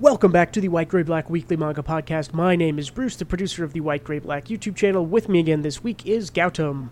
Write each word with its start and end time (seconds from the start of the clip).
Welcome 0.00 0.30
back 0.30 0.52
to 0.52 0.60
the 0.60 0.68
White 0.68 0.88
Gray 0.88 1.02
Black 1.02 1.28
Weekly 1.28 1.56
Manga 1.56 1.82
Podcast. 1.82 2.32
My 2.32 2.54
name 2.54 2.78
is 2.78 2.88
Bruce, 2.88 3.16
the 3.16 3.24
producer 3.24 3.64
of 3.64 3.72
the 3.72 3.80
White 3.80 4.04
Gray 4.04 4.20
Black 4.20 4.44
YouTube 4.44 4.76
channel. 4.76 5.04
With 5.04 5.28
me 5.28 5.40
again 5.40 5.62
this 5.62 5.82
week 5.82 6.06
is 6.06 6.30
Gautam. 6.30 6.90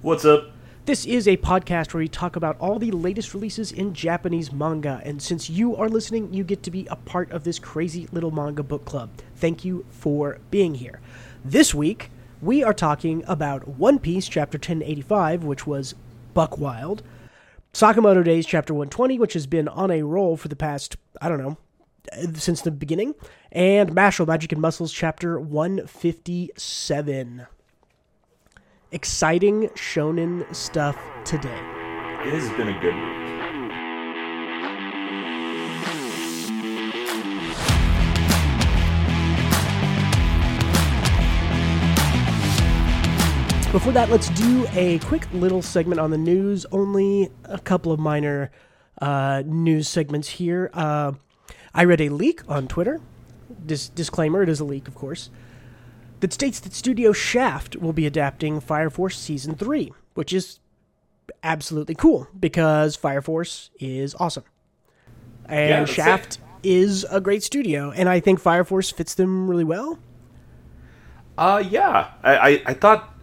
What's 0.00 0.24
up? 0.24 0.52
This 0.86 1.04
is 1.04 1.28
a 1.28 1.36
podcast 1.36 1.92
where 1.92 1.98
we 1.98 2.08
talk 2.08 2.36
about 2.36 2.58
all 2.58 2.78
the 2.78 2.90
latest 2.90 3.34
releases 3.34 3.70
in 3.70 3.92
Japanese 3.92 4.50
manga, 4.50 5.02
and 5.04 5.20
since 5.20 5.50
you 5.50 5.76
are 5.76 5.90
listening, 5.90 6.32
you 6.32 6.42
get 6.42 6.62
to 6.62 6.70
be 6.70 6.86
a 6.90 6.96
part 6.96 7.30
of 7.32 7.44
this 7.44 7.58
crazy 7.58 8.08
little 8.12 8.30
manga 8.30 8.62
book 8.62 8.86
club. 8.86 9.10
Thank 9.36 9.66
you 9.66 9.84
for 9.90 10.38
being 10.50 10.76
here. 10.76 11.00
This 11.44 11.74
week, 11.74 12.10
we 12.40 12.64
are 12.64 12.72
talking 12.72 13.24
about 13.26 13.68
One 13.68 13.98
Piece 13.98 14.26
Chapter 14.26 14.56
1085, 14.56 15.44
which 15.44 15.66
was 15.66 15.94
Buck 16.32 16.56
Wild, 16.56 17.02
Sakamoto 17.74 18.24
Days 18.24 18.46
Chapter 18.46 18.72
120, 18.72 19.18
which 19.18 19.34
has 19.34 19.46
been 19.46 19.68
on 19.68 19.90
a 19.90 20.02
roll 20.02 20.38
for 20.38 20.48
the 20.48 20.56
past, 20.56 20.96
I 21.20 21.28
don't 21.28 21.42
know, 21.42 21.58
since 22.34 22.62
the 22.62 22.70
beginning, 22.70 23.14
and 23.52 23.90
Mashle 23.90 24.26
Magic 24.26 24.52
and 24.52 24.60
Muscles 24.60 24.92
Chapter 24.92 25.40
157 25.40 27.46
exciting 28.90 29.68
shonen 29.70 30.54
stuff 30.54 30.96
today. 31.24 31.60
It 32.24 32.34
has 32.34 32.48
been 32.56 32.68
a 32.68 32.80
good 32.80 32.94
week. 32.94 33.28
Before 43.72 43.92
that, 43.92 44.08
let's 44.08 44.30
do 44.30 44.66
a 44.72 44.98
quick 45.00 45.28
little 45.34 45.60
segment 45.60 46.00
on 46.00 46.10
the 46.10 46.16
news. 46.16 46.64
Only 46.72 47.28
a 47.44 47.58
couple 47.58 47.92
of 47.92 48.00
minor 48.00 48.50
uh, 49.02 49.42
news 49.44 49.86
segments 49.86 50.26
here. 50.26 50.70
Uh, 50.72 51.12
I 51.74 51.84
read 51.84 52.00
a 52.00 52.08
leak 52.08 52.42
on 52.48 52.68
Twitter. 52.68 53.00
Dis- 53.64 53.88
disclaimer: 53.88 54.42
it 54.42 54.48
is 54.48 54.60
a 54.60 54.64
leak, 54.64 54.88
of 54.88 54.94
course 54.94 55.30
that 56.20 56.32
states 56.32 56.60
that 56.60 56.72
Studio 56.72 57.12
Shaft 57.12 57.76
will 57.76 57.92
be 57.92 58.06
adapting 58.06 58.60
Fire 58.60 58.90
Force 58.90 59.18
Season 59.18 59.54
3, 59.54 59.92
which 60.14 60.32
is 60.32 60.58
absolutely 61.42 61.94
cool 61.94 62.26
because 62.38 62.96
Fire 62.96 63.22
Force 63.22 63.70
is 63.78 64.14
awesome. 64.18 64.44
And 65.46 65.70
Yeah, 65.70 65.84
Shaft 65.94 66.38
it. 66.64 66.68
is 66.68 67.04
a 67.10 67.20
great 67.20 67.42
studio, 67.42 67.90
and 67.92 68.08
I 68.08 68.20
think 68.20 68.40
Fire 68.40 68.64
Force 68.64 68.90
fits 68.90 69.14
them 69.14 69.48
really 69.48 69.64
well. 69.64 69.98
Uh, 71.36 71.62
yeah. 71.68 72.10
I, 72.22 72.36
I, 72.36 72.62
I 72.66 72.74
thought. 72.74 73.14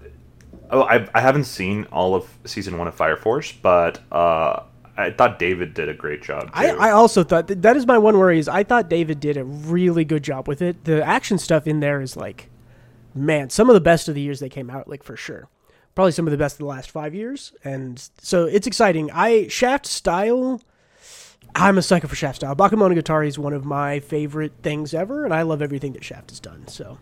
Oh, 0.72 0.82
I, 0.82 1.08
I 1.14 1.22
haven't 1.22 1.44
seen 1.44 1.86
all 1.92 2.16
of 2.16 2.28
season 2.46 2.78
one 2.78 2.88
of 2.88 2.96
Fire 2.96 3.18
Force, 3.18 3.52
but 3.52 4.00
uh, 4.12 4.62
I 4.98 5.12
thought 5.12 5.40
David 5.40 5.74
did 5.74 5.90
a 5.90 5.94
great 5.94 6.22
job. 6.24 6.50
I, 6.54 6.70
I 6.70 6.92
also 6.92 7.24
thought 7.24 7.48
that, 7.48 7.62
that 7.64 7.76
is 7.76 7.86
my 7.86 7.98
one 7.98 8.18
worry 8.18 8.40
is 8.40 8.48
I 8.48 8.64
thought 8.64 8.90
David 8.90 9.20
did 9.20 9.36
a 9.38 9.44
really 9.44 10.06
good 10.06 10.24
job 10.24 10.48
with 10.48 10.62
it. 10.62 10.86
The 10.86 11.04
action 11.06 11.38
stuff 11.38 11.68
in 11.68 11.82
there 11.82 12.02
is 12.02 12.16
like, 12.16 12.50
man, 13.14 13.50
some 13.50 13.70
of 13.70 13.74
the 13.74 13.82
best 13.82 14.08
of 14.08 14.16
the 14.16 14.22
years 14.22 14.40
they 14.40 14.50
came 14.50 14.70
out, 14.70 14.88
like 14.88 15.04
for 15.04 15.18
sure. 15.18 15.50
Probably 15.96 16.12
some 16.12 16.28
of 16.28 16.32
the 16.32 16.38
best 16.38 16.56
of 16.56 16.60
the 16.60 16.66
last 16.66 16.92
five 16.92 17.14
years, 17.16 17.54
and 17.64 18.10
so 18.22 18.46
it's 18.46 18.68
exciting. 18.68 19.10
I 19.14 19.48
Shaft 19.48 19.86
style. 19.86 20.62
I'm 21.56 21.78
a 21.78 21.82
sucker 21.82 22.08
for 22.10 22.16
Shaft 22.16 22.38
style. 22.38 22.54
Bakemonogatari 22.56 23.28
is 23.28 23.40
one 23.40 23.54
of 23.54 23.64
my 23.64 24.02
favorite 24.02 24.52
things 24.62 24.94
ever, 24.94 25.24
and 25.24 25.34
I 25.34 25.44
love 25.44 25.62
everything 25.62 25.94
that 25.94 26.04
Shaft 26.04 26.32
has 26.32 26.42
done. 26.42 26.68
So 26.68 26.98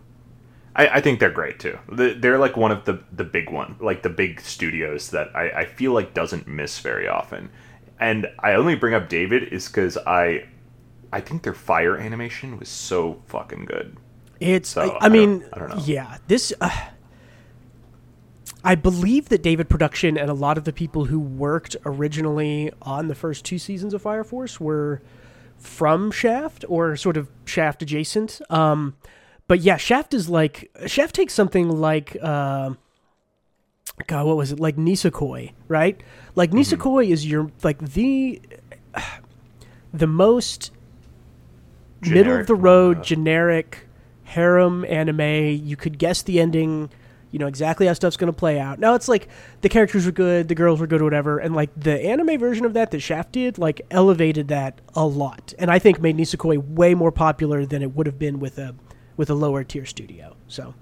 I, 0.76 0.86
I 0.88 1.00
think 1.00 1.18
they're 1.18 1.30
great 1.30 1.58
too. 1.58 1.76
They- 1.90 2.14
They're 2.14 2.38
like 2.38 2.56
one 2.56 2.70
of 2.70 2.84
the 2.84 3.02
the 3.10 3.24
big 3.24 3.50
one, 3.50 3.74
like 3.80 4.02
the 4.04 4.10
big 4.10 4.40
studios 4.40 5.10
that 5.10 5.34
I, 5.34 5.50
I 5.50 5.64
feel 5.64 5.90
like 5.92 6.14
doesn't 6.14 6.46
miss 6.46 6.78
very 6.78 7.08
often. 7.08 7.50
And 8.04 8.26
I 8.40 8.54
only 8.54 8.74
bring 8.74 8.92
up 8.94 9.08
David 9.08 9.44
is 9.52 9.66
because 9.68 9.96
I 10.06 10.46
I 11.12 11.20
think 11.20 11.42
their 11.42 11.54
fire 11.54 11.96
animation 11.96 12.58
was 12.58 12.68
so 12.68 13.22
fucking 13.26 13.64
good. 13.64 13.96
It's. 14.40 14.68
So, 14.70 14.82
I, 14.82 14.84
I 14.86 14.96
I 14.96 15.00
don't- 15.08 15.12
mean, 15.12 15.44
I 15.52 15.58
don't 15.58 15.68
know. 15.70 15.82
yeah. 15.84 16.18
This. 16.26 16.52
Uh, 16.60 16.70
I 18.62 18.74
believe 18.74 19.28
that 19.28 19.42
David 19.42 19.68
Production 19.68 20.16
and 20.16 20.30
a 20.30 20.34
lot 20.34 20.56
of 20.56 20.64
the 20.64 20.72
people 20.72 21.04
who 21.06 21.18
worked 21.20 21.76
originally 21.84 22.72
on 22.82 23.08
the 23.08 23.14
first 23.14 23.44
two 23.44 23.58
seasons 23.58 23.92
of 23.94 24.02
Fire 24.02 24.24
Force 24.24 24.58
were 24.58 25.02
from 25.58 26.10
Shaft 26.10 26.64
or 26.68 26.96
sort 26.96 27.16
of 27.16 27.28
Shaft 27.44 27.82
adjacent. 27.82 28.40
Um, 28.50 28.96
but 29.48 29.60
yeah, 29.60 29.76
Shaft 29.76 30.14
is 30.14 30.28
like 30.28 30.70
Shaft 30.86 31.14
takes 31.14 31.32
something 31.34 31.68
like. 31.68 32.16
Uh, 32.20 32.74
God, 34.06 34.26
what 34.26 34.36
was 34.36 34.52
it 34.52 34.60
like 34.60 34.76
Nisekoi, 34.76 35.52
right? 35.68 36.00
Like 36.34 36.50
Mm-hmm. 36.50 36.58
Nisekoi 36.58 37.10
is 37.10 37.26
your 37.26 37.50
like 37.62 37.78
the 37.78 38.40
the 39.94 40.06
most 40.06 40.70
middle 42.02 42.38
of 42.38 42.46
the 42.46 42.54
road, 42.54 43.02
generic 43.02 43.86
harem 44.24 44.84
anime. 44.86 45.20
You 45.64 45.76
could 45.76 45.98
guess 45.98 46.22
the 46.22 46.40
ending. 46.40 46.90
You 47.30 47.40
know 47.40 47.48
exactly 47.48 47.88
how 47.88 47.92
stuff's 47.94 48.16
going 48.16 48.32
to 48.32 48.38
play 48.38 48.60
out. 48.60 48.78
Now 48.78 48.94
it's 48.94 49.08
like 49.08 49.28
the 49.60 49.68
characters 49.68 50.06
were 50.06 50.12
good, 50.12 50.46
the 50.46 50.54
girls 50.54 50.78
were 50.78 50.86
good, 50.86 51.02
whatever, 51.02 51.38
and 51.38 51.52
like 51.52 51.70
the 51.76 52.00
anime 52.00 52.38
version 52.38 52.64
of 52.64 52.74
that 52.74 52.92
that 52.92 53.00
Shaft 53.00 53.32
did, 53.32 53.58
like 53.58 53.80
elevated 53.90 54.46
that 54.48 54.80
a 54.94 55.04
lot, 55.04 55.52
and 55.58 55.68
I 55.68 55.80
think 55.80 56.00
made 56.00 56.16
Nisekoi 56.16 56.58
way 56.58 56.94
more 56.94 57.10
popular 57.10 57.66
than 57.66 57.82
it 57.82 57.92
would 57.96 58.06
have 58.06 58.20
been 58.20 58.38
with 58.38 58.58
a 58.58 58.76
with 59.16 59.30
a 59.30 59.34
lower 59.34 59.64
tier 59.64 59.84
studio. 59.84 60.36
So 60.46 60.74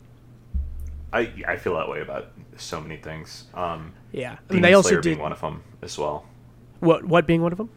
I 1.13 1.33
I 1.47 1.57
feel 1.57 1.75
that 1.77 1.89
way 1.89 2.01
about 2.01 2.29
so 2.57 2.81
many 2.81 2.97
things. 2.97 3.45
Um, 3.55 3.93
yeah, 4.13 4.33
I 4.33 4.35
Demon 4.35 4.55
mean 4.55 4.63
they 4.63 4.75
also 4.75 4.91
Slayer 4.91 5.01
did 5.01 5.09
being 5.11 5.19
one 5.19 5.33
of 5.33 5.41
them 5.41 5.63
as 5.83 5.99
well. 5.99 6.27
what 6.81 7.05
what 7.05 7.27
being 7.27 7.43
one 7.43 7.53
of 7.53 7.59
them. 7.59 7.71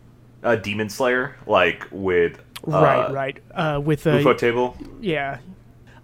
Uh, 0.44 0.56
Demon 0.56 0.90
Slayer, 0.90 1.36
like 1.48 1.88
with 1.92 2.40
uh, 2.68 2.72
right, 2.72 3.12
right. 3.12 3.44
Uh, 3.54 3.82
with 3.84 4.06
uh, 4.08 4.18
ufotable. 4.18 4.76
Yeah. 5.02 5.40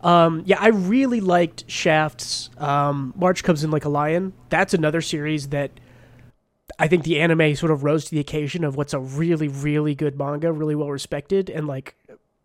Um, 0.02 0.42
yeah, 0.46 0.58
I 0.60 0.70
really 0.70 1.22
liked 1.22 1.70
Shaft's 1.70 2.50
um, 2.58 3.14
March 3.16 3.44
Comes 3.44 3.64
in 3.64 3.70
Like 3.70 3.86
a 3.86 3.90
Lion. 3.90 4.34
That's 4.50 4.74
another 4.74 5.00
series 5.00 5.50
that 5.50 5.70
I 6.80 6.88
think 6.88 7.04
the 7.04 7.20
anime 7.20 7.56
sort 7.56 7.72
of 7.72 7.84
rose 7.84 8.06
to 8.06 8.12
the 8.12 8.20
occasion 8.20 8.64
of 8.64 8.76
what's 8.76 8.94
a 8.94 9.00
really, 9.00 9.48
really 9.48 9.94
good 9.94 10.18
manga, 10.18 10.52
really 10.52 10.74
well 10.74 10.90
respected, 10.90 11.52
and 11.52 11.68
like, 11.68 11.96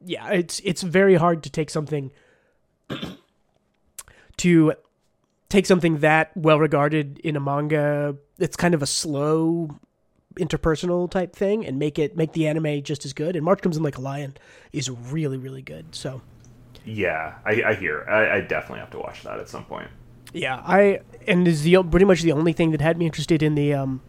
yeah, 0.04 0.28
it's 0.30 0.60
it's 0.64 0.82
very 0.82 1.14
hard 1.14 1.42
to 1.44 1.50
take 1.50 1.70
something 1.70 2.10
to 4.38 4.74
take 5.48 5.66
something 5.66 5.98
that 5.98 6.36
well 6.36 6.58
regarded 6.58 7.18
in 7.20 7.36
a 7.36 7.40
manga. 7.40 8.16
It's 8.38 8.56
kind 8.56 8.74
of 8.74 8.82
a 8.82 8.86
slow 8.86 9.70
interpersonal 10.38 11.10
type 11.10 11.34
thing 11.34 11.64
and 11.66 11.78
make 11.78 11.98
it 11.98 12.16
make 12.16 12.32
the 12.32 12.46
anime 12.46 12.82
just 12.82 13.04
as 13.04 13.12
good. 13.12 13.36
And 13.36 13.44
March 13.44 13.62
Comes 13.62 13.76
in 13.76 13.82
Like 13.82 13.96
a 13.98 14.00
Lion 14.00 14.36
is 14.72 14.90
really, 14.90 15.38
really 15.38 15.62
good. 15.62 15.94
So. 15.94 16.20
Yeah, 16.84 17.34
I, 17.44 17.62
I 17.64 17.74
hear. 17.74 18.06
I, 18.08 18.36
I 18.36 18.40
definitely 18.42 18.78
have 18.78 18.90
to 18.90 18.98
watch 18.98 19.24
that 19.24 19.40
at 19.40 19.48
some 19.48 19.64
point. 19.64 19.88
Yeah, 20.32 20.62
I 20.64 21.00
and 21.26 21.48
is 21.48 21.62
the 21.62 21.82
pretty 21.82 22.06
much 22.06 22.22
the 22.22 22.32
only 22.32 22.52
thing 22.52 22.70
that 22.72 22.80
had 22.80 22.96
me 22.98 23.06
interested 23.06 23.42
in 23.42 23.54
the 23.56 23.74
um 23.74 24.02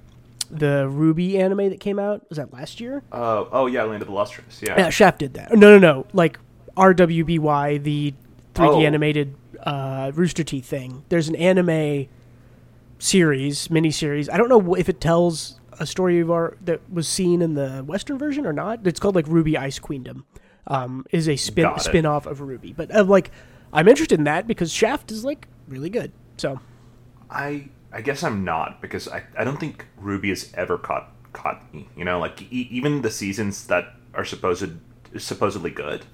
the 0.52 0.88
RWBY 0.90 1.36
anime 1.40 1.70
that 1.70 1.80
came 1.80 1.98
out. 2.00 2.28
Was 2.30 2.38
that 2.38 2.54
last 2.54 2.80
year? 2.80 3.02
Uh, 3.12 3.46
oh 3.52 3.66
yeah, 3.66 3.84
Land 3.84 4.02
of 4.02 4.08
the 4.08 4.14
Lustrous. 4.14 4.62
Yeah. 4.62 4.76
Yeah, 4.78 4.90
Shaft 4.90 5.20
did 5.20 5.34
that. 5.36 5.52
No, 5.54 5.78
no, 5.78 5.80
no. 5.80 6.06
Like 6.14 6.38
RWBY, 6.76 7.84
the 7.84 8.14
3D 8.54 8.68
Oh. 8.68 8.82
animated 8.82 9.36
uh, 9.64 10.12
Rooster 10.14 10.44
Teeth 10.44 10.66
thing. 10.66 11.04
There's 11.10 11.28
an 11.28 11.36
anime 11.36 12.08
series, 13.00 13.70
mini 13.70 13.92
series. 13.92 14.30
I 14.30 14.38
don't 14.38 14.50
know 14.50 14.76
if 14.76 14.90
it 14.90 15.00
tells 15.02 15.60
a 15.80 15.86
story 15.86 16.20
of 16.20 16.32
our 16.32 16.58
that 16.62 16.82
was 16.92 17.08
seen 17.08 17.42
in 17.42 17.54
the 17.54 17.84
Western 17.86 18.18
version 18.18 18.46
or 18.46 18.54
not. 18.54 18.86
It's 18.86 19.00
called 19.00 19.16
like 19.16 19.26
RWBY 19.26 19.58
Ice 19.58 19.80
Queendom. 19.80 20.26
Um, 20.70 21.06
is 21.12 21.30
a 21.30 21.38
spin 21.38 21.72
spin 21.80 22.06
off 22.06 22.26
of 22.26 22.40
RWBY, 22.40 22.76
but 22.76 22.94
uh, 22.94 23.04
like 23.06 23.32
I'm 23.72 23.88
interested 23.88 24.20
in 24.20 24.26
that 24.26 24.48
because 24.48 24.72
Shaft 24.72 25.12
is 25.12 25.24
like 25.24 25.48
really 25.68 25.90
good. 25.90 26.12
So 26.36 26.60
I 27.30 27.70
I 27.94 28.02
guess 28.02 28.22
I'm 28.22 28.44
not 28.44 28.82
because 28.82 29.08
I, 29.08 29.24
I 29.38 29.46
don't 29.46 29.60
think 29.62 29.86
RWBY 30.02 30.30
has 30.30 30.52
ever 30.56 30.78
caught 30.78 31.14
caught 31.32 31.74
me. 31.74 31.88
You 31.96 32.04
know, 32.04 32.20
like 32.20 32.42
e- 32.52 32.68
even 32.70 33.02
the 33.02 33.12
seasons 33.12 33.68
that 33.68 33.94
are 34.14 34.26
supposed 34.26 34.72
supposedly 35.18 35.72
good, 35.72 36.06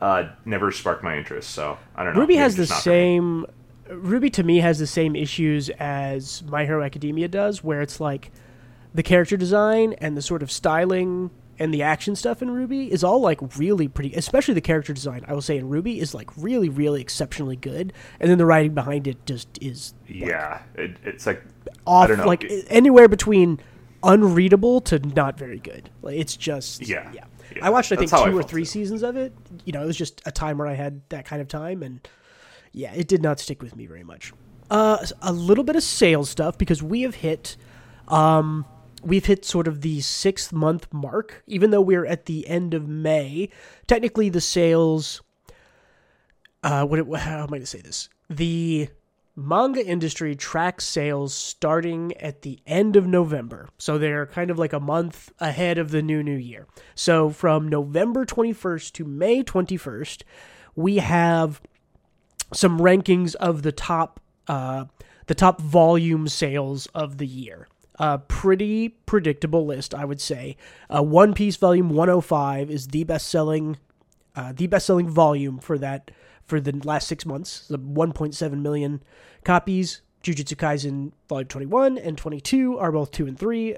uh, 0.00 0.28
never 0.44 0.70
sparked 0.72 1.02
my 1.02 1.16
interest. 1.16 1.50
So 1.50 1.78
I 1.94 2.04
don't 2.04 2.14
know. 2.14 2.20
RWBY 2.20 2.22
Maybe 2.28 2.36
has 2.36 2.56
the 2.56 2.62
just 2.64 2.70
not 2.72 2.82
for 2.82 2.90
me. 2.90 2.94
same. 2.94 3.46
RWBY 3.88 4.32
to 4.34 4.42
me 4.42 4.58
has 4.58 4.78
the 4.78 4.86
same 4.86 5.14
issues 5.16 5.70
as 5.78 6.42
My 6.44 6.64
Hero 6.64 6.82
Academia 6.82 7.28
does, 7.28 7.62
where 7.62 7.80
it's 7.82 8.00
like 8.00 8.30
the 8.94 9.02
character 9.02 9.36
design 9.36 9.92
and 9.98 10.16
the 10.16 10.22
sort 10.22 10.42
of 10.42 10.50
styling 10.50 11.30
and 11.58 11.72
the 11.72 11.82
action 11.82 12.14
stuff 12.16 12.42
in 12.42 12.48
RWBY 12.50 12.88
is 12.88 13.02
all 13.04 13.20
like 13.20 13.38
really 13.56 13.88
pretty. 13.88 14.12
Especially 14.14 14.52
the 14.54 14.60
character 14.60 14.92
design, 14.92 15.24
I 15.26 15.32
will 15.32 15.40
say 15.40 15.56
in 15.56 15.70
RWBY 15.70 15.98
is 15.98 16.14
like 16.14 16.30
really, 16.36 16.68
really 16.68 17.00
exceptionally 17.00 17.56
good, 17.56 17.92
and 18.20 18.30
then 18.30 18.38
the 18.38 18.44
writing 18.44 18.74
behind 18.74 19.06
it 19.06 19.24
just 19.24 19.48
is 19.62 19.94
Yeah, 20.06 20.60
it, 20.74 20.96
it's 21.04 21.26
like 21.26 21.42
off, 21.86 22.04
I 22.04 22.06
don't 22.08 22.18
know. 22.18 22.26
like 22.26 22.44
anywhere 22.68 23.08
between 23.08 23.60
unreadable 24.02 24.80
to 24.82 24.98
not 24.98 25.38
very 25.38 25.58
good. 25.58 25.88
Like 26.02 26.16
it's 26.16 26.36
just 26.36 26.86
Yeah. 26.86 27.10
yeah. 27.14 27.24
Yeah. 27.56 27.66
I 27.66 27.70
watched 27.70 27.92
I 27.92 27.96
think 27.96 28.10
how 28.10 28.24
I 28.24 28.30
two 28.30 28.38
or 28.38 28.42
three 28.42 28.62
too. 28.62 28.66
seasons 28.66 29.02
of 29.02 29.16
it. 29.16 29.32
You 29.64 29.72
know, 29.72 29.82
it 29.82 29.86
was 29.86 29.96
just 29.96 30.22
a 30.26 30.32
time 30.32 30.58
where 30.58 30.68
I 30.68 30.74
had 30.74 31.00
that 31.08 31.24
kind 31.24 31.42
of 31.42 31.48
time, 31.48 31.82
and 31.82 32.06
yeah, 32.72 32.92
it 32.94 33.08
did 33.08 33.22
not 33.22 33.40
stick 33.40 33.62
with 33.62 33.76
me 33.76 33.86
very 33.86 34.04
much. 34.04 34.32
Uh, 34.70 35.04
a 35.22 35.32
little 35.32 35.64
bit 35.64 35.76
of 35.76 35.82
sales 35.82 36.28
stuff 36.28 36.58
because 36.58 36.82
we 36.82 37.02
have 37.02 37.16
hit 37.16 37.56
um, 38.08 38.64
we've 39.02 39.26
hit 39.26 39.44
sort 39.44 39.68
of 39.68 39.80
the 39.80 40.00
sixth 40.00 40.52
month 40.52 40.92
mark, 40.92 41.42
even 41.46 41.70
though 41.70 41.80
we're 41.80 42.06
at 42.06 42.26
the 42.26 42.46
end 42.48 42.74
of 42.74 42.88
May. 42.88 43.48
Technically, 43.86 44.28
the 44.28 44.40
sales. 44.40 45.22
Uh, 46.62 46.84
what? 46.84 46.98
It, 46.98 47.06
how 47.16 47.38
am 47.38 47.44
I 47.44 47.46
going 47.46 47.60
to 47.60 47.66
say 47.66 47.80
this? 47.80 48.08
The 48.28 48.88
manga 49.36 49.84
industry 49.84 50.34
tracks 50.34 50.84
sales 50.84 51.34
starting 51.34 52.16
at 52.16 52.40
the 52.42 52.58
end 52.66 52.96
of 52.96 53.06
November. 53.06 53.68
So 53.76 53.98
they're 53.98 54.26
kind 54.26 54.50
of 54.50 54.58
like 54.58 54.72
a 54.72 54.80
month 54.80 55.30
ahead 55.38 55.76
of 55.76 55.90
the 55.90 56.02
new 56.02 56.22
new 56.22 56.36
year. 56.36 56.66
So 56.94 57.28
from 57.28 57.68
November 57.68 58.24
21st 58.24 58.92
to 58.92 59.04
May 59.04 59.42
21st, 59.44 60.22
we 60.74 60.96
have 60.96 61.60
some 62.52 62.80
rankings 62.80 63.34
of 63.36 63.62
the 63.62 63.72
top 63.72 64.20
uh, 64.48 64.86
the 65.26 65.34
top 65.34 65.60
volume 65.60 66.28
sales 66.28 66.86
of 66.94 67.18
the 67.18 67.26
year. 67.26 67.68
A 67.98 68.18
pretty 68.18 68.90
predictable 68.90 69.66
list, 69.66 69.94
I 69.94 70.04
would 70.04 70.20
say. 70.20 70.56
Uh, 70.88 71.02
One 71.02 71.34
Piece 71.34 71.56
Volume 71.56 71.90
105 71.90 72.70
is 72.70 72.88
the 72.88 73.04
best 73.04 73.28
selling 73.28 73.76
uh, 74.34 74.52
the 74.54 74.66
best 74.66 74.86
selling 74.86 75.08
volume 75.08 75.58
for 75.58 75.78
that 75.78 76.10
for 76.46 76.60
the 76.60 76.72
last 76.84 77.08
six 77.08 77.26
months. 77.26 77.68
The 77.68 77.78
1.7 77.78 78.60
million 78.60 79.02
copies. 79.44 80.02
Jujutsu 80.22 80.56
Kaisen 80.56 81.12
Volume 81.28 81.46
21 81.46 81.98
and 81.98 82.18
22 82.18 82.78
are 82.78 82.90
both 82.90 83.12
two 83.12 83.26
and 83.26 83.38
three, 83.38 83.76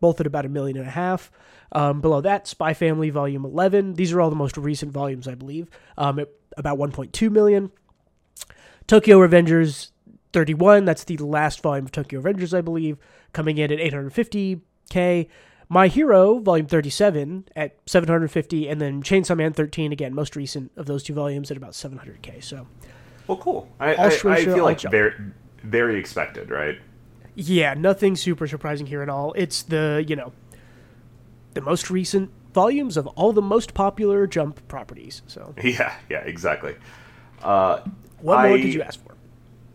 both 0.00 0.20
at 0.20 0.26
about 0.26 0.46
a 0.46 0.48
million 0.48 0.76
and 0.76 0.86
a 0.86 0.90
half. 0.90 1.30
Um, 1.72 2.00
below 2.00 2.20
that, 2.20 2.46
Spy 2.46 2.72
Family 2.72 3.10
Volume 3.10 3.44
11. 3.44 3.94
These 3.94 4.12
are 4.12 4.20
all 4.20 4.30
the 4.30 4.36
most 4.36 4.56
recent 4.56 4.92
volumes, 4.92 5.26
I 5.26 5.34
believe. 5.34 5.68
Um, 5.96 6.24
about 6.56 6.78
1.2 6.78 7.30
million. 7.30 7.72
Tokyo 8.86 9.18
Revengers 9.18 9.90
31. 10.32 10.84
That's 10.84 11.04
the 11.04 11.16
last 11.18 11.60
volume 11.62 11.86
of 11.86 11.92
Tokyo 11.92 12.20
Revengers, 12.20 12.56
I 12.56 12.60
believe, 12.60 12.96
coming 13.32 13.58
in 13.58 13.72
at 13.72 13.78
850k. 13.78 15.28
My 15.68 15.88
Hero, 15.88 16.38
volume 16.38 16.66
37, 16.66 17.44
at 17.54 17.76
750, 17.86 18.68
and 18.68 18.80
then 18.80 19.02
Chainsaw 19.02 19.36
Man 19.36 19.52
13, 19.52 19.92
again, 19.92 20.14
most 20.14 20.34
recent 20.34 20.72
of 20.76 20.86
those 20.86 21.02
two 21.02 21.12
volumes, 21.12 21.50
at 21.50 21.56
about 21.58 21.72
700k. 21.72 22.42
So, 22.42 22.66
Well, 23.26 23.36
cool. 23.36 23.68
I, 23.78 23.94
I, 23.94 24.06
I 24.06 24.44
feel 24.44 24.64
like 24.64 24.78
Jump. 24.78 24.92
very, 24.92 25.12
very 25.62 25.98
expected, 25.98 26.50
right? 26.50 26.78
yeah, 27.34 27.74
nothing 27.74 28.16
super 28.16 28.48
surprising 28.48 28.86
here 28.86 29.02
at 29.02 29.08
all. 29.08 29.32
It's 29.34 29.62
the, 29.62 30.04
you 30.08 30.16
know, 30.16 30.32
the 31.54 31.60
most 31.60 31.88
recent 31.90 32.30
volumes 32.54 32.96
of 32.96 33.06
all 33.08 33.32
the 33.32 33.42
most 33.42 33.74
popular 33.74 34.26
Jump 34.26 34.66
properties. 34.68 35.22
So, 35.26 35.54
Yeah, 35.62 35.94
yeah, 36.08 36.20
exactly. 36.20 36.74
Uh, 37.42 37.80
what 38.20 38.42
more 38.48 38.56
did 38.56 38.72
you 38.74 38.82
ask 38.82 39.00
for? 39.04 39.14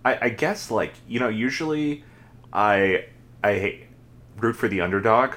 I, 0.04 0.25
I 0.25 0.30
guess 0.30 0.69
like 0.69 0.94
you 1.07 1.22
know 1.22 1.30
usually 1.30 2.04
I 2.51 3.06
I 3.42 3.84
root 4.38 4.57
for 4.57 4.68
the 4.68 4.81
underdog, 4.81 5.36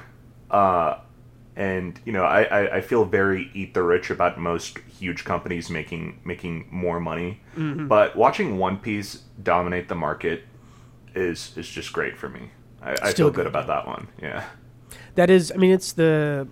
uh, 0.51 0.99
and 1.57 1.99
you 2.05 2.13
know 2.13 2.25
I, 2.25 2.43
I, 2.43 2.77
I 2.77 2.81
feel 2.81 3.05
very 3.05 3.51
eat 3.55 3.73
the 3.75 3.83
rich 3.83 4.11
about 4.11 4.39
most 4.39 4.79
huge 4.99 5.25
companies 5.25 5.71
making 5.71 6.21
making 6.25 6.69
more 6.71 7.01
money, 7.01 7.41
Mm-hmm. 7.57 7.89
but 7.89 8.15
watching 8.17 8.59
One 8.59 8.77
Piece 8.79 9.23
dominate 9.43 9.89
the 9.89 9.95
market 9.95 10.45
is 11.15 11.53
is 11.57 11.69
just 11.69 11.93
great 11.93 12.17
for 12.19 12.29
me. 12.29 12.51
I, 12.83 12.93
I 13.03 13.13
feel 13.13 13.29
good, 13.29 13.37
good 13.37 13.47
about 13.47 13.67
that 13.69 13.87
one. 13.87 14.09
Yeah. 14.23 14.45
That 15.17 15.31
is, 15.31 15.51
I 15.51 15.57
mean, 15.57 15.73
it's 15.73 15.93
the. 15.93 16.47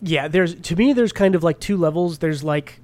Yeah, 0.00 0.26
there's 0.28 0.54
to 0.54 0.76
me, 0.76 0.92
there's 0.92 1.12
kind 1.12 1.34
of 1.34 1.44
like 1.44 1.60
two 1.60 1.76
levels. 1.76 2.18
There's 2.18 2.42
like, 2.42 2.80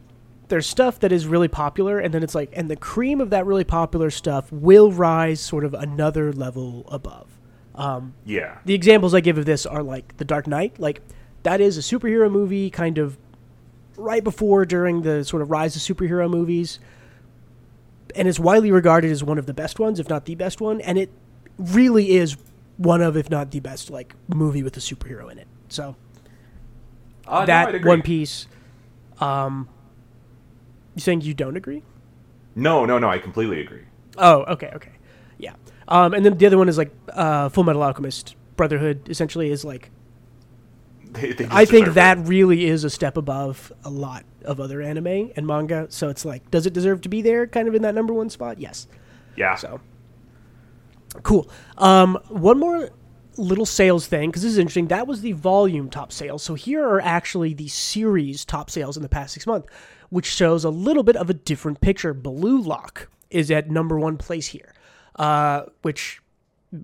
there's 0.48 0.66
stuff 0.66 1.00
that 1.00 1.10
is 1.12 1.26
really 1.26 1.48
popular, 1.48 1.98
and 1.98 2.12
then 2.14 2.22
it's 2.22 2.34
like, 2.34 2.50
and 2.52 2.70
the 2.70 2.76
cream 2.76 3.20
of 3.20 3.30
that 3.30 3.44
really 3.46 3.64
popular 3.64 4.10
stuff 4.10 4.50
will 4.52 4.92
rise 4.92 5.40
sort 5.40 5.64
of 5.64 5.74
another 5.74 6.32
level 6.32 6.84
above. 6.88 7.37
Um, 7.78 8.12
Yeah. 8.26 8.58
the 8.64 8.74
examples 8.74 9.14
I 9.14 9.20
give 9.20 9.38
of 9.38 9.46
this 9.46 9.64
are 9.64 9.82
like 9.82 10.16
The 10.18 10.24
Dark 10.24 10.46
Knight. 10.46 10.78
Like, 10.78 11.00
that 11.44 11.60
is 11.60 11.78
a 11.78 11.80
superhero 11.80 12.30
movie 12.30 12.68
kind 12.70 12.98
of 12.98 13.16
right 13.96 14.22
before, 14.22 14.64
during 14.66 15.02
the 15.02 15.24
sort 15.24 15.40
of 15.42 15.50
rise 15.50 15.74
of 15.76 15.82
superhero 15.82 16.28
movies. 16.28 16.80
And 18.16 18.26
it's 18.26 18.38
widely 18.40 18.72
regarded 18.72 19.10
as 19.12 19.22
one 19.22 19.38
of 19.38 19.46
the 19.46 19.54
best 19.54 19.78
ones, 19.78 20.00
if 20.00 20.08
not 20.08 20.24
the 20.24 20.34
best 20.34 20.60
one. 20.60 20.80
And 20.80 20.98
it 20.98 21.10
really 21.56 22.16
is 22.16 22.36
one 22.78 23.00
of, 23.00 23.16
if 23.16 23.30
not 23.30 23.50
the 23.52 23.60
best, 23.60 23.90
like, 23.90 24.14
movie 24.28 24.62
with 24.62 24.76
a 24.76 24.80
superhero 24.80 25.30
in 25.30 25.38
it. 25.38 25.46
So, 25.68 25.94
Uh, 27.26 27.44
that 27.44 27.74
agree. 27.74 27.88
One 27.88 28.02
Piece. 28.02 28.46
Um, 29.20 29.68
you 30.96 31.00
saying 31.02 31.20
you 31.20 31.34
don't 31.34 31.56
agree? 31.56 31.82
No, 32.56 32.84
no, 32.86 32.98
no. 32.98 33.08
I 33.08 33.18
completely 33.18 33.60
agree. 33.60 33.82
Oh, 34.16 34.42
okay, 34.44 34.70
okay. 34.74 34.92
Um, 35.88 36.14
and 36.14 36.24
then 36.24 36.36
the 36.38 36.46
other 36.46 36.58
one 36.58 36.68
is 36.68 36.78
like 36.78 36.92
uh, 37.12 37.48
Full 37.48 37.64
Metal 37.64 37.82
Alchemist 37.82 38.36
Brotherhood. 38.56 39.08
Essentially, 39.08 39.50
is 39.50 39.64
like 39.64 39.90
They, 41.12 41.32
they 41.32 41.48
I 41.50 41.64
think 41.64 41.94
that 41.94 42.18
it. 42.18 42.22
really 42.28 42.66
is 42.66 42.84
a 42.84 42.90
step 42.90 43.16
above 43.16 43.72
a 43.84 43.90
lot 43.90 44.24
of 44.44 44.60
other 44.60 44.82
anime 44.82 45.30
and 45.34 45.46
manga. 45.46 45.86
So 45.90 46.08
it's 46.10 46.24
like, 46.24 46.50
does 46.50 46.66
it 46.66 46.72
deserve 46.72 47.00
to 47.02 47.08
be 47.08 47.22
there? 47.22 47.46
Kind 47.46 47.68
of 47.68 47.74
in 47.74 47.82
that 47.82 47.94
number 47.94 48.12
one 48.12 48.28
spot? 48.30 48.58
Yes. 48.60 48.86
Yeah. 49.36 49.54
So 49.56 49.80
cool. 51.22 51.48
Um, 51.78 52.18
one 52.28 52.58
more 52.58 52.90
little 53.36 53.66
sales 53.66 54.06
thing 54.06 54.28
because 54.30 54.42
this 54.42 54.52
is 54.52 54.58
interesting. 54.58 54.88
That 54.88 55.06
was 55.06 55.20
the 55.22 55.32
volume 55.32 55.88
top 55.90 56.12
sales. 56.12 56.42
So 56.42 56.54
here 56.54 56.84
are 56.84 57.00
actually 57.00 57.54
the 57.54 57.68
series 57.68 58.44
top 58.44 58.68
sales 58.68 58.96
in 58.96 59.02
the 59.02 59.08
past 59.08 59.32
six 59.32 59.46
months, 59.46 59.68
which 60.10 60.26
shows 60.26 60.64
a 60.64 60.70
little 60.70 61.02
bit 61.02 61.16
of 61.16 61.30
a 61.30 61.34
different 61.34 61.80
picture. 61.80 62.12
Blue 62.12 62.60
Lock 62.60 63.08
is 63.30 63.50
at 63.50 63.70
number 63.70 63.98
one 63.98 64.16
place 64.16 64.48
here, 64.48 64.72
uh, 65.18 65.62
which 65.82 66.20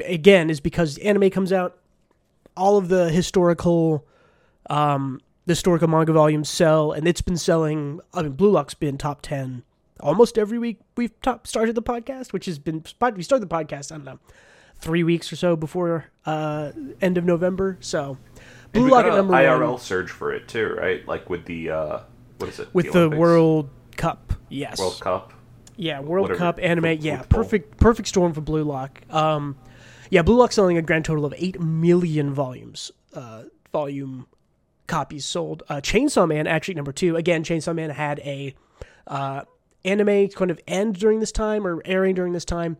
again 0.04 0.50
is 0.50 0.60
because 0.60 0.98
anime 0.98 1.30
comes 1.30 1.52
out. 1.52 1.78
All 2.56 2.76
of 2.76 2.88
the 2.88 3.10
historical, 3.10 4.06
um, 4.70 5.20
the 5.46 5.52
historical 5.52 5.88
manga 5.88 6.12
volumes 6.12 6.48
sell, 6.48 6.92
and 6.92 7.08
it's 7.08 7.22
been 7.22 7.36
selling. 7.36 8.00
I 8.12 8.22
mean, 8.22 8.32
Blue 8.32 8.50
Lock's 8.50 8.74
been 8.74 8.98
top 8.98 9.22
ten 9.22 9.62
almost 10.00 10.38
every 10.38 10.58
week 10.58 10.78
we've 10.96 11.18
top 11.22 11.46
started 11.46 11.74
the 11.74 11.82
podcast, 11.82 12.32
which 12.32 12.46
has 12.46 12.58
been 12.58 12.84
we 13.16 13.22
started 13.22 13.48
the 13.48 13.54
podcast. 13.54 13.92
I 13.92 13.96
don't 13.96 14.04
know, 14.04 14.18
three 14.78 15.02
weeks 15.04 15.32
or 15.32 15.36
so 15.36 15.56
before 15.56 16.06
uh, 16.26 16.72
end 17.00 17.18
of 17.18 17.24
November. 17.24 17.78
So 17.80 18.18
Blue 18.72 18.88
Lock 18.88 19.06
at 19.06 19.14
number 19.14 19.34
IRL 19.34 19.72
one 19.72 19.80
surge 19.80 20.10
for 20.10 20.32
it 20.32 20.48
too, 20.48 20.74
right? 20.78 21.06
Like 21.06 21.28
with 21.28 21.44
the 21.46 21.70
uh, 21.70 21.98
what 22.38 22.50
is 22.50 22.60
it? 22.60 22.68
with 22.72 22.92
the, 22.92 22.98
Olympics? 22.98 23.18
World 23.18 23.70
Cup. 23.96 24.32
Yes, 24.48 24.78
World 24.78 25.00
Cup. 25.00 25.32
Yeah, 25.76 26.00
World 26.00 26.24
whatever, 26.24 26.38
Cup 26.38 26.58
anime. 26.62 26.98
Yeah, 27.00 27.22
perfect, 27.22 27.78
perfect 27.78 28.08
storm 28.08 28.32
for 28.32 28.40
Blue 28.40 28.64
Lock. 28.64 29.00
Um, 29.10 29.56
yeah, 30.10 30.22
Blue 30.22 30.36
Lock 30.36 30.52
selling 30.52 30.76
a 30.76 30.82
grand 30.82 31.04
total 31.04 31.24
of 31.24 31.34
eight 31.36 31.60
million 31.60 32.32
volumes, 32.32 32.92
uh, 33.14 33.44
volume 33.72 34.26
copies 34.86 35.24
sold. 35.24 35.62
Uh, 35.68 35.76
Chainsaw 35.76 36.28
Man 36.28 36.46
actually 36.46 36.74
number 36.74 36.92
two. 36.92 37.16
Again, 37.16 37.44
Chainsaw 37.44 37.74
Man 37.74 37.90
had 37.90 38.20
a 38.20 38.54
uh, 39.06 39.42
anime 39.84 40.28
kind 40.28 40.50
of 40.50 40.60
end 40.66 40.96
during 40.96 41.20
this 41.20 41.32
time 41.32 41.66
or 41.66 41.82
airing 41.84 42.14
during 42.14 42.32
this 42.32 42.44
time. 42.44 42.76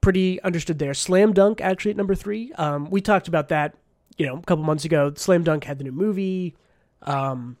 Pretty 0.00 0.40
understood 0.42 0.78
there. 0.78 0.94
Slam 0.94 1.32
Dunk 1.32 1.60
actually 1.60 1.92
at 1.92 1.96
number 1.96 2.14
three. 2.14 2.52
Um, 2.52 2.90
we 2.90 3.00
talked 3.00 3.28
about 3.28 3.48
that, 3.48 3.74
you 4.16 4.26
know, 4.26 4.36
a 4.36 4.42
couple 4.42 4.64
months 4.64 4.84
ago. 4.84 5.12
Slam 5.14 5.44
Dunk 5.44 5.64
had 5.64 5.78
the 5.78 5.84
new 5.84 5.92
movie. 5.92 6.56
Um, 7.02 7.56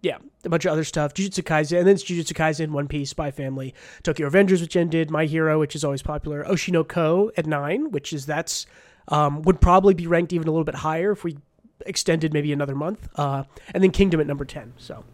yeah, 0.00 0.18
a 0.44 0.48
bunch 0.48 0.64
of 0.64 0.72
other 0.72 0.84
stuff. 0.84 1.14
Jujutsu 1.14 1.42
Kaisen, 1.42 1.78
and 1.78 1.86
then 1.86 1.94
it's 1.94 2.04
Jujutsu 2.04 2.32
Kaisen, 2.32 2.70
One 2.70 2.88
Piece, 2.88 3.10
Spy 3.10 3.30
Family, 3.30 3.74
Tokyo 4.02 4.28
Revengers, 4.28 4.60
which 4.60 4.76
ended, 4.76 5.10
My 5.10 5.26
Hero, 5.26 5.58
which 5.60 5.74
is 5.76 5.84
always 5.84 6.02
popular, 6.02 6.44
Oshinoko 6.44 7.30
at 7.36 7.46
nine, 7.46 7.90
which 7.90 8.12
is 8.12 8.26
that's 8.26 8.66
um, 9.08 9.42
would 9.42 9.60
probably 9.60 9.94
be 9.94 10.06
ranked 10.06 10.32
even 10.32 10.48
a 10.48 10.50
little 10.50 10.64
bit 10.64 10.76
higher 10.76 11.12
if 11.12 11.24
we 11.24 11.38
extended 11.86 12.32
maybe 12.32 12.52
another 12.52 12.74
month, 12.74 13.08
uh, 13.16 13.44
and 13.74 13.82
then 13.82 13.90
Kingdom 13.90 14.20
at 14.20 14.26
number 14.26 14.44
ten. 14.44 14.72
So 14.78 15.04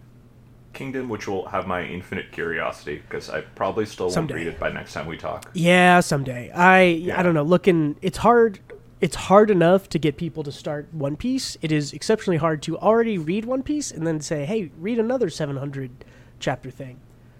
Kingdom, 0.74 1.08
which 1.08 1.26
will 1.26 1.46
have 1.48 1.66
my 1.66 1.82
infinite 1.84 2.30
curiosity 2.30 2.96
because 2.96 3.30
I 3.30 3.40
probably 3.40 3.86
still 3.86 4.10
Someday. 4.10 4.34
won't 4.34 4.44
read 4.46 4.52
it 4.54 4.60
by 4.60 4.70
next 4.70 4.92
time 4.92 5.06
we 5.06 5.16
talk. 5.16 5.50
yeah, 5.54 6.00
someday. 6.00 6.50
I 6.50 6.82
Yeah. 6.82 7.18
I 7.18 7.22
don't 7.22 7.34
know. 7.34 7.42
Looking, 7.42 7.96
it's 8.02 8.18
hard. 8.18 8.60
It's 9.00 9.14
hard 9.14 9.50
enough 9.50 9.88
to 9.90 9.98
get 9.98 10.16
people 10.16 10.42
to 10.42 10.50
start 10.50 10.92
One 10.92 11.16
Piece. 11.16 11.56
It 11.62 11.70
is 11.70 11.92
exceptionally 11.92 12.36
hard 12.38 12.62
to 12.62 12.76
already 12.78 13.16
read 13.16 13.44
One 13.44 13.62
Piece 13.62 13.90
and 13.92 14.06
then 14.06 14.20
say, 14.20 14.44
"Hey, 14.44 14.70
read 14.76 14.98
another 14.98 15.30
700 15.30 16.04
chapter 16.40 16.70
thing." 16.70 16.98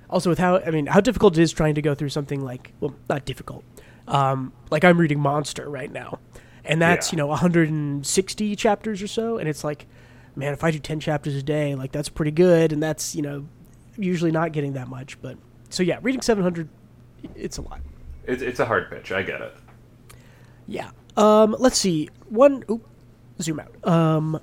Also, 0.09 0.31
with 0.31 0.38
how 0.38 0.59
I 0.59 0.71
mean, 0.71 0.87
how 0.87 1.00
difficult 1.00 1.37
it 1.37 1.43
is 1.43 1.53
trying 1.53 1.75
to 1.75 1.83
go 1.83 1.95
through 1.95 2.11
something 2.11 2.41
like 2.45 2.73
well, 2.81 2.95
not 3.09 3.25
difficult. 3.25 3.65
Um, 4.07 4.53
like 4.71 4.85
I'm 4.85 4.99
reading 4.99 5.21
Monster 5.21 5.69
right 5.69 5.93
now, 5.93 6.21
and 6.65 6.81
that's 6.81 7.09
Yeah. 7.09 7.17
you 7.17 7.19
know 7.19 7.27
160 7.27 8.57
chapters 8.57 9.03
or 9.03 9.07
so, 9.09 9.38
and 9.38 9.49
it's 9.49 9.65
like, 9.65 9.87
man, 10.37 10.53
if 10.53 10.62
I 10.62 10.71
do 10.71 10.79
10 10.79 11.00
chapters 11.00 11.35
a 11.35 11.43
day, 11.43 11.75
like 11.75 11.91
that's 11.93 12.09
pretty 12.09 12.31
good, 12.31 12.73
and 12.73 12.81
that's 12.83 13.15
you 13.17 13.23
know 13.23 13.47
usually 13.97 14.31
not 14.31 14.53
getting 14.53 14.75
that 14.75 14.87
much, 14.88 15.21
but 15.21 15.37
so 15.71 15.83
yeah, 15.83 15.99
reading 16.03 16.23
700, 16.23 16.69
it's 17.35 17.59
a 17.59 17.62
lot. 17.62 17.81
It's, 18.25 18.43
it's 18.43 18.61
a 18.61 18.65
hard 18.65 18.88
pitch. 18.91 19.11
I 19.11 19.23
get 19.23 19.41
it. 19.41 19.55
Yeah. 20.69 20.91
Um, 21.19 21.57
let's 21.59 21.77
see. 21.77 22.09
One. 22.29 22.65
Zoom 23.43 23.61
out. 23.61 23.87
Um, 23.87 24.41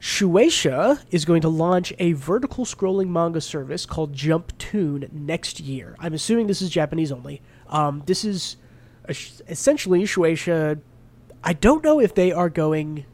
Shueisha 0.00 1.02
is 1.10 1.24
going 1.24 1.40
to 1.40 1.48
launch 1.48 1.92
a 1.98 2.12
vertical 2.12 2.64
scrolling 2.64 3.08
manga 3.08 3.40
service 3.40 3.84
called 3.84 4.12
Jump 4.12 4.56
Toon 4.58 5.08
next 5.12 5.60
year. 5.60 5.96
I'm 5.98 6.14
assuming 6.14 6.46
this 6.46 6.62
is 6.62 6.70
Japanese 6.70 7.10
only. 7.10 7.42
Um, 7.68 8.02
this 8.06 8.24
is 8.24 8.56
essentially 9.08 10.02
Shueisha. 10.02 10.80
I 11.42 11.52
don't 11.54 11.82
know 11.82 11.98
if 12.00 12.14
they 12.14 12.30
are 12.30 12.48
going. 12.48 13.06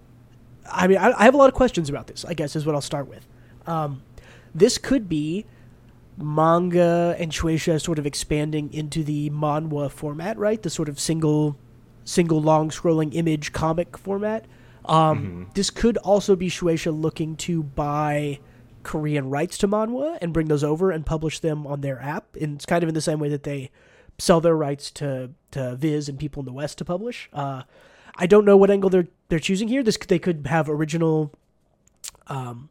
I 0.71 0.87
mean, 0.89 0.99
I, 0.99 1.13
I 1.13 1.25
have 1.25 1.35
a 1.35 1.37
lot 1.37 1.49
of 1.49 1.55
questions 1.55 1.89
about 1.89 2.09
this. 2.09 2.25
I 2.25 2.35
guess 2.35 2.57
is 2.57 2.67
what 2.67 2.75
I'll 2.75 2.81
start 2.81 3.09
with. 3.09 3.27
Um, 3.67 4.03
this 4.55 4.79
could 4.79 5.09
be 5.09 5.47
manga 6.17 7.17
and 7.19 7.33
Shueisha 7.33 7.81
sort 7.81 7.99
of 7.99 8.07
expanding 8.07 8.73
into 8.73 9.03
the 9.03 9.31
manhwa 9.31 9.91
format, 9.91 10.39
right? 10.39 10.63
The 10.63 10.71
sort 10.71 10.89
of 10.89 11.01
single, 11.01 11.57
single 12.05 12.41
long 12.41 12.71
scrolling 12.71 13.15
image 13.15 13.53
comic 13.53 13.99
format. 13.99 14.47
Um, 14.85 15.49
This 15.55 15.71
could 15.71 15.97
also 15.99 16.37
be 16.37 16.49
Shueisha 16.49 16.99
looking 16.99 17.37
to 17.37 17.63
buy 17.63 18.39
Korean 18.83 19.31
rights 19.31 19.59
to 19.59 19.69
manhwa 19.69 20.19
and 20.21 20.33
bring 20.33 20.49
those 20.49 20.63
over 20.63 20.91
and 20.91 21.05
publish 21.07 21.41
them 21.41 21.67
on 21.67 21.81
their 21.81 22.01
app. 22.01 22.37
And 22.37 22.57
it's 22.57 22.67
kind 22.67 22.83
of 22.83 22.89
in 22.89 22.95
the 22.95 23.01
same 23.01 23.19
way 23.19 23.31
that 23.31 23.43
they 23.43 23.71
sell 24.19 24.41
their 24.41 24.57
rights 24.57 24.91
to 24.93 25.31
to 25.51 25.75
Viz 25.77 26.09
and 26.09 26.19
people 26.19 26.41
in 26.41 26.47
the 26.47 26.53
West 26.53 26.79
to 26.79 26.85
publish. 26.85 27.29
Uh, 27.33 27.63
I 28.17 28.27
don't 28.27 28.45
know 28.45 28.57
what 28.57 28.71
angle 28.71 28.91
they're 28.91 29.09
they're 29.29 29.39
choosing 29.39 29.69
here. 29.69 29.83
This 29.83 29.97
they 29.97 30.19
could 30.19 30.47
have 30.47 30.69
original. 30.69 31.33
Um, 32.27 32.69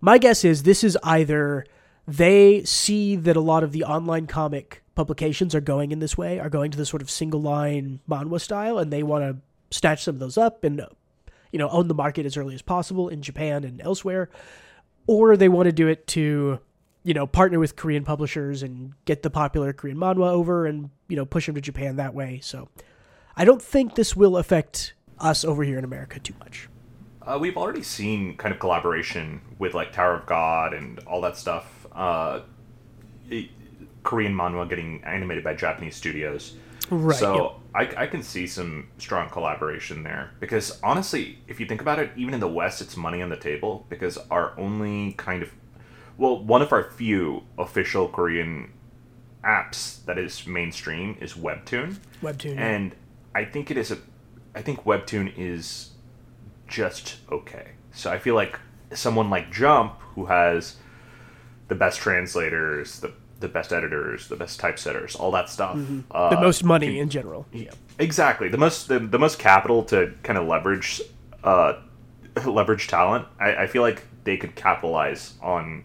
my 0.00 0.18
guess 0.18 0.44
is 0.44 0.62
this 0.62 0.82
is 0.82 0.98
either 1.02 1.64
they 2.10 2.64
see 2.64 3.14
that 3.14 3.36
a 3.36 3.40
lot 3.40 3.62
of 3.62 3.70
the 3.70 3.84
online 3.84 4.26
comic 4.26 4.82
publications 4.96 5.54
are 5.54 5.60
going 5.60 5.92
in 5.92 6.00
this 6.00 6.18
way, 6.18 6.40
are 6.40 6.50
going 6.50 6.72
to 6.72 6.76
the 6.76 6.84
sort 6.84 7.02
of 7.02 7.10
single 7.10 7.40
line 7.40 8.00
manhwa 8.08 8.40
style, 8.40 8.78
and 8.78 8.92
they 8.92 9.04
want 9.04 9.22
to 9.22 9.76
snatch 9.76 10.02
some 10.02 10.16
of 10.16 10.18
those 10.18 10.36
up 10.36 10.64
and 10.64 10.84
you 11.52 11.58
know 11.58 11.68
own 11.68 11.86
the 11.86 11.94
market 11.94 12.26
as 12.26 12.36
early 12.36 12.54
as 12.54 12.62
possible 12.62 13.08
in 13.08 13.22
Japan 13.22 13.62
and 13.62 13.80
elsewhere, 13.80 14.28
or 15.06 15.36
they 15.36 15.48
want 15.48 15.66
to 15.66 15.72
do 15.72 15.86
it 15.86 16.08
to 16.08 16.58
you 17.04 17.14
know 17.14 17.28
partner 17.28 17.60
with 17.60 17.76
Korean 17.76 18.04
publishers 18.04 18.64
and 18.64 18.92
get 19.04 19.22
the 19.22 19.30
popular 19.30 19.72
Korean 19.72 19.96
manhwa 19.96 20.30
over 20.30 20.66
and 20.66 20.90
you 21.08 21.14
know 21.14 21.24
push 21.24 21.46
them 21.46 21.54
to 21.54 21.60
Japan 21.60 21.94
that 21.96 22.12
way. 22.12 22.40
So 22.42 22.68
I 23.36 23.44
don't 23.44 23.62
think 23.62 23.94
this 23.94 24.16
will 24.16 24.36
affect 24.36 24.94
us 25.20 25.44
over 25.44 25.62
here 25.62 25.78
in 25.78 25.84
America 25.84 26.18
too 26.18 26.34
much. 26.40 26.68
Uh, 27.22 27.38
we've 27.38 27.56
already 27.56 27.82
seen 27.82 28.36
kind 28.36 28.52
of 28.52 28.58
collaboration 28.58 29.42
with 29.60 29.74
like 29.74 29.92
Tower 29.92 30.14
of 30.14 30.26
God 30.26 30.74
and 30.74 30.98
all 31.00 31.20
that 31.20 31.36
stuff. 31.36 31.79
Uh, 31.92 32.40
Korean 34.02 34.34
manhwa 34.34 34.68
getting 34.68 35.02
animated 35.04 35.44
by 35.44 35.54
Japanese 35.54 35.96
studios. 35.96 36.56
Right, 36.90 37.16
So 37.16 37.60
I, 37.74 37.88
I 37.96 38.06
can 38.06 38.22
see 38.22 38.46
some 38.46 38.88
strong 38.98 39.28
collaboration 39.30 40.02
there 40.02 40.32
because 40.40 40.80
honestly, 40.82 41.38
if 41.46 41.60
you 41.60 41.66
think 41.66 41.80
about 41.80 41.98
it, 41.98 42.10
even 42.16 42.34
in 42.34 42.40
the 42.40 42.48
West, 42.48 42.80
it's 42.80 42.96
money 42.96 43.22
on 43.22 43.28
the 43.28 43.36
table 43.36 43.86
because 43.88 44.18
our 44.30 44.58
only 44.58 45.12
kind 45.12 45.42
of 45.42 45.52
well, 46.18 46.42
one 46.42 46.60
of 46.60 46.72
our 46.72 46.90
few 46.90 47.44
official 47.58 48.06
Korean 48.08 48.72
apps 49.42 50.04
that 50.04 50.18
is 50.18 50.46
mainstream 50.46 51.16
is 51.18 51.32
Webtoon. 51.32 51.96
Webtoon, 52.22 52.56
yeah. 52.56 52.60
And 52.60 52.94
I 53.34 53.44
think 53.44 53.70
it 53.70 53.76
is 53.76 53.90
a 53.90 53.98
I 54.54 54.62
think 54.62 54.84
Webtoon 54.84 55.32
is 55.36 55.90
just 56.66 57.16
okay. 57.30 57.72
So 57.92 58.10
I 58.10 58.18
feel 58.18 58.34
like 58.34 58.58
someone 58.92 59.30
like 59.30 59.52
Jump 59.52 59.98
who 60.14 60.26
has 60.26 60.76
the 61.70 61.74
best 61.74 61.98
translators, 62.00 63.00
the 63.00 63.10
the 63.40 63.48
best 63.48 63.72
editors, 63.72 64.28
the 64.28 64.36
best 64.36 64.60
typesetters, 64.60 65.18
all 65.18 65.30
that 65.30 65.48
stuff. 65.48 65.74
Uh, 65.74 65.78
Mm-hmm. 65.78 66.34
the 66.34 66.40
most 66.42 66.62
money 66.62 66.98
in 66.98 67.08
general. 67.08 67.46
yeah, 67.52 67.70
exactly. 67.98 68.48
The 68.50 68.58
most 68.58 68.88
the, 68.88 68.98
the 68.98 69.18
most 69.18 69.38
capital 69.38 69.82
to 69.84 70.12
kind 70.22 70.38
of 70.38 70.46
leverage 70.46 71.00
uh, 71.42 71.74
leverage 72.44 72.88
talent. 72.88 73.26
I, 73.40 73.54
I 73.62 73.66
feel 73.66 73.80
like 73.80 74.02
they 74.24 74.36
could 74.36 74.54
capitalize 74.56 75.34
on 75.42 75.84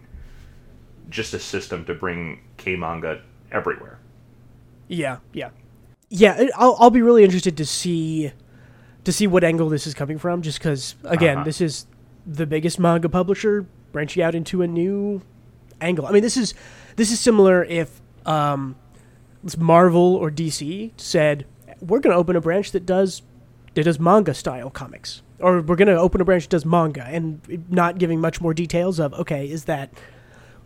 just 1.08 1.32
a 1.32 1.38
system 1.38 1.84
to 1.86 1.94
bring 1.94 2.40
K 2.58 2.76
manga 2.76 3.22
everywhere. 3.50 3.98
Yeah, 4.88 5.18
yeah, 5.32 5.50
yeah. 6.10 6.48
I'll 6.56 6.76
I'll 6.78 6.90
be 6.90 7.00
really 7.02 7.24
interested 7.24 7.56
to 7.56 7.64
see 7.64 8.32
to 9.04 9.12
see 9.12 9.26
what 9.26 9.44
angle 9.44 9.68
this 9.70 9.86
is 9.86 9.94
coming 9.94 10.18
from. 10.18 10.42
Just 10.42 10.58
because, 10.58 10.96
again, 11.04 11.36
Uh-huh. 11.38 11.44
this 11.44 11.60
is 11.62 11.86
the 12.26 12.44
biggest 12.44 12.78
manga 12.78 13.08
publisher 13.08 13.64
branching 13.92 14.22
out 14.22 14.34
into 14.34 14.60
a 14.62 14.66
new 14.66 15.22
angle. 15.80 16.06
I 16.06 16.12
mean, 16.12 16.22
this 16.22 16.36
is 16.36 16.54
this 16.96 17.10
is 17.10 17.20
similar 17.20 17.64
if 17.64 18.00
um, 18.24 18.76
Marvel 19.58 20.16
or 20.16 20.30
DC 20.30 20.92
said 20.96 21.46
we're 21.80 22.00
going 22.00 22.12
to 22.12 22.18
open 22.18 22.36
a 22.36 22.40
branch 22.40 22.72
that 22.72 22.86
does 22.86 23.22
that 23.74 23.84
does 23.84 24.00
manga 24.00 24.34
style 24.34 24.70
comics, 24.70 25.22
or 25.38 25.60
we're 25.60 25.76
going 25.76 25.88
to 25.88 25.98
open 25.98 26.20
a 26.20 26.24
branch 26.24 26.44
that 26.44 26.50
does 26.50 26.64
manga, 26.64 27.04
and 27.04 27.66
not 27.70 27.98
giving 27.98 28.20
much 28.20 28.40
more 28.40 28.54
details 28.54 28.98
of 28.98 29.12
okay, 29.14 29.48
is 29.48 29.64
that 29.64 29.92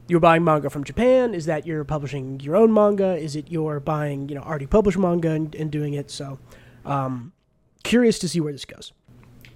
you're 0.08 0.20
buying 0.20 0.44
manga 0.44 0.70
from 0.70 0.84
Japan? 0.84 1.34
Is 1.34 1.46
that 1.46 1.66
you're 1.66 1.84
publishing 1.84 2.40
your 2.40 2.56
own 2.56 2.72
manga? 2.72 3.16
Is 3.16 3.36
it 3.36 3.50
you're 3.50 3.80
buying 3.80 4.28
you 4.28 4.34
know 4.34 4.42
already 4.42 4.66
published 4.66 4.98
manga 4.98 5.30
and, 5.30 5.54
and 5.54 5.70
doing 5.70 5.94
it? 5.94 6.10
So, 6.10 6.38
um, 6.84 7.32
curious 7.82 8.18
to 8.20 8.28
see 8.28 8.40
where 8.40 8.52
this 8.52 8.64
goes. 8.64 8.92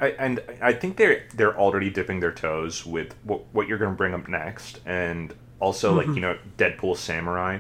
I, 0.01 0.09
and 0.19 0.41
I 0.61 0.73
think 0.73 0.97
they're 0.97 1.25
they're 1.35 1.57
already 1.59 1.91
dipping 1.91 2.21
their 2.21 2.33
toes 2.33 2.85
with 2.85 3.15
what, 3.23 3.45
what 3.53 3.69
you're 3.69 3.79
going 3.79 3.93
to 3.93 3.97
bring 3.97 4.15
up 4.15 4.29
next, 4.29 4.81
and 4.85 5.33
also 5.61 5.95
like 5.95 6.07
you 6.09 6.21
know 6.21 6.39
Deadpool 6.59 6.97
Samurai. 6.97 7.59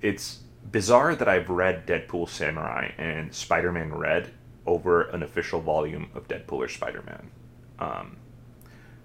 It's 0.00 0.40
bizarre 0.70 1.14
that 1.14 1.28
I've 1.28 1.48
read 1.48 1.86
Deadpool 1.86 2.28
Samurai 2.28 2.92
and 2.98 3.34
Spider-Man 3.34 3.92
Red 3.92 4.32
over 4.66 5.02
an 5.02 5.22
official 5.22 5.60
volume 5.60 6.10
of 6.14 6.28
Deadpool 6.28 6.58
or 6.58 6.68
Spider-Man. 6.68 7.30
Um, 7.78 8.16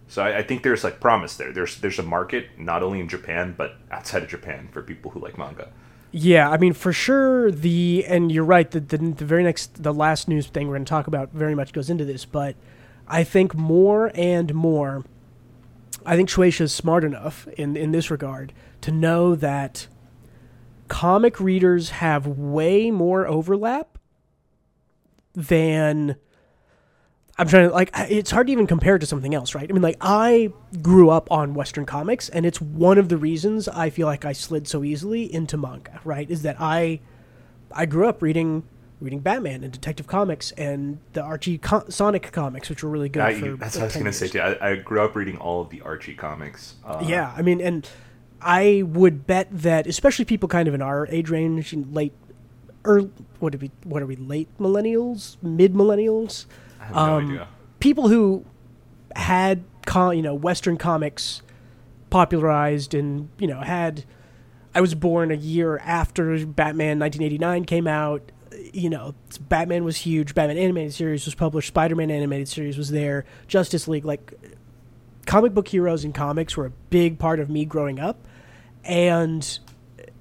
so 0.07 0.23
I, 0.23 0.37
I 0.37 0.43
think 0.43 0.63
there's 0.63 0.83
like 0.83 0.99
promise 0.99 1.35
there. 1.35 1.51
There's 1.51 1.77
there's 1.77 1.99
a 1.99 2.03
market 2.03 2.57
not 2.57 2.83
only 2.83 2.99
in 2.99 3.09
Japan 3.09 3.53
but 3.57 3.75
outside 3.91 4.23
of 4.23 4.29
Japan 4.29 4.69
for 4.71 4.81
people 4.81 5.11
who 5.11 5.19
like 5.19 5.37
manga. 5.37 5.69
Yeah, 6.11 6.49
I 6.49 6.57
mean 6.57 6.73
for 6.73 6.93
sure 6.93 7.51
the 7.51 8.05
and 8.07 8.31
you're 8.31 8.45
right 8.45 8.69
the 8.69 8.79
the, 8.79 8.97
the 8.97 9.25
very 9.25 9.43
next 9.43 9.83
the 9.83 9.93
last 9.93 10.27
news 10.27 10.47
thing 10.47 10.67
we're 10.67 10.75
going 10.75 10.85
to 10.85 10.89
talk 10.89 11.07
about 11.07 11.31
very 11.31 11.55
much 11.55 11.73
goes 11.73 11.89
into 11.89 12.05
this, 12.05 12.23
but 12.23 12.55
I 13.07 13.23
think 13.23 13.53
more 13.55 14.11
and 14.15 14.53
more 14.53 15.03
I 16.05 16.15
think 16.15 16.29
Shueisha 16.29 16.61
is 16.61 16.73
smart 16.73 17.03
enough 17.03 17.47
in 17.49 17.75
in 17.75 17.91
this 17.91 18.09
regard 18.09 18.53
to 18.81 18.91
know 18.91 19.35
that 19.35 19.87
comic 20.87 21.39
readers 21.39 21.89
have 21.89 22.25
way 22.27 22.91
more 22.91 23.27
overlap 23.27 23.97
than 25.33 26.15
I'm 27.37 27.47
trying 27.47 27.69
to 27.69 27.73
like 27.73 27.91
it's 28.09 28.31
hard 28.31 28.47
to 28.47 28.53
even 28.53 28.67
compare 28.67 28.97
to 28.97 29.05
something 29.05 29.35
else, 29.35 29.53
right? 29.53 29.69
I 29.69 29.73
mean 29.73 29.83
like 29.83 29.97
I 30.01 30.51
grew 30.81 31.09
up 31.09 31.31
on 31.31 31.53
western 31.53 31.85
comics 31.85 32.29
and 32.29 32.45
it's 32.45 32.59
one 32.59 32.97
of 32.97 33.09
the 33.09 33.17
reasons 33.17 33.67
I 33.67 33.89
feel 33.89 34.07
like 34.07 34.25
I 34.25 34.33
slid 34.33 34.67
so 34.67 34.83
easily 34.83 35.31
into 35.31 35.57
manga, 35.57 35.99
right? 36.03 36.29
Is 36.29 36.41
that 36.43 36.55
I 36.59 37.01
I 37.71 37.85
grew 37.85 38.07
up 38.07 38.21
reading 38.21 38.63
reading 38.99 39.19
Batman 39.19 39.63
and 39.63 39.71
Detective 39.71 40.07
Comics 40.07 40.51
and 40.53 40.99
the 41.13 41.21
Archie 41.21 41.57
Co- 41.57 41.85
Sonic 41.87 42.31
comics 42.31 42.69
which 42.69 42.83
were 42.83 42.89
really 42.89 43.09
good 43.09 43.21
I, 43.21 43.39
for 43.39 43.55
that's 43.55 43.75
what 43.75 43.83
I 43.83 43.85
was 43.85 43.93
going 43.93 44.05
to 44.05 44.13
say 44.13 44.27
too. 44.27 44.39
I, 44.39 44.71
I 44.71 44.75
grew 44.77 45.01
up 45.01 45.15
reading 45.15 45.37
all 45.37 45.61
of 45.61 45.69
the 45.69 45.81
Archie 45.81 46.15
comics. 46.15 46.75
Uh, 46.83 47.03
Yeah, 47.05 47.33
I 47.37 47.41
mean, 47.41 47.61
and 47.61 47.87
I 48.41 48.83
would 48.85 49.27
bet 49.27 49.47
that, 49.51 49.87
especially 49.87 50.25
people 50.25 50.49
kind 50.49 50.67
of 50.67 50.73
in 50.73 50.81
our 50.81 51.07
age 51.07 51.29
range, 51.29 51.73
in 51.73 51.93
late, 51.93 52.13
or 52.83 53.01
what 53.39 53.53
are 53.53 53.57
we? 53.57 53.71
What 53.83 54.01
are 54.01 54.05
we? 54.05 54.15
Late 54.15 54.49
millennials, 54.59 55.37
mid 55.41 55.73
millennials, 55.73 56.45
I 56.79 56.85
have 56.85 56.95
no 56.95 57.01
um, 57.01 57.25
idea. 57.25 57.47
people 57.79 58.07
who 58.09 58.45
had, 59.15 59.63
co- 59.85 60.11
you 60.11 60.21
know, 60.21 60.33
Western 60.33 60.77
comics 60.77 61.41
popularized, 62.09 62.93
and 62.93 63.29
you 63.37 63.47
know, 63.47 63.61
had. 63.61 64.05
I 64.75 64.81
was 64.81 64.93
born 64.93 65.31
a 65.31 65.35
year 65.35 65.79
after 65.79 66.45
Batman 66.45 66.99
1989 66.99 67.65
came 67.65 67.87
out. 67.87 68.31
You 68.73 68.89
know, 68.89 69.15
Batman 69.41 69.83
was 69.83 69.97
huge. 69.97 70.33
Batman 70.33 70.57
animated 70.57 70.93
series 70.93 71.25
was 71.25 71.35
published. 71.35 71.69
Spider-Man 71.69 72.11
animated 72.11 72.47
series 72.47 72.77
was 72.77 72.91
there. 72.91 73.25
Justice 73.47 73.87
League, 73.87 74.05
like 74.05 74.33
comic 75.27 75.53
book 75.53 75.67
heroes 75.67 76.03
and 76.03 76.15
comics 76.15 76.57
were 76.57 76.65
a 76.65 76.71
big 76.89 77.19
part 77.19 77.39
of 77.39 77.49
me 77.49 77.65
growing 77.65 77.99
up 77.99 78.17
and 78.85 79.59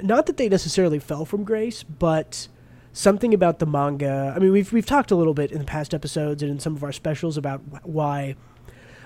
not 0.03 0.27
that 0.27 0.37
they 0.37 0.49
necessarily 0.49 0.99
fell 0.99 1.25
from 1.25 1.45
grace 1.45 1.85
but 1.85 2.49
something 2.93 3.33
about 3.33 3.61
the 3.61 3.67
manga 3.67 4.33
i 4.35 4.39
mean 4.41 4.51
we've 4.51 4.73
we've 4.73 4.85
talked 4.85 5.13
a 5.13 5.17
little 5.17 5.33
bit 5.33 5.53
in 5.53 5.59
the 5.59 5.65
past 5.65 5.95
episodes 5.95 6.43
and 6.43 6.51
in 6.51 6.59
some 6.59 6.75
of 6.75 6.83
our 6.83 6.93
specials 6.93 7.37
about 7.37 7.61
why 7.85 8.35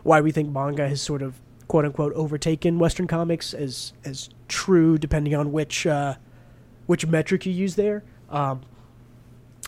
why 0.02 0.20
we 0.22 0.32
think 0.32 0.50
manga 0.50 0.88
has 0.88 1.02
sort 1.02 1.20
of 1.20 1.34
quote 1.68 1.84
unquote 1.84 2.14
overtaken 2.14 2.78
western 2.78 3.06
comics 3.06 3.52
as 3.52 3.92
as 4.04 4.30
true 4.48 4.96
depending 4.96 5.34
on 5.34 5.52
which 5.52 5.86
uh 5.86 6.14
which 6.86 7.06
metric 7.06 7.44
you 7.44 7.52
use 7.52 7.76
there 7.76 8.02
um 8.30 8.62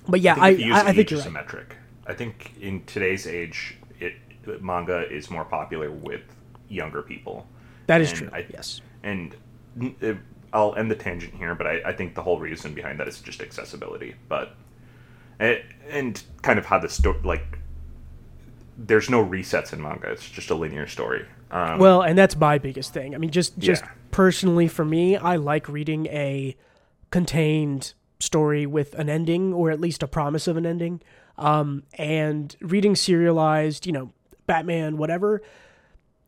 but 0.08 0.20
yeah 0.20 0.34
i 0.38 0.48
I 0.48 0.54
think, 0.54 0.66
you 0.66 0.72
I, 0.74 0.80
I 0.80 0.92
think 0.92 1.10
you're 1.10 1.20
as 1.20 1.26
right. 1.26 1.66
I 2.06 2.14
think 2.14 2.52
in 2.60 2.84
today's 2.84 3.26
age, 3.26 3.76
it 4.00 4.14
manga 4.62 5.08
is 5.10 5.30
more 5.30 5.44
popular 5.44 5.90
with 5.90 6.22
younger 6.68 7.02
people. 7.02 7.46
that 7.86 8.00
is 8.00 8.10
and 8.10 8.18
true 8.18 8.30
I- 8.32 8.46
yes 8.52 8.80
And 9.04 9.36
uh, 10.02 10.14
I'll 10.52 10.74
end 10.74 10.90
the 10.90 10.96
tangent 10.96 11.34
here, 11.34 11.54
but 11.54 11.66
I, 11.66 11.80
I 11.86 11.92
think 11.92 12.14
the 12.14 12.22
whole 12.22 12.38
reason 12.38 12.74
behind 12.74 13.00
that 13.00 13.08
is 13.08 13.20
just 13.20 13.40
accessibility. 13.40 14.14
But 14.28 14.54
and, 15.38 15.60
and 15.90 16.22
kind 16.42 16.58
of 16.58 16.66
how 16.66 16.78
the 16.78 16.88
story 16.88 17.18
like 17.24 17.58
there's 18.76 19.08
no 19.10 19.24
resets 19.24 19.72
in 19.72 19.80
manga. 19.82 20.10
It's 20.10 20.28
just 20.28 20.50
a 20.50 20.54
linear 20.54 20.86
story. 20.86 21.24
Um, 21.50 21.78
Well, 21.78 22.02
and 22.02 22.16
that's 22.18 22.36
my 22.36 22.58
biggest 22.58 22.92
thing. 22.92 23.14
I 23.14 23.18
mean, 23.18 23.30
just 23.30 23.58
just 23.58 23.82
Yeah. 23.84 23.90
personally 24.10 24.68
for 24.68 24.84
me, 24.84 25.16
I 25.16 25.36
like 25.36 25.68
reading 25.68 26.06
a 26.06 26.56
contained 27.10 27.94
story 28.22 28.66
with 28.66 28.94
an 28.94 29.08
ending 29.08 29.52
or 29.52 29.70
at 29.70 29.80
least 29.80 30.02
a 30.02 30.06
promise 30.06 30.46
of 30.46 30.56
an 30.56 30.64
ending. 30.64 31.02
Um, 31.36 31.82
and 31.94 32.54
reading 32.60 32.94
serialized, 32.94 33.86
you 33.86 33.92
know, 33.92 34.12
Batman, 34.46 34.96
whatever, 34.96 35.42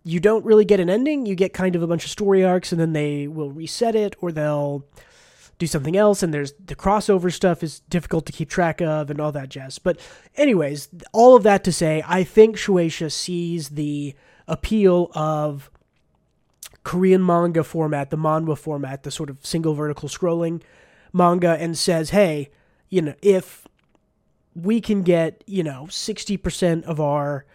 you 0.03 0.21
don't 0.21 0.45
really 0.45 0.65
get 0.65 0.81
an 0.81 0.91
ending. 0.91 1.27
You 1.27 1.35
get 1.35 1.53
kind 1.53 1.77
of 1.77 1.83
a 1.83 1.87
bunch 1.87 2.05
of 2.05 2.11
story 2.11 2.45
arcs, 2.45 2.73
and 2.73 2.81
then 2.81 2.93
they 2.93 3.27
will 3.27 3.51
reset 3.51 3.95
it 3.95 4.17
or 4.21 4.33
they'll 4.33 4.85
do 5.59 5.67
something 5.67 5.97
else. 5.97 6.23
And 6.23 6.33
there's 6.35 6.53
the 6.53 6.77
crossover 6.77 7.33
stuff 7.33 7.63
is 7.63 7.81
difficult 7.89 8.27
to 8.27 8.33
keep 8.33 8.49
track 8.51 8.81
of 8.81 9.11
and 9.11 9.21
all 9.21 9.33
that 9.33 9.49
jazz. 9.49 9.79
But, 9.79 9.99
anyways, 10.37 10.89
all 11.13 11.37
of 11.37 11.43
that 11.45 11.65
to 11.65 11.73
say, 11.73 12.03
I 12.07 12.25
think 12.25 12.57
Shueisha 12.57 13.11
sees 13.11 13.71
the 13.71 14.15
appeal 14.47 15.11
of 15.15 15.71
Korean 16.83 17.25
manga 17.25 17.65
format, 17.65 18.11
the 18.11 18.19
manhwa 18.19 18.59
format, 18.59 19.05
the 19.05 19.11
sort 19.11 19.31
of 19.31 19.39
single 19.45 19.75
vertical 19.75 20.09
scrolling 20.09 20.63
manga, 21.14 21.56
and 21.59 21.78
says, 21.78 22.11
hey, 22.11 22.50
you 22.90 23.00
know, 23.00 23.14
if 23.23 23.66
we 24.54 24.80
can 24.80 25.02
get, 25.02 25.42
you 25.47 25.62
know, 25.62 25.87
60% 25.88 26.85
of 26.85 27.00
our, 27.00 27.47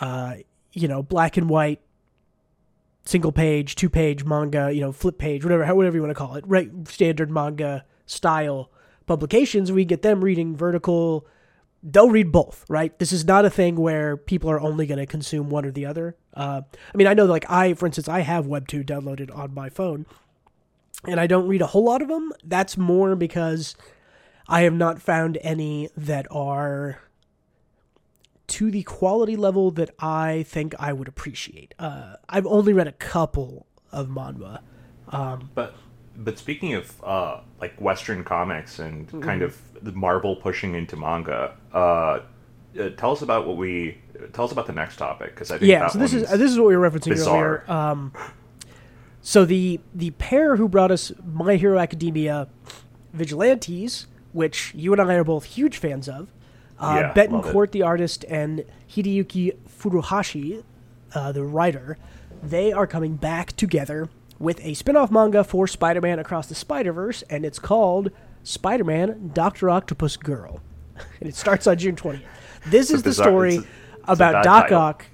uh, 0.00 0.36
you 0.72 0.88
know, 0.88 1.02
black 1.02 1.36
and 1.36 1.50
white 1.50 1.80
single 3.04 3.32
page, 3.32 3.74
two 3.74 3.88
page 3.88 4.24
manga, 4.24 4.72
you 4.72 4.80
know, 4.80 4.92
flip 4.92 5.18
page, 5.18 5.44
whatever, 5.44 5.74
whatever 5.74 5.96
you 5.96 6.02
want 6.02 6.10
to 6.10 6.14
call 6.14 6.34
it, 6.34 6.44
right? 6.46 6.70
Standard 6.88 7.30
manga 7.30 7.84
style 8.06 8.70
publications, 9.06 9.70
we 9.70 9.84
get 9.84 10.02
them 10.02 10.22
reading 10.22 10.56
vertical. 10.56 11.26
They'll 11.82 12.10
read 12.10 12.32
both, 12.32 12.64
right? 12.68 12.96
This 12.98 13.12
is 13.12 13.24
not 13.24 13.44
a 13.44 13.50
thing 13.50 13.76
where 13.76 14.16
people 14.16 14.50
are 14.50 14.60
only 14.60 14.86
going 14.86 14.98
to 14.98 15.06
consume 15.06 15.48
one 15.48 15.64
or 15.64 15.70
the 15.70 15.86
other. 15.86 16.16
Uh, 16.34 16.62
I 16.92 16.96
mean, 16.96 17.06
I 17.06 17.14
know, 17.14 17.26
like 17.26 17.48
I, 17.48 17.74
for 17.74 17.86
instance, 17.86 18.08
I 18.08 18.20
have 18.20 18.46
Webtoon 18.46 18.84
downloaded 18.84 19.36
on 19.36 19.54
my 19.54 19.68
phone, 19.68 20.06
and 21.04 21.20
I 21.20 21.26
don't 21.26 21.46
read 21.46 21.62
a 21.62 21.66
whole 21.66 21.84
lot 21.84 22.02
of 22.02 22.08
them. 22.08 22.32
That's 22.44 22.76
more 22.76 23.16
because 23.16 23.76
I 24.48 24.62
have 24.62 24.74
not 24.74 25.00
found 25.00 25.38
any 25.42 25.90
that 25.96 26.26
are 26.30 27.00
to 28.48 28.70
the 28.70 28.82
quality 28.84 29.36
level 29.36 29.70
that 29.72 29.90
I 29.98 30.44
think 30.48 30.74
I 30.78 30.92
would 30.92 31.08
appreciate. 31.08 31.74
Uh, 31.78 32.14
I've 32.28 32.46
only 32.46 32.72
read 32.72 32.86
a 32.86 32.92
couple 32.92 33.66
of 33.90 34.08
manhwa. 34.08 34.60
Um, 35.08 35.50
but 35.54 35.74
but 36.16 36.38
speaking 36.38 36.74
of 36.74 37.04
uh, 37.04 37.40
like 37.60 37.78
Western 37.80 38.24
comics 38.24 38.78
and 38.78 39.06
mm-hmm. 39.08 39.20
kind 39.20 39.42
of 39.42 39.58
the 39.82 39.92
Marvel 39.92 40.36
pushing 40.36 40.74
into 40.74 40.96
manga, 40.96 41.54
uh, 41.72 41.76
uh, 41.78 42.20
tell 42.96 43.12
us 43.12 43.22
about 43.22 43.46
what 43.46 43.56
we 43.56 43.98
tell 44.32 44.44
us 44.44 44.52
about 44.52 44.66
the 44.66 44.72
next 44.72 44.96
topic 44.96 45.34
because 45.34 45.50
I 45.50 45.58
think 45.58 45.70
yeah. 45.70 45.88
so 45.88 45.98
this 45.98 46.14
is 46.14 46.28
this 46.30 46.50
is 46.50 46.58
what 46.58 46.68
we 46.68 46.76
were 46.76 46.90
referencing 46.90 47.10
bizarre. 47.10 47.64
earlier. 47.68 47.70
Um, 47.70 48.12
so 49.26 49.44
the 49.44 49.80
the 49.92 50.12
pair 50.12 50.54
who 50.54 50.68
brought 50.68 50.92
us 50.92 51.10
My 51.26 51.56
Hero 51.56 51.80
Academia 51.80 52.46
Vigilantes, 53.12 54.06
which 54.32 54.72
you 54.72 54.92
and 54.92 55.02
I 55.02 55.14
are 55.14 55.24
both 55.24 55.46
huge 55.46 55.78
fans 55.78 56.08
of, 56.08 56.28
uh, 56.78 57.00
yeah, 57.00 57.12
Betten 57.12 57.42
Court, 57.42 57.72
the 57.72 57.82
artist, 57.82 58.24
and 58.28 58.64
Hideyuki 58.88 59.56
Furuhashi, 59.68 60.62
uh, 61.12 61.32
the 61.32 61.42
writer, 61.42 61.98
they 62.40 62.72
are 62.72 62.86
coming 62.86 63.16
back 63.16 63.56
together 63.56 64.08
with 64.38 64.64
a 64.64 64.74
spin-off 64.74 65.10
manga 65.10 65.42
for 65.42 65.66
Spider-Man 65.66 66.20
Across 66.20 66.46
the 66.46 66.54
Spider-Verse, 66.54 67.22
and 67.22 67.44
it's 67.44 67.58
called 67.58 68.12
Spider-Man 68.44 69.32
Doctor 69.34 69.68
Octopus 69.70 70.16
Girl, 70.16 70.60
and 71.20 71.28
it 71.28 71.34
starts 71.34 71.66
on 71.66 71.78
June 71.78 71.96
twentieth. 71.96 72.22
This 72.66 72.92
is 72.92 73.02
the 73.02 73.12
story 73.12 73.56
a, 73.56 74.12
about 74.12 74.44
Doc 74.44 74.66
title. 74.66 74.78
Ock. 74.78 75.06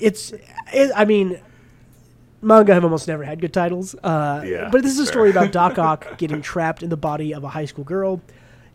It's, 0.00 0.32
it, 0.72 0.90
I 0.96 1.04
mean, 1.04 1.40
manga 2.40 2.74
have 2.74 2.84
almost 2.84 3.08
never 3.08 3.24
had 3.24 3.40
good 3.40 3.52
titles. 3.52 3.94
Uh, 4.02 4.42
yeah, 4.44 4.68
but 4.70 4.82
this 4.82 4.92
is 4.92 4.98
a 4.98 5.06
story 5.06 5.30
about 5.30 5.52
Doc 5.52 5.78
Ock 5.78 6.18
getting 6.18 6.42
trapped 6.42 6.82
in 6.82 6.90
the 6.90 6.96
body 6.96 7.32
of 7.34 7.44
a 7.44 7.48
high 7.48 7.66
school 7.66 7.84
girl 7.84 8.20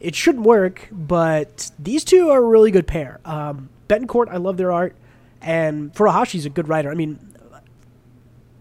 it 0.03 0.15
shouldn't 0.15 0.43
work, 0.43 0.89
but 0.91 1.72
these 1.79 2.03
two 2.03 2.29
are 2.29 2.39
a 2.39 2.48
really 2.48 2.72
good 2.72 2.86
pair. 2.86 3.22
Um, 3.24 3.70
Betten 3.88 4.08
Court, 4.08 4.27
I 4.29 4.36
love 4.36 4.58
their 4.58 4.72
art, 4.72 4.96
and 5.41 5.93
Furuhashi's 5.93 6.46
a 6.46 6.50
good 6.50 6.67
writer. 6.67 6.91
I 6.91 6.93
mean, 6.93 7.20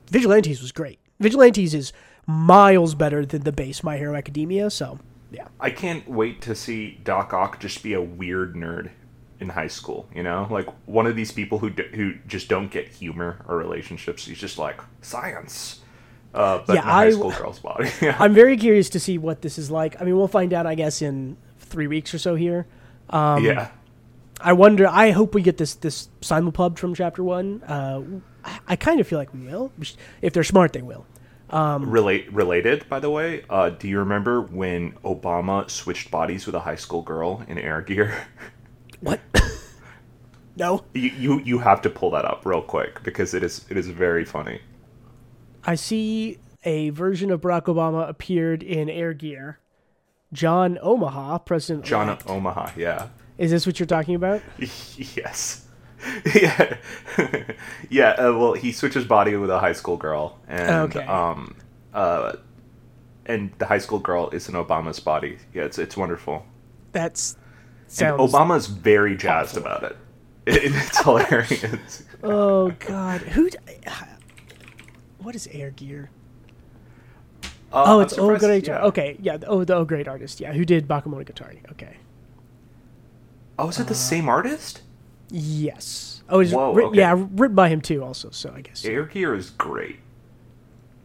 Vigilantes 0.07 0.63
was 0.63 0.71
great. 0.71 1.01
Vigilantes 1.19 1.75
is 1.75 1.93
miles 2.27 2.95
better 2.95 3.27
than 3.27 3.43
the 3.43 3.51
base 3.51 3.83
My 3.83 3.97
Hero 3.97 4.15
Academia, 4.15 4.71
so 4.71 5.01
yeah. 5.33 5.49
I 5.59 5.71
can't 5.71 6.09
wait 6.09 6.41
to 6.43 6.55
see 6.55 7.01
Doc 7.03 7.35
Ock 7.35 7.59
just 7.59 7.83
be 7.83 7.93
a 7.93 8.01
weird 8.01 8.55
nerd 8.55 8.91
in 9.43 9.51
high 9.51 9.69
school. 9.69 10.09
You 10.15 10.23
know, 10.23 10.47
like 10.51 10.69
one 10.87 11.07
of 11.07 11.17
these 11.17 11.33
people 11.33 11.59
who 11.59 11.69
d- 11.69 11.91
who 11.95 12.15
just 12.27 12.49
don't 12.49 12.71
get 12.71 12.89
humor 12.89 13.45
or 13.47 13.59
relationships. 13.59 14.25
He's 14.25 14.39
just 14.39 14.57
like 14.57 14.81
science. 15.03 15.81
Uh, 16.33 16.63
but 16.67 16.75
yeah, 16.75 16.81
high 16.81 17.11
school 17.11 17.31
girl's 17.33 17.59
body. 17.59 17.91
yeah. 18.01 18.17
I'm 18.19 18.33
very 18.33 18.57
curious 18.57 18.89
to 18.91 19.01
see 19.01 19.19
what 19.19 19.43
this 19.43 19.59
is 19.59 19.71
like. 19.71 20.01
I 20.01 20.05
mean, 20.05 20.17
we'll 20.17 20.29
find 20.29 20.55
out, 20.55 20.67
I 20.67 20.75
guess, 20.75 21.03
in 21.03 21.37
three 21.59 21.87
weeks 21.87 22.15
or 22.15 22.19
so 22.19 22.35
here. 22.37 22.67
Um, 23.11 23.45
yeah. 23.45 23.71
I 24.41 24.55
wonder. 24.55 24.89
I 24.89 25.11
hope 25.11 25.35
we 25.35 25.43
get 25.43 25.59
this 25.59 25.75
this 25.75 26.09
simulpub 26.23 26.79
from 26.79 26.95
chapter 26.95 27.23
one. 27.23 27.63
Uh, 27.65 28.03
I, 28.45 28.61
I 28.69 28.77
kind 28.77 29.01
of 29.01 29.07
feel 29.07 29.19
like 29.19 29.35
we 29.35 29.41
will. 29.41 29.73
If 30.23 30.33
they're 30.33 30.45
smart, 30.45 30.73
they 30.73 30.83
will. 30.83 31.05
Um, 31.51 31.91
Relate 31.91 32.33
related, 32.33 32.89
by 32.89 32.99
the 32.99 33.11
way. 33.11 33.45
Uh, 33.51 33.69
do 33.69 33.87
you 33.87 33.99
remember 33.99 34.41
when 34.41 34.93
Obama 35.05 35.69
switched 35.69 36.11
bodies 36.11 36.47
with 36.47 36.55
a 36.55 36.61
high 36.61 36.77
school 36.77 37.03
girl 37.03 37.45
in 37.47 37.59
Air 37.59 37.83
Gear? 37.83 38.27
What? 39.03 39.21
no. 40.57 40.85
You, 40.95 41.11
you 41.11 41.41
you 41.41 41.59
have 41.59 41.83
to 41.83 41.91
pull 41.91 42.11
that 42.13 42.25
up 42.25 42.47
real 42.47 42.63
quick 42.63 43.03
because 43.03 43.35
it 43.35 43.43
is 43.43 43.67
it 43.69 43.77
is 43.77 43.89
very 43.89 44.25
funny. 44.25 44.61
I 45.65 45.75
see 45.75 46.39
a 46.65 46.91
version 46.91 47.31
of 47.31 47.41
Barack 47.41 47.65
Obama 47.65 48.09
appeared 48.09 48.63
in 48.63 48.89
Air 48.89 49.13
Gear. 49.13 49.59
John 50.33 50.79
Omaha, 50.81 51.39
President. 51.39 51.85
John 51.85 52.17
Omaha, 52.27 52.71
yeah. 52.77 53.09
Is 53.37 53.51
this 53.51 53.67
what 53.67 53.79
you're 53.79 53.87
talking 53.87 54.15
about? 54.15 54.41
yes. 54.97 55.67
yeah. 56.35 56.77
yeah. 57.91 58.11
Uh, 58.11 58.33
well, 58.39 58.55
he 58.55 58.73
switches 58.73 59.05
body 59.05 59.37
with 59.37 59.51
a 59.51 59.59
high 59.59 59.73
school 59.73 59.97
girl, 59.97 60.39
and 60.49 60.71
okay. 60.95 61.05
um, 61.07 61.57
uh, 61.93 62.35
and 63.27 63.53
the 63.59 63.67
high 63.67 63.79
school 63.79 63.99
girl 63.99 64.31
is 64.31 64.49
in 64.49 64.55
Obama's 64.55 65.01
body. 65.01 65.39
Yeah, 65.53 65.65
it's 65.65 65.79
it's 65.79 65.97
wonderful. 65.97 66.47
That's 66.93 67.37
sounds 67.93 68.21
and 68.21 68.33
Obama's 68.33 68.67
very 68.67 69.17
jazzed 69.17 69.57
awful. 69.57 69.63
about 69.63 69.83
it. 69.85 69.97
it. 70.47 70.73
It's 70.75 71.03
hilarious. 71.03 72.05
oh 72.23 72.71
God, 72.71 73.21
who? 73.21 73.49
what 75.19 75.35
is 75.35 75.49
Air 75.53 75.71
Gear? 75.71 76.11
Uh, 77.73 77.85
oh, 77.87 78.01
it's 78.01 78.19
Oh 78.19 78.37
Great. 78.37 78.67
Yeah. 78.67 78.83
Okay, 78.83 79.17
yeah. 79.21 79.39
Oh, 79.47 79.65
the 79.65 79.75
Oh 79.75 79.85
Great 79.85 80.09
artist. 80.09 80.41
Yeah, 80.41 80.53
who 80.53 80.65
did 80.65 80.87
Bakemonogatari? 80.87 81.71
Okay. 81.73 81.97
Oh, 83.59 83.69
is 83.69 83.79
it 83.79 83.87
the 83.87 83.93
uh, 83.93 83.97
same 83.97 84.29
artist? 84.29 84.83
Yes. 85.31 86.23
Oh, 86.29 86.41
it's 86.41 86.53
Whoa, 86.53 86.79
okay. 86.79 86.99
yeah, 86.99 87.15
written 87.33 87.55
by 87.55 87.69
him 87.69 87.81
too. 87.81 88.03
Also, 88.05 88.31
so 88.31 88.53
I 88.55 88.61
guess 88.61 88.85
Air 88.85 89.05
Gear 89.05 89.35
is 89.35 89.51
great. 89.51 89.99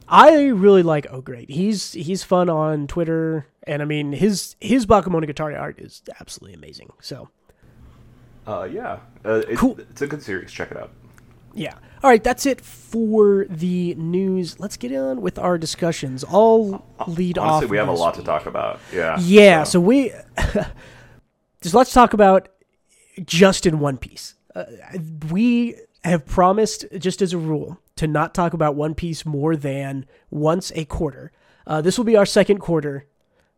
I 0.09 0.47
really 0.47 0.83
like 0.83 1.07
Oh 1.09 1.21
Great. 1.21 1.49
He's 1.49 1.93
he's 1.93 2.23
fun 2.23 2.49
on 2.49 2.87
Twitter, 2.87 3.47
and 3.63 3.81
I 3.81 3.85
mean 3.85 4.13
his 4.13 4.55
his 4.59 4.85
Bakemonogatari 4.85 5.59
art 5.59 5.79
is 5.79 6.01
absolutely 6.19 6.55
amazing. 6.55 6.91
So. 7.01 7.29
Uh, 8.45 8.63
yeah, 8.63 8.99
uh, 9.25 9.41
it, 9.49 9.57
cool. 9.57 9.77
It's 9.77 10.01
a 10.01 10.07
good 10.07 10.23
series. 10.23 10.51
Check 10.53 10.71
it 10.71 10.77
out. 10.77 10.91
Yeah. 11.53 11.73
All 12.01 12.09
right, 12.09 12.23
that's 12.23 12.45
it 12.45 12.61
for 12.61 13.45
the 13.49 13.93
news. 13.95 14.57
Let's 14.57 14.77
get 14.77 14.95
on 14.95 15.21
with 15.21 15.37
our 15.37 15.57
discussions. 15.57 16.23
I'll 16.29 16.85
lead 17.07 17.37
Honestly, 17.37 17.65
off. 17.65 17.71
we 17.71 17.77
have 17.77 17.89
a 17.89 17.91
lot 17.91 18.15
week. 18.15 18.23
to 18.23 18.25
talk 18.25 18.45
about. 18.45 18.79
Yeah. 18.93 19.17
Yeah. 19.19 19.63
So, 19.63 19.71
so 19.71 19.79
we 19.81 20.13
just 21.61 21.75
let's 21.75 21.91
talk 21.91 22.13
about 22.13 22.47
just 23.25 23.65
in 23.65 23.79
One 23.79 23.97
Piece. 23.97 24.35
Uh, 24.55 24.63
we 25.29 25.75
have 26.09 26.25
promised, 26.25 26.85
just 26.97 27.21
as 27.21 27.33
a 27.33 27.37
rule, 27.37 27.79
to 27.95 28.07
not 28.07 28.33
talk 28.33 28.53
about 28.53 28.75
One 28.75 28.95
Piece 28.95 29.25
more 29.25 29.55
than 29.55 30.05
once 30.29 30.71
a 30.75 30.85
quarter. 30.85 31.31
Uh, 31.65 31.81
this 31.81 31.97
will 31.97 32.05
be 32.05 32.15
our 32.15 32.25
second 32.25 32.59
quarter 32.59 33.05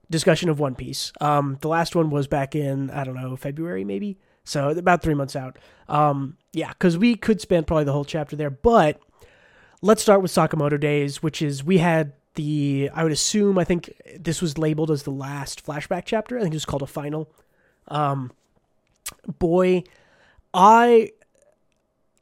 discussion 0.09 0.49
of 0.49 0.59
One 0.59 0.75
Piece. 0.75 1.13
Um, 1.21 1.57
the 1.61 1.67
last 1.67 1.95
one 1.95 2.09
was 2.09 2.27
back 2.27 2.55
in 2.55 2.89
I 2.89 3.03
don't 3.03 3.15
know 3.15 3.35
February 3.35 3.83
maybe. 3.83 4.17
So 4.43 4.69
about 4.69 5.03
three 5.03 5.13
months 5.13 5.35
out. 5.35 5.59
Um, 5.87 6.37
yeah, 6.53 6.69
because 6.69 6.97
we 6.97 7.15
could 7.15 7.39
spend 7.39 7.67
probably 7.67 7.83
the 7.83 7.91
whole 7.91 8.05
chapter 8.05 8.35
there. 8.35 8.49
But 8.49 8.99
let's 9.81 10.01
start 10.01 10.21
with 10.21 10.31
Sakamoto 10.31 10.79
Days, 10.79 11.21
which 11.21 11.41
is 11.41 11.63
we 11.63 11.77
had 11.77 12.13
the 12.35 12.89
I 12.93 13.03
would 13.03 13.11
assume 13.11 13.57
I 13.57 13.63
think 13.63 13.93
this 14.17 14.41
was 14.41 14.57
labeled 14.57 14.91
as 14.91 15.03
the 15.03 15.11
last 15.11 15.65
flashback 15.65 16.03
chapter. 16.05 16.37
I 16.37 16.41
think 16.41 16.53
it 16.53 16.55
was 16.55 16.65
called 16.65 16.81
a 16.81 16.87
final. 16.87 17.31
Um, 17.89 18.31
boy, 19.37 19.83
I 20.53 21.11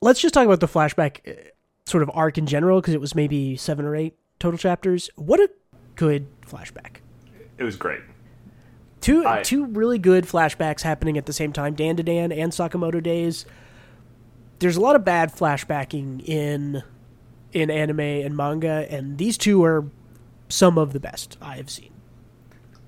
let's 0.01 0.19
just 0.19 0.33
talk 0.33 0.45
about 0.45 0.59
the 0.59 0.67
flashback 0.67 1.27
uh, 1.27 1.49
sort 1.85 2.03
of 2.03 2.11
arc 2.13 2.37
in 2.37 2.45
general 2.45 2.81
because 2.81 2.93
it 2.93 3.01
was 3.01 3.15
maybe 3.15 3.55
seven 3.55 3.85
or 3.85 3.95
eight 3.95 4.17
total 4.39 4.57
chapters. 4.57 5.09
What 5.15 5.39
a 5.39 5.49
good 5.95 6.27
flashback! 6.41 6.97
It 7.57 7.63
was 7.63 7.75
great. 7.75 8.01
Two 9.01 9.25
I, 9.25 9.43
two 9.43 9.65
really 9.65 9.99
good 9.99 10.25
flashbacks 10.25 10.81
happening 10.81 11.17
at 11.17 11.25
the 11.25 11.33
same 11.33 11.53
time. 11.53 11.75
Dandadan 11.75 12.35
and 12.35 12.51
Sakamoto 12.51 13.01
Days. 13.01 13.45
There's 14.59 14.75
a 14.75 14.81
lot 14.81 14.95
of 14.95 15.05
bad 15.05 15.33
flashbacking 15.33 16.27
in 16.27 16.83
in 17.53 17.69
anime 17.69 17.99
and 17.99 18.35
manga, 18.35 18.87
and 18.89 19.17
these 19.17 19.37
two 19.37 19.63
are 19.63 19.85
some 20.49 20.77
of 20.77 20.93
the 20.93 20.99
best 20.99 21.37
I 21.41 21.57
have 21.57 21.69
seen. 21.69 21.91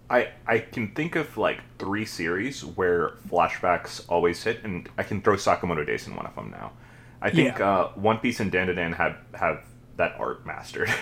I 0.10 0.30
I 0.48 0.60
can 0.60 0.93
think 0.93 1.15
of 1.15 1.38
like 1.38 1.60
three 1.78 2.06
series 2.06 2.65
where 2.65 3.12
flashbacks 3.30 4.04
always 4.10 4.43
hit, 4.43 4.63
and 4.63 4.89
I 4.98 5.04
can 5.04 5.22
throw 5.22 5.36
Sakamoto 5.36 5.86
Days 5.86 6.08
in 6.08 6.15
one 6.15 6.26
of 6.26 6.36
them 6.36 6.52
now. 6.52 6.72
I 7.21 7.29
think 7.32 7.58
Yeah. 7.60 7.69
uh, 7.71 7.91
One 7.95 8.17
Piece 8.19 8.39
and 8.39 8.51
Dandadan 8.51 8.95
have 8.95 9.17
have 9.34 9.63
that 9.97 10.15
art 10.19 10.45
mastered. 10.45 10.89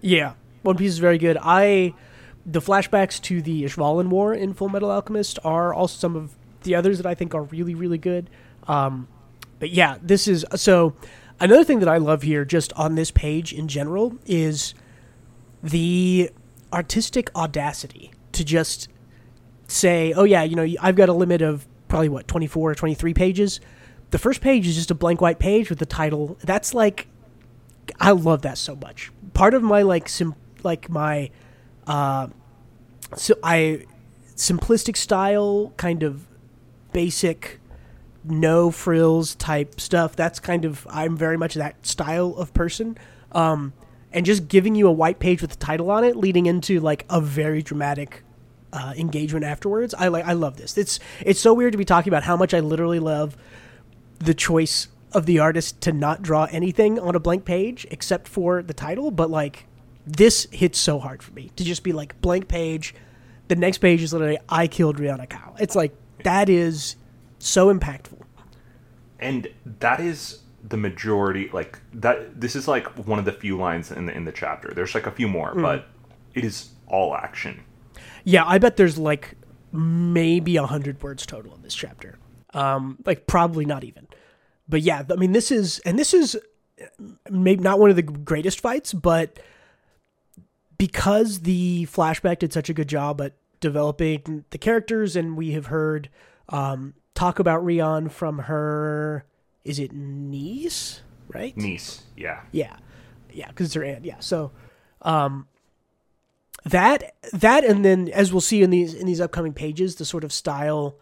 Yeah, 0.00 0.34
One 0.62 0.76
Piece 0.76 0.92
is 0.92 0.98
very 0.98 1.16
good. 1.18 1.38
I 1.40 1.94
the 2.44 2.60
flashbacks 2.60 3.18
to 3.22 3.40
the 3.40 3.64
Ishvalan 3.64 4.08
War 4.08 4.34
in 4.34 4.52
Full 4.52 4.68
Metal 4.68 4.90
Alchemist 4.90 5.38
are 5.44 5.72
also 5.72 5.96
some 5.98 6.14
of 6.14 6.34
the 6.62 6.74
others 6.74 6.98
that 6.98 7.06
I 7.06 7.14
think 7.14 7.34
are 7.34 7.42
really 7.44 7.74
really 7.74 7.96
good. 7.96 8.28
Um, 8.68 9.08
but 9.60 9.70
yeah, 9.70 9.96
this 10.02 10.28
is 10.28 10.44
so. 10.56 10.94
Another 11.40 11.64
thing 11.64 11.78
that 11.80 11.88
I 11.88 11.96
love 11.96 12.22
here, 12.22 12.44
just 12.44 12.72
on 12.74 12.94
this 12.96 13.10
page 13.10 13.52
in 13.52 13.66
general, 13.66 14.16
is 14.26 14.74
the 15.62 16.30
artistic 16.72 17.30
audacity 17.34 18.12
to 18.32 18.44
just 18.44 18.88
say, 19.68 20.12
"Oh 20.14 20.24
yeah, 20.24 20.42
you 20.42 20.54
know, 20.56 20.66
I've 20.80 20.96
got 20.96 21.08
a 21.08 21.12
limit 21.14 21.40
of 21.40 21.66
probably 21.88 22.08
what 22.10 22.28
24 22.28 22.70
or 22.70 22.74
23 22.74 23.14
pages." 23.14 23.60
The 24.14 24.18
first 24.18 24.40
page 24.40 24.68
is 24.68 24.76
just 24.76 24.92
a 24.92 24.94
blank 24.94 25.20
white 25.20 25.40
page 25.40 25.70
with 25.70 25.80
the 25.80 25.86
title. 25.86 26.38
That's 26.44 26.72
like 26.72 27.08
I 27.98 28.12
love 28.12 28.42
that 28.42 28.58
so 28.58 28.76
much. 28.76 29.10
Part 29.32 29.54
of 29.54 29.62
my 29.64 29.82
like 29.82 30.08
sim 30.08 30.36
like 30.62 30.88
my 30.88 31.30
uh 31.88 32.28
so 33.16 33.34
I 33.42 33.86
simplistic 34.36 34.96
style 34.96 35.72
kind 35.78 36.04
of 36.04 36.28
basic 36.92 37.58
no 38.22 38.70
frills 38.70 39.34
type 39.34 39.80
stuff. 39.80 40.14
That's 40.14 40.38
kind 40.38 40.64
of 40.64 40.86
I'm 40.88 41.16
very 41.16 41.36
much 41.36 41.54
that 41.54 41.84
style 41.84 42.36
of 42.36 42.54
person. 42.54 42.96
Um 43.32 43.72
and 44.12 44.24
just 44.24 44.46
giving 44.46 44.76
you 44.76 44.86
a 44.86 44.92
white 44.92 45.18
page 45.18 45.42
with 45.42 45.50
the 45.50 45.56
title 45.56 45.90
on 45.90 46.04
it 46.04 46.14
leading 46.14 46.46
into 46.46 46.78
like 46.78 47.04
a 47.10 47.20
very 47.20 47.62
dramatic 47.62 48.22
uh, 48.72 48.94
engagement 48.96 49.44
afterwards. 49.44 49.92
I 49.92 50.06
like 50.06 50.24
I 50.24 50.34
love 50.34 50.56
this. 50.56 50.78
It's 50.78 51.00
it's 51.20 51.40
so 51.40 51.52
weird 51.52 51.72
to 51.72 51.78
be 51.78 51.84
talking 51.84 52.12
about 52.12 52.22
how 52.22 52.36
much 52.36 52.54
I 52.54 52.60
literally 52.60 53.00
love 53.00 53.36
the 54.18 54.34
choice 54.34 54.88
of 55.12 55.26
the 55.26 55.38
artist 55.38 55.80
to 55.82 55.92
not 55.92 56.22
draw 56.22 56.46
anything 56.50 56.98
on 56.98 57.14
a 57.14 57.20
blank 57.20 57.44
page 57.44 57.86
except 57.90 58.26
for 58.28 58.62
the 58.62 58.74
title, 58.74 59.10
but 59.10 59.30
like 59.30 59.66
this 60.06 60.46
hits 60.50 60.78
so 60.78 60.98
hard 60.98 61.22
for 61.22 61.32
me 61.32 61.50
to 61.56 61.64
just 61.64 61.82
be 61.82 61.92
like 61.92 62.20
blank 62.20 62.48
page. 62.48 62.94
The 63.48 63.56
next 63.56 63.78
page 63.78 64.02
is 64.02 64.12
literally 64.12 64.38
I 64.48 64.66
killed 64.66 64.98
Rion 64.98 65.20
Akao. 65.20 65.60
It's 65.60 65.76
like 65.76 65.94
that 66.24 66.48
is 66.48 66.96
so 67.38 67.72
impactful. 67.72 68.22
and 69.20 69.48
that 69.80 70.00
is 70.00 70.40
the 70.66 70.76
majority 70.78 71.50
like 71.52 71.78
that 71.92 72.40
this 72.40 72.56
is 72.56 72.66
like 72.66 72.86
one 73.06 73.18
of 73.18 73.26
the 73.26 73.32
few 73.32 73.56
lines 73.58 73.92
in 73.92 74.06
the 74.06 74.16
in 74.16 74.24
the 74.24 74.32
chapter 74.32 74.72
there's 74.74 74.94
like 74.94 75.06
a 75.06 75.10
few 75.10 75.28
more 75.28 75.54
mm. 75.54 75.60
but 75.60 75.88
it 76.32 76.42
is 76.42 76.70
all 76.86 77.14
action 77.14 77.62
Yeah, 78.24 78.44
I 78.46 78.58
bet 78.58 78.76
there's 78.76 78.96
like 78.98 79.34
maybe 79.72 80.56
a 80.56 80.66
hundred 80.66 81.02
words 81.02 81.26
total 81.26 81.54
in 81.54 81.62
this 81.62 81.74
chapter. 81.74 82.18
Um, 82.54 82.98
like 83.04 83.26
probably 83.26 83.64
not 83.64 83.84
even. 83.84 84.06
But 84.68 84.82
yeah, 84.82 85.02
I 85.10 85.16
mean, 85.16 85.32
this 85.32 85.50
is 85.50 85.80
and 85.80 85.98
this 85.98 86.14
is 86.14 86.38
maybe 87.30 87.62
not 87.62 87.78
one 87.78 87.90
of 87.90 87.96
the 87.96 88.02
greatest 88.02 88.60
fights, 88.60 88.92
but 88.92 89.38
because 90.78 91.40
the 91.40 91.86
flashback 91.86 92.38
did 92.38 92.52
such 92.52 92.68
a 92.68 92.74
good 92.74 92.88
job 92.88 93.20
at 93.20 93.34
developing 93.60 94.44
the 94.50 94.58
characters, 94.58 95.16
and 95.16 95.36
we 95.36 95.52
have 95.52 95.66
heard 95.66 96.08
um, 96.48 96.94
talk 97.14 97.38
about 97.38 97.64
Rion 97.64 98.08
from 98.08 98.40
her, 98.40 99.24
is 99.64 99.78
it 99.78 99.92
niece, 99.92 101.02
right? 101.28 101.56
niece 101.56 102.02
yeah 102.16 102.42
Yeah, 102.52 102.76
yeah, 103.32 103.48
because 103.48 103.66
it's 103.66 103.74
her 103.74 103.84
aunt. 103.84 104.04
Yeah, 104.04 104.20
so 104.20 104.52
um, 105.02 105.48
that 106.64 107.14
that 107.32 107.64
and 107.64 107.84
then 107.84 108.08
as 108.08 108.32
we'll 108.32 108.40
see 108.40 108.62
in 108.62 108.70
these 108.70 108.94
in 108.94 109.06
these 109.06 109.20
upcoming 109.20 109.52
pages, 109.52 109.96
the 109.96 110.04
sort 110.04 110.24
of 110.24 110.32
style, 110.32 110.96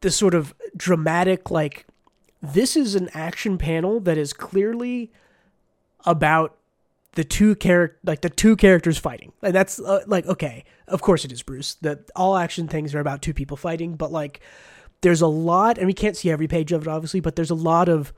the 0.00 0.10
sort 0.10 0.34
of 0.34 0.54
dramatic 0.76 1.50
like 1.50 1.86
this 2.40 2.76
is 2.76 2.94
an 2.94 3.08
action 3.14 3.58
panel 3.58 4.00
that 4.00 4.16
is 4.16 4.32
clearly 4.32 5.10
about 6.06 6.56
the 7.14 7.24
two 7.24 7.56
character 7.56 7.98
like 8.04 8.20
the 8.20 8.30
two 8.30 8.54
characters 8.54 8.96
fighting. 8.96 9.32
And 9.42 9.54
that's 9.54 9.80
uh, 9.80 10.04
like 10.06 10.26
okay 10.26 10.64
of 10.86 11.02
course 11.02 11.24
it 11.24 11.32
is 11.32 11.42
bruce 11.42 11.74
that 11.76 12.10
all 12.14 12.36
action 12.36 12.68
things 12.68 12.94
are 12.94 13.00
about 13.00 13.22
two 13.22 13.34
people 13.34 13.56
fighting 13.56 13.94
but 13.94 14.12
like 14.12 14.40
there's 15.00 15.20
a 15.20 15.26
lot 15.26 15.78
and 15.78 15.86
we 15.86 15.94
can't 15.94 16.16
see 16.16 16.30
every 16.30 16.48
page 16.48 16.72
of 16.72 16.82
it 16.82 16.88
obviously 16.88 17.20
but 17.20 17.36
there's 17.36 17.50
a 17.50 17.54
lot 17.54 17.88
of 17.88 18.12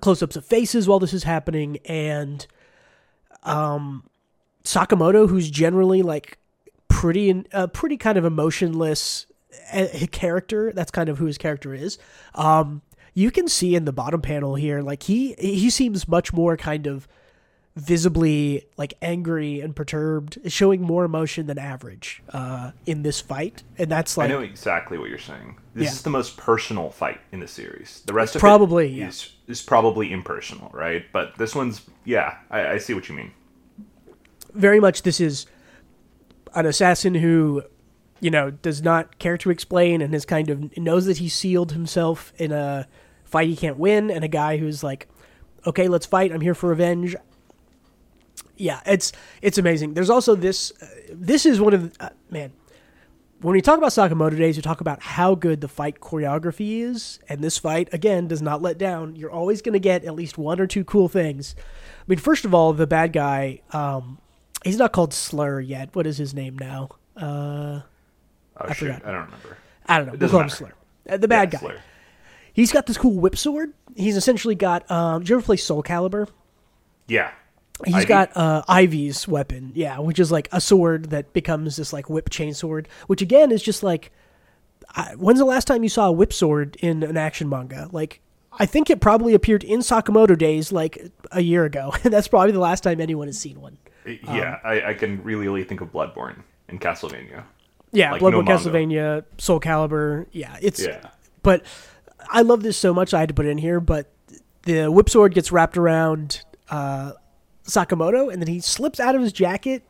close-ups 0.00 0.36
of 0.36 0.44
faces 0.44 0.86
while 0.86 0.98
this 0.98 1.14
is 1.14 1.24
happening 1.24 1.78
and 1.86 2.46
um 3.44 4.02
sakamoto 4.64 5.28
who's 5.28 5.50
generally 5.50 6.02
like 6.02 6.36
pretty 6.88 7.44
uh, 7.52 7.66
pretty 7.68 7.96
kind 7.96 8.18
of 8.18 8.24
emotionless 8.24 9.26
uh, 9.72 9.86
character 10.12 10.72
that's 10.72 10.90
kind 10.90 11.08
of 11.08 11.18
who 11.18 11.26
his 11.26 11.38
character 11.38 11.74
is. 11.74 11.98
Um 12.34 12.82
you 13.14 13.30
can 13.30 13.48
see 13.48 13.74
in 13.74 13.84
the 13.84 13.92
bottom 13.92 14.20
panel 14.22 14.54
here 14.54 14.80
like 14.80 15.02
he 15.04 15.34
he 15.38 15.70
seems 15.70 16.06
much 16.06 16.32
more 16.32 16.56
kind 16.56 16.86
of 16.86 17.08
visibly 17.76 18.66
like 18.76 18.94
angry 19.02 19.60
and 19.60 19.76
perturbed 19.76 20.36
showing 20.50 20.82
more 20.82 21.04
emotion 21.04 21.46
than 21.46 21.58
average 21.58 22.22
uh 22.30 22.72
in 22.86 23.02
this 23.02 23.20
fight. 23.20 23.62
And 23.78 23.90
that's 23.90 24.16
like 24.16 24.30
i 24.30 24.32
know 24.34 24.40
exactly 24.40 24.98
what 24.98 25.08
you're 25.08 25.18
saying. 25.18 25.56
This 25.74 25.84
Yeah. 25.84 25.90
is 25.92 26.02
the 26.02 26.10
most 26.10 26.36
personal 26.36 26.90
fight 26.90 27.20
in 27.30 27.38
the 27.40 27.46
series. 27.46 28.02
The 28.06 28.12
rest 28.14 28.34
of 28.34 28.40
Probably, 28.40 28.86
it 28.86 28.98
yeah. 28.98 29.08
is, 29.08 29.30
is 29.46 29.62
probably 29.62 30.12
impersonal 30.12 30.70
right? 30.72 31.04
But 31.12 31.36
this 31.38 31.54
one's 31.54 31.82
yeah 32.04 32.38
I, 32.50 32.66
I 32.74 32.78
see 32.78 32.94
what 32.94 33.08
you 33.08 33.14
mean. 33.14 33.32
Very 34.54 34.80
much 34.80 35.02
this 35.02 35.20
is 35.20 35.46
an 36.54 36.66
assassin 36.66 37.14
who 37.14 37.62
you 38.20 38.30
know 38.30 38.50
does 38.50 38.82
not 38.82 39.18
care 39.18 39.38
to 39.38 39.50
explain 39.50 40.00
and 40.00 40.14
is 40.14 40.24
kind 40.24 40.50
of 40.50 40.76
knows 40.76 41.06
that 41.06 41.18
he 41.18 41.28
sealed 41.28 41.72
himself 41.72 42.32
in 42.36 42.52
a 42.52 42.86
fight 43.24 43.48
he 43.48 43.56
can't 43.56 43.78
win 43.78 44.10
and 44.10 44.24
a 44.24 44.28
guy 44.28 44.56
who's 44.56 44.82
like 44.82 45.08
okay 45.66 45.88
let's 45.88 46.06
fight 46.06 46.32
i'm 46.32 46.40
here 46.40 46.54
for 46.54 46.68
revenge 46.68 47.14
yeah 48.56 48.80
it's 48.86 49.12
it's 49.42 49.58
amazing 49.58 49.94
there's 49.94 50.10
also 50.10 50.34
this 50.34 50.72
uh, 50.82 50.86
this 51.10 51.46
is 51.46 51.60
one 51.60 51.74
of 51.74 51.92
the, 51.92 52.04
uh, 52.04 52.10
man 52.30 52.52
when 53.40 53.52
we 53.52 53.60
talk 53.60 53.78
about 53.78 53.90
Sakamoto 53.90 54.36
days, 54.36 54.56
we 54.56 54.62
talk 54.62 54.80
about 54.80 55.00
how 55.00 55.34
good 55.34 55.60
the 55.60 55.68
fight 55.68 56.00
choreography 56.00 56.80
is, 56.80 57.20
and 57.28 57.42
this 57.42 57.56
fight 57.56 57.88
again 57.92 58.26
does 58.26 58.42
not 58.42 58.62
let 58.62 58.78
down. 58.78 59.14
You're 59.14 59.30
always 59.30 59.62
going 59.62 59.74
to 59.74 59.78
get 59.78 60.04
at 60.04 60.14
least 60.14 60.38
one 60.38 60.60
or 60.60 60.66
two 60.66 60.84
cool 60.84 61.08
things. 61.08 61.54
I 61.56 62.04
mean, 62.08 62.18
first 62.18 62.44
of 62.44 62.52
all, 62.52 62.72
the 62.72 62.86
bad 62.86 63.12
guy, 63.12 63.60
um, 63.70 64.18
he's 64.64 64.76
not 64.76 64.92
called 64.92 65.14
Slur 65.14 65.60
yet. 65.60 65.94
What 65.94 66.06
is 66.06 66.18
his 66.18 66.34
name 66.34 66.58
now? 66.58 66.88
Uh, 67.16 67.82
oh 68.60 68.68
shit 68.68 68.76
forgot. 68.78 69.04
i 69.04 69.10
don't 69.12 69.24
remember 69.24 69.58
I 69.90 69.96
don't 69.96 70.06
know. 70.06 70.12
We'll 70.12 70.18
doesn't 70.20 70.32
call 70.32 70.40
him 70.40 70.46
matter. 70.48 70.56
Slur. 70.56 71.14
Uh, 71.14 71.16
the 71.16 71.28
bad 71.28 71.50
guy. 71.50 71.58
Slayer. 71.60 71.80
He's 72.52 72.72
got 72.72 72.86
this 72.86 72.98
cool 72.98 73.14
whip 73.14 73.38
sword. 73.38 73.72
He's 73.96 74.16
essentially 74.18 74.54
got. 74.54 74.88
Um, 74.90 75.20
did 75.22 75.30
you 75.30 75.36
ever 75.36 75.44
play 75.44 75.56
Soul 75.56 75.82
Calibur? 75.82 76.28
yeah 77.06 77.30
He's 77.86 77.94
Ivy? 77.94 78.04
got 78.06 78.36
uh, 78.36 78.62
Ivy's 78.68 79.26
weapon, 79.28 79.70
yeah, 79.74 79.98
which 80.00 80.18
is 80.18 80.32
like 80.32 80.48
a 80.50 80.60
sword 80.60 81.10
that 81.10 81.32
becomes 81.32 81.76
this 81.76 81.92
like 81.92 82.10
whip 82.10 82.28
chain 82.28 82.52
sword, 82.52 82.88
which 83.06 83.22
again 83.22 83.52
is 83.52 83.62
just 83.62 83.82
like, 83.84 84.10
I, 84.90 85.14
when's 85.16 85.38
the 85.38 85.44
last 85.44 85.66
time 85.66 85.84
you 85.84 85.88
saw 85.88 86.08
a 86.08 86.12
whip 86.12 86.32
sword 86.32 86.76
in 86.80 87.02
an 87.04 87.16
action 87.16 87.48
manga? 87.48 87.88
Like, 87.92 88.20
I 88.52 88.66
think 88.66 88.90
it 88.90 89.00
probably 89.00 89.32
appeared 89.32 89.62
in 89.62 89.78
Sakamoto 89.80 90.36
days 90.36 90.72
like 90.72 90.98
a 91.30 91.40
year 91.40 91.64
ago, 91.64 91.94
and 92.04 92.12
that's 92.12 92.26
probably 92.28 92.50
the 92.52 92.58
last 92.58 92.82
time 92.82 93.00
anyone 93.00 93.28
has 93.28 93.38
seen 93.38 93.60
one. 93.60 93.78
yeah 94.04 94.58
I, 94.64 94.82
I 94.82 94.94
can 94.94 95.22
really, 95.22 95.46
really 95.46 95.64
think 95.64 95.80
of 95.80 95.92
bloodborne 95.92 96.42
and 96.68 96.80
castlevania 96.80 97.44
Yeah, 97.92 98.12
Like, 98.12 98.22
Bloodborne, 98.22 98.44
no. 98.44 98.56
Castlevania, 98.56 99.24
Soul 99.38 99.60
Calibur, 99.60 100.26
yeah, 100.32 100.56
it's 100.60 100.84
yeah 100.84 101.10
but 101.48 101.62
I 102.28 102.42
love 102.42 102.62
this 102.62 102.76
so 102.76 102.92
much 102.92 103.14
I 103.14 103.20
had 103.20 103.28
to 103.28 103.34
put 103.34 103.46
it 103.46 103.50
in 103.50 103.58
here. 103.58 103.80
But 103.80 104.12
the 104.62 104.90
whip 104.90 105.08
sword 105.08 105.32
gets 105.34 105.50
wrapped 105.50 105.78
around 105.78 106.42
uh, 106.68 107.12
Sakamoto, 107.64 108.30
and 108.32 108.42
then 108.42 108.48
he 108.48 108.60
slips 108.60 109.00
out 109.00 109.14
of 109.14 109.22
his 109.22 109.32
jacket. 109.32 109.82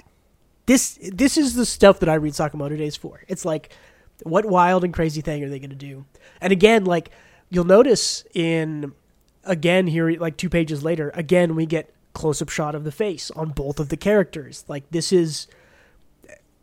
This 0.66 0.98
this 1.12 1.37
is 1.37 1.54
the 1.54 1.66
stuff 1.66 2.00
that 2.00 2.08
I 2.08 2.14
read 2.14 2.34
Sakamoto 2.34 2.76
days 2.78 2.96
for. 2.96 3.24
It's 3.28 3.44
like, 3.44 3.72
what 4.22 4.44
wild 4.44 4.84
and 4.84 4.92
crazy 4.94 5.20
thing 5.20 5.42
are 5.42 5.48
they 5.48 5.58
going 5.58 5.70
to 5.70 5.76
do? 5.76 6.04
And 6.40 6.52
again, 6.52 6.84
like 6.84 7.11
you'll 7.50 7.64
notice 7.64 8.24
in 8.34 8.92
again 9.44 9.88
here, 9.88 10.11
like 10.11 10.37
two 10.37 10.48
pages 10.48 10.84
later, 10.84 11.11
again 11.14 11.56
we 11.56 11.66
get 11.66 11.92
close 12.12 12.42
up 12.42 12.48
shot 12.48 12.74
of 12.74 12.84
the 12.84 12.92
face 12.92 13.30
on 13.32 13.50
both 13.50 13.80
of 13.80 13.88
the 13.88 13.96
characters. 13.96 14.64
Like 14.68 14.88
this 14.90 15.12
is 15.12 15.48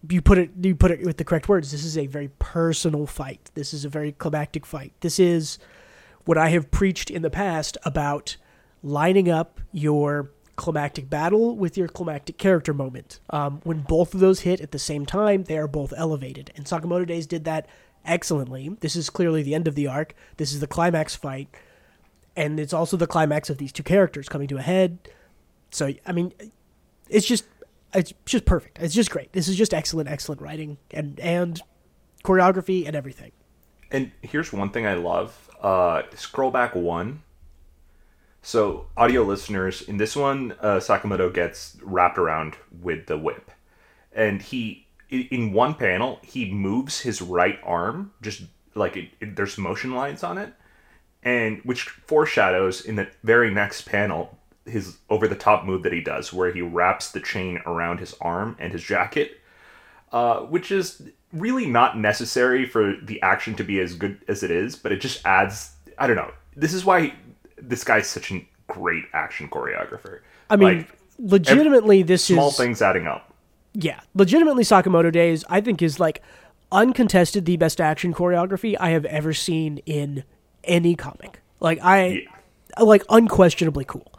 you 0.10 0.22
put 0.22 0.38
it 0.38 0.52
you 0.62 0.76
put 0.76 0.91
it 0.91 1.06
with 1.06 1.18
the 1.18 1.24
correct 1.24 1.50
words. 1.50 1.72
This 1.72 1.84
is 1.84 1.98
a 1.98 2.08
very 2.08 2.30
personal 2.39 3.06
fight. 3.08 3.52
This 3.54 3.74
is 3.74 3.86
a 3.86 3.89
very 3.89 4.12
climactic 4.12 4.65
fight. 4.65 4.94
This 5.02 5.20
is 5.20 5.60
what 6.26 6.38
I 6.38 6.50
have 6.50 6.72
preached 6.72 7.10
in 7.10 7.22
the 7.22 7.30
past 7.30 7.78
about 7.86 8.38
lining 8.84 9.30
up 9.30 9.62
your 9.72 10.32
climactic 10.56 11.10
battle 11.10 11.56
with 11.56 11.78
your 11.78 11.88
climactic 11.88 12.38
character 12.38 12.74
moment. 12.74 13.20
Um, 13.30 13.62
when 13.63 13.82
both 13.82 14.13
of 14.13 14.20
those 14.20 14.41
hit 14.41 14.62
at 14.62 14.72
the 14.72 14.80
same 14.80 15.06
time, 15.06 15.44
they 15.44 15.58
are 15.58 15.68
both 15.68 15.94
elevated. 15.96 16.52
And 16.56 16.65
Sakamoto 16.65 17.06
Days 17.06 17.28
did 17.28 17.46
that 17.46 17.68
excellently. 18.06 18.70
This 18.80 18.96
is 18.96 19.10
clearly 19.10 19.44
the 19.44 19.56
end 19.56 19.68
of 19.68 19.76
the 19.76 19.88
arc. 19.88 20.15
This 20.38 20.54
is 20.54 20.60
the 20.60 20.68
climax 20.68 21.15
fight. 21.15 21.50
And 22.36 22.60
it's 22.60 22.74
also 22.74 22.98
the 22.98 23.08
climax 23.08 23.50
of 23.50 23.58
these 23.58 23.72
two 23.72 23.84
characters 23.84 24.30
coming 24.30 24.48
to 24.50 24.58
a 24.58 24.62
head. 24.62 24.98
So, 25.72 25.94
I 26.06 26.12
mean, 26.12 26.34
it's 27.10 27.26
just 27.26 27.46
it's 27.96 28.14
just 28.26 28.46
perfect. 28.46 28.80
It's 28.80 28.94
just 28.94 29.10
great. 29.10 29.34
This 29.34 29.48
is 29.48 29.56
just 29.56 29.74
excellent, 29.74 30.10
excellent 30.10 30.42
writing 30.42 30.78
and 30.92 31.20
and 31.20 31.62
choreography 32.24 32.86
and 32.86 32.96
everything. 32.96 33.32
And 33.92 34.12
here's 34.22 34.52
one 34.52 34.72
thing 34.72 34.86
I 34.86 34.96
love. 34.96 35.50
Uh, 35.62 36.04
scroll 36.16 36.52
back 36.52 36.76
one. 36.76 37.22
So, 38.42 38.88
audio 38.96 39.24
listeners, 39.24 39.82
in 39.82 39.98
this 39.98 40.16
one, 40.16 40.54
uh, 40.60 40.78
Sakamoto 40.78 41.34
gets 41.34 41.78
wrapped 41.82 42.20
around 42.20 42.56
with 42.80 43.08
the 43.08 43.18
whip, 43.18 43.50
and 44.14 44.40
he, 44.40 44.86
in 45.10 45.52
one 45.52 45.74
panel, 45.74 46.20
he 46.22 46.52
moves 46.52 47.00
his 47.02 47.24
right 47.24 47.58
arm, 47.64 48.12
just 48.22 48.44
like 48.76 48.98
it, 48.98 49.10
it, 49.20 49.36
there's 49.36 49.58
motion 49.58 49.96
lines 49.96 50.24
on 50.24 50.38
it, 50.38 50.54
and 51.24 51.60
which 51.64 51.84
foreshadows 51.84 52.82
in 52.82 52.98
the 52.98 53.08
very 53.24 53.52
next 53.52 53.84
panel 53.84 54.38
his 54.65 54.97
over 55.10 55.28
the 55.28 55.36
top 55.36 55.65
move 55.65 55.84
that 55.84 55.93
he 55.93 56.01
does, 56.01 56.34
where 56.34 56.51
he 56.51 56.62
wraps 56.62 57.12
the 57.12 57.19
chain 57.19 57.60
around 57.65 57.99
his 57.99 58.15
arm 58.21 58.56
and 58.60 58.73
his 58.73 58.84
jacket, 58.84 59.39
uh, 60.12 60.39
which 60.39 60.71
is 60.71 61.01
really 61.34 61.65
not 61.65 61.97
necessary 61.97 62.65
for 62.65 62.95
the 63.04 63.21
action 63.21 63.56
to 63.56 63.63
be 63.63 63.80
as 63.80 63.93
good 63.93 64.19
as 64.28 64.43
it 64.43 64.51
is, 64.51 64.75
but 64.75 64.91
it 64.91 65.01
just 65.01 65.25
adds. 65.25 65.71
I 65.97 66.08
don't 66.08 66.15
know. 66.15 66.32
This 66.56 66.73
is 66.73 66.84
why 66.84 67.13
this 67.58 67.84
guy's 67.84 68.08
such 68.08 68.32
a 68.32 68.47
great 68.67 69.06
action 69.13 69.47
choreographer. 69.49 70.21
I 70.49 70.56
mean, 70.56 70.80
like, 70.80 70.97
legitimately, 71.19 72.04
this 72.04 72.23
small 72.23 72.49
is 72.49 72.56
small 72.56 72.65
things 72.65 72.82
adding 72.82 73.08
up. 73.08 73.34
Yeah, 73.73 73.99
legitimately, 74.13 74.63
Sakamoto 74.63 75.12
Days 75.12 75.43
I 75.49 75.62
think 75.62 75.82
is 75.82 75.99
like 75.99 76.21
uncontested 76.71 77.45
the 77.45 77.58
best 77.58 77.80
action 77.80 78.13
choreography 78.13 78.75
I 78.80 78.89
have 78.89 79.06
ever 79.06 79.34
seen 79.34 79.78
in 79.86 80.23
any 80.63 80.95
comic. 80.95 81.41
Like 81.60 81.80
I, 81.84 82.06
yeah. 82.08 82.84
like 82.84 83.04
unquestionably 83.10 83.86
cool. 83.86 84.12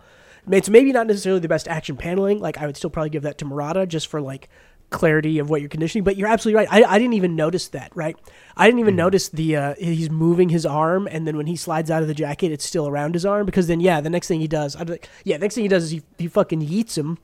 It's 0.51 0.69
maybe 0.69 0.93
not 0.93 1.07
necessarily 1.07 1.41
the 1.41 1.49
best 1.49 1.69
action 1.69 1.97
paneling. 1.97 2.39
Like 2.41 2.59
I 2.59 2.67
would 2.67 2.77
still 2.77 2.91
probably 2.91 3.11
give 3.11 3.23
that 3.23 3.39
to 3.39 3.45
Murata 3.45 3.87
just 3.87 4.07
for 4.07 4.21
like 4.21 4.49
clarity 4.91 5.39
of 5.39 5.51
what 5.51 5.61
you're 5.61 5.69
conditioning. 5.69 6.05
But 6.05 6.17
you're 6.17 6.29
absolutely 6.29 6.59
right. 6.59 6.69
I, 6.71 6.95
I 6.95 6.99
didn't 6.99 7.15
even 7.15 7.37
notice 7.37 7.69
that. 7.69 7.93
Right. 7.95 8.17
I 8.57 8.67
didn't 8.67 8.81
even 8.81 8.93
mm-hmm. 8.93 8.99
notice 8.99 9.29
the 9.29 9.57
uh, 9.57 9.75
he's 9.79 10.11
moving 10.11 10.49
his 10.49 10.65
arm, 10.65 11.09
and 11.11 11.27
then 11.27 11.37
when 11.37 11.47
he 11.47 11.57
slides 11.57 11.91
out 11.91 12.03
of 12.03 12.09
the 12.09 12.15
jacket, 12.15 12.53
it's 12.53 12.65
still 12.65 12.87
around 12.89 13.15
his 13.15 13.27
arm. 13.27 13.47
Because 13.47 13.67
then 13.67 13.81
yeah, 13.81 14.01
the 14.01 14.11
next 14.11 14.29
thing 14.29 14.41
he 14.41 14.49
does, 14.49 14.77
I'd 14.77 14.89
like, 14.89 15.09
yeah, 15.25 15.37
next 15.37 15.55
thing 15.55 15.65
he 15.65 15.69
does 15.69 15.85
is 15.85 15.91
he 15.91 16.03
he 16.19 16.29
fucking 16.29 16.63
yeets 16.63 16.97
him. 16.97 17.19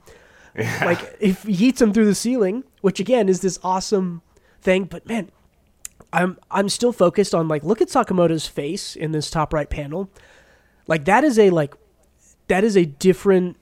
Yeah. 0.55 0.85
Like 0.85 1.17
if 1.19 1.43
he 1.43 1.71
yeets 1.71 1.81
him 1.81 1.93
through 1.93 2.05
the 2.05 2.15
ceiling, 2.15 2.63
which 2.81 2.99
again 2.99 3.29
is 3.29 3.41
this 3.41 3.59
awesome 3.63 4.21
thing. 4.61 4.85
But 4.85 5.07
man, 5.07 5.31
I'm 6.11 6.37
I'm 6.51 6.69
still 6.69 6.91
focused 6.91 7.33
on 7.33 7.47
like 7.47 7.63
look 7.63 7.81
at 7.81 7.87
Sakamoto's 7.87 8.47
face 8.47 8.95
in 8.95 9.11
this 9.11 9.29
top 9.29 9.53
right 9.53 9.69
panel. 9.69 10.09
Like 10.87 11.05
that 11.05 11.23
is 11.23 11.39
a 11.39 11.49
like 11.49 11.73
that 12.47 12.63
is 12.63 12.75
a 12.75 12.85
different 12.85 13.57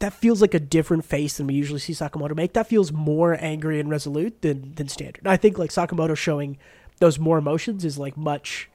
that 0.00 0.12
feels 0.12 0.40
like 0.40 0.54
a 0.54 0.60
different 0.60 1.04
face 1.04 1.36
than 1.38 1.48
we 1.48 1.54
usually 1.54 1.80
see 1.80 1.92
Sakamoto 1.92 2.36
make. 2.36 2.52
That 2.52 2.68
feels 2.68 2.92
more 2.92 3.36
angry 3.40 3.80
and 3.80 3.90
resolute 3.90 4.42
than 4.42 4.74
than 4.74 4.88
standard. 4.88 5.26
I 5.26 5.36
think 5.36 5.58
like 5.58 5.70
Sakamoto 5.70 6.16
showing 6.16 6.58
those 6.98 7.18
more 7.18 7.38
emotions 7.38 7.84
is 7.84 7.98
like 7.98 8.16
much 8.16 8.70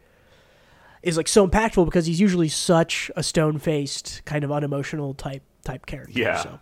is 1.01 1.17
like 1.17 1.27
so 1.27 1.47
impactful 1.47 1.85
because 1.85 2.05
he's 2.05 2.19
usually 2.19 2.49
such 2.49 3.11
a 3.15 3.23
stone 3.23 3.57
faced 3.57 4.21
kind 4.25 4.43
of 4.43 4.51
unemotional 4.51 5.13
type 5.13 5.43
type 5.63 5.85
character. 5.85 6.19
Yeah. 6.19 6.41
So. 6.41 6.59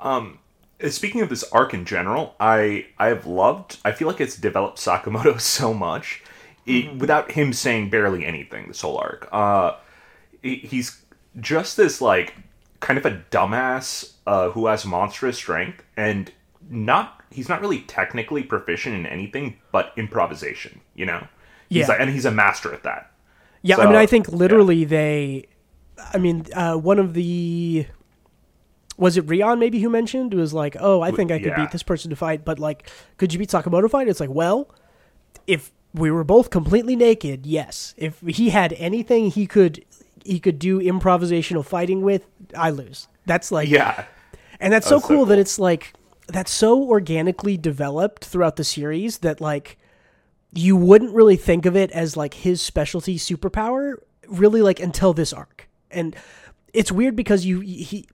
Um 0.00 0.38
uh, 0.82 0.88
speaking 0.88 1.22
of 1.22 1.28
this 1.28 1.44
arc 1.52 1.74
in 1.74 1.84
general, 1.84 2.34
I 2.38 2.86
I've 2.98 3.26
loved. 3.26 3.78
I 3.84 3.92
feel 3.92 4.08
like 4.08 4.20
it's 4.20 4.36
developed 4.36 4.78
Sakamoto 4.78 5.40
so 5.40 5.74
much, 5.74 6.22
mm-hmm. 6.66 6.98
without 6.98 7.32
him 7.32 7.52
saying 7.52 7.90
barely 7.90 8.24
anything. 8.24 8.68
This 8.68 8.80
whole 8.80 8.98
arc, 8.98 9.28
uh, 9.32 9.76
he's 10.42 11.02
just 11.40 11.76
this 11.76 12.00
like 12.00 12.34
kind 12.80 12.98
of 12.98 13.06
a 13.06 13.22
dumbass 13.30 14.12
uh, 14.26 14.50
who 14.50 14.66
has 14.66 14.84
monstrous 14.84 15.36
strength 15.36 15.82
and 15.96 16.32
not. 16.70 17.14
He's 17.30 17.48
not 17.48 17.60
really 17.60 17.80
technically 17.82 18.42
proficient 18.42 18.94
in 18.94 19.06
anything 19.06 19.58
but 19.72 19.92
improvisation. 19.96 20.80
You 20.94 21.06
know. 21.06 21.26
Yeah. 21.68 21.82
He's 21.82 21.88
like, 21.88 22.00
and 22.00 22.10
he's 22.10 22.24
a 22.24 22.30
master 22.30 22.72
at 22.72 22.82
that. 22.84 23.12
Yeah, 23.60 23.76
so, 23.76 23.82
I 23.82 23.86
mean, 23.86 23.96
I 23.96 24.06
think 24.06 24.28
literally 24.28 24.78
yeah. 24.78 24.88
they. 24.88 25.46
I 26.14 26.18
mean, 26.18 26.46
uh, 26.54 26.76
one 26.76 26.98
of 26.98 27.12
the 27.14 27.86
was 28.98 29.16
it 29.16 29.22
Rion 29.22 29.58
maybe 29.58 29.80
who 29.80 29.88
mentioned 29.88 30.34
was 30.34 30.52
like, 30.52 30.76
oh, 30.78 31.00
I 31.00 31.12
think 31.12 31.30
I 31.30 31.38
could 31.38 31.48
yeah. 31.48 31.56
beat 31.56 31.70
this 31.70 31.84
person 31.84 32.10
to 32.10 32.16
fight, 32.16 32.44
but 32.44 32.58
like, 32.58 32.90
could 33.16 33.32
you 33.32 33.38
beat 33.38 33.48
Sakamoto 33.48 33.88
fight? 33.88 34.08
It's 34.08 34.20
like, 34.20 34.30
well, 34.30 34.74
if 35.46 35.72
we 35.94 36.10
were 36.10 36.24
both 36.24 36.50
completely 36.50 36.96
naked, 36.96 37.46
yes. 37.46 37.94
If 37.96 38.20
he 38.20 38.50
had 38.50 38.72
anything 38.74 39.30
he 39.30 39.46
could 39.46 39.84
he 40.24 40.40
could 40.40 40.58
do 40.58 40.80
improvisational 40.80 41.64
fighting 41.64 42.02
with, 42.02 42.26
I 42.56 42.70
lose. 42.70 43.08
That's 43.26 43.52
like 43.52 43.68
yeah, 43.68 44.04
and 44.60 44.72
that's, 44.72 44.86
so, 44.86 45.00
cool 45.00 45.00
so 45.00 45.08
cool 45.08 45.26
that 45.26 45.38
it's 45.38 45.58
like 45.58 45.94
that's 46.28 46.52
so 46.52 46.82
organically 46.82 47.56
developed 47.56 48.24
throughout 48.24 48.56
the 48.56 48.64
series 48.64 49.18
that 49.18 49.40
like 49.40 49.78
you 50.52 50.76
wouldn't 50.76 51.14
really 51.14 51.36
think 51.36 51.66
of 51.66 51.76
it 51.76 51.90
as 51.90 52.16
like 52.16 52.34
his 52.34 52.62
specialty 52.62 53.18
superpower 53.18 53.94
really 54.26 54.62
like 54.62 54.80
until 54.80 55.12
this 55.12 55.32
arc. 55.32 55.68
And 55.90 56.14
it's 56.72 56.92
weird 56.92 57.16
because 57.16 57.44
you 57.44 57.60
he 57.60 58.06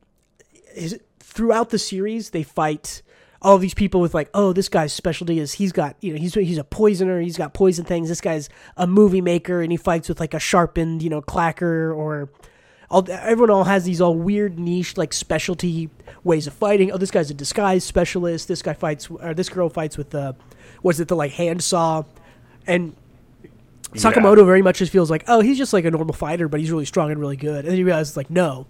his, 0.72 0.98
throughout 1.20 1.70
the 1.70 1.78
series 1.78 2.30
they 2.30 2.42
fight 2.42 3.02
all 3.44 3.58
these 3.58 3.74
people 3.74 4.00
with 4.00 4.14
like, 4.14 4.30
oh, 4.34 4.52
this 4.52 4.68
guy's 4.68 4.92
specialty 4.92 5.38
is 5.38 5.52
he's 5.52 5.70
got 5.70 5.96
you 6.00 6.14
know 6.14 6.18
he's 6.18 6.34
he's 6.34 6.58
a 6.58 6.64
poisoner, 6.64 7.20
he's 7.20 7.36
got 7.36 7.54
poison 7.54 7.84
things. 7.84 8.08
This 8.08 8.20
guy's 8.20 8.48
a 8.76 8.86
movie 8.86 9.20
maker, 9.20 9.60
and 9.60 9.70
he 9.70 9.76
fights 9.76 10.08
with 10.08 10.18
like 10.18 10.34
a 10.34 10.40
sharpened 10.40 11.02
you 11.02 11.10
know 11.10 11.22
clacker 11.22 11.94
or. 11.96 12.30
All, 12.90 13.04
everyone 13.10 13.50
all 13.50 13.64
has 13.64 13.84
these 13.84 14.00
all 14.00 14.14
weird 14.14 14.58
niche 14.58 14.96
like 14.98 15.12
specialty 15.12 15.90
ways 16.22 16.46
of 16.46 16.52
fighting. 16.52 16.92
Oh, 16.92 16.98
this 16.98 17.10
guy's 17.10 17.30
a 17.30 17.34
disguise 17.34 17.82
specialist. 17.82 18.46
This 18.46 18.62
guy 18.62 18.74
fights, 18.74 19.10
or 19.10 19.32
this 19.34 19.48
girl 19.48 19.68
fights 19.68 19.96
with 19.96 20.10
the, 20.10 20.36
was 20.82 21.00
it 21.00 21.08
the 21.08 21.16
like 21.16 21.32
handsaw, 21.32 22.04
and 22.66 22.94
Sakamoto 23.94 24.38
yeah. 24.38 24.44
very 24.44 24.62
much 24.62 24.78
just 24.78 24.92
feels 24.92 25.10
like, 25.10 25.24
oh, 25.28 25.40
he's 25.40 25.56
just 25.56 25.72
like 25.72 25.84
a 25.86 25.90
normal 25.90 26.12
fighter, 26.12 26.46
but 26.46 26.60
he's 26.60 26.70
really 26.70 26.84
strong 26.84 27.10
and 27.10 27.18
really 27.18 27.36
good. 27.36 27.64
And 27.64 27.68
then 27.68 27.78
you 27.78 27.86
realize, 27.86 28.16
like, 28.16 28.30
no, 28.30 28.66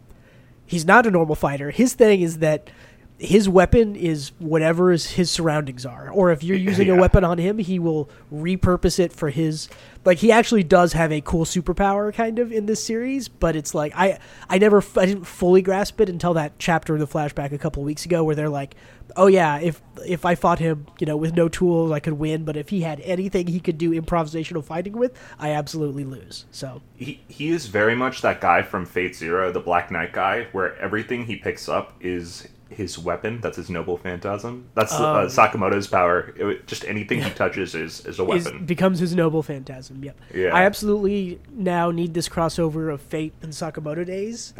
he's 0.64 0.86
not 0.86 1.06
a 1.06 1.10
normal 1.10 1.34
fighter. 1.34 1.70
His 1.70 1.94
thing 1.94 2.20
is 2.22 2.38
that 2.38 2.70
his 3.18 3.48
weapon 3.48 3.94
is 3.94 4.32
whatever 4.38 4.90
his 4.90 5.30
surroundings 5.30 5.86
are. 5.86 6.10
Or 6.10 6.32
if 6.32 6.42
you're 6.42 6.56
using 6.56 6.88
yeah. 6.88 6.94
a 6.94 7.00
weapon 7.00 7.24
on 7.24 7.38
him, 7.38 7.58
he 7.58 7.78
will 7.78 8.10
repurpose 8.32 8.98
it 8.98 9.12
for 9.12 9.30
his 9.30 9.68
like 10.04 10.18
he 10.18 10.30
actually 10.30 10.62
does 10.62 10.92
have 10.92 11.12
a 11.12 11.20
cool 11.20 11.44
superpower 11.44 12.12
kind 12.12 12.38
of 12.38 12.52
in 12.52 12.66
this 12.66 12.84
series, 12.84 13.28
but 13.28 13.56
it's 13.56 13.74
like 13.74 13.92
I 13.96 14.18
I 14.48 14.58
never 14.58 14.82
I 14.96 15.06
didn't 15.06 15.24
fully 15.24 15.62
grasp 15.62 16.00
it 16.00 16.08
until 16.08 16.34
that 16.34 16.58
chapter 16.58 16.94
of 16.94 17.00
the 17.00 17.06
flashback 17.06 17.52
a 17.52 17.58
couple 17.58 17.82
weeks 17.82 18.04
ago 18.04 18.22
where 18.22 18.34
they're 18.34 18.50
like, 18.50 18.74
"Oh 19.16 19.28
yeah, 19.28 19.58
if 19.58 19.80
if 20.06 20.24
I 20.24 20.34
fought 20.34 20.58
him, 20.58 20.86
you 20.98 21.06
know, 21.06 21.16
with 21.16 21.34
no 21.34 21.48
tools, 21.48 21.90
I 21.90 22.00
could 22.00 22.14
win, 22.14 22.44
but 22.44 22.56
if 22.56 22.68
he 22.68 22.82
had 22.82 23.00
anything 23.00 23.46
he 23.46 23.60
could 23.60 23.78
do 23.78 23.98
improvisational 23.98 24.62
fighting 24.62 24.94
with, 24.94 25.18
I 25.38 25.50
absolutely 25.50 26.04
lose." 26.04 26.44
So, 26.50 26.82
he 26.96 27.22
he 27.28 27.48
is 27.48 27.66
very 27.66 27.94
much 27.94 28.20
that 28.22 28.40
guy 28.40 28.62
from 28.62 28.84
Fate 28.84 29.16
Zero, 29.16 29.52
the 29.52 29.60
Black 29.60 29.90
Knight 29.90 30.12
guy, 30.12 30.48
where 30.52 30.76
everything 30.78 31.26
he 31.26 31.36
picks 31.36 31.68
up 31.68 31.94
is 32.00 32.46
his 32.68 32.98
weapon. 32.98 33.40
That's 33.40 33.56
his 33.56 33.70
noble 33.70 33.96
phantasm. 33.96 34.68
That's 34.74 34.92
uh, 34.92 35.08
um, 35.08 35.16
uh, 35.16 35.28
Sakamoto's 35.28 35.86
power. 35.86 36.32
It, 36.36 36.66
just 36.66 36.84
anything 36.84 37.22
he 37.22 37.30
touches 37.34 37.74
is, 37.74 38.04
is 38.06 38.18
a 38.18 38.24
weapon. 38.24 38.60
Is, 38.60 38.66
becomes 38.66 38.98
his 38.98 39.14
noble 39.14 39.42
phantasm. 39.42 40.02
Yep. 40.02 40.20
Yeah. 40.34 40.54
I 40.54 40.64
absolutely 40.64 41.40
now 41.50 41.90
need 41.90 42.14
this 42.14 42.28
crossover 42.28 42.92
of 42.92 43.00
Fate 43.00 43.34
and 43.42 43.52
Sakamoto 43.52 44.04
days. 44.04 44.54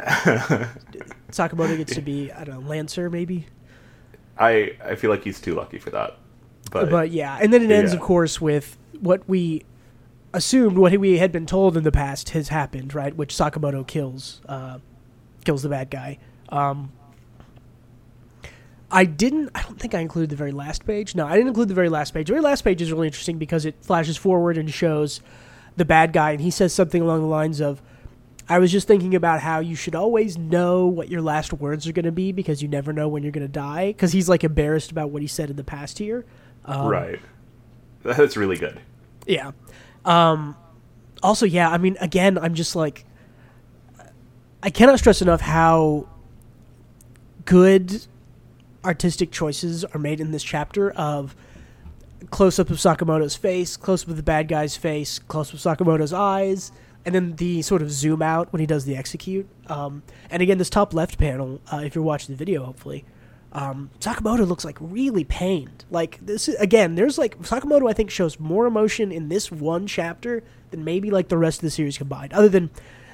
Sakamoto 1.31 1.77
gets 1.77 1.95
to 1.95 2.01
be 2.01 2.31
I 2.31 2.43
don't 2.43 2.61
know 2.61 2.69
Lancer 2.69 3.09
maybe. 3.09 3.47
I 4.37 4.77
I 4.83 4.95
feel 4.95 5.09
like 5.09 5.23
he's 5.23 5.41
too 5.41 5.55
lucky 5.55 5.79
for 5.79 5.89
that. 5.91 6.17
But 6.71 6.89
but 6.89 7.11
yeah, 7.11 7.37
and 7.41 7.53
then 7.53 7.61
it 7.61 7.71
ends 7.71 7.93
yeah. 7.93 7.99
of 7.99 8.03
course 8.03 8.41
with 8.41 8.77
what 8.99 9.27
we 9.27 9.63
assumed 10.33 10.77
what 10.77 10.95
we 10.97 11.17
had 11.17 11.31
been 11.31 11.45
told 11.45 11.77
in 11.77 11.83
the 11.83 11.91
past 11.91 12.31
has 12.31 12.49
happened, 12.49 12.93
right? 12.93 13.15
Which 13.15 13.33
Sakamoto 13.33 13.85
kills 13.85 14.41
uh, 14.47 14.79
kills 15.43 15.63
the 15.63 15.69
bad 15.69 15.89
guy. 15.89 16.17
Um, 16.49 16.91
I 18.95 19.03
didn't. 19.03 19.49
I 19.53 19.61
don't 19.61 19.77
think 19.77 19.93
I 19.93 19.99
included 19.99 20.29
the 20.29 20.37
very 20.37 20.53
last 20.53 20.85
page. 20.85 21.15
No, 21.15 21.27
I 21.27 21.33
didn't 21.33 21.49
include 21.49 21.67
the 21.67 21.73
very 21.73 21.89
last 21.89 22.13
page. 22.13 22.27
The 22.27 22.33
very 22.33 22.41
last 22.41 22.61
page 22.61 22.81
is 22.81 22.93
really 22.93 23.07
interesting 23.07 23.37
because 23.37 23.65
it 23.65 23.75
flashes 23.81 24.15
forward 24.15 24.57
and 24.57 24.73
shows 24.73 25.19
the 25.75 25.83
bad 25.83 26.13
guy, 26.13 26.31
and 26.31 26.39
he 26.39 26.49
says 26.49 26.73
something 26.73 27.01
along 27.01 27.19
the 27.19 27.27
lines 27.27 27.59
of, 27.59 27.81
"I 28.47 28.57
was 28.57 28.71
just 28.71 28.87
thinking 28.87 29.13
about 29.13 29.41
how 29.41 29.59
you 29.59 29.75
should 29.75 29.95
always 29.95 30.37
know 30.37 30.85
what 30.85 31.09
your 31.09 31.21
last 31.21 31.51
words 31.51 31.85
are 31.89 31.91
going 31.91 32.05
to 32.05 32.11
be 32.13 32.31
because 32.31 32.61
you 32.61 32.69
never 32.69 32.93
know 32.93 33.09
when 33.09 33.21
you're 33.21 33.33
going 33.33 33.45
to 33.45 33.51
die." 33.51 33.87
Because 33.87 34.13
he's 34.13 34.29
like 34.29 34.45
embarrassed 34.45 34.91
about 34.91 35.09
what 35.09 35.21
he 35.21 35.27
said 35.27 35.49
in 35.49 35.57
the 35.57 35.63
past 35.65 35.99
here. 35.99 36.23
Um, 36.63 36.87
right. 36.87 37.19
That's 38.03 38.37
really 38.37 38.55
good. 38.55 38.79
Yeah. 39.27 39.51
Um, 40.05 40.55
also, 41.21 41.45
yeah. 41.45 41.69
I 41.69 41.77
mean, 41.79 41.97
again, 41.99 42.37
I'm 42.37 42.53
just 42.53 42.77
like, 42.77 43.03
I 44.63 44.69
cannot 44.69 44.99
stress 44.99 45.21
enough 45.21 45.41
how 45.41 46.07
good 47.43 48.07
artistic 48.85 49.31
choices 49.31 49.83
are 49.83 49.99
made 49.99 50.21
in 50.21 50.31
this 50.31 50.43
chapter 50.43 50.91
of 50.91 51.35
close 52.29 52.59
up 52.59 52.69
of 52.69 52.77
Sakamoto's 52.77 53.35
face, 53.35 53.75
close 53.75 54.03
up 54.03 54.09
of 54.09 54.17
the 54.17 54.23
bad 54.23 54.47
guy's 54.47 54.77
face, 54.77 55.19
close 55.19 55.49
up 55.49 55.55
of 55.55 55.59
Sakamoto's 55.59 56.13
eyes, 56.13 56.71
and 57.05 57.13
then 57.13 57.35
the 57.35 57.61
sort 57.61 57.81
of 57.81 57.91
zoom 57.91 58.21
out 58.21 58.53
when 58.53 58.59
he 58.59 58.65
does 58.65 58.85
the 58.85 58.95
execute. 58.95 59.47
Um, 59.67 60.03
and 60.29 60.41
again, 60.41 60.57
this 60.57 60.69
top 60.69 60.93
left 60.93 61.17
panel, 61.17 61.59
uh, 61.71 61.81
if 61.83 61.95
you're 61.95 62.03
watching 62.03 62.33
the 62.33 62.37
video, 62.37 62.63
hopefully, 62.63 63.03
Um, 63.55 63.89
Sakamoto 64.01 64.45
looks 64.45 64.65
like 64.65 64.77
really 64.81 65.23
pained. 65.23 65.85
Like 65.89 66.19
this 66.21 66.49
is, 66.49 66.55
again, 66.55 66.95
there's 66.95 67.17
like 67.17 67.39
Sakamoto. 67.39 67.89
I 67.89 67.93
think 67.93 68.09
shows 68.11 68.37
more 68.37 68.65
emotion 68.65 69.13
in 69.13 69.29
this 69.29 69.49
one 69.49 69.87
chapter 69.87 70.43
than 70.71 70.83
maybe 70.83 71.09
like 71.09 71.29
the 71.29 71.37
rest 71.37 71.59
of 71.59 71.61
the 71.61 71.69
series 71.69 71.97
combined. 71.97 72.33
Other 72.33 72.49
than 72.49 72.69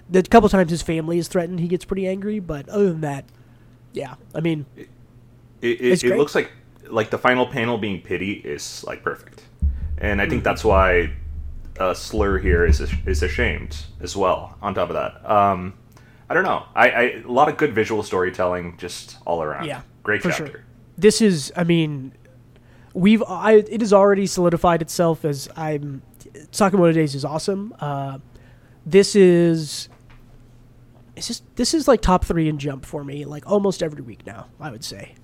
the 0.09 0.23
couple 0.23 0.49
times 0.49 0.71
his 0.71 0.81
family 0.81 1.19
is 1.19 1.27
threatened, 1.27 1.59
he 1.59 1.67
gets 1.67 1.85
pretty 1.85 2.07
angry. 2.07 2.39
But 2.39 2.67
other 2.69 2.89
than 2.89 3.01
that, 3.01 3.25
yeah, 3.93 4.15
I 4.33 4.39
mean, 4.41 4.65
it, 4.75 4.89
it, 5.61 6.03
it 6.03 6.17
looks 6.17 6.35
like 6.35 6.51
like 6.89 7.09
the 7.09 7.17
final 7.17 7.47
panel 7.47 7.77
being 7.77 8.01
pity 8.01 8.33
is 8.33 8.83
like 8.83 9.03
perfect, 9.03 9.43
and 9.97 10.21
I 10.21 10.25
think 10.25 10.39
mm-hmm. 10.39 10.43
that's 10.43 10.63
why 10.63 11.13
uh, 11.79 11.93
Slur 11.93 12.37
here 12.37 12.65
is 12.65 12.81
is 13.05 13.23
ashamed 13.23 13.77
as 14.01 14.15
well. 14.15 14.57
On 14.61 14.73
top 14.73 14.89
of 14.89 14.95
that, 14.95 15.29
um, 15.29 15.73
I 16.29 16.33
don't 16.33 16.43
know. 16.43 16.65
I, 16.75 16.89
I 16.89 17.01
a 17.25 17.27
lot 17.27 17.49
of 17.49 17.57
good 17.57 17.73
visual 17.73 18.03
storytelling 18.03 18.77
just 18.77 19.17
all 19.25 19.41
around. 19.41 19.65
Yeah, 19.65 19.81
great 20.03 20.21
chapter. 20.21 20.47
Sure. 20.47 20.63
This 20.97 21.21
is, 21.21 21.51
I 21.55 21.63
mean, 21.63 22.13
we've 22.93 23.23
I 23.23 23.53
it 23.53 23.81
has 23.81 23.93
already 23.93 24.27
solidified 24.27 24.81
itself 24.81 25.25
as 25.25 25.49
I'm. 25.55 26.01
Sakamoto 26.51 26.93
Days 26.93 27.15
is 27.15 27.25
awesome. 27.25 27.75
Uh, 27.79 28.19
this 28.85 29.15
is. 29.15 29.89
It's 31.15 31.27
just 31.27 31.43
this 31.55 31.73
is 31.73 31.87
like 31.87 32.01
top 32.01 32.23
three 32.23 32.47
in 32.47 32.57
jump 32.57 32.85
for 32.85 33.03
me, 33.03 33.25
like 33.25 33.49
almost 33.49 33.83
every 33.83 34.01
week 34.01 34.25
now. 34.25 34.47
I 34.59 34.71
would 34.71 34.83
say. 34.83 35.15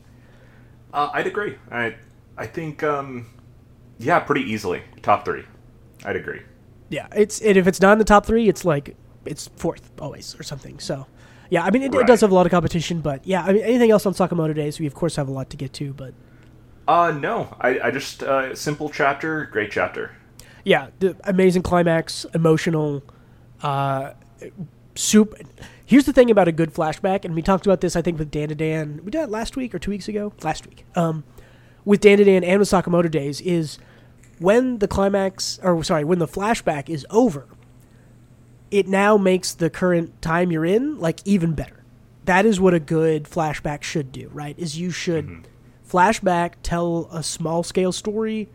Uh, 0.94 1.10
I'd 1.14 1.28
agree. 1.28 1.58
I 1.72 1.96
I 2.38 2.48
think 2.48 2.84
um, 2.84 3.28
yeah, 4.00 4.20
pretty 4.20 4.42
easily 4.42 4.84
top 5.02 5.26
three. 5.26 5.44
I'd 6.06 6.16
agree. 6.16 6.42
Yeah, 6.90 7.08
it's 7.16 7.42
and 7.42 7.58
if 7.58 7.68
it's 7.68 7.82
not 7.82 7.94
in 7.94 7.98
the 8.00 8.06
top 8.06 8.26
three, 8.26 8.48
it's 8.48 8.64
like 8.64 8.96
it's 9.26 9.48
fourth 9.56 9.92
always 10.00 10.40
or 10.40 10.44
something. 10.44 10.80
So, 10.80 11.08
yeah, 11.50 11.64
I 11.64 11.72
mean 11.72 11.84
it, 11.84 11.94
right. 11.94 12.02
it 12.02 12.08
does 12.08 12.22
have 12.22 12.32
a 12.32 12.36
lot 12.36 12.46
of 12.46 12.52
competition, 12.52 13.02
but 13.02 13.26
yeah, 13.26 13.44
I 13.44 13.54
mean 13.54 13.64
anything 13.64 13.92
else 13.92 14.06
on 14.06 14.14
Sakamoto 14.14 14.56
Days, 14.56 14.80
we 14.80 14.86
of 14.86 14.94
course 14.94 15.16
have 15.16 15.28
a 15.28 15.32
lot 15.32 15.50
to 15.50 15.58
get 15.58 15.74
to, 15.74 15.94
but. 15.94 16.14
Uh 16.88 17.12
no, 17.12 17.54
I 17.60 17.80
I 17.82 17.92
just 17.92 18.24
uh, 18.24 18.56
simple 18.56 18.90
chapter, 18.90 19.46
great 19.52 19.72
chapter. 19.72 20.16
Yeah, 20.64 20.88
the 21.00 21.18
amazing 21.26 21.64
climax, 21.64 22.26
emotional, 22.34 23.04
uh, 23.62 24.14
soup. 24.98 25.36
Here's 25.86 26.06
the 26.06 26.14
thing 26.14 26.30
about 26.30 26.48
a 26.48 26.52
good 26.52 26.74
flashback, 26.74 27.24
and 27.24 27.34
we 27.34 27.42
talked 27.42 27.66
about 27.66 27.82
this 27.82 27.96
I 27.96 28.02
think 28.02 28.20
with 28.20 28.32
Dan 28.32 28.50
to 28.50 28.56
Dandadan. 28.56 29.04
We 29.04 29.12
did 29.12 29.22
it 29.22 29.30
last 29.30 29.56
week 29.56 29.74
or 29.74 29.80
two 29.80 29.92
weeks 29.92 30.08
ago. 30.08 30.34
Last 30.44 30.68
week, 30.68 30.86
um, 30.96 31.24
with 31.86 32.02
Dandadan 32.02 32.44
and 32.44 32.60
with 32.60 32.70
Sakamoto 32.70 33.10
Days 33.10 33.40
is 33.42 33.80
when 34.40 34.80
the 34.80 34.88
climax, 34.88 35.60
or 35.64 35.84
sorry, 35.84 36.04
when 36.04 36.20
the 36.20 36.28
flashback 36.28 36.90
is 36.90 37.06
over, 37.10 37.48
it 38.70 38.88
now 38.88 39.18
makes 39.18 39.54
the 39.54 39.70
current 39.70 40.22
time 40.22 40.52
you're 40.52 40.66
in 40.66 41.00
like 41.00 41.22
even 41.26 41.54
better. 41.54 41.84
That 42.26 42.46
is 42.46 42.60
what 42.60 42.74
a 42.74 42.80
good 42.80 43.24
flashback 43.24 43.84
should 43.84 44.12
do, 44.12 44.30
right? 44.34 44.58
Is 44.60 44.78
you 44.78 44.92
should 44.92 45.26
mm-hmm. 45.26 45.42
flashback, 45.90 46.56
tell 46.62 47.08
a 47.12 47.24
small 47.24 47.64
scale 47.64 47.94
story, 47.94 48.50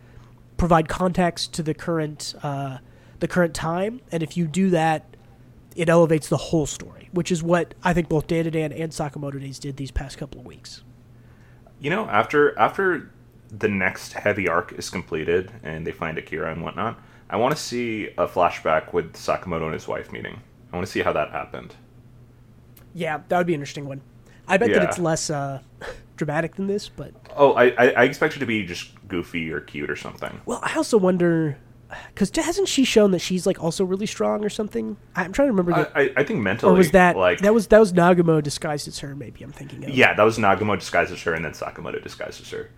provide 0.59 0.88
context 0.88 1.55
to 1.55 1.62
the 1.62 1.72
current 1.72 2.35
uh, 2.42 2.78
the 3.20 3.28
current 3.28 3.55
time, 3.55 4.00
and 4.11 4.22
if 4.22 4.37
you 4.37 4.46
do 4.46 4.68
that, 4.70 5.12
it 5.76 5.88
elevates 5.88 6.28
the 6.28 6.37
whole 6.37 6.66
story, 6.66 7.08
which 7.12 7.30
is 7.30 7.42
what 7.42 7.74
I 7.82 7.92
think 7.92 8.08
both 8.08 8.26
Dandadan 8.26 8.78
and 8.78 8.92
Sakamoto 8.92 9.40
Days 9.40 9.58
did 9.58 9.76
these 9.76 9.90
past 9.90 10.18
couple 10.18 10.40
of 10.40 10.46
weeks. 10.46 10.82
You 11.80 11.90
know, 11.90 12.06
after 12.06 12.58
after 12.58 13.11
the 13.50 13.68
next 13.68 14.14
heavy 14.14 14.48
arc 14.48 14.72
is 14.72 14.88
completed 14.88 15.52
and 15.62 15.87
they 15.87 15.92
find 15.92 16.16
Akira 16.16 16.52
and 16.52 16.62
whatnot, 16.62 16.98
I 17.28 17.37
want 17.37 17.56
to 17.56 17.62
see 17.62 18.08
a 18.18 18.26
flashback 18.26 18.92
with 18.92 19.14
Sakamoto 19.14 19.64
and 19.64 19.74
his 19.74 19.88
wife 19.88 20.12
meeting. 20.12 20.40
I 20.72 20.76
want 20.76 20.87
to 20.87 20.92
see 20.92 21.00
how 21.00 21.12
that 21.12 21.30
happened. 21.30 21.74
Yeah, 22.94 23.20
that 23.28 23.38
would 23.38 23.46
be 23.46 23.54
an 23.54 23.61
interesting 23.61 23.87
one. 23.87 24.00
I 24.48 24.58
bet 24.58 24.70
yeah. 24.70 24.80
that 24.80 24.88
it's 24.88 24.98
less 24.98 25.30
uh, 25.30 25.61
dramatic 26.16 26.56
than 26.56 26.66
this, 26.66 26.88
but 26.88 27.12
oh, 27.37 27.52
I, 27.52 27.68
I, 27.70 27.90
I 27.90 28.04
expect 28.04 28.37
it 28.37 28.40
to 28.40 28.46
be 28.46 28.64
just 28.64 28.90
goofy 29.08 29.50
or 29.52 29.61
cute 29.61 29.90
or 29.90 29.96
something. 29.96 30.40
Well, 30.46 30.61
I 30.62 30.74
also 30.76 30.98
wonder 30.98 31.58
because 32.14 32.31
hasn't 32.37 32.68
she 32.68 32.85
shown 32.85 33.11
that 33.12 33.20
she's 33.20 33.46
like 33.46 33.62
also 33.62 33.85
really 33.85 34.07
strong 34.07 34.44
or 34.44 34.48
something? 34.48 34.96
I'm 35.14 35.33
trying 35.33 35.48
to 35.48 35.52
remember. 35.52 35.72
The, 35.72 35.98
I, 35.98 36.11
I, 36.16 36.24
think 36.24 36.40
mentally, 36.40 36.72
or 36.72 36.76
was 36.76 36.90
that 36.92 37.16
like 37.16 37.40
that 37.40 37.55
was 37.55 37.66
that 37.68 37.78
was 37.78 37.92
Nagumo 37.92 38.42
disguised 38.42 38.88
as 38.88 38.98
her? 39.00 39.14
Maybe 39.14 39.42
I'm 39.42 39.52
thinking 39.52 39.85
of. 39.85 39.90
Yeah, 39.90 40.14
that 40.14 40.22
was 40.22 40.38
Nagumo 40.38 40.78
disguised 40.78 41.12
as 41.12 41.22
her, 41.22 41.35
and 41.35 41.44
then 41.44 41.52
Sakamoto 41.52 42.02
disguised 42.02 42.40
as 42.40 42.50
her 42.50 42.70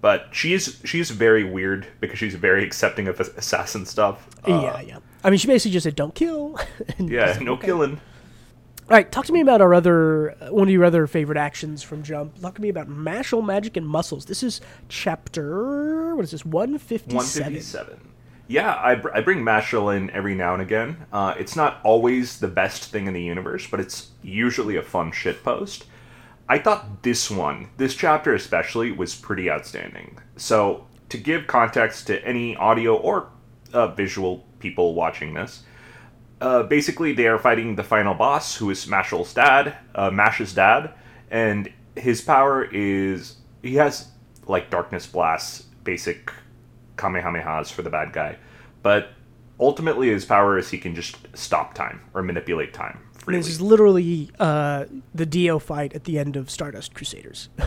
but 0.00 0.28
she's 0.30 0.80
she's 0.84 1.10
very 1.10 1.42
weird 1.42 1.86
because 2.00 2.18
she's 2.18 2.34
very 2.34 2.64
accepting 2.64 3.08
of 3.08 3.18
assassin 3.18 3.86
stuff. 3.86 4.28
Uh, 4.46 4.60
yeah, 4.62 4.80
yeah. 4.80 4.98
I 5.24 5.30
mean, 5.30 5.38
she 5.38 5.48
basically 5.48 5.72
just 5.72 5.84
said, 5.84 5.96
"Don't 5.96 6.14
kill." 6.14 6.58
yeah, 6.98 7.36
no 7.40 7.54
okay. 7.54 7.66
killing. 7.66 8.00
All 8.88 8.96
right, 8.96 9.10
talk 9.10 9.26
to 9.26 9.32
me 9.32 9.40
about 9.40 9.60
our 9.60 9.74
other 9.74 10.36
one 10.50 10.68
of 10.68 10.72
your 10.72 10.84
other 10.84 11.08
favorite 11.08 11.38
actions 11.38 11.82
from 11.82 12.04
Jump. 12.04 12.40
Talk 12.40 12.54
to 12.54 12.62
me 12.62 12.68
about 12.68 12.88
Mashle, 12.88 13.44
Magic, 13.44 13.76
and 13.76 13.84
Muscles. 13.84 14.26
This 14.26 14.44
is 14.44 14.60
chapter 14.88 16.14
what 16.14 16.24
is 16.24 16.30
this 16.30 16.44
one 16.44 16.78
fifty 16.78 17.10
seven. 17.10 17.16
One 17.16 17.26
fifty 17.26 17.60
seven. 17.60 18.00
Yeah, 18.48 18.78
I, 18.80 18.94
br- 18.94 19.10
I 19.12 19.20
bring 19.22 19.40
Mashle 19.40 19.96
in 19.96 20.10
every 20.10 20.34
now 20.34 20.52
and 20.52 20.62
again. 20.62 21.06
Uh, 21.12 21.34
it's 21.38 21.56
not 21.56 21.80
always 21.82 22.38
the 22.38 22.48
best 22.48 22.84
thing 22.90 23.06
in 23.06 23.14
the 23.14 23.22
universe, 23.22 23.66
but 23.66 23.80
it's 23.80 24.10
usually 24.22 24.76
a 24.76 24.82
fun 24.82 25.10
shit 25.10 25.42
post. 25.42 25.86
I 26.48 26.58
thought 26.58 27.02
this 27.02 27.28
one, 27.28 27.70
this 27.76 27.94
chapter 27.96 28.34
especially, 28.34 28.92
was 28.92 29.16
pretty 29.16 29.50
outstanding. 29.50 30.18
So, 30.36 30.86
to 31.08 31.18
give 31.18 31.46
context 31.46 32.06
to 32.06 32.24
any 32.24 32.54
audio 32.56 32.96
or 32.96 33.30
uh, 33.72 33.88
visual 33.88 34.44
people 34.60 34.94
watching 34.94 35.34
this, 35.34 35.64
uh, 36.40 36.62
basically 36.64 37.12
they 37.12 37.26
are 37.26 37.38
fighting 37.38 37.74
the 37.74 37.82
final 37.82 38.14
boss, 38.14 38.56
who 38.56 38.70
is 38.70 38.86
Mashle's 38.86 39.34
dad, 39.34 39.76
uh, 39.94 40.10
Mash's 40.10 40.54
dad, 40.54 40.92
and 41.30 41.72
his 41.96 42.20
power 42.20 42.64
is 42.64 43.36
he 43.62 43.74
has 43.74 44.08
like 44.46 44.70
darkness 44.70 45.06
blasts, 45.06 45.62
basic 45.82 46.32
kamehamehas 46.96 47.70
for 47.70 47.82
the 47.82 47.90
bad 47.90 48.12
guy, 48.12 48.36
but 48.82 49.10
ultimately 49.58 50.08
his 50.08 50.24
power 50.24 50.58
is 50.58 50.70
he 50.70 50.78
can 50.78 50.94
just 50.94 51.16
stop 51.34 51.74
time 51.74 52.00
or 52.14 52.22
manipulate 52.22 52.72
time 52.74 52.98
freely. 53.26 53.40
This 53.40 53.48
is 53.48 53.60
literally 53.60 54.30
uh, 54.38 54.86
the 55.14 55.26
Dio 55.26 55.58
fight 55.58 55.94
at 55.94 56.04
the 56.04 56.18
end 56.18 56.36
of 56.36 56.48
Stardust 56.48 56.94
Crusaders. 56.94 57.48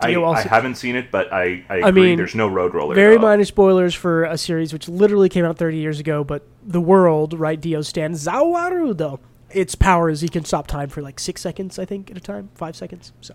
I, 0.00 0.14
also, 0.14 0.48
I, 0.48 0.48
haven't 0.48 0.76
seen 0.76 0.96
it, 0.96 1.10
but 1.10 1.32
I, 1.32 1.64
I, 1.68 1.82
I 1.82 1.90
mean, 1.90 2.16
there's 2.16 2.34
no 2.34 2.48
road 2.48 2.74
roller. 2.74 2.94
Very 2.94 3.18
minor 3.18 3.44
spoilers 3.44 3.94
for 3.94 4.24
a 4.24 4.38
series 4.38 4.72
which 4.72 4.88
literally 4.88 5.28
came 5.28 5.44
out 5.44 5.58
30 5.58 5.76
years 5.76 6.00
ago, 6.00 6.24
but 6.24 6.44
the 6.64 6.80
world, 6.80 7.38
right, 7.38 7.60
Dio 7.60 7.82
stands 7.82 8.26
Zawaru, 8.26 8.96
though. 8.96 9.20
Its 9.50 9.74
power 9.74 10.08
is 10.08 10.20
he 10.20 10.28
can 10.28 10.44
stop 10.44 10.66
time 10.66 10.88
for 10.88 11.02
like 11.02 11.20
six 11.20 11.40
seconds, 11.40 11.78
I 11.78 11.84
think, 11.84 12.10
at 12.10 12.16
a 12.16 12.20
time, 12.20 12.48
five 12.54 12.74
seconds. 12.74 13.12
So, 13.20 13.34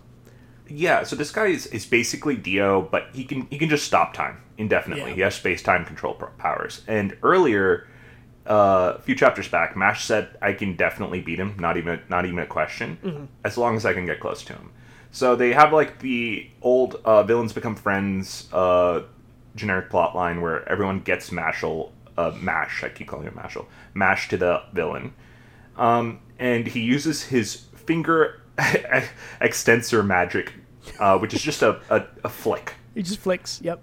yeah. 0.68 1.04
So 1.04 1.16
this 1.16 1.30
guy 1.30 1.46
is, 1.46 1.66
is 1.68 1.86
basically 1.86 2.36
Dio, 2.36 2.82
but 2.82 3.08
he 3.12 3.24
can 3.24 3.46
he 3.50 3.56
can 3.56 3.68
just 3.68 3.84
stop 3.84 4.14
time 4.14 4.38
indefinitely. 4.58 5.10
Yeah. 5.10 5.14
He 5.14 5.20
has 5.22 5.34
space 5.34 5.62
time 5.62 5.86
control 5.86 6.14
powers. 6.14 6.82
And 6.86 7.16
earlier, 7.22 7.86
uh, 8.46 8.94
a 8.96 9.00
few 9.00 9.14
chapters 9.14 9.48
back, 9.48 9.76
Mash 9.76 10.04
said 10.04 10.36
I 10.42 10.52
can 10.52 10.76
definitely 10.76 11.20
beat 11.20 11.38
him, 11.38 11.56
not 11.58 11.76
even 11.76 12.00
not 12.10 12.26
even 12.26 12.40
a 12.40 12.46
question, 12.46 12.98
mm-hmm. 13.02 13.24
as 13.44 13.56
long 13.56 13.76
as 13.76 13.86
I 13.86 13.94
can 13.94 14.04
get 14.04 14.20
close 14.20 14.42
to 14.44 14.52
him. 14.52 14.72
So 15.10 15.36
they 15.36 15.52
have 15.52 15.72
like 15.72 16.00
the 16.00 16.50
old 16.60 17.00
uh, 17.04 17.22
villains 17.22 17.52
become 17.52 17.76
friends 17.76 18.48
uh, 18.52 19.02
generic 19.54 19.90
plot 19.90 20.14
line 20.14 20.40
where 20.40 20.68
everyone 20.68 21.00
gets 21.00 21.30
Mashle, 21.30 21.90
uh, 22.16 22.32
Mash, 22.40 22.82
I 22.84 22.88
keep 22.88 23.08
calling 23.08 23.26
him 23.26 23.34
Mashle, 23.34 23.66
Mash 23.94 24.28
to 24.28 24.36
the 24.36 24.62
villain, 24.72 25.14
um, 25.76 26.20
and 26.38 26.66
he 26.66 26.80
uses 26.80 27.22
his 27.24 27.66
finger 27.74 28.42
extensor 29.40 30.02
magic, 30.02 30.52
uh, 30.98 31.18
which 31.18 31.34
is 31.34 31.42
just 31.42 31.62
a, 31.62 31.80
a, 31.90 32.04
a, 32.24 32.28
flick. 32.28 32.74
He 32.94 33.02
just 33.02 33.20
flicks. 33.20 33.60
Yep. 33.62 33.82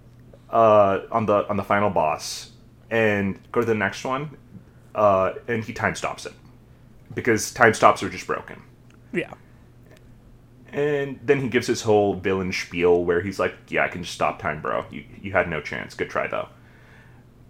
Uh, 0.56 1.06
on 1.12 1.26
the 1.26 1.48
on 1.50 1.58
the 1.58 1.64
final 1.64 1.90
boss, 1.90 2.52
and 2.90 3.38
go 3.52 3.60
to 3.60 3.66
the 3.68 3.76
next 3.76 4.06
one 4.06 4.38
uh, 4.96 5.34
and 5.48 5.64
he 5.64 5.74
time 5.74 5.94
stops 5.94 6.26
it 6.26 6.34
because 7.14 7.52
time 7.52 7.74
stops 7.74 8.02
are 8.02 8.10
just 8.10 8.26
broken. 8.26 8.62
Yeah. 9.12 9.34
And 10.72 11.20
then 11.24 11.42
he 11.42 11.48
gives 11.48 11.68
his 11.68 11.82
whole 11.82 12.16
villain 12.16 12.52
spiel 12.52 13.04
where 13.04 13.22
he's 13.22 13.40
like, 13.40 13.56
"Yeah, 13.70 13.86
I 13.86 13.88
can 13.88 14.04
just 14.04 14.16
stop 14.16 14.40
time, 14.40 14.62
bro. 14.62 14.86
You 14.90 15.04
you 15.22 15.32
had 15.32 15.50
no 15.50 15.62
chance. 15.62 15.94
Good 15.94 16.10
try 16.10 16.28
though." 16.28 16.50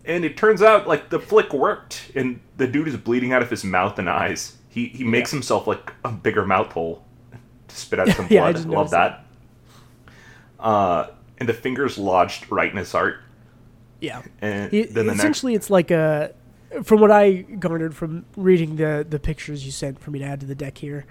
And 0.04 0.24
it 0.24 0.38
turns 0.38 0.62
out 0.62 0.88
like 0.88 1.10
the 1.10 1.20
flick 1.20 1.54
worked, 1.54 2.12
and 2.16 2.40
the 2.58 2.68
dude 2.68 2.88
is 2.88 2.98
bleeding 2.98 3.32
out 3.32 3.42
of 3.42 3.50
his 3.50 3.64
mouth 3.64 3.98
and 3.98 4.10
eyes. 4.10 4.58
He 4.70 4.88
he 4.88 5.04
makes 5.04 5.32
yeah. 5.32 5.38
himself 5.38 5.66
like 5.66 5.94
a 6.04 6.12
bigger 6.12 6.46
mouth 6.46 6.72
hole 6.72 7.04
to 7.68 7.76
spit 7.76 8.00
out 8.00 8.10
some 8.10 8.28
blood. 8.28 8.32
yeah, 8.32 8.46
I 8.46 8.52
Love 8.52 8.92
that. 8.92 9.26
that. 10.06 10.64
Uh, 10.64 11.08
and 11.38 11.50
the 11.50 11.54
fingers 11.54 11.98
lodged 11.98 12.52
right 12.52 12.72
in 12.72 12.78
his 12.78 12.92
heart. 12.92 13.20
Yeah. 14.00 14.22
And 14.42 14.72
he, 14.72 14.84
then 14.84 15.08
the 15.08 15.14
essentially, 15.14 15.54
next... 15.54 15.66
it's 15.66 15.70
like 15.70 15.92
a 15.92 16.34
from 16.84 17.00
what 17.00 17.12
I 17.12 17.42
garnered 17.42 17.96
from 17.96 18.26
reading 18.36 18.76
the 18.76 19.06
the 19.08 19.20
pictures 19.20 19.66
you 19.66 19.72
sent 19.72 20.00
for 20.00 20.12
me 20.12 20.20
to 20.20 20.26
add 20.26 20.40
to 20.42 20.46
the 20.46 20.56
deck 20.56 20.78
here, 20.78 21.06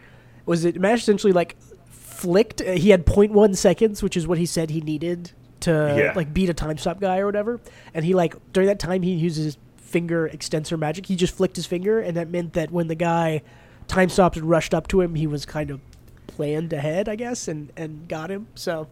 was 0.47 0.65
it 0.65 0.81
Mash 0.81 1.03
essentially 1.03 1.33
like 1.33 1.57
flicked? 1.89 2.61
Uh, 2.61 2.73
he 2.73 2.91
had 2.91 3.07
0.1 3.07 3.57
seconds, 3.57 4.03
which 4.03 4.17
is 4.17 4.27
what 4.27 4.39
he 4.39 4.47
said 4.47 4.71
he 4.71 4.81
needed 4.81 5.33
to 5.61 5.95
yeah. 5.97 6.13
like 6.15 6.35
beat 6.35 6.51
a 6.51 6.55
time 6.55 6.77
stop 6.77 7.01
guy 7.01 7.19
or 7.19 7.27
whatever. 7.27 7.61
And 7.95 8.05
he 8.05 8.15
like 8.15 8.37
during 8.53 8.67
that 8.67 8.79
time 8.79 9.03
he 9.03 9.13
uses 9.13 9.57
finger 9.77 10.27
extensor 10.27 10.77
magic. 10.77 11.07
He 11.07 11.17
just 11.17 11.35
flicked 11.35 11.57
his 11.57 11.67
finger, 11.67 12.01
and 12.01 12.17
that 12.17 12.29
meant 12.29 12.53
that 12.55 12.71
when 12.71 12.89
the 12.89 12.95
guy 12.95 13.43
time 13.89 14.09
stopped 14.09 14.37
and 14.37 14.49
rushed 14.49 14.75
up 14.75 14.89
to 14.89 15.01
him, 15.01 15.15
he 15.15 15.27
was 15.27 15.47
kind 15.47 15.71
of 15.71 15.81
planned 16.27 16.73
ahead, 16.73 17.09
I 17.09 17.17
guess, 17.17 17.49
and 17.49 17.73
and 17.77 18.09
got 18.09 18.31
him. 18.31 18.49
So 18.55 18.89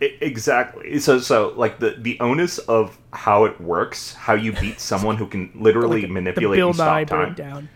exactly. 0.00 0.98
So 0.98 1.20
so 1.20 1.52
like 1.56 1.78
the 1.78 1.96
the 1.98 2.18
onus 2.20 2.58
of 2.58 2.98
how 3.12 3.44
it 3.44 3.60
works, 3.60 4.14
how 4.14 4.34
you 4.34 4.52
beat 4.52 4.80
someone 4.90 5.16
who 5.16 5.26
can 5.26 5.50
literally 5.54 6.00
like 6.00 6.08
the 6.08 6.14
manipulate 6.14 6.58
Bill 6.58 6.68
and 6.68 6.76
stop 6.76 7.06
time, 7.06 7.68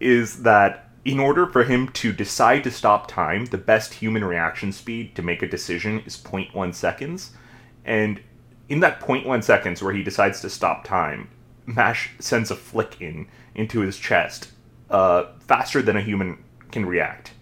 is 0.00 0.42
that 0.42 0.90
in 1.04 1.20
order 1.20 1.46
for 1.46 1.64
him 1.64 1.88
to 1.88 2.12
decide 2.12 2.64
to 2.64 2.70
stop 2.70 3.08
time, 3.08 3.46
the 3.46 3.58
best 3.58 3.94
human 3.94 4.24
reaction 4.24 4.72
speed 4.72 5.14
to 5.16 5.22
make 5.22 5.42
a 5.42 5.46
decision 5.46 6.00
is 6.00 6.16
0.1 6.16 6.74
seconds. 6.74 7.32
And 7.84 8.22
in 8.68 8.80
that 8.80 9.00
0.1 9.00 9.44
seconds 9.44 9.82
where 9.82 9.92
he 9.92 10.02
decides 10.02 10.40
to 10.40 10.50
stop 10.50 10.84
time, 10.84 11.28
Mash 11.66 12.10
sends 12.18 12.50
a 12.50 12.56
flick 12.56 13.00
in 13.00 13.28
into 13.54 13.80
his 13.80 13.98
chest 13.98 14.52
uh, 14.90 15.24
faster 15.40 15.82
than 15.82 15.96
a 15.96 16.00
human 16.00 16.42
can 16.70 16.86
react. 16.86 17.32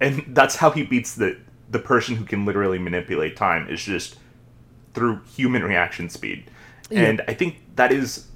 And 0.00 0.24
that's 0.28 0.56
how 0.56 0.70
he 0.70 0.82
beats 0.82 1.14
the, 1.14 1.38
the 1.70 1.78
person 1.78 2.16
who 2.16 2.24
can 2.24 2.44
literally 2.44 2.78
manipulate 2.78 3.36
time, 3.36 3.68
is 3.68 3.82
just 3.82 4.18
through 4.92 5.20
human 5.24 5.62
reaction 5.62 6.08
speed. 6.08 6.50
And 6.90 7.22
I 7.28 7.34
think 7.34 7.60
that 7.76 7.92
is 7.92 8.26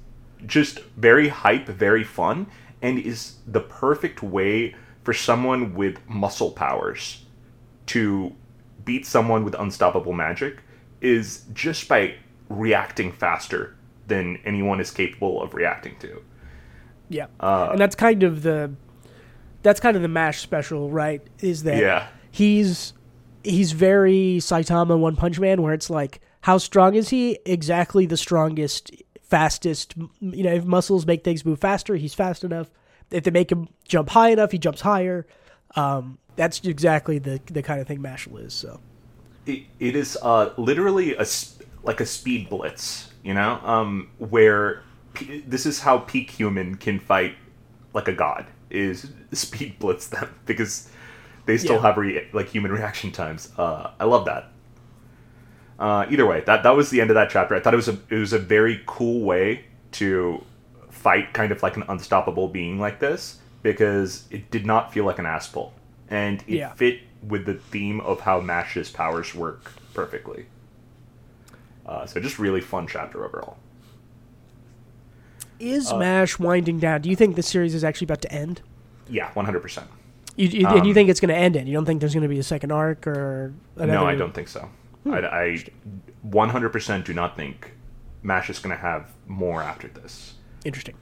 just 0.45 0.79
very 0.95 1.27
hype, 1.27 1.67
very 1.67 2.05
fun, 2.05 2.47
and 2.81 2.97
is 2.97 3.35
the 3.45 3.59
perfect 3.59 4.23
way 4.23 4.73
for 5.03 5.13
someone 5.13 5.73
with 5.73 5.99
muscle 6.07 6.51
powers 6.51 7.25
to 7.87 8.33
beat 8.85 9.05
someone 9.05 9.43
with 9.43 9.53
unstoppable 9.55 10.13
magic 10.13 10.59
is 11.01 11.43
just 11.53 11.87
by 11.89 12.15
reacting 12.49 13.11
faster 13.11 13.75
than 14.07 14.37
anyone 14.45 14.79
is 14.79 14.91
capable 14.91 15.41
of 15.41 15.53
reacting 15.53 15.95
to. 15.99 16.21
Yeah, 17.09 17.25
Uh, 17.39 17.69
and 17.71 17.79
that's 17.81 17.95
kind 17.95 18.23
of 18.23 18.41
the 18.43 18.71
that's 19.63 19.79
kind 19.79 19.95
of 19.95 20.03
the 20.03 20.07
Mash 20.07 20.39
special, 20.41 20.91
right? 20.91 21.21
Is 21.41 21.63
that 21.63 21.81
Yeah. 21.81 22.07
he's 22.31 22.93
he's 23.45 23.71
very 23.71 24.37
Saitama 24.39 24.97
One 24.97 25.15
Punch 25.15 25.39
Man, 25.39 25.61
where 25.61 25.73
it's 25.73 25.89
like, 25.89 26.21
how 26.41 26.57
strong 26.57 26.95
is 26.95 27.09
he? 27.09 27.39
Exactly 27.45 28.05
the 28.05 28.17
strongest, 28.17 28.91
fastest. 29.21 29.95
You 30.19 30.43
know, 30.43 30.53
if 30.53 30.65
muscles 30.65 31.05
make 31.05 31.23
things 31.23 31.45
move 31.45 31.59
faster, 31.59 31.95
he's 31.95 32.13
fast 32.13 32.43
enough. 32.43 32.69
If 33.11 33.23
they 33.23 33.31
make 33.31 33.51
him 33.51 33.67
jump 33.87 34.09
high 34.09 34.29
enough, 34.29 34.51
he 34.51 34.57
jumps 34.57 34.81
higher. 34.81 35.25
Um, 35.75 36.17
that's 36.35 36.59
exactly 36.65 37.19
the 37.19 37.39
the 37.45 37.61
kind 37.63 37.79
of 37.79 37.87
thing 37.87 37.99
Mashle 37.99 38.45
is. 38.45 38.53
So 38.53 38.79
it, 39.45 39.63
it 39.79 39.95
is 39.95 40.17
uh, 40.21 40.53
literally 40.57 41.15
a 41.15 41.25
like 41.83 42.01
a 42.01 42.05
speed 42.05 42.49
blitz, 42.49 43.11
you 43.23 43.33
know, 43.33 43.59
um, 43.63 44.09
where 44.17 44.83
p- 45.13 45.43
this 45.47 45.65
is 45.65 45.79
how 45.79 45.99
peak 45.99 46.31
human 46.31 46.75
can 46.75 46.99
fight 46.99 47.35
like 47.93 48.07
a 48.07 48.13
god 48.13 48.45
is 48.69 49.11
speed 49.31 49.79
blitz 49.79 50.07
them 50.07 50.33
because 50.45 50.89
they 51.45 51.57
still 51.57 51.75
Yeah. 51.75 51.81
have 51.83 51.97
re- 51.97 52.27
like 52.33 52.49
human 52.49 52.71
reaction 52.79 53.11
times. 53.11 53.51
Uh, 53.57 53.91
I 53.99 54.05
love 54.05 54.25
that. 54.25 54.51
Uh, 55.77 56.05
either 56.09 56.25
way, 56.25 56.41
that 56.45 56.63
that 56.63 56.75
was 56.75 56.89
the 56.89 57.01
end 57.01 57.09
of 57.09 57.15
that 57.15 57.29
chapter. 57.29 57.53
I 57.55 57.59
thought 57.59 57.73
it 57.73 57.77
was 57.77 57.89
a 57.89 57.97
it 58.09 58.15
was 58.17 58.33
a 58.33 58.39
very 58.39 58.81
cool 58.85 59.21
way 59.21 59.65
to 59.93 60.43
fight 60.89 61.33
kind 61.33 61.51
of 61.51 61.61
like 61.61 61.75
an 61.77 61.83
unstoppable 61.89 62.47
being 62.47 62.79
like 62.79 62.99
this 62.99 63.39
because 63.61 64.25
it 64.31 64.49
did 64.51 64.65
not 64.65 64.93
feel 64.93 65.05
like 65.05 65.19
an 65.19 65.25
ass 65.25 65.47
pull 65.47 65.73
and 66.09 66.41
it 66.47 66.55
Yeah. 66.55 66.73
fit 66.73 66.99
with 67.27 67.45
the 67.45 67.55
theme 67.55 67.99
of 68.01 68.21
how 68.21 68.39
Mash's 68.39 68.89
powers 68.89 69.33
work 69.35 69.71
perfectly. 69.93 70.45
Uh, 71.85 72.05
so 72.05 72.19
just 72.19 72.39
really 72.39 72.61
fun 72.61 72.87
chapter 72.87 73.23
overall. 73.25 73.57
is 75.59 75.91
Uh, 75.91 75.97
Mash 75.97 76.37
winding 76.39 76.79
down? 76.79 77.01
Do 77.01 77.09
you 77.09 77.15
think 77.15 77.35
the 77.35 77.43
series 77.43 77.73
is 77.75 77.83
actually 77.83 78.05
about 78.05 78.21
to 78.21 78.31
end? 78.31 78.61
Yeah, 79.09 79.29
one 79.33 79.45
hundred 79.45 79.61
percent. 79.61 79.87
You, 80.35 80.47
you, 80.49 80.67
and 80.67 80.85
you 80.85 80.91
Um, 80.91 80.93
think 80.93 81.09
it's 81.09 81.19
going 81.19 81.29
to 81.29 81.35
end 81.35 81.55
it? 81.55 81.65
You 81.65 81.73
don't 81.73 81.85
think 81.85 82.01
there's 82.01 82.13
going 82.13 82.23
to 82.23 82.29
be 82.29 82.39
a 82.39 82.43
second 82.43 82.71
arc 82.71 83.07
or 83.07 83.53
another? 83.77 83.93
No, 83.93 84.05
I 84.05 84.15
don't 84.15 84.33
think 84.33 84.47
so. 84.49 84.69
I 85.07 85.63
one 86.21 86.49
hundred 86.49 86.69
percent 86.69 87.05
do 87.05 87.13
not 87.13 87.37
think 87.37 87.73
Mash 88.23 88.49
is 88.49 88.59
going 88.59 88.75
to 88.75 88.81
have 88.81 89.11
more 89.27 89.61
after 89.61 89.87
this. 89.87 90.33
Interesting. 90.65 90.95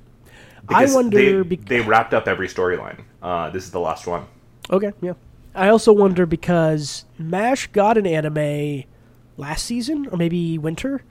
Because 0.68 0.92
I 0.92 0.96
wonder. 0.96 1.44
they, 1.44 1.56
they 1.56 1.82
wrapped 1.82 2.14
up 2.14 2.28
every 2.28 2.48
storyline. 2.48 3.04
Uh, 3.22 3.50
this 3.50 3.64
is 3.64 3.72
the 3.72 3.80
last 3.80 4.08
one. 4.08 4.26
Okay, 4.70 4.92
yeah. 5.02 5.14
I 5.56 5.70
also 5.70 5.94
wonder 5.94 6.26
because 6.26 7.06
MASH 7.18 7.68
got 7.68 7.98
an 7.98 8.08
anime 8.08 8.84
last 9.38 9.66
season 9.66 10.08
or 10.12 10.18
maybe 10.18 10.58
winter, 10.58 11.04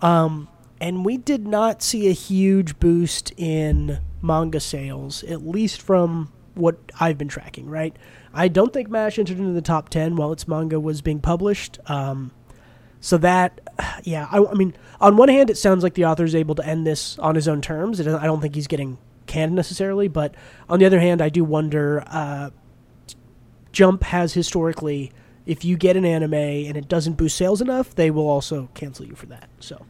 um, 0.00 0.48
and 0.80 1.04
we 1.04 1.16
did 1.16 1.46
not 1.46 1.82
see 1.82 2.08
a 2.08 2.12
huge 2.12 2.78
boost 2.78 3.32
in 3.36 4.00
manga 4.22 4.60
sales, 4.60 5.24
at 5.24 5.46
least 5.46 5.82
from 5.82 6.32
what 6.54 6.78
I've 6.98 7.18
been 7.18 7.28
tracking. 7.28 7.68
Right, 7.68 7.94
I 8.32 8.48
don't 8.48 8.72
think 8.72 8.88
MASH 8.88 9.18
entered 9.18 9.38
into 9.38 9.52
the 9.52 9.62
top 9.62 9.88
ten 9.88 10.16
while 10.16 10.32
its 10.32 10.46
manga 10.46 10.80
was 10.80 11.02
being 11.02 11.20
published. 11.20 11.78
Um, 11.86 12.32
so 13.00 13.16
that, 13.18 13.60
yeah, 14.04 14.28
I, 14.30 14.44
I 14.44 14.54
mean, 14.54 14.74
on 15.00 15.16
one 15.16 15.28
hand, 15.28 15.50
it 15.50 15.56
sounds 15.56 15.82
like 15.82 15.94
the 15.94 16.04
author 16.04 16.24
is 16.24 16.34
able 16.34 16.54
to 16.56 16.66
end 16.66 16.86
this 16.86 17.18
on 17.18 17.34
his 17.34 17.48
own 17.48 17.60
terms. 17.60 17.98
It, 18.00 18.06
I 18.06 18.24
don't 18.24 18.40
think 18.40 18.54
he's 18.54 18.66
getting 18.66 18.98
canned 19.26 19.54
necessarily, 19.54 20.08
but 20.08 20.34
on 20.68 20.78
the 20.78 20.86
other 20.86 21.00
hand, 21.00 21.22
I 21.22 21.28
do 21.28 21.44
wonder. 21.44 22.04
Uh, 22.06 22.50
Jump 23.72 24.02
has 24.02 24.34
historically, 24.34 25.12
if 25.46 25.64
you 25.64 25.76
get 25.76 25.96
an 25.96 26.04
anime 26.04 26.34
and 26.34 26.76
it 26.76 26.88
doesn't 26.88 27.14
boost 27.14 27.36
sales 27.36 27.60
enough, 27.60 27.94
they 27.94 28.10
will 28.10 28.28
also 28.28 28.68
cancel 28.74 29.06
you 29.06 29.14
for 29.14 29.26
that. 29.26 29.48
So 29.60 29.86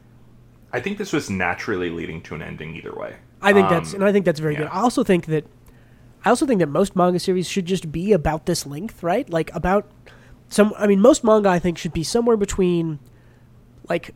I 0.72 0.80
think 0.80 0.98
this 0.98 1.12
was 1.12 1.30
naturally 1.30 1.90
leading 1.90 2.20
to 2.22 2.34
an 2.34 2.42
ending 2.42 2.76
either 2.76 2.94
way. 2.94 3.16
I 3.42 3.52
think 3.54 3.70
that's 3.70 3.94
Um, 3.94 4.00
and 4.00 4.04
I 4.04 4.12
think 4.12 4.26
that's 4.26 4.40
very 4.40 4.52
yeah. 4.52 4.60
good. 4.60 4.68
I 4.68 4.80
also 4.80 5.02
think 5.02 5.26
that 5.26 5.46
I 6.24 6.30
also 6.30 6.46
think 6.46 6.60
that 6.60 6.68
most 6.68 6.94
manga 6.94 7.18
series 7.18 7.48
should 7.48 7.66
just 7.66 7.90
be 7.90 8.12
about 8.12 8.46
this 8.46 8.66
length, 8.66 9.02
right? 9.02 9.28
Like 9.28 9.54
about 9.54 9.90
some. 10.48 10.74
I 10.76 10.86
mean, 10.86 11.00
most 11.00 11.24
manga 11.24 11.48
I 11.48 11.58
think 11.58 11.78
should 11.78 11.92
be 11.92 12.04
somewhere 12.04 12.36
between 12.36 12.98
like 13.88 14.14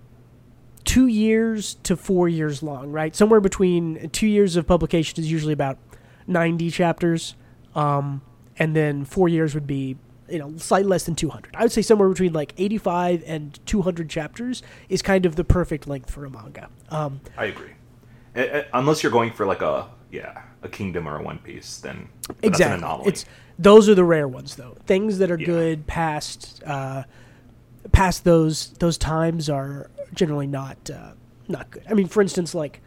two 0.84 1.06
years 1.06 1.74
to 1.82 1.96
four 1.96 2.28
years 2.28 2.62
long, 2.62 2.92
right? 2.92 3.16
Somewhere 3.16 3.40
between 3.40 4.10
two 4.10 4.26
years 4.26 4.56
of 4.56 4.66
publication 4.66 5.18
is 5.18 5.30
usually 5.30 5.52
about 5.52 5.78
ninety 6.26 6.70
chapters, 6.70 7.34
um, 7.74 8.20
and 8.58 8.76
then 8.76 9.04
four 9.04 9.28
years 9.28 9.54
would 9.54 9.66
be 9.66 9.96
you 10.28 10.38
know 10.38 10.56
slightly 10.58 10.88
less 10.88 11.04
than 11.04 11.14
two 11.14 11.30
hundred. 11.30 11.56
I 11.56 11.62
would 11.62 11.72
say 11.72 11.82
somewhere 11.82 12.08
between 12.08 12.32
like 12.32 12.54
eighty-five 12.58 13.22
and 13.26 13.58
two 13.66 13.82
hundred 13.82 14.10
chapters 14.10 14.62
is 14.88 15.02
kind 15.02 15.26
of 15.26 15.36
the 15.36 15.44
perfect 15.44 15.86
length 15.86 16.10
for 16.10 16.24
a 16.24 16.30
manga. 16.30 16.68
Um, 16.90 17.20
I 17.36 17.46
agree. 17.46 17.72
Uh, 18.36 18.40
uh, 18.40 18.64
unless 18.74 19.02
you're 19.02 19.12
going 19.12 19.32
for 19.32 19.46
like 19.46 19.62
a 19.62 19.88
yeah 20.10 20.42
a 20.64 20.68
Kingdom 20.68 21.06
or 21.06 21.18
a 21.18 21.22
One 21.22 21.38
Piece, 21.38 21.78
then 21.78 22.08
exactly. 22.42 22.78
anomaly. 22.78 23.08
It's 23.08 23.24
those 23.58 23.88
are 23.88 23.94
the 23.94 24.04
rare 24.04 24.26
ones 24.26 24.56
though. 24.56 24.76
Things 24.86 25.18
that 25.18 25.30
are 25.30 25.38
Yeah. 25.38 25.46
good 25.46 25.86
past 25.86 26.62
uh, 26.66 27.04
past 27.92 28.24
those 28.24 28.68
those 28.80 28.98
times 28.98 29.48
are 29.48 29.90
generally 30.12 30.46
not 30.46 30.90
uh, 30.90 31.12
not 31.48 31.70
good. 31.70 31.82
I 31.88 31.94
mean, 31.94 32.08
for 32.08 32.22
instance, 32.22 32.54
like 32.54 32.80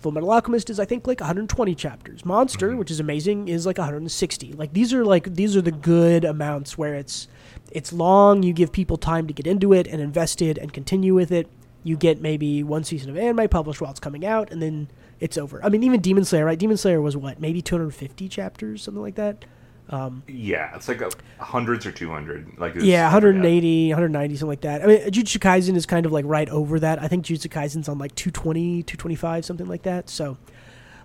Full 0.00 0.12
Metal 0.12 0.30
Alchemist 0.32 0.68
is 0.68 0.80
I 0.80 0.84
think 0.84 1.06
like 1.06 1.20
120 1.20 1.74
chapters. 1.74 2.24
Monster, 2.24 2.70
Mm-hmm. 2.70 2.78
which 2.78 2.90
is 2.90 3.00
amazing, 3.00 3.48
is 3.48 3.64
like 3.66 3.78
160. 3.78 4.52
Like 4.54 4.72
these 4.72 4.92
are 4.92 5.04
like 5.04 5.34
these 5.34 5.56
are 5.56 5.62
the 5.62 5.70
good 5.72 6.24
amounts 6.24 6.76
where 6.76 6.94
it's 6.94 7.28
it's 7.70 7.92
long. 7.92 8.42
You 8.42 8.52
give 8.52 8.72
people 8.72 8.96
time 8.96 9.26
to 9.28 9.32
get 9.32 9.46
into 9.46 9.72
it 9.72 9.86
and 9.86 10.00
invested 10.00 10.58
and 10.58 10.72
continue 10.72 11.14
with 11.14 11.30
it. 11.32 11.46
You 11.84 11.96
get 11.96 12.20
maybe 12.20 12.62
one 12.62 12.84
season 12.84 13.10
of 13.10 13.16
anime 13.16 13.48
published 13.48 13.80
while 13.80 13.90
it's 13.90 14.00
coming 14.00 14.24
out, 14.26 14.50
and 14.52 14.60
then 14.62 14.88
it's 15.22 15.38
over. 15.38 15.64
I 15.64 15.68
mean, 15.68 15.82
even 15.84 16.00
Demon 16.00 16.24
Slayer, 16.24 16.44
right? 16.44 16.58
Demon 16.58 16.76
Slayer 16.76 17.00
was 17.00 17.16
what, 17.16 17.40
maybe 17.40 17.62
250 17.62 18.28
chapters, 18.28 18.82
something 18.82 19.00
like 19.02 19.14
that. 19.14 19.44
yeah, 20.28 20.74
it's 20.74 20.88
like 20.88 21.00
a, 21.00 21.10
hundreds 21.38 21.84
or 21.86 21.92
two 21.92 22.08
hundred. 22.10 22.46
Like 22.58 22.72
it's- 22.72 22.84
Yeah, 22.84 23.04
180, 23.04 23.88
190, 23.90 24.36
something 24.36 24.48
like 24.48 24.60
that. 24.62 24.82
I 24.82 24.86
mean, 24.86 25.00
Jujutsu 25.10 25.38
Kaisen 25.38 25.76
is 25.76 25.86
kind 25.86 26.06
of 26.06 26.12
like 26.12 26.24
right 26.26 26.48
over 26.48 26.80
that. 26.80 27.02
I 27.02 27.08
think 27.08 27.24
Jujutsu 27.24 27.48
Kaisen's 27.48 27.88
on 27.88 27.98
like 27.98 28.14
220, 28.14 28.82
225, 28.82 29.44
something 29.44 29.66
like 29.66 29.82
that. 29.82 30.08
So 30.08 30.38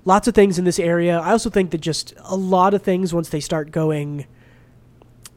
lots 0.05 0.27
of 0.27 0.33
things 0.35 0.57
in 0.57 0.65
this 0.65 0.79
area. 0.79 1.19
I 1.19 1.31
also 1.31 1.49
think 1.49 1.71
that 1.71 1.81
just 1.81 2.13
a 2.23 2.35
lot 2.35 2.73
of 2.73 2.81
things 2.81 3.13
once 3.13 3.29
they 3.29 3.39
start 3.41 3.71
going, 3.71 4.25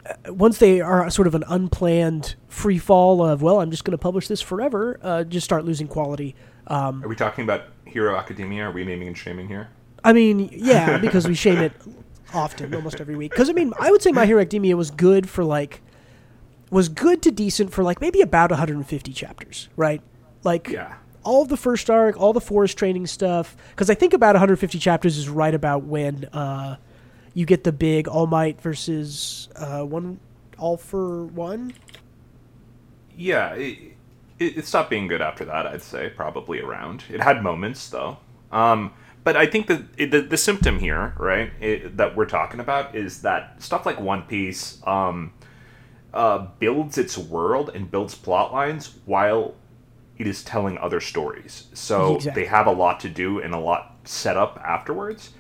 uh, 0.07 0.33
once 0.33 0.59
they 0.59 0.81
are 0.81 1.11
sort 1.11 1.27
of 1.27 1.35
an 1.35 1.45
unplanned 1.49 2.37
free 2.49 2.79
fall 2.79 3.23
of, 3.25 3.43
well, 3.43 3.61
I'm 3.61 3.71
just 3.71 3.85
going 3.85 3.93
to 3.93 3.99
publish 3.99 4.29
this 4.29 4.41
forever, 4.41 4.99
uh, 5.03 5.25
just 5.25 5.45
start 5.45 5.65
losing 5.65 5.89
quality. 5.89 6.35
Um, 6.67 7.03
Are 7.05 7.09
we 7.09 7.17
talking 7.17 7.43
about 7.45 7.63
Hero 7.91 8.17
Academia? 8.17 8.65
Are 8.69 8.71
we 8.73 8.85
naming 8.85 9.09
and 9.09 9.17
shaming 9.19 9.49
here? 9.49 9.69
I 10.03 10.13
mean, 10.13 10.49
yeah, 10.53 10.99
because 10.99 11.29
we 11.29 11.35
shame 11.35 11.59
it 11.59 11.73
often, 12.33 12.75
almost 12.75 13.01
every 13.01 13.17
week. 13.17 13.33
Because 13.33 13.51
I 13.51 13.53
mean, 13.53 13.73
I 13.79 13.91
would 13.91 14.03
say 14.03 14.13
My 14.13 14.25
Hero 14.27 14.41
Academia 14.41 14.77
was 14.77 14.91
good 14.91 15.29
for 15.29 15.45
like, 15.45 15.83
was 16.71 16.89
good 16.89 17.21
to 17.23 17.31
decent 17.31 17.73
for 17.73 17.83
like 17.85 18.01
maybe 18.01 18.21
about 18.21 18.51
150 18.51 19.13
chapters, 19.13 19.69
right? 19.77 20.01
Like, 20.43 20.69
Yeah. 20.69 20.95
all 21.23 21.43
of 21.43 21.49
the 21.49 21.57
first 21.57 21.91
arc, 21.91 22.19
all 22.19 22.33
the 22.33 22.41
forest 22.41 22.79
training 22.79 23.07
stuff. 23.09 23.57
Because 23.71 23.91
I 23.91 23.95
think 23.95 24.15
about 24.15 24.35
150 24.35 24.79
chapters 24.79 25.19
is 25.19 25.29
right 25.29 25.55
about 25.55 25.83
when 25.85 26.25
uh, 26.33 26.77
you 27.35 27.45
get 27.45 27.65
the 27.65 27.73
big 27.73 28.09
All 28.09 28.27
Might 28.27 28.61
versus 28.63 29.49
uh, 29.57 29.83
one 29.83 30.19
All 30.59 30.77
for 30.79 31.25
One. 31.27 31.75
Yeah, 33.17 33.53
it, 33.55 33.90
it, 34.41 34.59
it 34.59 34.67
stopped 34.67 34.91
being 34.91 35.07
good 35.07 35.23
after 35.23 35.45
that. 35.45 35.67
I'd 35.67 35.83
say 35.83 36.09
probably 36.11 36.61
around. 36.61 37.05
It 37.09 37.21
had 37.21 37.43
moments 37.43 37.89
though. 37.91 38.19
Um, 38.51 38.93
but 39.23 39.37
I 39.37 39.47
think 39.47 39.67
that 39.69 39.97
the, 39.97 40.07
the, 40.07 40.21
the 40.23 40.37
symptom 40.37 40.79
here, 40.81 41.15
right, 41.19 41.53
it, 41.61 41.97
that 41.99 42.17
we're 42.17 42.25
talking 42.27 42.59
about 42.59 42.95
is 42.97 43.23
that 43.23 43.63
stuff 43.63 43.85
like 43.87 44.01
One 44.01 44.23
Piece 44.23 44.81
um, 44.87 45.33
uh, 46.15 46.47
builds 46.59 46.97
its 46.99 47.17
world 47.19 47.71
and 47.75 47.91
builds 47.91 48.15
plot 48.15 48.53
lines 48.53 48.97
while 49.05 49.55
it 50.19 50.27
is 50.27 50.43
telling 50.43 50.77
other 50.79 51.01
stories. 51.01 51.67
So 51.75 52.17
Exactly. 52.17 52.43
they 52.43 52.49
have 52.49 52.67
a 52.67 52.73
lot 52.73 52.99
to 53.01 53.09
do 53.09 53.41
and 53.41 53.55
a 53.55 53.59
lot 53.59 53.97
set 54.05 54.37
up 54.37 54.59
afterwards. 54.65 55.31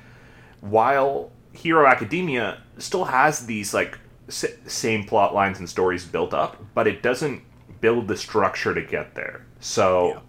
While 0.60 1.32
Hero 1.52 1.86
Academia 1.86 2.62
still 2.78 3.06
has 3.06 3.46
these 3.46 3.72
like 3.74 3.98
s- 4.28 4.44
same 4.66 5.04
plot 5.04 5.34
lines 5.34 5.58
and 5.58 5.68
stories 5.68 6.04
built 6.04 6.32
up, 6.34 6.62
but 6.74 6.86
it 6.86 7.02
doesn't 7.02 7.42
build 7.80 8.08
the 8.08 8.16
structure 8.16 8.74
to 8.74 8.82
get 8.82 9.14
there. 9.14 9.46
So 9.60 10.22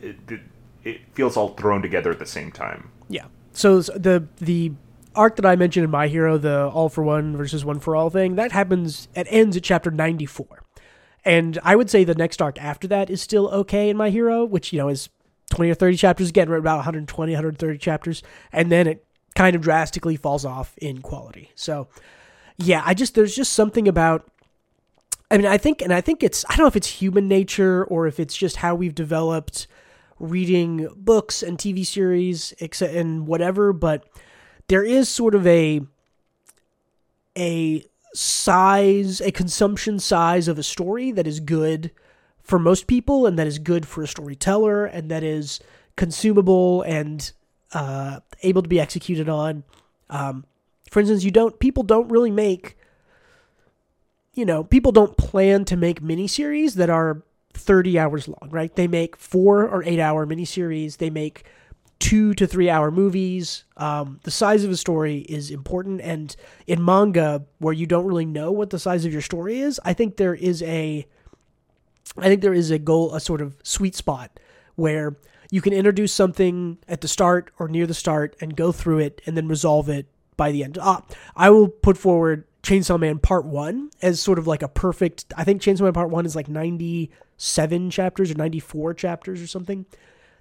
it, 0.00 0.16
it, 0.28 0.40
it 0.84 1.00
feels 1.14 1.36
all 1.36 1.50
thrown 1.54 1.82
together 1.82 2.10
at 2.10 2.18
the 2.18 2.26
same 2.26 2.52
time. 2.52 2.90
Yeah. 3.08 3.26
So 3.52 3.80
the 3.80 4.26
the 4.36 4.72
arc 5.14 5.36
that 5.36 5.46
I 5.46 5.56
mentioned 5.56 5.84
in 5.84 5.90
My 5.90 6.08
Hero, 6.08 6.38
the 6.38 6.68
all 6.68 6.88
for 6.88 7.02
one 7.02 7.36
versus 7.36 7.64
one 7.64 7.80
for 7.80 7.96
all 7.96 8.10
thing, 8.10 8.36
that 8.36 8.52
happens 8.52 9.08
it 9.14 9.26
ends 9.30 9.56
at 9.56 9.62
chapter 9.62 9.90
94. 9.90 10.64
And 11.24 11.58
I 11.62 11.76
would 11.76 11.90
say 11.90 12.04
the 12.04 12.14
next 12.14 12.40
arc 12.40 12.60
after 12.62 12.86
that 12.88 13.10
is 13.10 13.20
still 13.20 13.48
okay 13.48 13.90
in 13.90 13.96
My 13.96 14.10
Hero, 14.10 14.44
which 14.44 14.72
you 14.72 14.78
know 14.78 14.88
is 14.88 15.08
20 15.50 15.70
or 15.70 15.74
30 15.74 15.96
chapters 15.96 16.28
again, 16.28 16.48
we're 16.48 16.56
about 16.56 16.76
120, 16.76 17.32
130 17.32 17.78
chapters, 17.78 18.22
and 18.52 18.70
then 18.70 18.86
it 18.86 19.04
kind 19.34 19.56
of 19.56 19.62
drastically 19.62 20.16
falls 20.16 20.44
off 20.44 20.76
in 20.78 21.00
quality. 21.00 21.50
So, 21.54 21.88
yeah, 22.56 22.82
I 22.84 22.94
just 22.94 23.14
there's 23.14 23.34
just 23.34 23.52
something 23.52 23.88
about 23.88 24.30
I 25.30 25.36
mean, 25.36 25.46
I 25.46 25.58
think 25.58 25.82
and 25.82 25.92
I 25.92 26.00
think 26.00 26.22
it's 26.22 26.44
I 26.48 26.56
don't 26.56 26.64
know 26.64 26.68
if 26.68 26.76
it's 26.76 26.86
human 26.86 27.28
nature 27.28 27.84
or 27.84 28.06
if 28.06 28.18
it's 28.18 28.36
just 28.36 28.56
how 28.56 28.74
we've 28.74 28.94
developed 28.94 29.66
reading 30.18 30.88
books 30.96 31.42
and 31.42 31.58
TV 31.58 31.86
series 31.86 32.52
and 32.80 33.26
whatever, 33.26 33.72
but 33.72 34.08
there 34.68 34.82
is 34.82 35.08
sort 35.08 35.34
of 35.34 35.46
a 35.46 35.82
a 37.36 37.84
size, 38.14 39.20
a 39.20 39.30
consumption 39.30 39.98
size 39.98 40.48
of 40.48 40.58
a 40.58 40.62
story 40.62 41.12
that 41.12 41.26
is 41.26 41.40
good 41.40 41.90
for 42.42 42.58
most 42.58 42.86
people 42.86 43.26
and 43.26 43.38
that 43.38 43.46
is 43.46 43.58
good 43.58 43.86
for 43.86 44.02
a 44.02 44.08
storyteller 44.08 44.86
and 44.86 45.10
that 45.10 45.22
is 45.22 45.60
consumable 45.96 46.82
and 46.82 47.32
uh, 47.74 48.20
able 48.42 48.62
to 48.62 48.68
be 48.68 48.80
executed 48.80 49.28
on. 49.28 49.62
Um, 50.08 50.46
for 50.90 51.00
instance, 51.00 51.22
you 51.22 51.30
don't 51.30 51.58
people 51.58 51.82
don't 51.82 52.08
really 52.08 52.30
make 52.30 52.77
you 54.38 54.44
know, 54.44 54.62
people 54.62 54.92
don't 54.92 55.16
plan 55.16 55.64
to 55.64 55.76
make 55.76 56.00
miniseries 56.00 56.74
that 56.74 56.88
are 56.88 57.24
30 57.54 57.98
hours 57.98 58.28
long, 58.28 58.48
right? 58.50 58.72
They 58.72 58.86
make 58.86 59.16
four 59.16 59.66
or 59.66 59.82
eight 59.82 59.98
hour 59.98 60.24
miniseries. 60.26 60.98
They 60.98 61.10
make 61.10 61.44
two 61.98 62.34
to 62.34 62.46
three 62.46 62.70
hour 62.70 62.92
movies. 62.92 63.64
Um, 63.76 64.20
the 64.22 64.30
size 64.30 64.62
of 64.62 64.70
a 64.70 64.76
story 64.76 65.18
is 65.22 65.50
important. 65.50 66.00
And 66.02 66.36
in 66.68 66.84
manga, 66.84 67.46
where 67.58 67.74
you 67.74 67.84
don't 67.84 68.06
really 68.06 68.26
know 68.26 68.52
what 68.52 68.70
the 68.70 68.78
size 68.78 69.04
of 69.04 69.12
your 69.12 69.22
story 69.22 69.58
is, 69.58 69.80
I 69.84 69.92
think 69.92 70.18
there 70.18 70.36
is 70.36 70.62
a, 70.62 71.04
I 72.16 72.28
think 72.28 72.40
there 72.40 72.54
is 72.54 72.70
a 72.70 72.78
goal, 72.78 73.12
a 73.16 73.20
sort 73.20 73.40
of 73.40 73.56
sweet 73.64 73.96
spot 73.96 74.38
where 74.76 75.16
you 75.50 75.60
can 75.60 75.72
introduce 75.72 76.12
something 76.12 76.78
at 76.86 77.00
the 77.00 77.08
start 77.08 77.50
or 77.58 77.66
near 77.66 77.88
the 77.88 77.94
start 77.94 78.36
and 78.40 78.54
go 78.54 78.70
through 78.70 79.00
it 79.00 79.20
and 79.26 79.36
then 79.36 79.48
resolve 79.48 79.88
it 79.88 80.06
by 80.36 80.52
the 80.52 80.62
end. 80.62 80.78
Ah, 80.80 81.02
I 81.34 81.50
will 81.50 81.66
put 81.66 81.98
forward 81.98 82.44
Chainsaw 82.68 83.00
Man 83.00 83.18
Part 83.18 83.46
1 83.46 83.92
as 84.02 84.20
sort 84.20 84.38
of 84.38 84.46
like 84.46 84.62
a 84.62 84.68
perfect 84.68 85.24
I 85.34 85.42
think 85.42 85.62
Chainsaw 85.62 85.84
Man 85.84 85.94
Part 85.94 86.10
1 86.10 86.26
is 86.26 86.36
like 86.36 86.48
97 86.48 87.88
chapters 87.88 88.30
or 88.30 88.34
94 88.34 88.92
chapters 88.92 89.40
or 89.40 89.46
something. 89.46 89.86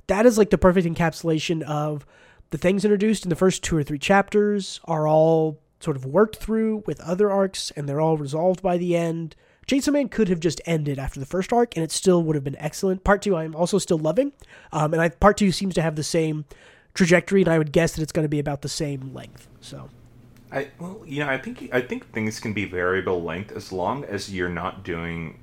That 0.08 0.26
is 0.26 0.38
like 0.38 0.50
the 0.50 0.58
perfect 0.58 0.86
encapsulation 0.86 1.62
of 1.62 2.06
the 2.50 2.58
things 2.58 2.84
introduced 2.84 3.24
in 3.24 3.30
the 3.30 3.38
first 3.38 3.64
two 3.64 3.78
or 3.78 3.84
three 3.84 3.98
chapters 3.98 4.82
are 4.84 5.08
all 5.08 5.62
sort 5.80 5.96
of 5.96 6.06
worked 6.06 6.36
through 6.36 6.84
with 6.86 7.00
other 7.00 7.32
arcs 7.32 7.72
and 7.78 7.88
they're 7.88 8.02
all 8.02 8.18
resolved 8.18 8.62
by 8.62 8.78
the 8.78 8.94
end. 8.94 9.34
Chainsaw 9.66 9.94
Man 9.94 10.10
could 10.10 10.28
have 10.28 10.42
just 10.42 10.60
ended 10.66 11.00
after 11.00 11.22
the 11.22 11.26
first 11.26 11.54
arc 11.54 11.78
and 11.78 11.84
it 11.86 11.94
still 11.94 12.24
would 12.24 12.36
have 12.36 12.44
been 12.44 12.58
excellent. 12.58 13.06
Part 13.06 13.22
2 13.22 13.38
I 13.38 13.46
am 13.46 13.56
also 13.56 13.78
still 13.78 14.00
loving. 14.00 14.34
Um, 14.74 14.92
and 14.92 15.02
I, 15.02 15.08
part 15.08 15.38
2 15.38 15.54
seems 15.54 15.76
to 15.76 15.82
have 15.82 15.96
the 15.96 16.04
same 16.04 16.44
trajectory 16.94 17.44
and 17.44 17.50
I 17.50 17.58
would 17.58 17.72
guess 17.72 17.96
that 17.96 18.02
it's 18.02 18.12
going 18.12 18.26
to 18.26 18.30
be 18.30 18.40
about 18.40 18.64
the 18.64 18.70
same 18.70 19.14
length. 19.14 19.48
So 19.62 19.90
I 20.52 20.70
well, 20.80 21.02
you 21.06 21.24
know, 21.24 21.30
I 21.30 21.38
think 21.38 21.70
I 21.74 21.82
think 21.82 22.12
things 22.12 22.40
can 22.40 22.54
be 22.54 22.66
variable 22.66 23.22
length 23.24 23.52
as 23.52 23.72
long 23.72 24.06
as 24.06 24.34
you're 24.34 24.50
not 24.50 24.84
doing. 24.84 25.40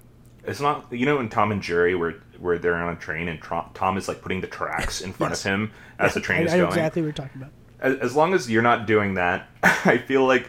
It's 0.46 0.60
not 0.60 0.86
you 0.92 1.06
know 1.06 1.20
in 1.20 1.28
Tom 1.28 1.52
and 1.52 1.62
Jerry 1.62 1.94
where 1.94 2.14
where 2.38 2.58
they're 2.58 2.74
on 2.74 2.94
a 2.94 2.98
train 2.98 3.28
and 3.28 3.40
Tom 3.74 3.96
is 3.96 4.08
like 4.08 4.22
putting 4.22 4.40
the 4.40 4.46
tracks 4.46 5.00
in 5.00 5.12
front 5.12 5.32
Yes. 5.32 5.44
of 5.44 5.50
him 5.52 5.72
as 5.98 6.14
the 6.14 6.20
train 6.20 6.42
I, 6.42 6.44
is 6.44 6.54
I 6.54 6.56
going. 6.58 6.68
exactly 6.68 7.02
what 7.02 7.06
you're 7.06 7.12
talking 7.26 7.42
about. 7.42 7.52
As, 7.80 7.98
as 7.98 8.16
long 8.16 8.34
as 8.34 8.50
you're 8.50 8.62
not 8.62 8.86
doing 8.86 9.14
that, 9.14 9.48
I 9.62 9.98
feel 9.98 10.26
like 10.26 10.48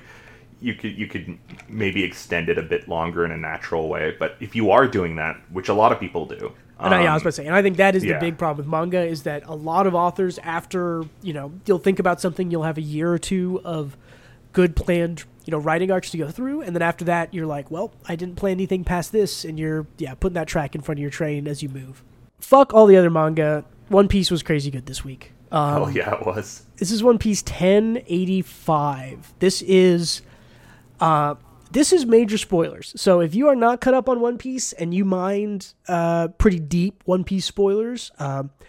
you 0.62 0.74
could 0.74 0.98
you 0.98 1.08
could 1.08 1.38
maybe 1.68 2.04
extend 2.04 2.50
it 2.50 2.58
a 2.58 2.64
bit 2.64 2.88
longer 2.88 3.26
in 3.26 3.32
a 3.32 3.38
natural 3.38 3.88
way. 3.90 4.16
But 4.18 4.36
if 4.40 4.56
you 4.56 4.72
are 4.72 4.88
doing 4.88 5.18
that, 5.18 5.38
which 5.52 5.70
a 5.70 5.74
lot 5.74 5.92
of 5.92 6.00
people 6.00 6.26
do, 6.26 6.54
And 6.80 6.94
I, 6.94 7.04
yeah, 7.04 7.12
I 7.12 7.14
was 7.14 7.22
um, 7.22 7.28
about 7.28 7.30
to 7.30 7.32
say, 7.34 7.46
and 7.46 7.56
I 7.56 7.62
think 7.62 7.78
that 7.78 7.96
is 7.96 8.04
the 8.04 8.18
big 8.20 8.38
problem 8.38 8.58
with 8.66 8.72
manga 8.72 9.02
is 9.02 9.24
that 9.24 9.44
a 9.46 9.54
lot 9.56 9.86
of 9.86 9.94
authors, 9.96 10.40
after 10.40 11.04
you 11.22 11.34
know, 11.34 11.52
you'll 11.66 11.78
think 11.78 12.00
about 12.00 12.20
something, 12.22 12.50
you'll 12.52 12.64
have 12.64 12.78
a 12.78 12.82
year 12.82 13.12
or 13.12 13.20
two 13.20 13.62
of 13.64 13.96
good 14.56 14.76
planned, 14.76 15.26
you 15.46 15.52
know, 15.52 15.60
writing 15.60 15.92
arcs 15.92 16.10
to 16.12 16.18
go 16.18 16.30
through, 16.32 16.62
and 16.62 16.76
then 16.76 16.82
after 16.82 17.06
that, 17.06 17.32
you're 17.34 17.46
like, 17.46 17.70
well, 17.70 17.94
I 18.08 18.16
didn't 18.16 18.36
plan 18.38 18.54
anything 18.54 18.84
past 18.84 19.12
this, 19.12 19.46
and 19.46 19.60
you're 19.60 19.86
yeah 20.00 20.16
putting 20.16 20.34
that 20.34 20.48
track 20.48 20.74
in 20.74 20.82
front 20.82 20.98
of 20.98 21.02
your 21.04 21.12
train 21.12 21.48
as 21.48 21.62
you 21.62 21.70
move. 21.70 22.04
Fuck 22.40 22.74
all 22.74 22.88
the 22.88 22.98
other 22.98 23.10
manga. 23.12 23.64
One 23.90 24.08
Piece 24.08 24.32
was 24.32 24.42
crazy 24.42 24.72
good 24.72 24.88
this 24.88 25.04
week. 25.06 25.32
Um, 25.52 25.84
oh 25.84 25.88
yeah, 25.90 26.16
it 26.16 26.26
was. 26.26 26.66
this 26.78 26.90
is 26.90 27.04
One 27.04 27.20
Piece 27.20 27.44
1085. 27.44 29.34
This 29.40 29.62
is 29.62 30.22
uh 31.00 31.36
this 31.72 31.92
is 31.92 32.06
major 32.06 32.38
spoilers. 32.38 32.94
So 32.96 33.20
if 33.20 33.36
you 33.36 33.48
are 33.50 33.56
not 33.56 33.82
cut 33.82 33.94
up 33.94 34.08
on 34.10 34.22
One 34.22 34.38
Piece 34.38 34.74
and 34.74 34.94
you 34.94 35.06
mind 35.06 35.74
uh 35.88 36.30
pretty 36.38 36.60
deep 36.60 37.02
One 37.06 37.24
Piece 37.24 37.46
spoilers, 37.46 38.12
um 38.20 38.50
n- 38.60 38.66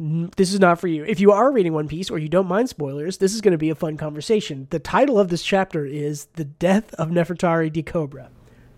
this 0.00 0.52
is 0.52 0.58
not 0.58 0.80
for 0.80 0.88
you. 0.88 1.04
If 1.04 1.20
you 1.20 1.30
are 1.30 1.52
reading 1.52 1.74
One 1.74 1.86
Piece 1.86 2.10
or 2.10 2.18
you 2.18 2.28
don't 2.28 2.48
mind 2.48 2.70
spoilers, 2.70 3.18
this 3.18 3.34
is 3.34 3.42
going 3.42 3.52
to 3.52 3.58
be 3.58 3.68
a 3.68 3.74
fun 3.74 3.98
conversation. 3.98 4.66
The 4.70 4.78
title 4.78 5.18
of 5.18 5.28
this 5.28 5.42
chapter 5.42 5.84
is 5.84 6.24
The 6.36 6.44
Death 6.44 6.94
of 6.94 7.10
Nefertari 7.10 7.70
de 7.70 7.82
Cobra. 7.82 8.30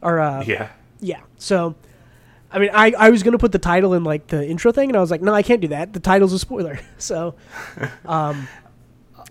Or 0.03 0.19
uh 0.19 0.43
Yeah. 0.45 0.71
yeah. 0.99 1.21
So, 1.37 1.77
I 2.51 2.59
mean, 2.59 2.71
I, 2.75 2.93
I 2.99 3.11
was 3.11 3.23
gonna 3.23 3.39
put 3.39 3.53
the 3.53 3.61
title 3.61 3.95
in 3.95 4.03
like 4.03 4.27
the 4.27 4.45
intro 4.45 4.73
thing, 4.73 4.91
and 4.91 4.97
I 4.97 5.01
was 5.01 5.13
like, 5.13 5.23
no, 5.23 5.33
I 5.33 5.43
can't 5.43 5.61
do 5.61 5.69
that. 5.69 5.93
The 5.93 6.01
title's 6.01 6.33
a 6.33 6.39
spoiler. 6.41 6.81
So, 6.99 7.37
um, 8.05 8.49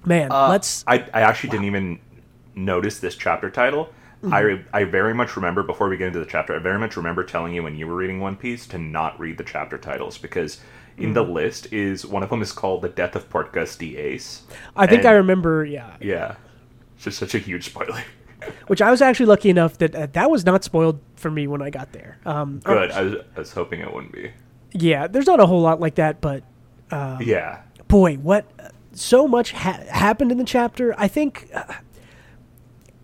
man, 0.06 0.32
Uh, 0.32 0.48
let's. 0.50 0.86
I, 0.88 1.06
I 1.14 1.22
actually 1.22 1.50
didn't 1.50 1.66
even 1.66 2.00
notice 2.56 3.00
this 3.00 3.16
chapter 3.18 3.50
title. 3.50 3.90
Mm-hmm. 4.24 4.34
I, 4.74 4.82
I 4.82 4.84
very 4.86 5.14
much 5.14 5.36
remember 5.36 5.64
before 5.64 5.90
we 5.90 5.98
get 5.98 6.08
into 6.08 6.20
the 6.20 6.26
chapter. 6.26 6.56
I 6.56 6.60
very 6.60 6.80
much 6.80 6.96
remember 6.96 7.24
telling 7.24 7.54
you 7.54 7.64
when 7.64 7.76
you 7.76 7.86
were 7.88 7.96
reading 7.96 8.20
One 8.20 8.36
Piece 8.38 8.66
to 8.68 8.78
not 8.78 9.20
read 9.20 9.38
the 9.38 9.44
chapter 9.44 9.78
titles 9.78 10.18
because 10.18 10.62
in 11.04 11.12
Mm. 11.12 11.14
the 11.16 11.24
list 11.24 11.72
is 11.74 12.06
one 12.06 12.24
of 12.24 12.30
them 12.30 12.42
is 12.42 12.52
called 12.52 12.82
the 12.82 12.90
Death 12.90 13.16
of 13.16 13.30
Portgas 13.30 13.78
D 13.78 13.98
Ace. 13.98 14.44
I 14.76 14.88
think 14.88 15.02
and- 15.02 15.10
I 15.10 15.14
remember. 15.14 15.66
Yeah, 15.66 15.96
Yeah, 16.00 16.36
it's 16.96 17.04
just 17.06 17.18
such 17.20 17.36
a 17.36 17.40
huge 17.40 17.66
spoiler. 17.66 18.04
which 18.68 18.82
I 18.82 18.90
was 18.90 19.02
actually 19.02 19.28
lucky 19.28 19.50
enough 19.50 19.78
that 19.78 19.94
uh, 19.96 20.08
that 20.14 20.32
was 20.32 20.46
not 20.46 20.64
spoiled 20.64 21.00
for 21.16 21.30
me 21.30 21.46
when 21.48 21.62
I 21.62 21.70
got 21.70 21.92
there. 21.92 22.18
Um, 22.26 22.60
Good. 22.64 22.92
I 22.92 23.02
was, 23.04 23.16
I 23.36 23.40
was 23.40 23.52
hoping 23.54 23.82
it 23.82 23.94
wouldn't 23.94 24.14
be. 24.14 24.32
yeah, 24.74 25.06
there's 25.08 25.28
not 25.28 25.40
a 25.40 25.46
whole 25.46 25.62
lot 25.62 25.80
like 25.80 25.96
that, 25.96 26.22
but 26.22 26.44
yeah. 26.92 27.62
boy, 27.88 28.16
what 28.16 28.46
so 28.94 29.28
much 29.28 29.52
ha- 29.54 29.80
happened 29.90 30.32
in 30.32 30.38
the 30.38 30.44
chapter. 30.44 30.94
I 30.98 31.08
think. 31.08 31.50
Uh, 31.54 31.64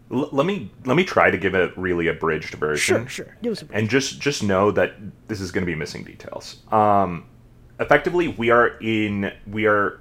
L- 0.10 0.30
let 0.32 0.46
me 0.46 0.72
let 0.86 0.96
me 0.96 1.04
try 1.04 1.30
to 1.30 1.38
give 1.38 1.54
it 1.54 1.78
really 1.78 2.08
abridged 2.08 2.54
version. 2.56 3.06
sure, 3.08 3.36
sure. 3.44 3.68
A 3.72 3.76
and 3.76 3.90
just 3.90 4.20
just 4.22 4.42
know 4.42 4.72
that 4.72 4.94
this 5.28 5.42
is 5.42 5.52
going 5.52 5.64
to 5.64 5.72
be 5.72 5.76
missing 5.76 6.04
details. 6.04 6.58
Um, 6.72 7.26
effectively, 7.80 8.28
we 8.28 8.50
are 8.50 8.78
in 8.80 9.32
we 9.46 9.66
are 9.66 10.00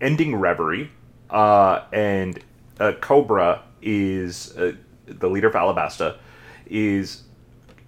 ending 0.00 0.36
Reverie, 0.36 0.90
uh, 1.28 1.84
and 1.92 2.38
uh, 2.78 2.92
Cobra 3.00 3.62
is 3.82 4.56
uh, 4.56 4.72
the 5.06 5.28
leader 5.28 5.48
of 5.48 5.54
Alabasta 5.54 6.16
is 6.66 7.24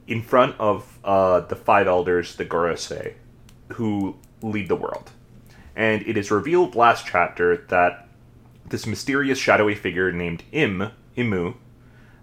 in 0.06 0.22
front 0.22 0.56
of 0.58 0.98
uh, 1.04 1.40
the 1.40 1.56
five 1.56 1.86
elders, 1.86 2.36
the 2.36 2.44
Gorosei, 2.44 3.14
who 3.74 4.16
lead 4.42 4.68
the 4.68 4.76
world, 4.76 5.10
and 5.76 6.02
it 6.02 6.16
is 6.16 6.30
revealed 6.30 6.74
last 6.74 7.06
chapter 7.06 7.56
that 7.68 8.08
this 8.64 8.86
mysterious 8.86 9.38
shadowy 9.38 9.74
figure 9.74 10.10
named 10.12 10.42
Im 10.52 10.90
Imu 11.16 11.54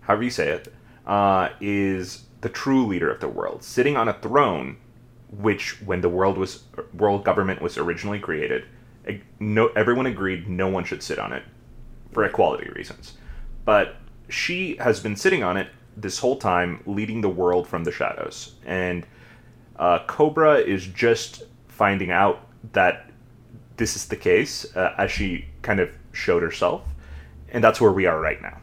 however 0.10 0.24
you 0.24 0.32
say 0.32 0.50
it, 0.50 0.74
uh, 1.06 1.50
is 1.62 2.26
the 2.42 2.50
true 2.50 2.84
leader 2.88 3.12
of 3.12 3.20
the 3.20 3.28
world, 3.28 3.64
sitting 3.64 3.96
on 3.96 4.08
a 4.08 4.14
throne, 4.14 4.78
which, 5.32 5.82
when 5.82 6.02
the 6.02 6.10
world 6.10 6.38
was 6.38 6.64
world 6.94 7.24
government 7.24 7.62
was 7.62 7.78
originally 7.78 8.20
created, 8.20 8.66
no 9.40 9.68
everyone 9.70 10.06
agreed 10.06 10.48
no 10.50 10.68
one 10.68 10.84
should 10.84 11.04
sit 11.04 11.20
on 11.20 11.34
it 11.34 11.44
for 12.12 12.24
equality 12.26 12.70
reasons. 12.72 13.14
But 13.66 13.96
she 14.30 14.76
has 14.78 15.00
been 15.00 15.16
sitting 15.16 15.44
on 15.44 15.58
it 15.58 15.68
this 15.98 16.20
whole 16.20 16.38
time, 16.38 16.82
leading 16.86 17.22
the 17.22 17.30
world 17.30 17.68
from 17.68 17.84
the 17.84 17.92
shadows, 17.92 18.56
and 18.66 19.06
uh, 19.78 20.00
Cobra 20.08 20.58
is 20.58 20.86
just 20.88 21.44
finding 21.68 22.12
out 22.12 22.48
that 22.74 23.10
this 23.78 23.96
is 23.96 24.08
the 24.08 24.16
case 24.16 24.66
uh, 24.76 24.94
as 24.98 25.12
she 25.12 25.46
kind 25.62 25.80
of 25.80 25.90
showed 26.12 26.44
herself, 26.44 26.84
and 27.50 27.64
that's 27.64 27.80
where 27.80 27.92
we 27.92 28.06
are 28.06 28.20
right 28.20 28.42
now. 28.42 28.58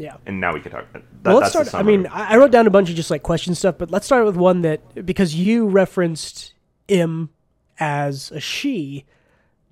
Yeah. 0.00 0.16
And 0.26 0.40
now 0.40 0.54
we 0.54 0.60
can 0.60 0.72
talk. 0.72 0.90
That, 0.92 1.02
well, 1.24 1.38
let's 1.38 1.50
start. 1.50 1.74
I 1.74 1.82
mean. 1.82 2.06
I 2.06 2.36
wrote 2.36 2.50
down 2.50 2.66
a 2.66 2.70
bunch 2.70 2.88
of 2.88 2.96
just 2.96 3.10
like 3.10 3.22
question 3.22 3.54
stuff, 3.54 3.76
but 3.78 3.90
let's 3.90 4.06
start 4.06 4.24
with 4.24 4.36
one 4.36 4.62
that 4.62 5.06
because 5.06 5.34
you 5.34 5.68
referenced 5.68 6.54
im 6.88 7.30
as 7.78 8.30
a 8.30 8.40
she. 8.40 9.04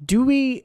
Do 0.04 0.24
we? 0.24 0.64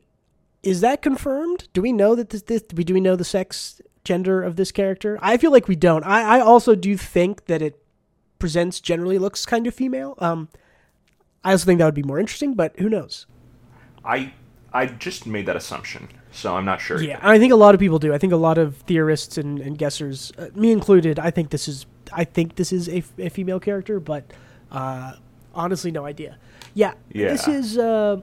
Is 0.61 0.81
that 0.81 1.01
confirmed? 1.01 1.67
Do 1.73 1.81
we 1.81 1.91
know 1.91 2.15
that 2.15 2.29
this? 2.29 2.41
this 2.43 2.61
do 2.61 2.75
we 2.75 2.83
do 2.83 2.93
we 2.93 3.01
know 3.01 3.15
the 3.15 3.23
sex 3.23 3.81
gender 4.03 4.43
of 4.43 4.57
this 4.57 4.71
character? 4.71 5.17
I 5.21 5.37
feel 5.37 5.51
like 5.51 5.67
we 5.67 5.75
don't. 5.75 6.03
I 6.03 6.37
I 6.37 6.39
also 6.41 6.75
do 6.75 6.97
think 6.97 7.45
that 7.45 7.61
it 7.61 7.81
presents 8.39 8.81
generally 8.81 9.17
looks 9.17 9.45
kind 9.45 9.65
of 9.65 9.73
female. 9.73 10.15
Um, 10.17 10.49
I 11.45 11.51
also 11.51 11.65
think 11.65 11.79
that 11.79 11.85
would 11.85 11.93
be 11.93 12.03
more 12.03 12.19
interesting, 12.19 12.53
but 12.53 12.77
who 12.77 12.89
knows? 12.89 13.25
I 14.03 14.33
I 14.73 14.87
just 14.87 15.27
made 15.27 15.45
that 15.45 15.55
assumption, 15.55 16.09
so 16.31 16.55
I'm 16.55 16.65
not 16.65 16.81
sure. 16.81 17.01
Yeah, 17.01 17.19
I 17.21 17.37
think 17.37 17.53
a 17.53 17.55
lot 17.55 17.75
of 17.75 17.79
people 17.79 17.99
do. 17.99 18.13
I 18.13 18.17
think 18.17 18.33
a 18.33 18.37
lot 18.37 18.57
of 18.57 18.77
theorists 18.77 19.37
and, 19.37 19.59
and 19.59 19.77
guessers, 19.77 20.31
uh, 20.39 20.49
me 20.59 20.71
included, 20.71 21.19
I 21.19 21.29
think 21.29 21.51
this 21.51 21.67
is 21.67 21.85
I 22.11 22.23
think 22.23 22.55
this 22.55 22.71
is 22.73 22.87
a, 22.89 22.97
f- 22.97 23.13
a 23.19 23.29
female 23.29 23.59
character, 23.59 23.99
but 23.99 24.25
uh, 24.71 25.13
honestly, 25.53 25.91
no 25.91 26.05
idea. 26.05 26.37
Yeah, 26.73 26.93
this 27.11 27.47
is. 27.47 27.77
Uh, 27.77 28.21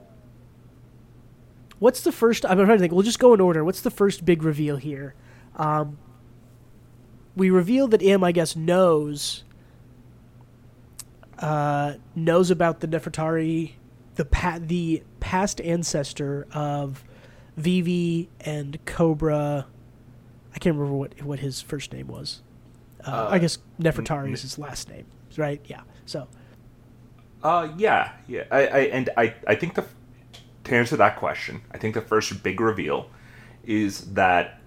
what's 1.79 2.01
the 2.01 2.11
first? 2.11 2.45
I'm 2.45 2.57
trying 2.57 2.67
to 2.69 2.79
think. 2.79 2.91
We'll 2.93 3.03
just 3.03 3.19
go 3.19 3.33
in 3.33 3.39
order. 3.41 3.63
What's 3.63 3.81
the 3.81 3.91
first 3.91 4.25
big 4.25 4.43
reveal 4.43 4.75
here? 4.77 5.13
Um, 5.55 5.97
we 7.35 7.49
reveal 7.49 7.87
that 7.89 8.01
Im, 8.01 8.23
I 8.23 8.31
guess, 8.33 8.55
knows 8.55 9.43
uh, 11.39 11.93
knows 12.15 12.51
about 12.51 12.81
the 12.81 12.87
Nefertari, 12.87 13.73
the 14.15 14.25
pa- 14.25 14.59
the 14.61 15.03
past 15.21 15.61
ancestor 15.61 16.45
of 16.53 17.03
Vivi 17.55 18.27
and 18.41 18.77
Cobra. 18.85 19.67
I 20.53 20.59
can't 20.59 20.75
remember 20.75 20.97
what 20.97 21.21
what 21.23 21.39
his 21.39 21.61
first 21.61 21.93
name 21.93 22.07
was. 22.07 22.41
Uh, 23.05 23.29
I 23.31 23.35
Uh, 23.35 23.39
guess 23.39 23.57
Nefertari 23.79 24.27
n- 24.27 24.33
is 24.33 24.41
his 24.41 24.59
last 24.59 24.89
name, 24.89 25.05
right? 25.37 25.61
Yeah. 25.65 25.81
So 26.05 26.27
Uh, 27.41 27.69
yeah, 27.77 28.11
yeah. 28.27 28.43
I, 28.51 28.67
I 28.67 28.79
and 28.91 29.09
I, 29.17 29.33
I 29.47 29.55
think 29.55 29.73
the 29.75 29.81
answer 29.83 29.89
to 30.65 30.75
answer 30.75 30.97
that 30.97 31.15
question, 31.17 31.61
I 31.71 31.77
think 31.77 31.95
the 31.95 32.01
first 32.01 32.43
big 32.43 32.59
reveal 32.59 33.09
is 33.63 34.13
that 34.13 34.59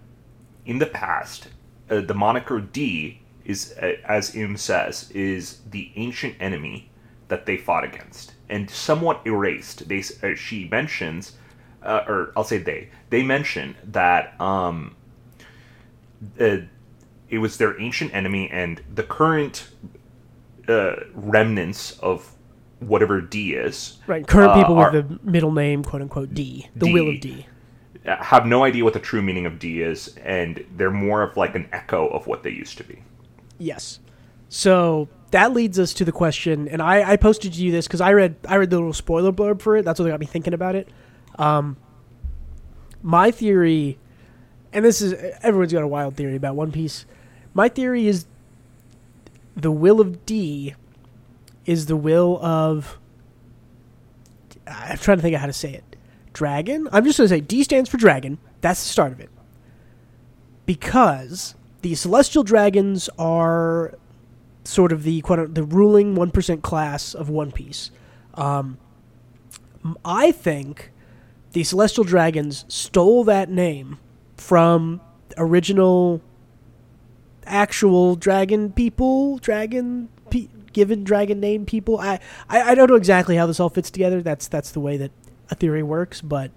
in 0.66 0.78
the 0.78 0.86
past, 0.86 1.48
uh, 1.90 2.00
the 2.00 2.14
moniker 2.14 2.60
D 2.60 3.20
is, 3.44 3.74
uh, 3.80 3.92
as 4.04 4.34
Im 4.34 4.56
says, 4.56 5.10
is 5.12 5.60
the 5.70 5.92
ancient 5.96 6.34
enemy 6.40 6.90
that 7.28 7.46
they 7.46 7.56
fought 7.56 7.84
against 7.84 8.33
and 8.48 8.68
somewhat 8.70 9.20
erased. 9.26 9.88
They 9.88 10.02
uh, 10.22 10.34
she 10.34 10.68
mentions, 10.70 11.32
uh, 11.82 12.04
or 12.06 12.32
I'll 12.36 12.44
say 12.44 12.58
they 12.58 12.90
they 13.10 13.22
mention 13.22 13.74
that 13.84 14.38
um, 14.40 14.96
uh, 16.40 16.58
it 17.28 17.38
was 17.38 17.56
their 17.56 17.80
ancient 17.80 18.14
enemy 18.14 18.48
and 18.50 18.82
the 18.94 19.02
current 19.02 19.68
uh, 20.68 20.96
remnants 21.14 21.98
of 22.00 22.32
whatever 22.80 23.20
D 23.20 23.54
is. 23.54 23.98
right, 24.06 24.26
current 24.26 24.50
uh, 24.52 24.54
people 24.56 24.76
with 24.76 24.86
are- 24.86 25.02
the 25.02 25.18
middle 25.22 25.52
name 25.52 25.82
quote 25.82 26.02
unquote 26.02 26.34
D, 26.34 26.68
the 26.76 26.92
will 26.92 27.08
of 27.10 27.20
D. 27.20 27.46
have 28.04 28.46
no 28.46 28.64
idea 28.64 28.84
what 28.84 28.92
the 28.92 29.00
true 29.00 29.22
meaning 29.22 29.46
of 29.46 29.58
D 29.58 29.80
is, 29.82 30.14
and 30.18 30.64
they're 30.76 30.90
more 30.90 31.22
of 31.22 31.36
like 31.36 31.54
an 31.54 31.68
echo 31.72 32.08
of 32.08 32.26
what 32.26 32.42
they 32.42 32.50
used 32.50 32.76
to 32.78 32.84
be. 32.84 33.02
Yes. 33.58 34.00
So 34.48 35.08
that 35.34 35.52
leads 35.52 35.80
us 35.80 35.92
to 35.94 36.04
the 36.04 36.12
question, 36.12 36.68
and 36.68 36.80
I, 36.80 37.10
I 37.10 37.16
posted 37.16 37.54
to 37.54 37.60
you 37.60 37.72
this 37.72 37.88
because 37.88 38.00
I 38.00 38.12
read 38.12 38.36
I 38.46 38.54
read 38.54 38.70
the 38.70 38.76
little 38.76 38.92
spoiler 38.92 39.32
blurb 39.32 39.60
for 39.60 39.76
it. 39.76 39.84
That's 39.84 39.98
what 39.98 40.06
got 40.06 40.20
me 40.20 40.26
thinking 40.26 40.54
about 40.54 40.76
it. 40.76 40.88
Um, 41.40 41.76
my 43.02 43.32
theory, 43.32 43.98
and 44.72 44.84
this 44.84 45.02
is 45.02 45.12
everyone's 45.42 45.72
got 45.72 45.82
a 45.82 45.88
wild 45.88 46.14
theory 46.14 46.36
about 46.36 46.54
One 46.54 46.70
Piece. 46.70 47.04
My 47.52 47.68
theory 47.68 48.06
is 48.06 48.26
the 49.56 49.72
will 49.72 50.00
of 50.00 50.24
D 50.24 50.76
is 51.66 51.86
the 51.86 51.96
will 51.96 52.38
of. 52.40 52.96
I'm 54.68 54.98
trying 54.98 55.18
to 55.18 55.22
think 55.22 55.34
of 55.34 55.40
how 55.40 55.48
to 55.48 55.52
say 55.52 55.72
it. 55.72 55.96
Dragon. 56.32 56.88
I'm 56.92 57.04
just 57.04 57.18
going 57.18 57.28
to 57.28 57.34
say 57.34 57.40
D 57.40 57.64
stands 57.64 57.90
for 57.90 57.96
dragon. 57.96 58.38
That's 58.60 58.84
the 58.84 58.88
start 58.88 59.10
of 59.10 59.18
it. 59.18 59.30
Because 60.64 61.56
the 61.82 61.96
celestial 61.96 62.44
dragons 62.44 63.10
are 63.18 63.94
sort 64.64 64.92
of 64.92 65.02
the 65.02 65.20
quote, 65.20 65.54
the 65.54 65.62
ruling 65.64 66.14
one 66.14 66.30
percent 66.30 66.62
class 66.62 67.14
of 67.14 67.28
One 67.28 67.52
Piece. 67.52 67.90
Um, 68.34 68.78
I 70.04 70.32
think 70.32 70.90
the 71.52 71.62
celestial 71.62 72.04
dragons 72.04 72.64
stole 72.68 73.24
that 73.24 73.48
name 73.50 73.98
from 74.36 75.00
original 75.36 76.20
actual 77.46 78.16
dragon 78.16 78.72
people, 78.72 79.38
dragon 79.38 80.08
pe- 80.30 80.48
given 80.72 81.04
dragon 81.04 81.40
name 81.40 81.66
people. 81.66 82.00
I, 82.00 82.18
I 82.48 82.72
I 82.72 82.74
don't 82.74 82.88
know 82.88 82.96
exactly 82.96 83.36
how 83.36 83.46
this 83.46 83.60
all 83.60 83.68
fits 83.68 83.90
together. 83.90 84.22
That's 84.22 84.48
that's 84.48 84.72
the 84.72 84.80
way 84.80 84.96
that 84.96 85.10
a 85.50 85.54
theory 85.54 85.82
works, 85.82 86.20
but 86.20 86.50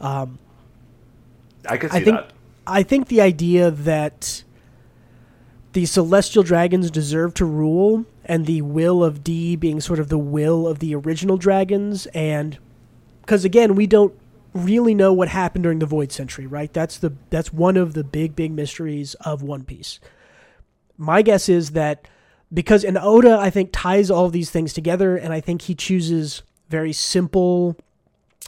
um, 0.00 0.38
I 1.68 1.76
could 1.76 1.92
see 1.92 1.98
I 1.98 2.04
think 2.04 2.16
that. 2.16 2.32
I 2.66 2.82
think 2.82 3.08
the 3.08 3.20
idea 3.20 3.70
that 3.70 4.44
the 5.72 5.86
celestial 5.86 6.42
dragons 6.42 6.90
deserve 6.90 7.34
to 7.34 7.44
rule 7.44 8.04
and 8.24 8.46
the 8.46 8.62
will 8.62 9.02
of 9.02 9.24
D 9.24 9.56
being 9.56 9.80
sort 9.80 9.98
of 9.98 10.08
the 10.08 10.18
will 10.18 10.66
of 10.66 10.78
the 10.78 10.94
original 10.94 11.36
dragons 11.36 12.06
and 12.06 12.58
cuz 13.26 13.44
again 13.44 13.74
we 13.74 13.86
don't 13.86 14.14
really 14.54 14.94
know 14.94 15.12
what 15.12 15.28
happened 15.28 15.62
during 15.62 15.78
the 15.78 15.86
void 15.86 16.12
century 16.12 16.46
right? 16.46 16.72
That's 16.72 16.98
the 16.98 17.14
that's 17.30 17.52
one 17.52 17.76
of 17.76 17.94
the 17.94 18.04
big 18.04 18.36
big 18.36 18.52
mysteries 18.52 19.14
of 19.14 19.42
one 19.42 19.64
piece. 19.64 19.98
My 20.98 21.22
guess 21.22 21.48
is 21.48 21.70
that 21.70 22.06
because 22.52 22.84
and 22.84 22.98
Oda 22.98 23.38
I 23.38 23.50
think 23.50 23.70
ties 23.72 24.10
all 24.10 24.28
these 24.28 24.50
things 24.50 24.72
together 24.72 25.16
and 25.16 25.32
I 25.32 25.40
think 25.40 25.62
he 25.62 25.74
chooses 25.74 26.42
very 26.68 26.92
simple 26.92 27.76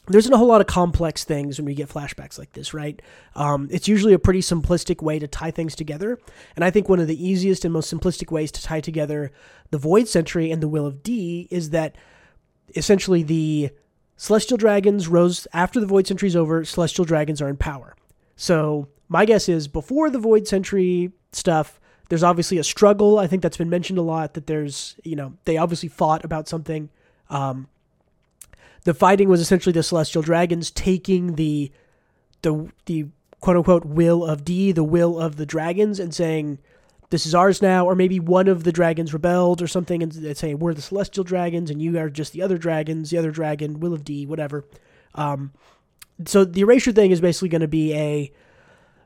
there 0.07 0.19
isn't 0.19 0.33
a 0.33 0.37
whole 0.37 0.49
lot 0.49 0.61
of 0.61 0.67
complex 0.67 1.25
things 1.25 1.59
when 1.59 1.65
we 1.65 1.75
get 1.75 1.89
flashbacks 1.89 2.39
like 2.39 2.53
this, 2.53 2.75
right? 2.75 3.01
Um, 3.35 3.69
it's 3.71 3.89
usually 3.89 4.13
a 4.13 4.19
pretty 4.19 4.41
simplistic 4.41 5.03
way 5.03 5.19
to 5.19 5.27
tie 5.27 5.51
things 5.51 5.75
together. 5.75 6.19
And 6.57 6.65
I 6.65 6.71
think 6.71 6.89
one 6.89 7.01
of 7.01 7.07
the 7.07 7.27
easiest 7.27 7.65
and 7.65 7.73
most 7.73 7.93
simplistic 7.93 8.31
ways 8.31 8.53
to 8.53 8.63
tie 8.63 8.81
together 8.81 9.33
the 9.71 9.79
Void 9.79 10.07
Century 10.09 10.51
and 10.51 10.63
the 10.63 10.69
Will 10.69 10.87
of 10.87 11.03
D 11.03 11.49
is 11.51 11.71
that 11.71 11.97
essentially 12.77 13.23
the 13.23 13.71
Celestial 14.17 14.59
Dragons 14.59 15.09
rose 15.09 15.47
after 15.53 15.81
the 15.81 15.87
Void 15.87 16.07
Century 16.07 16.29
is 16.29 16.37
over, 16.37 16.65
Celestial 16.65 17.05
Dragons 17.05 17.41
are 17.41 17.49
in 17.49 17.57
power. 17.57 17.97
So 18.37 18.89
my 19.09 19.25
guess 19.25 19.49
is 19.49 19.69
before 19.69 20.11
the 20.11 20.19
Void 20.19 20.47
Century 20.47 21.13
stuff, 21.33 21.81
there's 22.11 22.23
obviously 22.23 22.59
a 22.59 22.65
struggle. 22.65 23.19
I 23.19 23.27
think 23.27 23.43
that's 23.43 23.57
been 23.57 23.71
mentioned 23.71 23.99
a 23.99 24.03
lot 24.03 24.35
that 24.35 24.47
there's, 24.47 24.97
you 25.03 25.17
know, 25.17 25.33
they 25.45 25.57
obviously 25.57 25.89
fought 25.89 26.25
about 26.25 26.47
something. 26.47 26.91
Um, 27.31 27.69
the 28.85 28.95
fighting 28.95 29.29
was 29.29 29.41
essentially 29.41 29.73
the 29.73 29.83
celestial 29.83 30.23
dragons 30.23 30.71
taking 30.71 31.35
the 31.35 31.73
the 32.43 32.71
the 32.87 33.07
quote 33.41 33.57
unquote 33.57 33.85
will 33.85 34.25
of 34.25 34.45
D, 34.45 34.73
the 34.73 34.85
will 34.85 35.19
of 35.19 35.37
the 35.37 35.47
dragons, 35.47 35.99
and 35.99 36.15
saying 36.15 36.59
this 37.11 37.27
is 37.27 37.35
ours 37.35 37.61
now, 37.61 37.87
or 37.87 37.95
maybe 37.95 38.21
one 38.21 38.49
of 38.49 38.65
the 38.65 38.73
dragons 38.73 39.13
rebelled 39.13 39.61
or 39.61 39.67
something, 39.67 40.03
and 40.03 40.37
say 40.37 40.55
we're 40.55 40.75
the 40.75 40.83
celestial 40.83 41.25
dragons 41.25 41.71
and 41.71 41.81
you 41.81 41.99
are 41.99 42.11
just 42.11 42.33
the 42.33 42.43
other 42.43 42.59
dragons, 42.59 43.11
the 43.11 43.19
other 43.19 43.31
dragon, 43.31 43.81
will 43.81 43.95
of 43.95 44.05
D, 44.05 44.27
whatever. 44.27 44.65
Um, 45.15 45.53
so 46.27 46.45
the 46.45 46.61
erasure 46.61 46.93
thing 46.93 47.11
is 47.11 47.21
basically 47.21 47.49
going 47.49 47.61
to 47.61 47.69
be 47.69 47.95
a 47.95 48.33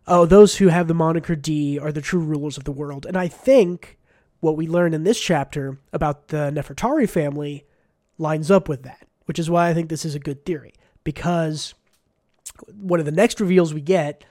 oh 0.07 0.27
those 0.27 0.57
who 0.57 0.69
have 0.69 0.89
the 0.89 0.95
moniker 0.95 1.37
D 1.37 1.79
are 1.79 1.93
the 1.93 2.01
true 2.01 2.21
rulers 2.21 2.59
of 2.59 2.65
the 2.65 2.73
world, 2.73 3.07
and 3.07 3.17
I 3.17 3.29
think 3.29 3.99
what 4.41 4.57
we 4.57 4.69
learn 4.69 4.95
in 4.95 5.05
this 5.05 5.21
chapter 5.21 5.79
about 5.93 6.29
the 6.29 6.53
Nefertari 6.53 7.09
family 7.09 7.65
lines 8.19 8.53
up 8.53 8.69
with 8.69 8.85
that 8.85 9.08
which 9.29 9.39
is 9.39 9.51
why 9.51 9.69
I 9.69 9.75
think 9.75 9.91
this 9.91 10.07
is 10.07 10.15
a 10.15 10.19
good 10.19 10.47
theory. 10.47 10.73
Because 11.05 11.75
one 12.75 12.99
of 12.99 13.05
the 13.05 13.13
next 13.13 13.43
reveals 13.43 13.75
we 13.75 13.83
get, 13.83 14.25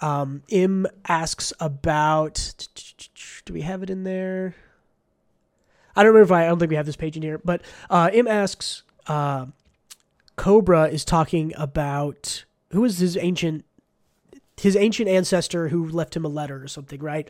um, 0.00 0.42
Im 0.48 0.88
asks 1.06 1.52
about. 1.60 2.66
Do 3.44 3.52
we 3.52 3.60
have 3.60 3.84
it 3.84 3.90
in 3.90 4.02
there? 4.02 4.56
I 5.94 6.02
don't 6.02 6.12
remember 6.12 6.34
if 6.34 6.36
I. 6.36 6.46
I 6.46 6.48
don't 6.48 6.58
think 6.58 6.70
we 6.70 6.76
have 6.76 6.84
this 6.84 6.96
page 6.96 7.16
in 7.16 7.22
here. 7.22 7.38
But 7.44 7.62
uh, 7.88 8.10
Im 8.12 8.26
asks. 8.26 8.82
Uh, 9.06 9.46
Cobra 10.34 10.86
is 10.88 11.04
talking 11.04 11.52
about 11.56 12.44
who 12.72 12.84
is 12.84 12.98
his 12.98 13.16
ancient, 13.16 13.64
his 14.56 14.74
ancient 14.74 15.08
ancestor 15.08 15.68
who 15.68 15.88
left 15.88 16.16
him 16.16 16.24
a 16.24 16.28
letter 16.28 16.60
or 16.60 16.66
something, 16.66 17.00
right? 17.00 17.28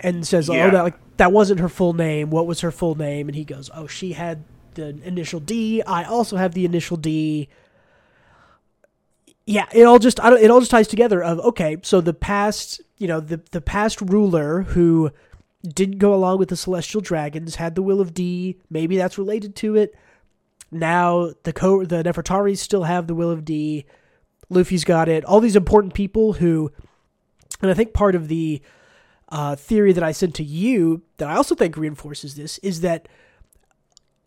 And 0.00 0.26
says, 0.26 0.48
Yeah. 0.48 0.66
"Oh, 0.66 0.70
that 0.72 0.82
like 0.82 1.16
that 1.16 1.32
wasn't 1.32 1.60
her 1.60 1.70
full 1.70 1.94
name. 1.94 2.28
What 2.28 2.46
was 2.46 2.60
her 2.60 2.70
full 2.70 2.96
name?" 2.96 3.28
And 3.30 3.34
he 3.34 3.44
goes, 3.44 3.70
"Oh, 3.74 3.86
she 3.86 4.12
had 4.12 4.44
the 4.74 4.98
initial 5.04 5.40
D. 5.40 5.82
I 5.82 6.04
also 6.04 6.36
have 6.36 6.54
the 6.54 6.64
initial 6.64 6.96
D. 6.96 7.48
Yeah, 9.46 9.66
it 9.72 9.82
all 9.82 9.98
just 9.98 10.20
I 10.20 10.30
don't, 10.30 10.40
it 10.40 10.50
all 10.50 10.60
just 10.60 10.70
ties 10.70 10.88
together. 10.88 11.22
Of 11.22 11.40
okay, 11.40 11.76
so 11.82 12.00
the 12.00 12.14
past, 12.14 12.80
you 12.98 13.08
know, 13.08 13.20
the 13.20 13.40
the 13.50 13.60
past 13.60 14.00
ruler 14.00 14.62
who 14.62 15.10
didn't 15.66 15.98
go 15.98 16.14
along 16.14 16.38
with 16.38 16.48
the 16.48 16.56
celestial 16.56 17.00
dragons 17.00 17.56
had 17.56 17.74
the 17.74 17.82
will 17.82 18.00
of 18.00 18.14
D. 18.14 18.58
Maybe 18.70 18.96
that's 18.96 19.18
related 19.18 19.54
to 19.56 19.76
it. 19.76 19.94
now 20.72 21.30
the 21.44 21.52
co 21.52 21.84
the 21.84 22.02
Nefertari 22.02 22.56
still 22.56 22.84
have 22.84 23.06
the 23.06 23.14
Will 23.14 23.30
of 23.30 23.44
D. 23.44 23.84
Luffy's 24.48 24.84
got 24.84 25.08
it. 25.08 25.24
All 25.24 25.40
these 25.40 25.56
important 25.56 25.94
people 25.94 26.34
who, 26.34 26.72
and 27.60 27.70
I 27.70 27.74
think 27.74 27.92
part 27.92 28.14
of 28.14 28.28
the 28.28 28.60
uh, 29.28 29.54
theory 29.56 29.92
that 29.92 30.02
I 30.02 30.12
sent 30.12 30.34
to 30.36 30.44
you 30.44 31.02
that 31.18 31.28
I 31.28 31.36
also 31.36 31.54
think 31.54 31.76
reinforces 31.76 32.34
this 32.34 32.58
is 32.58 32.80
that 32.80 33.08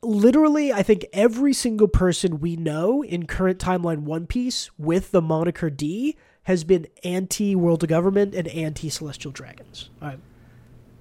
literally, 0.05 0.71
I 0.71 0.83
think 0.83 1.05
every 1.13 1.53
single 1.53 1.87
person 1.87 2.39
we 2.39 2.55
know 2.55 3.03
in 3.03 3.25
current 3.25 3.59
timeline 3.59 3.99
One 3.99 4.27
Piece 4.27 4.69
with 4.77 5.11
the 5.11 5.21
moniker 5.21 5.69
D 5.69 6.15
has 6.43 6.63
been 6.63 6.87
anti 7.03 7.55
world 7.55 7.83
of 7.83 7.89
government 7.89 8.35
and 8.35 8.47
anti 8.47 8.89
celestial 8.89 9.31
dragons. 9.31 9.89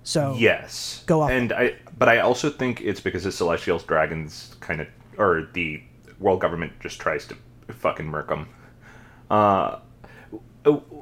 So 0.03 0.37
yes, 0.39 1.03
go 1.07 1.23
off. 1.23 1.31
And 1.31 1.53
I, 1.53 1.77
but 1.99 2.09
I 2.09 2.21
also 2.21 2.51
think 2.51 2.81
it's 2.83 3.01
because 3.01 3.25
the 3.25 3.33
celestial 3.33 3.79
dragons 3.79 4.57
kind 4.61 4.81
of, 4.81 4.89
or 5.17 5.49
the 5.53 5.83
world 6.19 6.41
government 6.41 6.73
just 6.81 7.01
tries 7.01 7.27
to 7.27 7.37
fucking 7.69 8.07
murk 8.07 8.29
them. 8.29 8.49
Uh, 9.31 9.79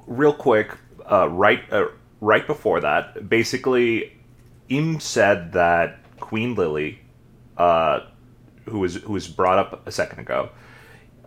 real 0.06 0.32
quick, 0.32 0.76
uh, 1.10 1.28
right, 1.28 1.60
uh, 1.72 1.86
right 2.20 2.46
before 2.46 2.80
that, 2.80 3.28
basically, 3.28 4.16
Im 4.68 5.00
said 5.00 5.52
that 5.52 5.98
Queen 6.20 6.54
Lily 6.54 7.00
uh, 7.56 8.00
who 8.66 8.78
was 8.78 8.96
who 8.96 9.12
was 9.12 9.28
brought 9.28 9.58
up 9.58 9.86
a 9.86 9.92
second 9.92 10.20
ago, 10.20 10.50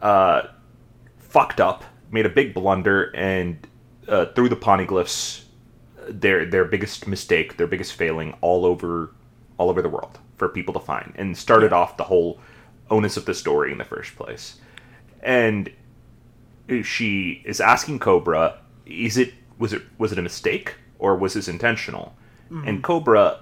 uh, 0.01 0.43
fucked 1.17 1.59
up, 1.59 1.83
made 2.11 2.25
a 2.25 2.29
big 2.29 2.53
blunder, 2.53 3.11
and 3.15 3.67
uh, 4.07 4.25
threw 4.27 4.49
the 4.49 4.55
poneglyphs, 4.55 5.43
their 6.07 6.45
their 6.45 6.65
biggest 6.65 7.07
mistake, 7.07 7.57
their 7.57 7.67
biggest 7.67 7.93
failing, 7.93 8.35
all 8.41 8.65
over 8.65 9.13
all 9.57 9.69
over 9.69 9.81
the 9.81 9.89
world 9.89 10.19
for 10.37 10.49
people 10.49 10.73
to 10.73 10.79
find, 10.79 11.13
and 11.15 11.37
started 11.37 11.71
off 11.71 11.97
the 11.97 12.03
whole 12.03 12.39
onus 12.89 13.17
of 13.17 13.25
the 13.25 13.33
story 13.33 13.71
in 13.71 13.77
the 13.77 13.85
first 13.85 14.15
place. 14.15 14.57
And 15.21 15.71
she 16.83 17.41
is 17.45 17.59
asking 17.59 17.99
Cobra, 17.99 18.59
"Is 18.85 19.17
it 19.17 19.33
was 19.57 19.73
it 19.73 19.83
was 19.97 20.11
it 20.11 20.19
a 20.19 20.21
mistake 20.21 20.75
or 20.99 21.15
was 21.15 21.33
this 21.33 21.47
intentional?" 21.47 22.15
Mm-hmm. 22.51 22.67
And 22.67 22.83
Cobra 22.83 23.39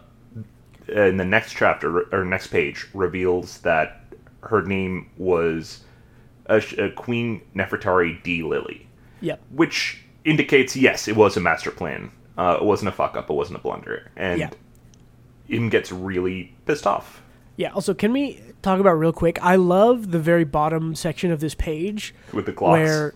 in 0.93 1.17
the 1.17 1.25
next 1.25 1.53
chapter 1.53 2.13
or 2.13 2.23
next 2.23 2.47
page 2.47 2.87
reveals 2.93 3.59
that 3.59 4.05
her 4.41 4.61
name 4.61 5.09
was 5.17 5.83
a, 6.47 6.57
a 6.77 6.91
Queen 6.91 7.41
Nefertari 7.55 8.21
D 8.23 8.43
Lili. 8.43 8.87
Yep. 9.21 9.41
Which 9.51 10.03
indicates 10.25 10.75
yes, 10.75 11.07
it 11.07 11.15
was 11.15 11.37
a 11.37 11.39
master 11.39 11.71
plan. 11.71 12.11
Uh, 12.37 12.57
it 12.59 12.65
wasn't 12.65 12.89
a 12.89 12.91
fuck 12.91 13.15
up. 13.15 13.29
It 13.29 13.33
wasn't 13.33 13.59
a 13.59 13.61
blunder. 13.61 14.11
And 14.15 14.39
yeah. 14.39 14.49
Im 15.49 15.69
gets 15.69 15.91
really 15.91 16.55
pissed 16.65 16.87
off. 16.87 17.21
Yeah. 17.57 17.71
Also, 17.73 17.93
can 17.93 18.11
we 18.11 18.41
talk 18.61 18.79
about 18.79 18.93
real 18.93 19.13
quick? 19.13 19.37
I 19.43 19.55
love 19.55 20.11
the 20.11 20.19
very 20.19 20.43
bottom 20.43 20.95
section 20.95 21.31
of 21.31 21.39
this 21.39 21.55
page 21.55 22.13
with 22.33 22.45
the 22.45 22.53
clocks. 22.53 22.79
Where, 22.79 23.13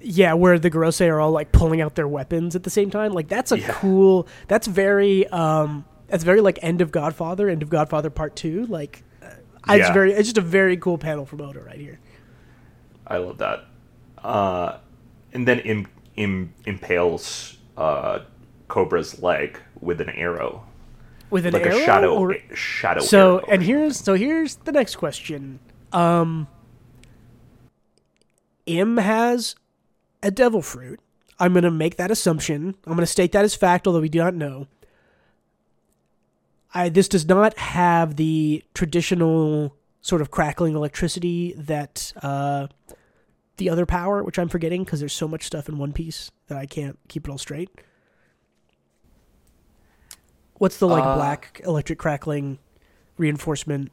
yeah, 0.00 0.32
where 0.34 0.58
the 0.58 0.70
Gorosei 0.70 1.08
are 1.08 1.20
all 1.20 1.30
like 1.30 1.52
pulling 1.52 1.80
out 1.80 1.94
their 1.94 2.08
weapons 2.08 2.56
at 2.56 2.62
the 2.64 2.70
same 2.70 2.90
time. 2.90 3.12
Like 3.12 3.28
that's 3.28 3.52
a 3.52 3.58
yeah. 3.58 3.72
cool. 3.72 4.26
That's 4.48 4.66
very. 4.66 5.26
um 5.28 5.84
it's 6.12 6.24
very 6.24 6.40
like 6.40 6.58
end 6.62 6.80
of 6.80 6.92
Godfather, 6.92 7.48
end 7.48 7.62
of 7.62 7.70
Godfather 7.70 8.10
Part 8.10 8.36
Two. 8.36 8.66
Like, 8.66 9.02
uh, 9.22 9.28
yeah. 9.68 9.74
it's 9.76 9.90
very, 9.90 10.12
it's 10.12 10.28
just 10.28 10.38
a 10.38 10.42
very 10.42 10.76
cool 10.76 10.98
panel 10.98 11.24
from 11.24 11.40
Oda 11.40 11.60
right 11.60 11.78
here. 11.78 11.98
I 13.06 13.16
love 13.16 13.38
that. 13.38 13.64
Uh, 14.18 14.78
and 15.32 15.48
then 15.48 15.60
Im, 15.60 15.88
Im, 16.16 16.52
impales 16.66 17.56
uh, 17.76 18.20
Cobra's 18.68 19.22
leg 19.22 19.58
with 19.80 20.00
an 20.00 20.10
arrow. 20.10 20.64
With 21.30 21.46
an 21.46 21.54
arrow 21.54 21.64
like 21.64 21.72
arrow, 21.72 21.82
a 21.82 21.84
shadow, 21.86 22.14
or... 22.14 22.32
a 22.32 22.54
shadow. 22.54 23.00
So, 23.00 23.38
arrow. 23.38 23.46
and 23.48 23.62
here's 23.62 23.98
so 23.98 24.14
here's 24.14 24.56
the 24.56 24.72
next 24.72 24.96
question. 24.96 25.60
Um, 25.92 26.46
Im 28.66 28.98
has 28.98 29.56
a 30.22 30.30
devil 30.30 30.62
fruit. 30.62 31.00
I'm 31.38 31.52
going 31.54 31.64
to 31.64 31.70
make 31.70 31.96
that 31.96 32.10
assumption. 32.10 32.76
I'm 32.86 32.92
going 32.92 33.00
to 33.00 33.06
state 33.06 33.32
that 33.32 33.44
as 33.44 33.54
fact, 33.54 33.86
although 33.86 34.00
we 34.00 34.08
do 34.08 34.18
not 34.18 34.34
know. 34.34 34.68
I, 36.74 36.88
this 36.88 37.08
does 37.08 37.26
not 37.26 37.56
have 37.58 38.16
the 38.16 38.64
traditional 38.74 39.76
sort 40.00 40.20
of 40.20 40.30
crackling 40.30 40.74
electricity 40.74 41.54
that 41.56 42.12
uh, 42.22 42.68
the 43.56 43.70
other 43.70 43.86
power, 43.86 44.22
which 44.22 44.38
I'm 44.38 44.48
forgetting 44.48 44.84
because 44.84 45.00
there's 45.00 45.12
so 45.12 45.28
much 45.28 45.44
stuff 45.44 45.68
in 45.68 45.78
One 45.78 45.92
Piece 45.92 46.30
that 46.48 46.58
I 46.58 46.66
can't 46.66 46.98
keep 47.08 47.28
it 47.28 47.30
all 47.30 47.38
straight. 47.38 47.70
What's 50.54 50.78
the 50.78 50.88
like 50.88 51.04
uh, 51.04 51.16
black 51.16 51.60
electric 51.64 51.98
crackling 51.98 52.58
reinforcement? 53.16 53.90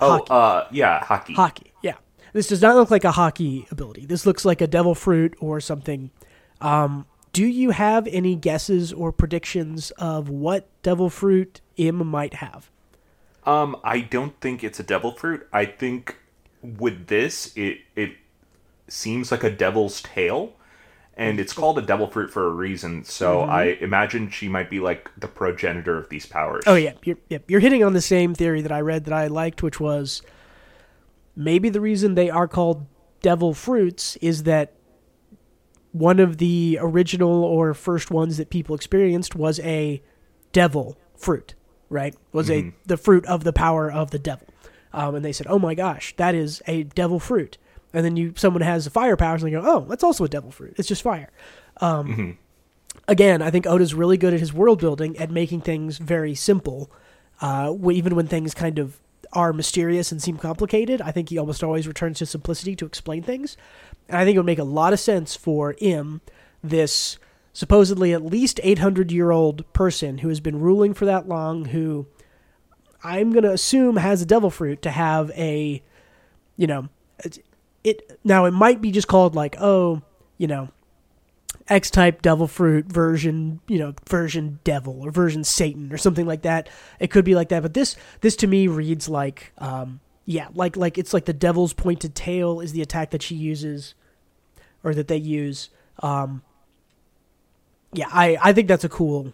Oh, 0.00 0.20
haki? 0.20 0.30
uh, 0.30 0.66
yeah, 0.70 1.00
Haki. 1.00 1.34
Haki, 1.34 1.70
yeah. 1.82 1.94
This 2.32 2.48
does 2.48 2.62
not 2.62 2.76
look 2.76 2.90
like 2.90 3.04
a 3.04 3.12
haki 3.12 3.70
ability. 3.70 4.06
This 4.06 4.26
looks 4.26 4.44
like 4.44 4.60
a 4.60 4.66
devil 4.66 4.94
fruit 4.94 5.34
or 5.40 5.60
something. 5.60 6.10
Um, 6.60 7.06
do 7.32 7.46
you 7.46 7.70
have 7.70 8.06
any 8.08 8.36
guesses 8.36 8.92
or 8.92 9.12
predictions 9.12 9.90
of 9.92 10.28
what 10.28 10.68
devil 10.82 11.08
fruit 11.08 11.60
Im 11.76 12.06
might 12.06 12.34
have? 12.34 12.70
Um, 13.44 13.76
I 13.82 14.00
don't 14.00 14.38
think 14.40 14.62
it's 14.62 14.78
a 14.78 14.84
devil 14.84 15.12
fruit. 15.12 15.46
I 15.52 15.64
think 15.64 16.16
with 16.62 17.08
this, 17.08 17.52
it 17.56 17.80
it 17.96 18.12
seems 18.88 19.32
like 19.32 19.42
a 19.42 19.50
devil's 19.50 20.00
tail, 20.02 20.52
and 21.16 21.40
it's 21.40 21.52
called 21.52 21.78
a 21.78 21.82
devil 21.82 22.06
fruit 22.06 22.30
for 22.30 22.46
a 22.46 22.50
reason. 22.50 23.04
So 23.04 23.38
mm-hmm. 23.38 23.50
I 23.50 23.62
imagine 23.80 24.30
she 24.30 24.48
might 24.48 24.70
be 24.70 24.78
like 24.78 25.10
the 25.16 25.26
progenitor 25.26 25.98
of 25.98 26.08
these 26.08 26.26
powers. 26.26 26.64
Oh 26.66 26.76
yeah, 26.76 26.92
you're, 27.02 27.18
yeah, 27.28 27.38
you're 27.48 27.60
hitting 27.60 27.82
on 27.82 27.94
the 27.94 28.00
same 28.00 28.34
theory 28.34 28.62
that 28.62 28.72
I 28.72 28.80
read 28.80 29.04
that 29.06 29.14
I 29.14 29.26
liked, 29.26 29.62
which 29.62 29.80
was 29.80 30.22
maybe 31.34 31.68
the 31.68 31.80
reason 31.80 32.14
they 32.14 32.30
are 32.30 32.46
called 32.46 32.86
devil 33.22 33.54
fruits 33.54 34.16
is 34.16 34.44
that 34.44 34.74
one 35.92 36.18
of 36.18 36.38
the 36.38 36.78
original 36.80 37.44
or 37.44 37.74
first 37.74 38.10
ones 38.10 38.38
that 38.38 38.50
people 38.50 38.74
experienced 38.74 39.36
was 39.36 39.60
a 39.60 40.02
devil 40.52 40.96
fruit, 41.14 41.54
right? 41.88 42.14
Was 42.32 42.48
mm-hmm. 42.48 42.70
a 42.70 42.72
the 42.86 42.96
fruit 42.96 43.24
of 43.26 43.44
the 43.44 43.52
power 43.52 43.90
of 43.90 44.10
the 44.10 44.18
devil. 44.18 44.46
Um, 44.92 45.14
and 45.14 45.24
they 45.24 45.32
said, 45.32 45.46
"Oh 45.48 45.58
my 45.58 45.74
gosh, 45.74 46.14
that 46.16 46.34
is 46.34 46.62
a 46.66 46.82
devil 46.84 47.20
fruit." 47.20 47.58
And 47.94 48.04
then 48.04 48.16
you 48.16 48.32
someone 48.36 48.62
has 48.62 48.84
the 48.84 48.90
fire 48.90 49.16
powers, 49.16 49.42
and 49.42 49.52
they 49.52 49.56
go, 49.56 49.62
"Oh, 49.64 49.86
that's 49.88 50.04
also 50.04 50.24
a 50.24 50.28
devil 50.28 50.50
fruit. 50.50 50.74
It's 50.76 50.88
just 50.88 51.02
fire." 51.02 51.30
Um, 51.80 52.08
mm-hmm. 52.08 52.30
Again, 53.08 53.42
I 53.42 53.50
think 53.50 53.66
Oda's 53.66 53.94
really 53.94 54.16
good 54.16 54.34
at 54.34 54.40
his 54.40 54.52
world 54.52 54.80
building 54.80 55.16
at 55.18 55.30
making 55.30 55.62
things 55.62 55.98
very 55.98 56.34
simple, 56.34 56.90
uh, 57.40 57.74
even 57.90 58.14
when 58.14 58.26
things 58.26 58.54
kind 58.54 58.78
of 58.78 59.00
are 59.32 59.52
mysterious 59.52 60.12
and 60.12 60.22
seem 60.22 60.36
complicated. 60.36 61.00
I 61.00 61.10
think 61.10 61.30
he 61.30 61.38
almost 61.38 61.64
always 61.64 61.88
returns 61.88 62.18
to 62.18 62.26
simplicity 62.26 62.76
to 62.76 62.86
explain 62.86 63.22
things. 63.22 63.56
And 64.12 64.20
I 64.20 64.26
think 64.26 64.36
it 64.36 64.38
would 64.40 64.46
make 64.46 64.58
a 64.58 64.64
lot 64.64 64.92
of 64.92 65.00
sense 65.00 65.34
for 65.34 65.74
Im, 65.78 66.20
this 66.62 67.18
supposedly 67.54 68.12
at 68.12 68.22
least 68.22 68.60
800 68.62 69.10
year 69.10 69.30
old 69.30 69.70
person 69.72 70.18
who 70.18 70.28
has 70.28 70.38
been 70.38 70.60
ruling 70.60 70.92
for 70.92 71.06
that 71.06 71.26
long, 71.26 71.64
who 71.64 72.06
I'm 73.02 73.32
going 73.32 73.44
to 73.44 73.52
assume 73.52 73.96
has 73.96 74.20
a 74.20 74.26
devil 74.26 74.50
fruit, 74.50 74.82
to 74.82 74.90
have 74.90 75.30
a, 75.30 75.82
you 76.58 76.66
know, 76.66 76.90
it. 77.82 78.20
Now, 78.22 78.44
it 78.44 78.50
might 78.50 78.82
be 78.82 78.90
just 78.90 79.08
called 79.08 79.34
like, 79.34 79.56
oh, 79.58 80.02
you 80.36 80.46
know, 80.46 80.68
X 81.68 81.90
type 81.90 82.20
devil 82.20 82.46
fruit 82.46 82.92
version, 82.92 83.60
you 83.66 83.78
know, 83.78 83.94
version 84.06 84.60
devil 84.62 85.00
or 85.00 85.10
version 85.10 85.42
Satan 85.42 85.90
or 85.90 85.96
something 85.96 86.26
like 86.26 86.42
that. 86.42 86.68
It 87.00 87.10
could 87.10 87.24
be 87.24 87.34
like 87.34 87.48
that, 87.48 87.62
but 87.62 87.72
this 87.72 87.96
this 88.20 88.36
to 88.36 88.46
me 88.46 88.66
reads 88.66 89.08
like 89.08 89.52
um 89.56 90.00
yeah, 90.26 90.48
like 90.54 90.76
like 90.76 90.98
it's 90.98 91.14
like 91.14 91.24
the 91.24 91.32
devil's 91.32 91.72
pointed 91.72 92.14
tail 92.14 92.60
is 92.60 92.72
the 92.72 92.82
attack 92.82 93.10
that 93.12 93.22
she 93.22 93.36
uses 93.36 93.94
or 94.84 94.94
that 94.94 95.08
they 95.08 95.16
use. 95.16 95.70
Um 96.00 96.42
yeah, 97.92 98.08
I 98.10 98.38
I 98.42 98.52
think 98.52 98.68
that's 98.68 98.84
a 98.84 98.88
cool 98.88 99.32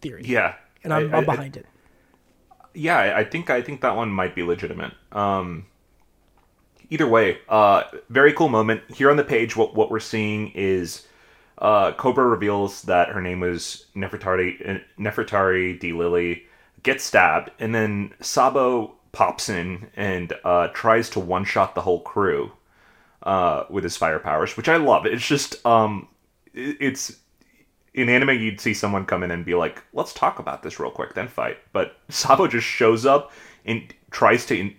theory. 0.00 0.22
Yeah. 0.24 0.54
And 0.82 0.92
I'm, 0.92 1.14
I, 1.14 1.18
am 1.18 1.24
behind 1.24 1.56
I, 1.56 1.60
it. 1.60 1.66
Yeah, 2.74 3.14
I 3.16 3.24
think 3.24 3.50
I 3.50 3.62
think 3.62 3.80
that 3.80 3.96
one 3.96 4.10
might 4.10 4.34
be 4.34 4.42
legitimate. 4.42 4.92
Um 5.12 5.66
either 6.90 7.06
way, 7.06 7.38
uh 7.48 7.84
very 8.08 8.32
cool 8.32 8.48
moment. 8.48 8.82
Here 8.94 9.10
on 9.10 9.16
the 9.16 9.24
page 9.24 9.56
what 9.56 9.74
what 9.74 9.90
we're 9.90 10.00
seeing 10.00 10.50
is 10.54 11.06
uh, 11.58 11.92
Cobra 11.92 12.26
reveals 12.26 12.82
that 12.82 13.10
her 13.10 13.20
name 13.20 13.40
was 13.40 13.86
Nefertari 13.94 14.82
Nefertari 14.98 15.78
D 15.78 15.92
Lili, 15.92 16.46
gets 16.82 17.04
stabbed, 17.04 17.50
and 17.58 17.74
then 17.74 18.12
Sabo 18.20 18.94
pops 19.12 19.48
in 19.48 19.88
and 19.94 20.32
uh, 20.44 20.68
tries 20.68 21.08
to 21.10 21.20
one 21.20 21.44
shot 21.44 21.74
the 21.74 21.80
whole 21.80 22.00
crew 22.00 22.52
uh, 23.24 23.64
with 23.68 23.84
his 23.84 23.96
fire 23.96 24.18
powers, 24.18 24.56
which 24.56 24.68
I 24.68 24.76
love. 24.76 25.06
It's 25.06 25.26
just 25.26 25.64
um, 25.66 26.08
it's 26.52 27.16
in 27.94 28.08
anime 28.08 28.30
you'd 28.30 28.60
see 28.60 28.74
someone 28.74 29.06
come 29.06 29.22
in 29.22 29.30
and 29.30 29.44
be 29.44 29.54
like, 29.54 29.82
"Let's 29.92 30.12
talk 30.12 30.38
about 30.38 30.62
this 30.62 30.78
real 30.78 30.90
quick, 30.90 31.14
then 31.14 31.28
fight." 31.28 31.58
But 31.72 31.96
Sabo 32.08 32.46
just 32.46 32.66
shows 32.66 33.04
up 33.06 33.32
and 33.64 33.92
tries 34.10 34.46
to 34.46 34.58
in- 34.58 34.76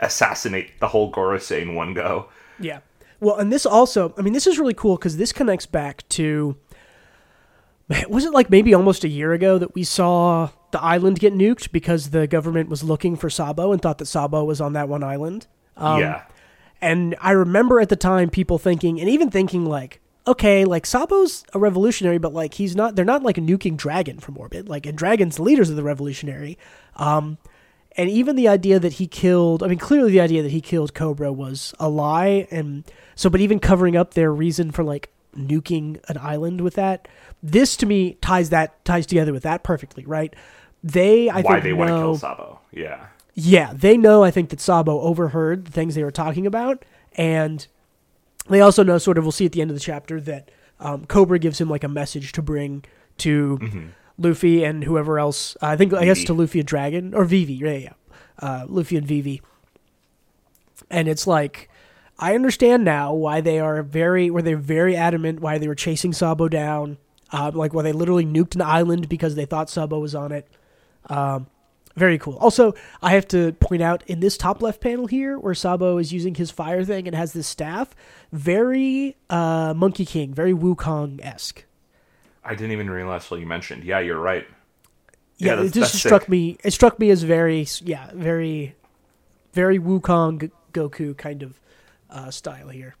assassinate 0.00 0.78
the 0.80 0.88
whole 0.88 1.12
Gorosei 1.12 1.62
in 1.62 1.74
one 1.74 1.94
go. 1.94 2.28
Yeah. 2.58 2.80
Well, 3.20 3.36
and 3.36 3.52
this 3.52 3.66
also, 3.66 4.14
I 4.16 4.22
mean, 4.22 4.32
this 4.32 4.46
is 4.46 4.58
really 4.58 4.74
cool 4.74 4.96
because 4.96 5.16
this 5.16 5.32
connects 5.32 5.66
back 5.66 6.08
to 6.10 6.56
was 8.08 8.24
it 8.24 8.32
like 8.32 8.50
maybe 8.50 8.72
almost 8.72 9.04
a 9.04 9.08
year 9.08 9.32
ago 9.32 9.58
that 9.58 9.74
we 9.74 9.82
saw 9.82 10.48
the 10.70 10.80
island 10.80 11.18
get 11.18 11.34
nuked 11.34 11.72
because 11.72 12.10
the 12.10 12.26
government 12.26 12.68
was 12.68 12.84
looking 12.84 13.16
for 13.16 13.28
Sabo 13.28 13.72
and 13.72 13.82
thought 13.82 13.98
that 13.98 14.06
Sabo 14.06 14.44
was 14.44 14.60
on 14.60 14.74
that 14.74 14.88
one 14.88 15.02
island. 15.02 15.46
Um, 15.76 16.00
yeah. 16.00 16.22
And 16.80 17.14
I 17.20 17.32
remember 17.32 17.80
at 17.80 17.88
the 17.88 17.96
time 17.96 18.30
people 18.30 18.58
thinking, 18.58 19.00
and 19.00 19.08
even 19.08 19.30
thinking 19.30 19.66
like, 19.66 20.00
okay, 20.26 20.64
like 20.64 20.86
Sabo's 20.86 21.44
a 21.52 21.58
revolutionary, 21.58 22.18
but 22.18 22.32
like 22.32 22.54
he's 22.54 22.76
not. 22.76 22.96
They're 22.96 23.04
not 23.04 23.22
like 23.22 23.38
a 23.38 23.40
nuking 23.40 23.76
Dragon 23.76 24.18
from 24.18 24.38
orbit. 24.38 24.68
Like, 24.68 24.86
and 24.86 24.96
Dragon's 24.96 25.36
the 25.36 25.42
leaders 25.42 25.70
of 25.70 25.76
the 25.76 25.82
revolutionary. 25.82 26.58
Um, 26.96 27.38
and 27.96 28.08
even 28.08 28.36
the 28.36 28.48
idea 28.48 28.78
that 28.78 28.94
he 28.94 29.06
killed, 29.06 29.62
I 29.62 29.66
mean, 29.66 29.78
clearly 29.78 30.12
the 30.12 30.20
idea 30.20 30.42
that 30.42 30.52
he 30.52 30.60
killed 30.60 30.94
Cobra 30.94 31.32
was 31.32 31.74
a 31.80 31.88
lie. 31.88 32.46
And 32.50 32.84
so, 33.16 33.28
but 33.28 33.40
even 33.40 33.58
covering 33.58 33.96
up 33.96 34.14
their 34.14 34.32
reason 34.32 34.70
for 34.70 34.84
like 34.84 35.10
nuking 35.36 36.00
an 36.08 36.16
island 36.18 36.60
with 36.60 36.74
that, 36.74 37.08
this 37.42 37.76
to 37.78 37.86
me 37.86 38.14
ties 38.14 38.50
that 38.50 38.84
ties 38.84 39.06
together 39.06 39.32
with 39.32 39.42
that 39.42 39.64
perfectly, 39.64 40.04
right? 40.06 40.34
They, 40.84 41.28
I 41.28 41.40
Why 41.40 41.54
think, 41.54 41.64
they 41.64 41.72
want 41.72 41.90
to 41.90 41.96
kill 41.96 42.16
Sabo. 42.16 42.60
Yeah. 42.72 43.06
Yeah, 43.40 43.72
they 43.74 43.96
know. 43.96 44.22
I 44.22 44.30
think 44.30 44.50
that 44.50 44.60
Sabo 44.60 45.00
overheard 45.00 45.64
the 45.66 45.72
things 45.72 45.94
they 45.94 46.04
were 46.04 46.10
talking 46.10 46.46
about, 46.46 46.84
and 47.14 47.66
they 48.48 48.60
also 48.60 48.82
know, 48.82 48.98
sort 48.98 49.18
of, 49.18 49.24
we'll 49.24 49.32
see 49.32 49.46
at 49.46 49.52
the 49.52 49.62
end 49.62 49.70
of 49.70 49.76
the 49.76 49.80
chapter 49.80 50.20
that 50.20 50.50
um, 50.78 51.06
Cobra 51.06 51.38
gives 51.38 51.60
him 51.60 51.68
like 51.70 51.84
a 51.84 51.88
message 51.88 52.32
to 52.32 52.42
bring 52.42 52.84
to 53.18 53.58
Luffy 54.18 54.64
and 54.64 54.84
whoever 54.84 55.18
else. 55.18 55.56
I 55.62 55.76
think 55.76 55.92
I 55.92 56.04
guess 56.04 56.24
to 56.24 56.34
Luffy 56.34 56.60
and 56.60 56.68
Dragon 56.68 57.14
or 57.14 57.24
Vivi. 57.24 57.54
Yeah, 57.54 57.72
yeah, 57.72 57.92
uh, 58.38 58.64
Luffy 58.68 58.96
and 58.96 59.06
Vivi. 59.06 59.40
And 60.90 61.08
it's 61.08 61.26
like 61.26 61.70
I 62.18 62.34
understand 62.34 62.84
now 62.84 63.14
why 63.14 63.40
they 63.40 63.58
are 63.60 63.82
very, 63.82 64.30
where 64.30 64.42
they're 64.42 64.56
very 64.56 64.94
adamant 64.94 65.40
why 65.40 65.56
they 65.56 65.68
were 65.68 65.74
chasing 65.74 66.12
Sabo 66.12 66.48
down, 66.48 66.98
uh, 67.32 67.50
like 67.54 67.72
why 67.72 67.82
they 67.82 67.92
literally 67.92 68.26
nuked 68.26 68.54
an 68.54 68.62
island 68.62 69.08
because 69.08 69.34
they 69.34 69.46
thought 69.46 69.70
Sabo 69.70 69.98
was 69.98 70.14
on 70.14 70.32
it. 70.32 70.46
Um, 71.08 71.46
very 72.00 72.18
cool. 72.18 72.36
Also, 72.38 72.74
I 73.02 73.10
have 73.10 73.28
to 73.28 73.52
point 73.60 73.82
out 73.82 74.02
in 74.06 74.20
this 74.20 74.36
top 74.38 74.62
left 74.62 74.80
panel 74.80 75.06
here, 75.06 75.38
where 75.38 75.54
Sabo 75.54 75.98
is 75.98 76.12
using 76.12 76.34
his 76.34 76.50
fire 76.50 76.82
thing 76.82 77.06
and 77.06 77.14
has 77.14 77.32
this 77.34 77.46
staff, 77.46 77.94
very 78.32 79.16
uh, 79.28 79.74
Monkey 79.76 80.06
King, 80.06 80.32
very 80.34 80.54
Wukong 80.54 81.20
esque. 81.22 81.64
I 82.42 82.54
didn't 82.54 82.72
even 82.72 82.88
realize 82.88 83.30
what 83.30 83.38
you 83.38 83.46
mentioned. 83.46 83.84
Yeah, 83.84 84.00
you're 84.00 84.18
right. 84.18 84.46
Yeah, 85.36 85.56
that's- 85.56 85.68
it 85.68 85.74
just 85.78 85.94
struck 85.94 86.22
sick. 86.22 86.28
me. 86.30 86.56
It 86.64 86.72
struck 86.72 86.98
me 86.98 87.10
as 87.10 87.22
very, 87.22 87.66
yeah, 87.84 88.10
very, 88.14 88.74
very 89.52 89.78
Wukong 89.78 90.50
Goku 90.72 91.16
kind 91.16 91.42
of 91.42 91.60
uh, 92.08 92.30
style 92.30 92.68
here. 92.70 92.96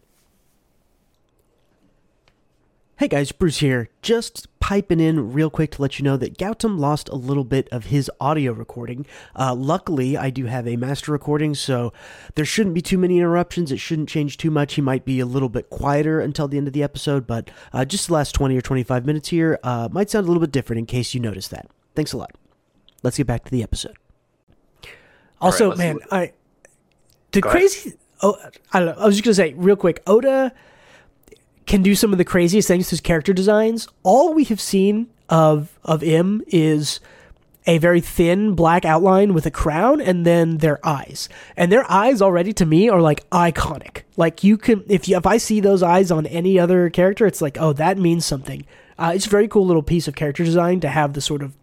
Hey 3.00 3.08
guys, 3.08 3.32
Bruce 3.32 3.60
here. 3.60 3.88
Just 4.02 4.46
piping 4.60 5.00
in 5.00 5.32
real 5.32 5.48
quick 5.48 5.70
to 5.70 5.80
let 5.80 5.98
you 5.98 6.04
know 6.04 6.18
that 6.18 6.36
Gautam 6.36 6.78
lost 6.78 7.08
a 7.08 7.14
little 7.14 7.44
bit 7.44 7.66
of 7.70 7.86
his 7.86 8.10
audio 8.20 8.52
recording. 8.52 9.06
Uh, 9.34 9.54
luckily, 9.54 10.18
I 10.18 10.28
do 10.28 10.44
have 10.44 10.68
a 10.68 10.76
master 10.76 11.10
recording, 11.10 11.54
so 11.54 11.94
there 12.34 12.44
shouldn't 12.44 12.74
be 12.74 12.82
too 12.82 12.98
many 12.98 13.16
interruptions. 13.16 13.72
It 13.72 13.78
shouldn't 13.78 14.10
change 14.10 14.36
too 14.36 14.50
much. 14.50 14.74
He 14.74 14.82
might 14.82 15.06
be 15.06 15.18
a 15.18 15.24
little 15.24 15.48
bit 15.48 15.70
quieter 15.70 16.20
until 16.20 16.46
the 16.46 16.58
end 16.58 16.66
of 16.66 16.74
the 16.74 16.82
episode, 16.82 17.26
but 17.26 17.50
uh, 17.72 17.86
just 17.86 18.08
the 18.08 18.12
last 18.12 18.34
20 18.34 18.54
or 18.54 18.60
25 18.60 19.06
minutes 19.06 19.30
here 19.30 19.58
uh, 19.62 19.88
might 19.90 20.10
sound 20.10 20.26
a 20.26 20.28
little 20.28 20.42
bit 20.42 20.52
different 20.52 20.80
in 20.80 20.84
case 20.84 21.14
you 21.14 21.20
notice 21.20 21.48
that. 21.48 21.70
Thanks 21.94 22.12
a 22.12 22.18
lot. 22.18 22.32
Let's 23.02 23.16
get 23.16 23.26
back 23.26 23.44
to 23.44 23.50
the 23.50 23.62
episode. 23.62 23.96
Also, 25.40 25.68
let's 25.68 25.78
man, 25.78 26.00
I 26.10 26.34
the 27.32 27.40
Go 27.40 27.48
ahead. 27.48 27.60
crazy. 27.60 27.94
Oh, 28.20 28.36
I 28.74 28.78
don't 28.78 28.94
know. 28.94 29.02
I 29.02 29.06
was 29.06 29.14
just 29.14 29.24
gonna 29.24 29.32
say 29.32 29.54
real 29.54 29.76
quick. 29.76 30.02
Oda 30.06 30.52
can 31.70 31.82
do 31.82 31.94
some 31.94 32.10
of 32.10 32.18
the 32.18 32.24
craziest 32.24 32.66
things 32.66 32.88
to 32.88 32.90
his 32.90 33.00
character 33.00 33.32
designs. 33.32 33.86
All 34.02 34.34
we 34.34 34.42
have 34.44 34.60
seen 34.60 35.08
of 35.28 35.78
of 35.84 36.02
Im 36.02 36.42
is 36.48 36.98
a 37.64 37.78
very 37.78 38.00
thin 38.00 38.56
black 38.56 38.84
outline 38.84 39.34
with 39.34 39.46
a 39.46 39.52
crown 39.52 40.00
and 40.00 40.26
then 40.26 40.58
their 40.58 40.84
eyes. 40.84 41.28
And 41.56 41.70
their 41.70 41.88
eyes 41.88 42.20
already 42.20 42.52
to 42.54 42.66
me 42.66 42.88
are 42.88 43.00
like 43.00 43.28
iconic. 43.30 44.02
Like 44.16 44.42
you 44.42 44.58
can 44.58 44.82
if 44.88 45.08
you 45.08 45.16
if 45.16 45.26
I 45.26 45.36
see 45.36 45.60
those 45.60 45.80
eyes 45.80 46.10
on 46.10 46.26
any 46.26 46.58
other 46.58 46.90
character, 46.90 47.24
it's 47.24 47.40
like, 47.40 47.56
oh, 47.60 47.72
that 47.74 47.96
means 47.96 48.26
something. 48.26 48.66
Uh, 48.98 49.12
it's 49.14 49.26
a 49.26 49.30
very 49.30 49.46
cool 49.46 49.64
little 49.64 49.84
piece 49.84 50.08
of 50.08 50.16
character 50.16 50.42
design 50.42 50.80
to 50.80 50.88
have 50.88 51.12
the 51.12 51.20
sort 51.20 51.40
of 51.40 51.54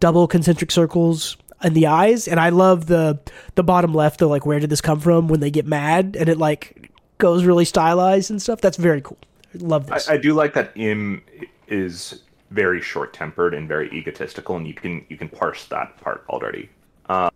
double 0.00 0.26
concentric 0.26 0.72
circles 0.72 1.36
in 1.62 1.74
the 1.74 1.86
eyes. 1.86 2.26
And 2.26 2.40
I 2.40 2.48
love 2.48 2.86
the 2.86 3.20
the 3.54 3.62
bottom 3.62 3.94
left, 3.94 4.18
the 4.18 4.26
like 4.26 4.46
where 4.46 4.58
did 4.58 4.70
this 4.70 4.80
come 4.80 4.98
from 4.98 5.28
when 5.28 5.38
they 5.38 5.52
get 5.52 5.64
mad 5.64 6.16
and 6.18 6.28
it 6.28 6.38
like 6.38 6.90
goes 7.18 7.44
really 7.44 7.64
stylized 7.64 8.32
and 8.32 8.42
stuff. 8.42 8.60
That's 8.60 8.78
very 8.78 9.00
cool. 9.00 9.18
I 9.54 9.58
love 9.58 9.86
this. 9.86 10.08
I, 10.08 10.14
I 10.14 10.16
do 10.16 10.34
like 10.34 10.54
that 10.54 10.72
Im 10.76 11.22
is 11.68 12.22
very 12.50 12.80
short 12.80 13.12
tempered 13.12 13.54
and 13.54 13.68
very 13.68 13.90
egotistical, 13.92 14.56
and 14.56 14.66
you 14.66 14.74
can 14.74 15.04
you 15.08 15.16
can 15.16 15.28
parse 15.28 15.66
that 15.66 15.96
part 16.00 16.24
already. 16.28 16.68
Uh, 17.08 17.30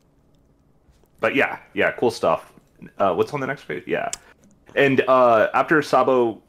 but 1.21 1.35
yeah, 1.35 1.59
yeah, 1.75 1.93
cool 1.93 2.11
stuff. 2.11 2.53
Uh, 2.99 3.15
what's 3.15 3.33
on 3.35 3.41
the 3.41 3.47
next 3.47 3.65
page? 3.65 3.85
Yeah, 3.87 4.11
and 4.75 5.03
uh, 5.09 5.49
after 5.55 5.83
Sabo 5.83 6.41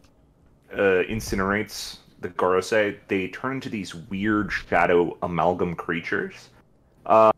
uh, 0.73 1.03
incinerates 1.09 1.97
the 2.21 2.29
Gorosei, 2.29 2.97
they 3.07 3.27
turn 3.29 3.53
into 3.53 3.69
these 3.69 3.95
weird 3.95 4.51
shadow 4.51 5.17
amalgam 5.23 5.75
creatures. 5.75 6.49
Uh, 7.05 7.31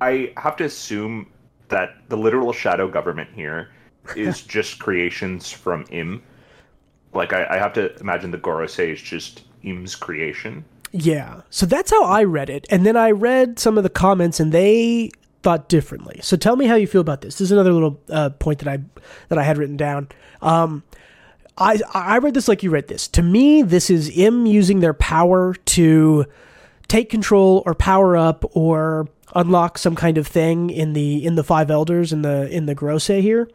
I 0.00 0.32
have 0.36 0.56
to 0.56 0.64
assume 0.64 1.28
that 1.68 1.96
the 2.08 2.16
literal 2.16 2.52
shadow 2.52 2.88
government 2.88 3.30
here 3.34 3.70
is 4.16 4.42
just 4.56 4.78
creations 4.78 5.50
from 5.50 5.84
Im. 5.90 6.22
Like 7.14 7.32
I, 7.32 7.46
I 7.50 7.58
have 7.58 7.72
to 7.74 7.94
imagine 7.96 8.30
the 8.30 8.38
Gorosei 8.38 8.92
is 8.92 9.00
just 9.00 9.42
Im's 9.62 9.94
creation. 9.94 10.64
Yeah. 10.92 11.42
So 11.50 11.66
that's 11.66 11.90
how 11.90 12.04
I 12.04 12.24
read 12.24 12.50
it. 12.50 12.66
And 12.70 12.84
then 12.84 12.96
I 12.96 13.10
read 13.10 13.58
some 13.58 13.78
of 13.78 13.84
the 13.84 13.90
comments 13.90 14.40
and 14.40 14.52
they 14.52 15.10
thought 15.42 15.68
differently. 15.68 16.20
So 16.22 16.36
tell 16.36 16.56
me 16.56 16.66
how 16.66 16.74
you 16.74 16.86
feel 16.86 17.00
about 17.00 17.20
this. 17.22 17.36
This 17.36 17.46
is 17.46 17.52
another 17.52 17.72
little 17.72 18.00
uh, 18.10 18.30
point 18.30 18.60
that 18.60 18.68
I 18.68 18.78
that 19.28 19.38
I 19.38 19.42
had 19.42 19.58
written 19.58 19.76
down. 19.76 20.08
Um, 20.40 20.82
I 21.58 21.80
I 21.92 22.18
read 22.18 22.34
this 22.34 22.48
like 22.48 22.62
you 22.62 22.70
read 22.70 22.88
this. 22.88 23.08
To 23.08 23.22
me, 23.22 23.62
this 23.62 23.90
is 23.90 24.16
Im 24.16 24.46
using 24.46 24.80
their 24.80 24.94
power 24.94 25.54
to 25.54 26.26
take 26.88 27.10
control 27.10 27.62
or 27.66 27.74
power 27.74 28.16
up 28.16 28.44
or 28.56 29.08
unlock 29.34 29.78
some 29.78 29.96
kind 29.96 30.18
of 30.18 30.26
thing 30.26 30.70
in 30.70 30.92
the 30.92 31.24
in 31.24 31.34
the 31.34 31.44
five 31.44 31.70
elders 31.70 32.12
in 32.12 32.22
the 32.22 32.48
in 32.50 32.66
the 32.66 32.74
Gorosei 32.74 33.20
here. 33.20 33.48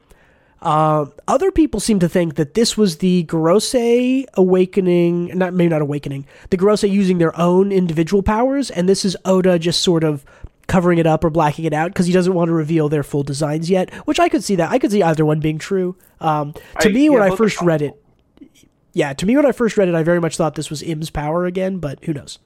Uh, 0.61 1.05
other 1.27 1.51
people 1.51 1.79
seem 1.79 1.99
to 1.99 2.09
think 2.09 2.35
that 2.35 2.55
this 2.55 2.75
was 2.75 2.97
the 2.97 3.25
Gorosei 3.25 4.25
awakening, 4.33 5.37
not 5.37 5.53
maybe 5.53 5.69
not 5.69 5.81
awakening, 5.81 6.25
the 6.49 6.57
Gorosei 6.57 6.89
using 6.89 7.19
their 7.19 7.37
own 7.39 7.71
individual 7.71 8.23
powers, 8.23 8.71
and 8.71 8.89
this 8.89 9.05
is 9.05 9.15
Oda 9.23 9.59
just 9.59 9.81
sort 9.81 10.03
of 10.03 10.25
covering 10.67 10.97
it 10.97 11.07
up 11.07 11.23
or 11.23 11.29
blacking 11.29 11.65
it 11.65 11.73
out 11.73 11.91
because 11.91 12.07
he 12.07 12.13
doesn't 12.13 12.33
want 12.33 12.49
to 12.49 12.53
reveal 12.53 12.89
their 12.89 13.03
full 13.03 13.23
designs 13.23 13.69
yet. 13.69 13.93
Which 14.05 14.19
I 14.19 14.29
could 14.29 14.43
see 14.43 14.55
that. 14.55 14.71
I 14.71 14.79
could 14.79 14.91
see 14.91 15.03
either 15.03 15.25
one 15.25 15.39
being 15.39 15.59
true. 15.59 15.95
Um, 16.19 16.53
to 16.79 16.89
I- 16.89 16.91
me, 16.91 17.09
when 17.09 17.21
I 17.21 17.35
first 17.35 17.61
read 17.61 17.81
it, 17.81 17.93
yeah, 18.93 19.13
to 19.13 19.25
me 19.27 19.35
when 19.35 19.45
I 19.45 19.51
first 19.51 19.77
read 19.77 19.87
it, 19.87 19.95
I 19.95 20.01
very 20.01 20.19
much 20.19 20.37
thought 20.37 20.55
this 20.55 20.71
was 20.71 20.81
Im's 20.81 21.11
power 21.11 21.45
again, 21.45 21.77
but 21.77 22.03
who 22.03 22.13
knows? 22.13 22.39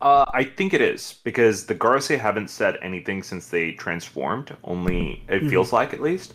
Uh, 0.00 0.24
I 0.32 0.44
think 0.44 0.74
it 0.74 0.80
is 0.80 1.20
because 1.22 1.66
the 1.66 1.74
Gorosei 1.76 2.18
haven't 2.18 2.48
said 2.48 2.76
anything 2.82 3.22
since 3.22 3.48
they 3.48 3.72
transformed. 3.72 4.56
Only 4.64 5.22
it 5.28 5.48
feels 5.48 5.72
like, 5.72 5.92
at 5.92 6.00
least. 6.00 6.34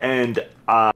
And 0.00 0.44
uh, 0.68 0.92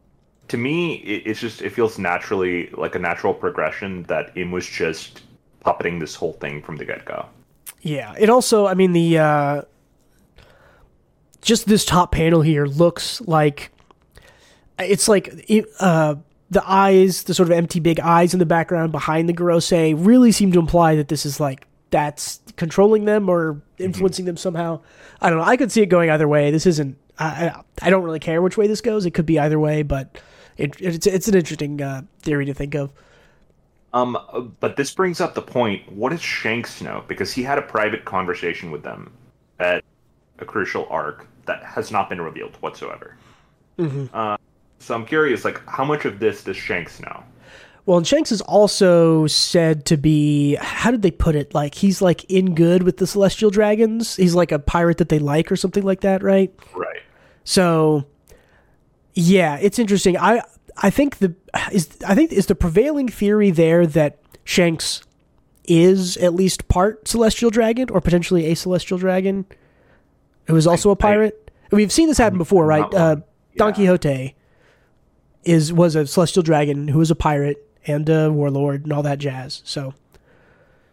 to 0.48 0.56
me, 0.56 0.94
it, 0.96 1.26
it's 1.26 1.40
just 1.40 1.62
it 1.62 1.70
feels 1.70 1.98
naturally 1.98 2.68
like 2.70 2.94
a 2.94 2.98
natural 2.98 3.34
progression 3.34 4.04
that 4.04 4.36
Im 4.36 4.50
was 4.50 4.66
just 4.66 5.22
puppeting 5.64 6.00
this 6.00 6.14
whole 6.14 6.34
thing 6.34 6.62
from 6.62 6.76
the 6.76 6.84
get 6.84 7.04
go. 7.04 7.26
Yeah, 7.82 8.14
it 8.18 8.30
also, 8.30 8.66
I 8.66 8.74
mean, 8.74 8.92
the 8.92 9.18
uh, 9.18 9.62
just 11.40 11.66
this 11.66 11.84
top 11.84 12.12
panel 12.12 12.40
here 12.42 12.66
looks 12.66 13.20
like 13.22 13.70
it's 14.78 15.08
like 15.08 15.28
uh, 15.80 16.14
the 16.50 16.62
eyes, 16.70 17.24
the 17.24 17.34
sort 17.34 17.48
of 17.48 17.52
empty 17.52 17.80
big 17.80 18.00
eyes 18.00 18.32
in 18.32 18.38
the 18.38 18.46
background 18.46 18.92
behind 18.92 19.28
the 19.28 19.32
Gorosei 19.32 19.94
really 19.96 20.32
seem 20.32 20.52
to 20.52 20.58
imply 20.58 20.94
that 20.96 21.08
this 21.08 21.26
is 21.26 21.40
like 21.40 21.66
that's 21.90 22.40
controlling 22.56 23.04
them 23.04 23.28
or 23.28 23.60
influencing 23.78 24.24
them 24.24 24.36
somehow. 24.36 24.80
I 25.20 25.28
don't 25.28 25.38
know. 25.38 25.44
I 25.44 25.56
could 25.56 25.72
see 25.72 25.82
it 25.82 25.86
going 25.86 26.10
either 26.10 26.28
way. 26.28 26.50
This 26.50 26.66
isn't. 26.66 26.96
I 27.22 27.62
I, 27.86 27.90
don't 27.90 28.02
really 28.02 28.18
care 28.18 28.42
which 28.42 28.56
way 28.56 28.66
this 28.66 28.80
goes. 28.80 29.06
It 29.06 29.12
could 29.12 29.26
be 29.26 29.38
either 29.38 29.58
way, 29.58 29.82
but 29.82 30.18
it, 30.56 30.76
it's 30.80 31.06
it's 31.06 31.28
an 31.28 31.34
interesting 31.34 31.80
uh, 31.80 32.02
theory 32.20 32.46
to 32.46 32.54
think 32.54 32.74
of. 32.74 32.92
Um, 33.92 34.54
but 34.60 34.76
this 34.76 34.92
brings 34.94 35.20
up 35.20 35.34
the 35.34 35.42
point: 35.42 35.90
what 35.92 36.10
does 36.10 36.22
Shanks 36.22 36.80
know? 36.80 37.04
Because 37.08 37.32
he 37.32 37.42
had 37.42 37.58
a 37.58 37.62
private 37.62 38.04
conversation 38.04 38.70
with 38.70 38.82
them 38.82 39.12
at 39.58 39.84
a 40.38 40.44
crucial 40.44 40.86
arc 40.90 41.26
that 41.46 41.62
has 41.62 41.90
not 41.90 42.08
been 42.08 42.20
revealed 42.20 42.56
whatsoever. 42.60 43.16
Uh, 44.14 44.36
so 44.78 44.94
I'm 44.94 45.06
curious, 45.06 45.44
like, 45.44 45.60
how 45.68 45.84
much 45.84 46.04
of 46.04 46.18
this 46.18 46.44
does 46.44 46.56
Shanks 46.56 47.00
know? 47.00 47.22
Well, 47.84 47.98
and 47.98 48.06
Shanks 48.06 48.30
is 48.30 48.40
also 48.42 49.26
said 49.26 49.84
to 49.86 49.96
be 49.96 50.54
how 50.60 50.92
did 50.92 51.02
they 51.02 51.10
put 51.10 51.34
it? 51.34 51.52
Like 51.52 51.74
he's 51.74 52.00
like 52.00 52.24
in 52.24 52.54
good 52.54 52.84
with 52.84 52.98
the 52.98 53.06
celestial 53.06 53.50
dragons. 53.50 54.14
He's 54.14 54.36
like 54.36 54.52
a 54.52 54.58
pirate 54.60 54.98
that 54.98 55.08
they 55.08 55.18
like 55.18 55.50
or 55.50 55.56
something 55.56 55.82
like 55.82 56.02
that, 56.02 56.22
right? 56.22 56.54
Right. 56.74 57.02
So 57.44 58.06
yeah, 59.14 59.58
it's 59.60 59.78
interesting. 59.78 60.16
I 60.16 60.42
I 60.76 60.90
think 60.90 61.18
the 61.18 61.34
is 61.70 61.88
I 62.06 62.14
think 62.14 62.32
is 62.32 62.46
the 62.46 62.54
prevailing 62.54 63.08
theory 63.08 63.50
there 63.50 63.86
that 63.86 64.18
Shanks 64.44 65.02
is 65.64 66.16
at 66.16 66.34
least 66.34 66.68
part 66.68 67.06
celestial 67.06 67.50
dragon 67.50 67.88
or 67.90 68.00
potentially 68.00 68.46
a 68.46 68.54
celestial 68.54 68.98
dragon 68.98 69.46
who 70.46 70.56
is 70.56 70.66
also 70.66 70.90
a 70.90 70.96
pirate. 70.96 71.50
We've 71.70 71.92
seen 71.92 72.08
this 72.08 72.18
happen 72.18 72.38
before, 72.38 72.66
right? 72.66 72.92
Uh. 72.92 73.16
Don 73.56 73.74
Quixote 73.74 74.34
is 75.44 75.72
was 75.72 75.94
a 75.94 76.06
celestial 76.06 76.42
dragon 76.42 76.88
who 76.88 76.98
was 76.98 77.10
a 77.10 77.14
pirate 77.14 77.68
and 77.86 78.08
a 78.08 78.30
warlord 78.30 78.84
and 78.84 78.92
all 78.92 79.02
that 79.02 79.18
jazz. 79.18 79.60
So 79.64 79.92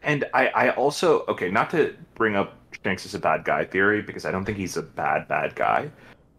And 0.04 0.26
I, 0.34 0.48
I 0.48 0.70
also 0.72 1.24
okay, 1.28 1.50
not 1.50 1.70
to 1.72 1.96
bring 2.16 2.36
up 2.36 2.56
Shanks 2.84 3.06
as 3.06 3.16
a 3.16 3.20
bad 3.20 3.46
guy 3.46 3.64
theory 3.66 4.02
because 4.02 4.26
I 4.26 4.32
don't 4.32 4.46
think 4.46 4.58
he's 4.58 4.76
a 4.78 4.82
bad 4.82 5.28
bad 5.28 5.56
guy, 5.56 5.90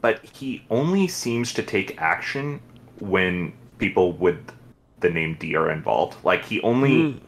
but 0.01 0.25
he 0.25 0.65
only 0.71 1.07
seems 1.09 1.53
to 1.55 1.63
take 1.63 2.01
action 2.01 2.61
when 3.01 3.53
people 3.79 4.13
with 4.13 4.39
the 5.01 5.11
name 5.11 5.37
D 5.39 5.55
are 5.57 5.71
involved. 5.71 6.17
Like 6.25 6.45
he 6.45 6.61
only 6.63 7.21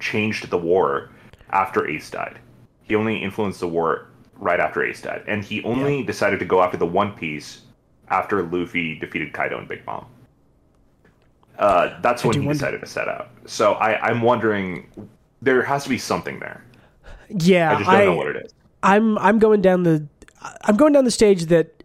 changed 0.00 0.50
the 0.50 0.58
war 0.58 1.10
after 1.50 1.88
Ace 1.88 2.10
died. 2.10 2.38
He 2.82 2.94
only 2.94 3.22
influenced 3.22 3.60
the 3.60 3.68
war 3.68 4.08
right 4.38 4.60
after 4.60 4.84
Ace 4.84 5.02
died, 5.02 5.22
and 5.26 5.44
he 5.44 5.62
only 5.64 6.02
decided 6.02 6.38
to 6.40 6.44
go 6.44 6.62
after 6.62 6.76
the 6.76 6.86
One 6.86 7.12
Piece 7.12 7.62
after 8.08 8.42
Luffy 8.42 8.98
defeated 8.98 9.32
Kaido 9.32 9.58
and 9.58 9.68
Big 9.68 9.84
Mom. 9.86 10.06
Uh, 11.58 11.98
that's 12.02 12.22
when 12.22 12.34
he 12.34 12.40
wonder. 12.40 12.52
decided 12.52 12.80
to 12.80 12.86
set 12.86 13.08
out. 13.08 13.30
So 13.46 13.72
I, 13.74 13.98
I'm 14.06 14.20
wondering, 14.20 14.86
there 15.40 15.62
has 15.62 15.84
to 15.84 15.88
be 15.88 15.98
something 15.98 16.38
there. 16.38 16.62
yeah, 17.30 17.72
I 17.72 17.78
just 17.78 17.90
don't 17.90 18.04
know 18.04 18.14
what 18.14 18.28
it 18.28 18.46
is. 18.46 18.54
I'm 18.82 19.18
I'm 19.18 19.38
going 19.38 19.62
down 19.62 19.82
the 19.82 20.06
I'm 20.62 20.76
going 20.76 20.92
down 20.92 21.04
the 21.04 21.10
stage 21.10 21.46
that 21.46 21.75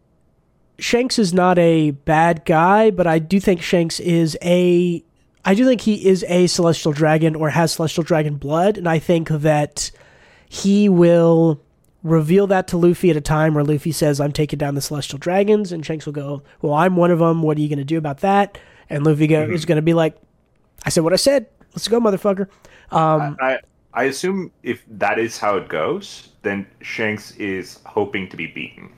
Shanks 0.82 1.20
is 1.20 1.32
not 1.32 1.60
a 1.60 1.92
bad 1.92 2.44
guy, 2.44 2.90
but 2.90 3.06
I 3.06 3.20
do 3.20 3.40
think 3.40 3.62
Shanks 3.62 4.00
is 4.00 4.36
a 4.42 5.04
I 5.46 5.54
do 5.54 5.64
think 5.66 5.82
he 5.82 6.08
is 6.08 6.24
a 6.28 6.48
celestial 6.48 6.92
dragon 6.92 7.36
or 7.36 7.50
has 7.50 7.74
celestial 7.74 8.04
dragon 8.04 8.36
blood, 8.36 8.78
and 8.78 8.90
I 8.90 8.98
think 8.98 9.30
that 9.30 9.92
he 10.50 10.90
will 10.90 11.62
reveal 12.04 12.48
that 12.48 12.68
to 12.70 12.78
Luffy 12.78 13.12
at 13.12 13.16
a 13.16 13.22
time 13.22 13.54
where 13.54 13.64
Luffy 13.64 13.92
says, 13.92 14.20
"I'm 14.20 14.32
taking 14.32 14.58
down 14.58 14.74
the 14.74 14.82
celestial 14.82 15.20
dragons," 15.20 15.72
and 15.72 15.86
Shanks 15.86 16.08
will 16.08 16.14
go, 16.14 16.42
"Well, 16.64 16.74
I'm 16.74 16.96
one 16.96 17.12
of 17.12 17.20
them. 17.20 17.44
What 17.44 17.58
are 17.58 17.62
you 17.62 17.70
going 17.70 17.78
to 17.78 17.86
do 17.86 18.00
about 18.00 18.22
that?" 18.22 18.58
And 18.90 19.06
Luffy 19.06 19.28
go, 19.28 19.44
is 19.44 19.66
going 19.66 19.78
to 19.78 19.84
be 19.84 19.94
like, 19.94 20.18
"I 20.84 20.90
said 20.90 21.04
what 21.04 21.14
I 21.14 21.18
said. 21.18 21.46
Let's 21.74 21.88
go, 21.88 22.00
motherfucker." 22.00 22.48
Um, 22.92 23.38
I, 23.40 23.60
I 23.94 24.06
assume 24.06 24.52
if 24.64 24.84
that 24.88 25.20
is 25.20 25.38
how 25.38 25.58
it 25.58 25.70
goes, 25.70 26.30
then 26.42 26.66
Shanks 26.82 27.32
is 27.38 27.80
hoping 27.86 28.30
to 28.30 28.38
be 28.38 28.48
beaten. 28.48 28.92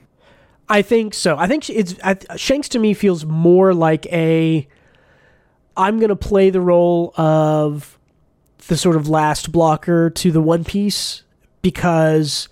I 0.68 0.82
think 0.82 1.14
so. 1.14 1.36
I 1.36 1.46
think 1.46 1.68
it's 1.68 1.94
I, 2.02 2.16
Shanks 2.36 2.68
to 2.70 2.78
me 2.78 2.94
feels 2.94 3.24
more 3.24 3.74
like 3.74 4.06
a. 4.06 4.66
I'm 5.76 5.98
gonna 5.98 6.16
play 6.16 6.50
the 6.50 6.60
role 6.60 7.12
of 7.16 7.98
the 8.68 8.76
sort 8.76 8.96
of 8.96 9.08
last 9.08 9.52
blocker 9.52 10.08
to 10.10 10.30
the 10.32 10.40
One 10.40 10.64
Piece 10.64 11.22
because 11.62 12.48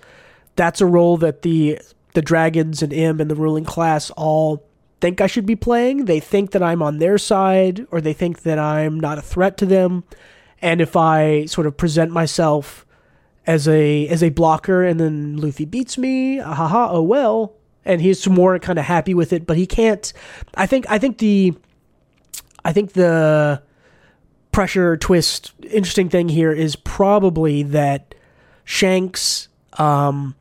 that's 0.57 0.81
a 0.81 0.87
role 0.87 1.17
that 1.19 1.43
the 1.43 1.79
the 2.15 2.23
dragons 2.23 2.83
and 2.83 2.93
Im 2.93 3.21
and 3.21 3.31
the 3.31 3.35
ruling 3.35 3.65
class 3.65 4.11
all 4.11 4.67
think 5.01 5.21
I 5.21 5.27
should 5.27 5.47
be 5.47 5.57
playing. 5.57 6.05
They 6.05 6.21
think 6.21 6.53
that 6.53 6.63
I'm 6.63 6.83
on 6.83 6.99
their 6.99 7.19
side, 7.19 7.87
or 7.91 8.01
they 8.01 8.13
think 8.13 8.43
that 8.43 8.59
I'm 8.59 9.01
not 9.01 9.19
a 9.19 9.23
threat 9.23 9.57
to 9.59 9.67
them. 9.67 10.05
And 10.61 10.81
if 10.81 10.97
I 10.97 11.47
sort 11.47 11.67
of 11.67 11.77
present 11.77 12.13
myself 12.13 12.87
as 13.47 13.67
a 13.67 14.07
as 14.09 14.23
a 14.23 14.29
blocker, 14.29 14.85
and 14.85 15.01
then 15.01 15.39
Luffy 15.39 15.65
beats 15.65 15.99
me, 15.99 16.41
ah, 16.41 16.55
haha, 16.55 16.89
oh 16.91 17.03
well, 17.03 17.55
and 17.85 18.01
he's 18.01 18.29
more 18.29 18.59
kind 18.59 18.79
of 18.79 18.85
happy 18.85 19.15
with 19.15 19.33
it. 19.33 19.47
But 19.47 19.57
he 19.57 19.67
can't. 19.67 20.13
I 20.55 20.67
think 20.67 20.87
I 20.89 20.99
think 20.99 21.19
the 21.19 21.55
I 22.65 22.73
think 22.73 22.93
the 22.93 23.63
pressure 24.53 24.97
twist 24.97 25.53
interesting 25.63 26.09
thing 26.09 26.29
here 26.29 26.53
is 26.53 26.77
probably 26.77 27.63
that 27.63 28.15
Shanks 28.65 29.49
um, 29.79 30.35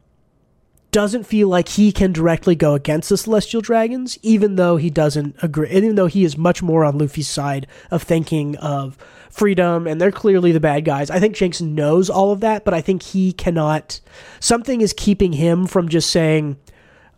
doesn't 0.92 1.24
feel 1.24 1.48
like 1.48 1.70
he 1.70 1.92
can 1.92 2.12
directly 2.12 2.54
go 2.54 2.76
against 2.76 3.10
the 3.10 3.18
Celestial 3.18 3.62
Dragons, 3.62 4.20
even 4.22 4.58
though 4.58 4.76
he 4.76 4.90
doesn't 4.90 5.36
agree, 5.42 5.70
even 5.70 5.96
though 5.96 6.08
he 6.08 6.24
is 6.24 6.38
much 6.38 6.62
more 6.62 6.84
on 6.84 6.98
Luffy's 6.98 7.30
side 7.30 7.66
of 7.90 8.04
thinking 8.04 8.58
of 8.58 8.98
freedom, 9.30 9.88
and 9.88 10.00
they're 10.00 10.12
clearly 10.12 10.52
the 10.52 10.60
bad 10.60 10.84
guys. 10.84 11.10
I 11.10 11.20
think 11.20 11.36
Shanks 11.36 11.62
knows 11.62 12.10
all 12.10 12.32
of 12.32 12.42
that, 12.42 12.66
but 12.66 12.74
I 12.74 12.82
think 12.82 13.02
he 13.02 13.32
cannot. 13.32 14.02
Something 14.42 14.82
is 14.82 14.94
keeping 14.94 15.34
him 15.34 15.66
from 15.66 15.88
just 15.88 16.10
saying, 16.10 16.58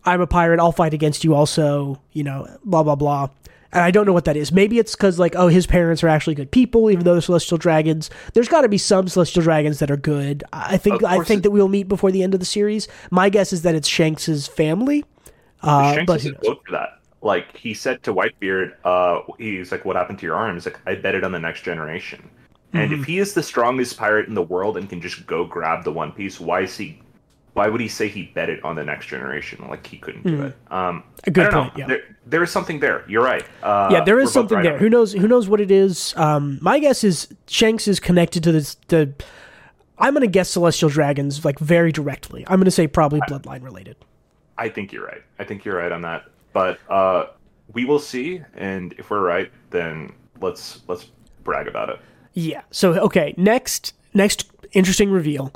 I'm 0.06 0.20
a 0.20 0.26
pirate, 0.26 0.60
I'll 0.60 0.72
fight 0.72 0.94
against 0.94 1.24
you 1.24 1.34
also, 1.34 2.00
you 2.12 2.24
know, 2.24 2.46
blah, 2.64 2.82
blah, 2.82 2.94
blah. 2.94 3.30
And 3.72 3.82
I 3.82 3.90
don't 3.90 4.06
know 4.06 4.12
what 4.12 4.24
that 4.26 4.36
is. 4.36 4.52
Maybe 4.52 4.78
it's 4.78 4.94
because, 4.94 5.18
like, 5.18 5.34
oh, 5.34 5.48
his 5.48 5.66
parents 5.66 6.04
are 6.04 6.08
actually 6.08 6.36
good 6.36 6.50
people, 6.52 6.90
even 6.90 7.04
though 7.04 7.12
they're 7.14 7.20
celestial 7.20 7.58
dragons. 7.58 8.08
There's 8.32 8.46
got 8.48 8.60
to 8.60 8.68
be 8.68 8.78
some 8.78 9.08
celestial 9.08 9.42
dragons 9.42 9.80
that 9.80 9.90
are 9.90 9.96
good. 9.96 10.44
I 10.52 10.76
think 10.76 11.02
Of 11.02 11.04
I 11.06 11.14
course 11.16 11.26
think 11.28 11.38
it- 11.40 11.42
that 11.44 11.50
we'll 11.50 11.68
meet 11.68 11.88
before 11.88 12.12
the 12.12 12.22
end 12.22 12.34
of 12.34 12.40
the 12.40 12.46
series. 12.46 12.86
My 13.10 13.28
guess 13.30 13.52
is 13.52 13.62
that 13.62 13.74
it's 13.74 13.88
Shanks's 13.88 14.46
family. 14.46 15.04
Uh, 15.62 15.94
Shanks 15.94 16.06
but 16.06 16.12
has 16.14 16.22
who 16.22 16.28
a 16.28 16.32
knows? 16.32 16.40
quote 16.44 16.60
for 16.66 16.72
that. 16.72 16.88
Like 17.22 17.56
he 17.56 17.72
said 17.74 18.02
to 18.04 18.12
Whitebeard, 18.14 18.74
uh, 18.84 19.20
he's 19.38 19.72
like, 19.72 19.84
"What 19.86 19.96
happened 19.96 20.18
to 20.18 20.26
your 20.26 20.36
arm?" 20.36 20.54
He's 20.54 20.66
like, 20.66 20.78
"I 20.86 20.94
bet 20.94 21.14
it 21.14 21.24
on 21.24 21.32
the 21.32 21.38
next 21.40 21.62
generation." 21.62 22.28
And 22.74 22.90
Mm-hmm. 22.90 23.00
if 23.00 23.06
he 23.06 23.18
is 23.18 23.32
the 23.34 23.42
strongest 23.42 23.96
pirate 23.96 24.28
in 24.28 24.34
the 24.34 24.42
world 24.42 24.76
and 24.76 24.88
can 24.90 25.00
just 25.00 25.26
go 25.26 25.44
grab 25.46 25.84
the 25.84 25.92
One 25.92 26.12
Piece, 26.12 26.38
why 26.38 26.60
is 26.60 26.76
he? 26.76 27.00
Why 27.54 27.68
would 27.68 27.80
he 27.80 27.88
say 27.88 28.08
he 28.08 28.24
bet 28.34 28.50
it 28.50 28.64
on 28.64 28.76
the 28.76 28.84
next 28.84 29.06
generation? 29.06 29.64
Like 29.68 29.86
he 29.86 29.96
couldn't 29.96 30.26
do 30.26 30.42
it. 30.42 30.56
Um. 30.70 31.04
A 31.26 31.30
good 31.30 31.46
I 31.46 31.50
don't 31.50 31.62
point, 31.62 31.76
know. 31.76 31.80
yeah. 31.80 31.86
There, 31.86 32.16
there 32.26 32.42
is 32.42 32.50
something 32.50 32.80
there. 32.80 33.04
You're 33.08 33.22
right. 33.22 33.44
Uh, 33.62 33.88
yeah, 33.92 34.04
there 34.04 34.18
is 34.20 34.32
something 34.32 34.56
right 34.56 34.64
there. 34.64 34.78
Who 34.78 34.90
knows? 34.90 35.12
Who 35.12 35.28
knows 35.28 35.48
what 35.48 35.60
it 35.60 35.70
is? 35.70 36.14
Um, 36.16 36.58
my 36.60 36.78
guess 36.78 37.04
is 37.04 37.28
Shanks 37.46 37.88
is 37.88 38.00
connected 38.00 38.42
to 38.42 38.52
this. 38.52 38.76
The 38.88 39.14
I'm 39.98 40.14
going 40.14 40.22
to 40.22 40.30
guess 40.30 40.50
celestial 40.50 40.90
dragons 40.90 41.44
like 41.44 41.58
very 41.58 41.92
directly. 41.92 42.44
I'm 42.48 42.56
going 42.56 42.64
to 42.64 42.70
say 42.70 42.86
probably 42.86 43.20
bloodline 43.28 43.62
related. 43.62 43.96
I 44.58 44.68
think 44.68 44.92
you're 44.92 45.06
right. 45.06 45.22
I 45.38 45.44
think 45.44 45.64
you're 45.64 45.76
right 45.76 45.92
on 45.92 46.02
that. 46.02 46.24
But 46.52 46.78
uh, 46.90 47.26
we 47.72 47.84
will 47.84 47.98
see, 47.98 48.42
and 48.54 48.92
if 48.98 49.10
we're 49.10 49.20
right, 49.20 49.50
then 49.70 50.12
let's 50.40 50.82
let's 50.88 51.06
brag 51.44 51.68
about 51.68 51.90
it. 51.90 52.00
Yeah. 52.32 52.62
So 52.70 52.94
okay, 52.94 53.34
next 53.36 53.94
next 54.12 54.50
interesting 54.72 55.10
reveal. 55.10 55.52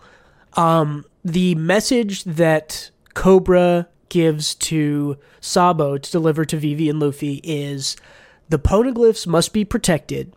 Um 0.55 1.05
the 1.33 1.55
message 1.55 2.25
that 2.25 2.91
Cobra 3.15 3.89
gives 4.09 4.55
to 4.55 5.19
Sabo 5.41 5.99
to 5.99 6.11
deliver 6.11 6.45
to 6.47 6.57
Vivi 6.57 6.89
and 6.89 6.99
Luffy 6.99 7.41
is 7.45 7.97
the 8.49 8.59
poneglyphs 8.59 9.27
must 9.27 9.53
be 9.53 9.65
protected. 9.65 10.33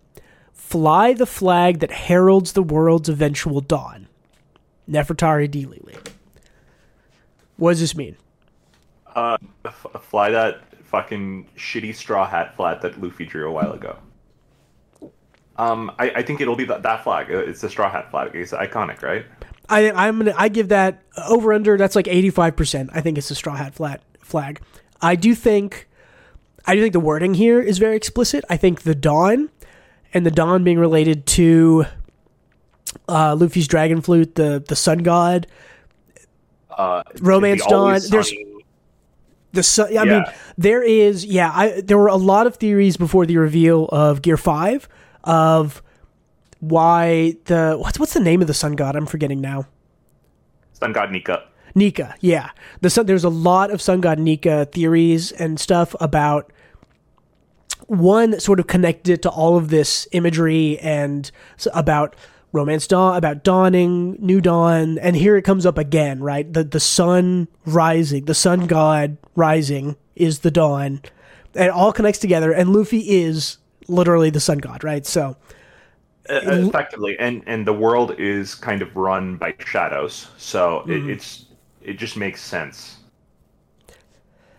Fly 0.54 1.14
the 1.14 1.26
flag 1.26 1.80
that 1.80 1.92
heralds 1.92 2.54
the 2.54 2.64
world's 2.64 3.08
eventual 3.08 3.62
dawn. 3.62 4.08
Nefertari 4.90 5.50
D. 5.50 5.66
Lili. 5.66 5.98
What 7.56 7.72
does 7.72 7.80
this 7.80 7.96
mean? 7.96 8.18
Uh, 9.16 9.38
f- 9.66 9.86
fly 10.02 10.30
that 10.32 10.62
fucking 10.84 11.48
shitty 11.58 11.96
straw 11.96 12.28
hat 12.28 12.56
flat 12.56 12.82
that 12.82 13.02
Luffy 13.02 13.26
drew 13.26 13.48
a 13.48 13.52
while 13.52 13.72
ago. 13.72 13.98
Um, 15.58 15.92
I, 16.00 16.10
I 16.10 16.22
think 16.24 16.42
it'll 16.42 16.56
be 16.56 16.66
that, 16.66 16.84
that 16.84 17.04
flag. 17.04 17.28
It's 17.30 17.62
the 17.62 17.70
straw 17.70 17.90
hat 17.90 18.10
flag. 18.12 18.32
It's 18.34 18.52
iconic, 18.52 19.02
right? 19.02 19.26
I 19.72 19.92
I'm 19.92 20.20
gonna 20.20 20.34
I 20.38 20.50
give 20.50 20.68
that 20.70 21.02
over 21.28 21.54
under. 21.54 21.78
That's 21.78 21.96
like 21.96 22.08
eighty 22.08 22.30
five 22.30 22.56
percent. 22.56 22.90
I 22.94 23.02
think 23.02 23.18
it's 23.18 23.32
a 23.32 23.36
straw 23.36 23.56
hat 23.56 23.74
flat 23.74 24.02
flag. 24.20 24.62
I 25.02 25.16
do 25.16 25.34
think 25.34 25.88
I 26.66 26.76
do 26.76 26.82
think 26.82 26.94
the 26.94 27.00
wording 27.00 27.34
here 27.34 27.60
is 27.62 27.78
very 27.80 27.96
explicit. 27.96 28.44
I 28.50 28.58
think 28.58 28.82
the 28.82 28.94
dawn 28.96 29.50
and 30.14 30.26
the 30.26 30.32
dawn 30.32 30.64
being 30.64 30.78
related 30.78 31.26
to 31.28 31.86
uh, 33.08 33.36
Luffy's 33.40 33.68
dragon 33.68 34.02
flute, 34.02 34.36
the 34.36 34.64
the 34.68 34.76
sun 34.76 35.00
god, 35.00 35.48
Uh, 36.70 37.04
Romance 37.22 37.64
the 37.64 37.70
Dawn, 37.70 38.00
there's- 38.10 38.32
the 39.54 39.64
sun. 39.64 39.88
I 39.90 39.92
Yeah. 39.92 40.04
mean, 40.06 40.24
there 40.58 40.82
is 40.84 41.26
yeah. 41.26 41.52
I 41.54 41.82
there 41.82 41.98
were 41.98 42.08
a 42.08 42.16
lot 42.16 42.48
of 42.48 42.56
theories 42.56 42.96
before 42.98 43.26
the 43.26 43.38
reveal 43.38 43.86
of 43.88 44.22
Gear 44.22 44.38
Five 44.38 44.88
of 45.24 45.82
why 46.62 47.36
the 47.46 47.76
what's 47.78 48.00
what's 48.00 48.14
the 48.14 48.20
name 48.20 48.42
of 48.42 48.48
the 48.48 48.54
sun 48.54 48.74
god? 48.74 48.96
I'm 48.96 49.06
forgetting 49.06 49.42
now. 49.42 49.68
Sun 50.74 50.94
God 50.94 51.12
Nika. 51.12 51.44
Nika, 51.76 52.16
yeah. 52.22 52.52
The 52.82 52.90
sun, 52.90 53.06
there's 53.06 53.24
a 53.24 53.30
lot 53.30 53.72
of 53.72 53.82
Sun 53.82 54.02
God 54.02 54.20
Nika 54.20 54.66
theories 54.66 55.32
and 55.32 55.60
stuff 55.60 55.96
about 56.00 56.52
one 57.88 58.40
sort 58.40 58.60
of 58.60 58.68
connected 58.68 59.22
to 59.24 59.30
all 59.30 59.58
of 59.58 59.70
this 59.70 60.08
imagery 60.12 60.78
and 60.80 61.32
about 61.74 62.16
romance 62.52 62.88
dawn, 62.88 63.16
about 63.16 63.44
dawning, 63.44 64.18
new 64.20 64.42
dawn, 64.42 64.98
and 65.00 65.16
here 65.16 65.38
it 65.38 65.44
comes 65.44 65.66
up 65.66 65.78
again, 65.78 66.22
right? 66.22 66.52
The 66.52 66.64
the 66.64 66.80
sun 66.80 67.48
rising, 67.66 68.26
the 68.26 68.34
sun 68.34 68.68
god 68.68 69.18
rising 69.36 69.96
is 70.16 70.40
the 70.40 70.52
dawn. 70.52 71.02
And 71.54 71.66
it 71.66 71.72
all 71.72 71.94
connects 71.94 72.20
together, 72.20 72.52
and 72.52 72.74
Luffy 72.74 73.00
is 73.00 73.58
literally 73.88 74.30
the 74.30 74.40
sun 74.40 74.60
god, 74.60 74.84
right? 74.84 75.06
So 75.06 75.38
effectively, 76.30 77.18
and 77.20 77.44
and 77.48 77.66
the 77.66 77.74
world 77.74 78.16
is 78.20 78.56
kind 78.56 78.82
of 78.82 78.96
run 78.96 79.38
by 79.38 79.54
shadows, 79.60 80.28
so 80.38 80.84
Mm-hmm. 80.86 81.10
it, 81.10 81.14
it's 81.14 81.46
it 81.82 81.94
just 81.98 82.18
makes 82.18 82.42
sense. 82.42 82.98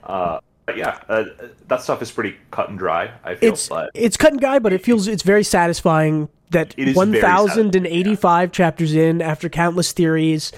Uh, 0.03 0.41
but 0.67 0.77
yeah, 0.77 0.99
uh, 1.09 1.25
that 1.69 1.83
stuff 1.83 2.03
is 2.03 2.11
pretty 2.11 2.37
cut 2.51 2.69
and 2.69 2.79
dry. 2.79 3.13
I 3.25 3.35
feel, 3.37 3.53
it's 3.53 3.69
but 3.69 3.91
it's 3.95 4.17
cut 4.17 4.33
and 4.33 4.41
dry, 4.41 4.59
but 4.59 4.73
it 4.73 4.83
feels 4.85 5.09
it's 5.09 5.23
very 5.23 5.45
satisfying 5.45 6.29
that 6.51 6.75
one 6.95 7.15
thousand 7.15 7.75
and 7.75 7.87
eighty 7.87 8.17
five 8.17 8.53
chapters 8.53 8.95
in, 8.95 9.23
after 9.23 9.49
countless 9.49 9.93
theories, 9.93 10.53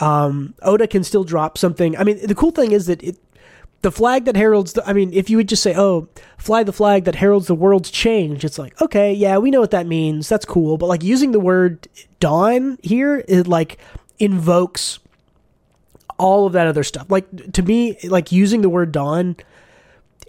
um, 0.00 0.54
Oda 0.62 0.86
can 0.86 1.04
still 1.04 1.24
drop 1.24 1.58
something. 1.58 1.96
I 1.96 2.04
mean, 2.04 2.26
the 2.26 2.34
cool 2.34 2.50
thing 2.50 2.72
is 2.72 2.86
that 2.86 3.02
it 3.02 3.16
the 3.82 3.92
flag 3.92 4.24
that 4.24 4.36
heralds 4.36 4.72
the, 4.72 4.86
I 4.88 4.92
mean, 4.92 5.12
if 5.12 5.30
you 5.30 5.36
would 5.36 5.48
just 5.48 5.62
say, 5.62 5.74
"Oh, 5.76 6.08
fly 6.36 6.64
the 6.64 6.72
flag 6.72 7.04
that 7.04 7.14
heralds 7.14 7.46
the 7.46 7.54
world's 7.54 7.90
change," 7.90 8.44
it's 8.44 8.58
like, 8.58 8.80
okay, 8.82 9.12
yeah, 9.12 9.38
we 9.38 9.50
know 9.50 9.60
what 9.60 9.70
that 9.70 9.86
means. 9.86 10.28
That's 10.28 10.44
cool. 10.44 10.76
But 10.78 10.86
like 10.86 11.04
using 11.04 11.32
the 11.32 11.40
word 11.40 11.86
dawn 12.18 12.78
here, 12.82 13.24
it 13.28 13.46
like 13.46 13.78
invokes 14.18 14.98
all 16.18 16.46
of 16.46 16.52
that 16.54 16.66
other 16.66 16.82
stuff. 16.82 17.06
Like 17.08 17.52
to 17.52 17.62
me, 17.62 17.96
like 18.04 18.32
using 18.32 18.62
the 18.62 18.68
word 18.68 18.90
dawn, 18.90 19.36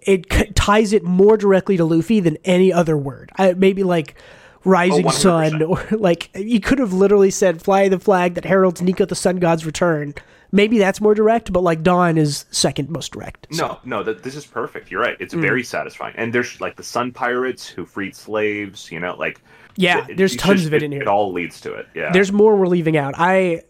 it 0.04 0.32
c- 0.32 0.52
ties 0.54 0.94
it 0.94 1.04
more 1.04 1.36
directly 1.36 1.76
to 1.78 1.86
Luffy 1.86 2.20
than 2.20 2.38
any 2.46 2.72
other 2.72 2.96
word. 2.96 3.32
I, 3.38 3.54
maybe 3.54 3.84
like 3.84 4.16
rising 4.64 5.08
Oh, 5.08 5.10
sun, 5.12 5.62
or 5.64 5.84
like 5.92 6.30
you 6.36 6.60
could 6.60 6.78
have 6.78 6.94
literally 6.94 7.32
said, 7.32 7.64
"Fly 7.64 7.90
the 7.90 8.00
flag 8.00 8.36
that 8.36 8.46
heralds 8.46 8.82
Nika 8.82 9.08
the 9.08 9.16
Sun 9.16 9.38
God's 9.38 9.66
return." 9.66 10.14
Maybe 10.52 10.80
that's 10.80 11.00
more 11.00 11.14
direct, 11.14 11.54
but 11.54 11.62
like 11.62 11.84
dawn 11.84 12.18
is 12.18 12.46
second 12.52 12.90
most 12.90 13.12
direct. 13.12 13.48
So- 13.52 13.68
No, 13.68 13.80
no, 13.98 14.04
that 14.04 14.24
this 14.24 14.36
is 14.36 14.46
perfect. 14.46 14.90
You're 14.90 15.02
right. 15.02 15.16
It's 15.20 15.34
Mm. 15.34 15.42
very 15.42 15.64
satisfying. 15.64 16.16
And 16.18 16.34
there's 16.34 16.60
like 16.60 16.76
the 16.76 16.84
Sun 16.84 17.12
Pirates 17.12 17.68
who 17.68 17.86
freed 17.86 18.16
slaves. 18.16 18.92
You 18.92 19.00
know, 19.00 19.16
like 19.18 19.42
Yeah, 19.76 20.06
it- 20.08 20.18
there's 20.18 20.36
tons 20.36 20.62
just- 20.62 20.68
of 20.68 20.74
it 20.74 20.82
in 20.84 20.92
here. 20.92 21.02
It 21.02 21.08
all 21.08 21.32
leads 21.32 21.62
to 21.62 21.74
it. 21.74 21.88
Yeah. 21.94 22.12
There's 22.12 22.32
more 22.32 22.56
we're 22.56 22.68
leaving 22.68 22.98
out. 22.98 23.14
I 23.18 23.62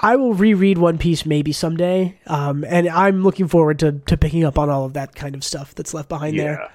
I 0.00 0.14
will 0.14 0.32
reread 0.34 0.78
One 0.78 0.96
Piece 0.96 1.26
maybe 1.26 1.50
someday, 1.50 2.16
um, 2.28 2.64
and 2.68 2.88
I'm 2.88 3.24
looking 3.24 3.48
forward 3.48 3.78
to 3.80 3.92
to 4.06 4.16
picking 4.16 4.44
up 4.44 4.58
on 4.58 4.70
all 4.70 4.84
of 4.84 4.92
that 4.92 5.14
kind 5.16 5.34
of 5.34 5.42
stuff 5.42 5.74
that's 5.74 5.92
left 5.94 6.08
behind 6.08 6.36
yeah. 6.36 6.42
there. 6.44 6.68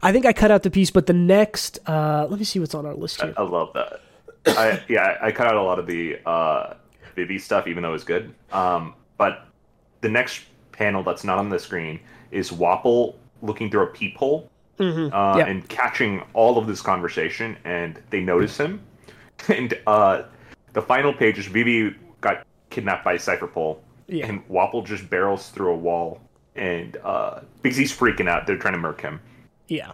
I 0.00 0.12
think 0.12 0.24
I 0.24 0.32
cut 0.32 0.50
out 0.50 0.62
the 0.62 0.70
piece, 0.70 0.90
but 0.90 1.06
the 1.06 1.12
next, 1.12 1.80
uh, 1.86 2.26
let 2.30 2.38
me 2.38 2.44
see 2.44 2.60
what's 2.60 2.74
on 2.74 2.86
our 2.86 2.94
list 2.94 3.20
here. 3.20 3.34
I 3.36 3.42
love 3.42 3.72
that. 3.74 4.00
I 4.46 4.80
yeah, 4.88 5.18
I 5.20 5.32
cut 5.32 5.48
out 5.48 5.56
a 5.56 5.62
lot 5.62 5.78
of 5.78 5.86
the 5.86 6.16
uh 6.24 6.74
Vivi 7.18 7.38
stuff, 7.38 7.66
even 7.66 7.82
though 7.82 7.88
it 7.90 7.92
was 7.92 8.04
good. 8.04 8.32
Um, 8.52 8.94
but 9.16 9.46
the 10.02 10.08
next 10.08 10.44
panel 10.70 11.02
that's 11.02 11.24
not 11.24 11.38
on 11.38 11.48
the 11.48 11.58
screen 11.58 11.98
is 12.30 12.50
Wapol 12.50 13.16
looking 13.42 13.68
through 13.70 13.82
a 13.82 13.86
peephole 13.88 14.48
uh, 14.78 14.84
Yeah. 15.36 15.46
and 15.46 15.68
catching 15.68 16.22
all 16.34 16.56
of 16.58 16.66
this 16.68 16.80
conversation, 16.80 17.56
and 17.64 18.00
they 18.10 18.20
notice 18.20 18.56
him. 18.56 18.80
And 19.48 19.72
uh, 19.86 20.22
the 20.72 20.82
final 20.82 21.12
page 21.12 21.38
is 21.38 21.46
Vivi 21.46 21.94
got 22.20 22.44
kidnapped 22.70 23.04
by 23.04 23.16
Cipher 23.16 23.46
Pol, 23.46 23.80
Yeah. 24.08 24.26
and 24.26 24.48
Wapol 24.48 24.84
just 24.84 25.08
barrels 25.10 25.50
through 25.50 25.72
a 25.72 25.76
wall, 25.76 26.20
and 26.56 26.96
uh, 27.04 27.40
because 27.62 27.76
he's 27.76 27.92
freaking 27.96 28.28
out, 28.28 28.46
they're 28.46 28.56
trying 28.58 28.74
to 28.74 28.80
murk 28.80 29.00
him 29.00 29.20
Yeah, 29.68 29.92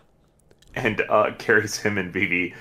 and 0.74 1.02
uh, 1.08 1.30
carries 1.38 1.76
him 1.78 1.96
and 1.98 2.10
Vivi. 2.12 2.54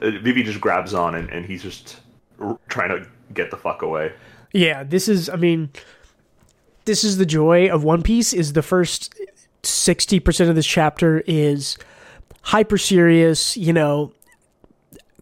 Uh, 0.00 0.10
Vivi 0.22 0.42
just 0.42 0.60
grabs 0.60 0.92
on 0.94 1.14
and, 1.14 1.28
and 1.30 1.44
he's 1.46 1.62
just 1.62 2.00
r- 2.40 2.58
trying 2.68 2.90
to 2.90 3.06
get 3.36 3.50
the 3.50 3.56
fuck 3.56 3.82
away. 3.82 4.12
yeah. 4.52 4.82
This 4.82 5.08
is, 5.08 5.28
I 5.28 5.36
mean, 5.36 5.70
this 6.84 7.04
is 7.04 7.18
the 7.18 7.26
joy 7.26 7.68
of 7.68 7.84
One 7.84 8.02
Piece. 8.02 8.32
Is 8.32 8.52
the 8.54 8.62
first 8.62 9.14
sixty 9.62 10.20
percent 10.20 10.50
of 10.50 10.56
this 10.56 10.66
chapter 10.66 11.22
is 11.26 11.76
hyper 12.42 12.78
serious. 12.78 13.56
You 13.56 13.72
know, 13.72 14.12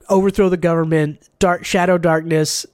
overthrow 0.09 0.49
the 0.49 0.57
government, 0.57 1.29
dark 1.39 1.65
shadow 1.65 1.99
darkness, 1.99 2.67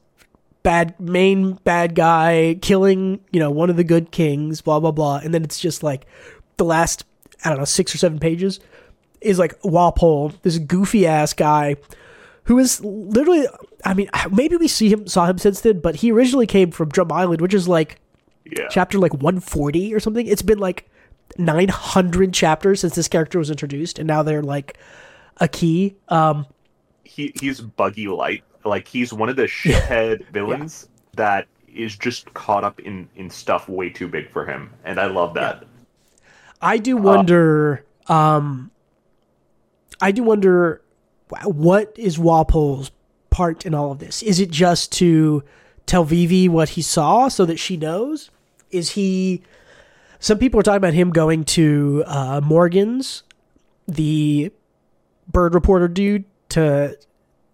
bad 0.63 0.99
main 1.01 1.55
bad 1.65 1.95
guy 1.95 2.59
killing 2.61 3.21
you 3.31 3.41
know 3.41 3.51
one 3.51 3.71
of 3.71 3.77
the 3.77 3.85
good 3.85 4.11
kings, 4.11 4.61
blah 4.61 4.81
blah 4.81 4.93
blah, 4.93 5.21
and 5.23 5.33
then 5.33 5.45
it's 5.45 5.59
just 5.59 5.83
like 5.83 6.07
the 6.57 6.65
last 6.65 7.05
I 7.45 7.49
don't 7.49 7.59
know 7.59 7.65
six 7.65 7.95
or 7.95 7.99
seven 7.99 8.19
pages 8.19 8.61
is 9.21 9.39
like 9.39 9.61
Wapol, 9.61 10.33
this 10.43 10.59
goofy 10.59 11.07
ass 11.07 11.33
guy 11.35 11.77
who 12.51 12.59
is 12.59 12.83
literally. 12.85 13.47
I 13.85 13.95
mean, 13.95 14.11
maybe 14.33 14.57
we 14.57 14.67
see 14.67 14.89
him 14.89 15.07
saw 15.07 15.27
him 15.27 15.39
since 15.39 15.61
then, 15.61 15.79
but 15.79 15.95
he 15.95 16.11
originally 16.11 16.49
came 16.49 16.73
from 16.73 16.89
Drum 16.89 17.13
Island, 17.13 17.41
which 17.41 17.55
is 17.55 17.69
like 17.69 18.01
Yeah. 18.45 18.67
chapter 18.69 18.99
like 18.99 19.15
140 19.15 19.95
or 19.95 20.01
something. 20.01 20.27
It's 20.27 20.43
been 20.43 20.59
like 20.59 20.91
900 21.39 22.35
chapters 22.35 22.81
since 22.81 22.97
this 22.97 23.07
character 23.07 23.39
was 23.39 23.51
introduced, 23.51 24.01
and 24.01 24.09
now 24.09 24.25
they're 24.25 24.43
like 24.43 24.79
a 25.37 25.47
key. 25.47 25.95
Um, 26.09 26.45
he 27.05 27.33
he's 27.41 27.61
buggy 27.61 28.09
light. 28.09 28.43
Like 28.65 28.89
he's 28.89 29.13
one 29.13 29.29
of 29.29 29.37
the 29.37 29.45
shithead 29.47 30.27
villains 30.33 30.89
that 31.15 31.47
is 31.73 31.97
just 31.97 32.35
caught 32.35 32.65
up 32.65 32.81
in 32.81 33.09
in 33.15 33.31
stuff 33.31 33.69
way 33.69 33.91
too 33.91 34.09
big 34.09 34.29
for 34.29 34.45
him, 34.45 34.73
and 34.85 34.99
I 34.99 35.07
love 35.07 35.35
that. 35.35 35.63
I 36.61 36.79
do 36.79 36.97
wonder. 36.97 37.85
Um, 38.09 38.73
I 40.01 40.11
do 40.11 40.25
wonder 40.25 40.83
what 41.45 41.93
is 41.97 42.19
Wapol's 42.19 42.91
part 43.31 43.65
in 43.65 43.75
all 43.75 43.93
of 43.93 43.99
this. 43.99 44.23
Is 44.23 44.41
it 44.41 44.51
just 44.51 44.93
to 44.93 45.43
tell 45.87 46.05
Vivi 46.05 46.49
what 46.49 46.71
he 46.71 46.83
saw 46.83 47.29
so 47.29 47.47
that 47.47 47.59
she 47.59 47.77
knows? 47.77 48.31
Is 48.71 48.91
he? 48.91 49.43
Some 50.19 50.39
people 50.39 50.61
are 50.61 50.63
talking 50.63 50.77
about 50.77 50.93
him 50.93 51.11
going 51.11 51.45
to 51.45 52.05
uh, 52.07 52.41
Morgan's, 52.45 53.23
the 53.89 54.53
bird 55.29 55.55
reporter 55.55 55.89
dude, 55.89 56.25
to 56.51 56.99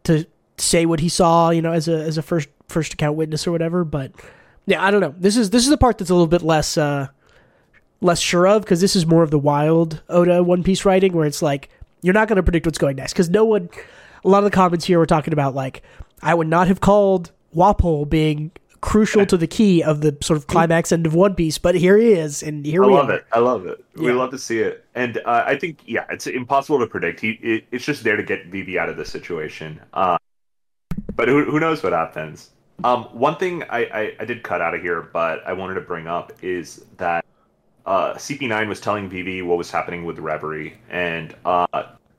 to 0.04 0.26
say 0.58 0.86
what 0.86 1.00
he 1.00 1.08
saw. 1.08 1.50
You 1.50 1.62
know, 1.62 1.72
as 1.72 1.86
a 1.86 1.96
as 1.96 2.18
a 2.18 2.22
first 2.22 2.48
first 2.68 2.94
account 2.94 3.16
witness 3.16 3.46
or 3.46 3.52
whatever. 3.52 3.84
But 3.84 4.12
yeah, 4.66 4.84
I 4.84 4.90
don't 4.90 5.00
know. 5.00 5.14
This 5.16 5.36
is 5.36 5.50
this 5.50 5.62
is 5.62 5.70
the 5.70 5.78
part 5.78 5.98
that's 5.98 6.10
a 6.10 6.14
little 6.14 6.26
bit 6.26 6.42
less. 6.42 6.76
Uh, 6.76 7.08
less 8.02 8.20
sure 8.20 8.46
of 8.46 8.60
because 8.60 8.82
this 8.82 8.94
is 8.94 9.06
more 9.06 9.22
of 9.22 9.30
the 9.30 9.38
wild 9.38 10.02
Oda 10.10 10.42
One 10.42 10.62
Piece 10.62 10.84
writing 10.84 11.14
where 11.14 11.26
it's 11.26 11.40
like 11.40 11.70
you're 12.02 12.14
not 12.14 12.28
going 12.28 12.36
to 12.36 12.42
predict 12.42 12.66
what's 12.66 12.78
going 12.78 12.96
next 12.96 13.12
because 13.12 13.30
no 13.30 13.44
one. 13.44 13.68
A 14.24 14.28
lot 14.28 14.38
of 14.38 14.44
the 14.44 14.50
comments 14.50 14.84
here 14.84 14.98
were 14.98 15.06
talking 15.06 15.32
about 15.32 15.54
like 15.54 15.82
I 16.22 16.34
would 16.34 16.48
not 16.48 16.68
have 16.68 16.80
called 16.80 17.30
Wapol 17.54 18.08
being 18.08 18.50
crucial 18.80 19.26
to 19.26 19.36
the 19.36 19.46
key 19.46 19.82
of 19.82 20.00
the 20.00 20.16
sort 20.20 20.36
of 20.36 20.46
climax 20.46 20.92
end 20.92 21.06
of 21.06 21.14
One 21.14 21.34
Piece, 21.34 21.58
but 21.58 21.74
here 21.74 21.96
he 21.96 22.12
is, 22.12 22.42
and 22.42 22.64
here 22.64 22.82
we. 22.82 22.88
I 22.88 22.90
we 22.90 22.96
love 22.96 23.08
are. 23.10 23.14
it. 23.14 23.26
I 23.32 23.38
love 23.40 23.66
it. 23.66 23.84
We 23.96 24.12
love 24.12 24.30
to 24.30 24.38
see 24.38 24.60
it, 24.60 24.84
and 24.94 25.18
uh, 25.18 25.44
I 25.46 25.56
think 25.56 25.80
yeah, 25.86 26.06
it's 26.10 26.26
impossible 26.26 26.78
to 26.78 26.86
predict. 26.86 27.20
He 27.20 27.30
it, 27.42 27.64
it's 27.72 27.84
just 27.84 28.04
there 28.04 28.16
to 28.16 28.22
get 28.22 28.46
Vivi 28.46 28.78
out 28.78 28.88
of 28.88 28.96
this 28.96 29.10
situation. 29.10 29.80
Uh, 29.92 30.18
but 31.14 31.28
who 31.28 31.44
who 31.44 31.60
knows 31.60 31.82
what 31.82 31.92
happens? 31.92 32.50
Um, 32.84 33.04
one 33.04 33.36
thing 33.36 33.62
I, 33.64 33.78
I 33.78 34.12
I 34.20 34.24
did 34.24 34.42
cut 34.42 34.60
out 34.60 34.74
of 34.74 34.82
here, 34.82 35.02
but 35.12 35.46
I 35.46 35.52
wanted 35.52 35.74
to 35.74 35.80
bring 35.80 36.06
up 36.06 36.32
is 36.42 36.84
that 36.98 37.24
uh, 37.86 38.14
CP9 38.14 38.68
was 38.68 38.80
telling 38.80 39.08
Vivi 39.08 39.42
what 39.42 39.58
was 39.58 39.70
happening 39.70 40.04
with 40.04 40.18
Reverie, 40.18 40.76
and 40.90 41.34
uh, 41.44 41.66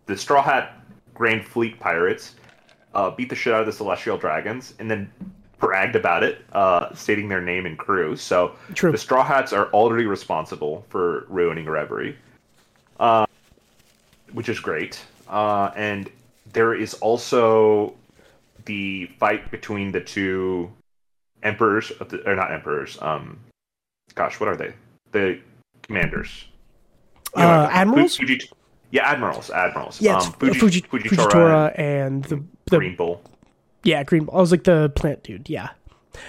the 0.06 0.18
Straw 0.18 0.42
Hat 0.42 0.82
Grand 1.14 1.46
Fleet 1.46 1.80
pirates 1.80 2.36
uh, 2.94 3.12
beat 3.12 3.30
the 3.30 3.36
shit 3.36 3.54
out 3.54 3.62
of 3.62 3.66
the 3.66 3.74
Celestial 3.74 4.18
Dragons, 4.18 4.74
and 4.80 4.90
then 4.90 5.12
bragged 5.60 5.96
about 5.96 6.24
it, 6.24 6.46
uh, 6.54 6.94
stating 6.94 7.28
their 7.28 7.42
name 7.42 7.66
and 7.66 7.78
crew. 7.78 8.16
So 8.16 8.56
True. 8.74 8.92
the 8.92 8.98
Straw 8.98 9.24
Hats 9.24 9.54
are 9.54 9.68
already 9.68 10.06
responsible 10.06 10.86
for 10.90 11.26
ruining 11.30 11.68
Reverie, 11.68 12.16
uh, 13.00 13.26
which 14.32 14.50
is 14.50 14.60
great. 14.60 15.04
Uh, 15.28 15.72
and 15.76 16.10
there 16.54 16.74
is 16.74 16.94
also 16.96 17.94
the 18.66 19.08
fight 19.20 19.50
between 19.52 19.92
the 19.92 20.02
two 20.02 20.72
emperors, 21.44 21.92
of 21.92 22.10
the, 22.10 22.28
or 22.30 22.36
not 22.36 22.52
emperors. 22.52 22.98
Um, 23.02 23.40
gosh, 24.16 24.40
what 24.40 24.48
are 24.48 24.56
they? 24.56 24.74
The 25.12 25.40
commanders. 25.88 26.46
You 27.36 27.42
know, 27.44 27.48
Uh, 27.50 27.70
admirals? 27.72 28.16
Fuji- 28.18 28.50
yeah, 28.92 29.10
admirals. 29.10 29.50
Admirals. 29.50 30.02
Yeah, 30.02 30.18
um, 30.18 30.32
Fuji, 30.34 30.60
Fuji, 30.60 30.82
Fuji, 30.82 31.10
Fujitora 31.10 31.30
Fujitora 31.32 31.80
and 31.80 32.24
the, 32.26 32.44
the 32.70 32.78
Green 32.78 32.96
Bull. 32.96 33.22
yeah 33.84 34.04
Green. 34.04 34.26
Bull. 34.26 34.36
I 34.38 34.40
was 34.40 34.52
like 34.52 34.64
the 34.64 34.90
plant 34.96 35.24
dude. 35.24 35.50
Yeah, 35.50 35.70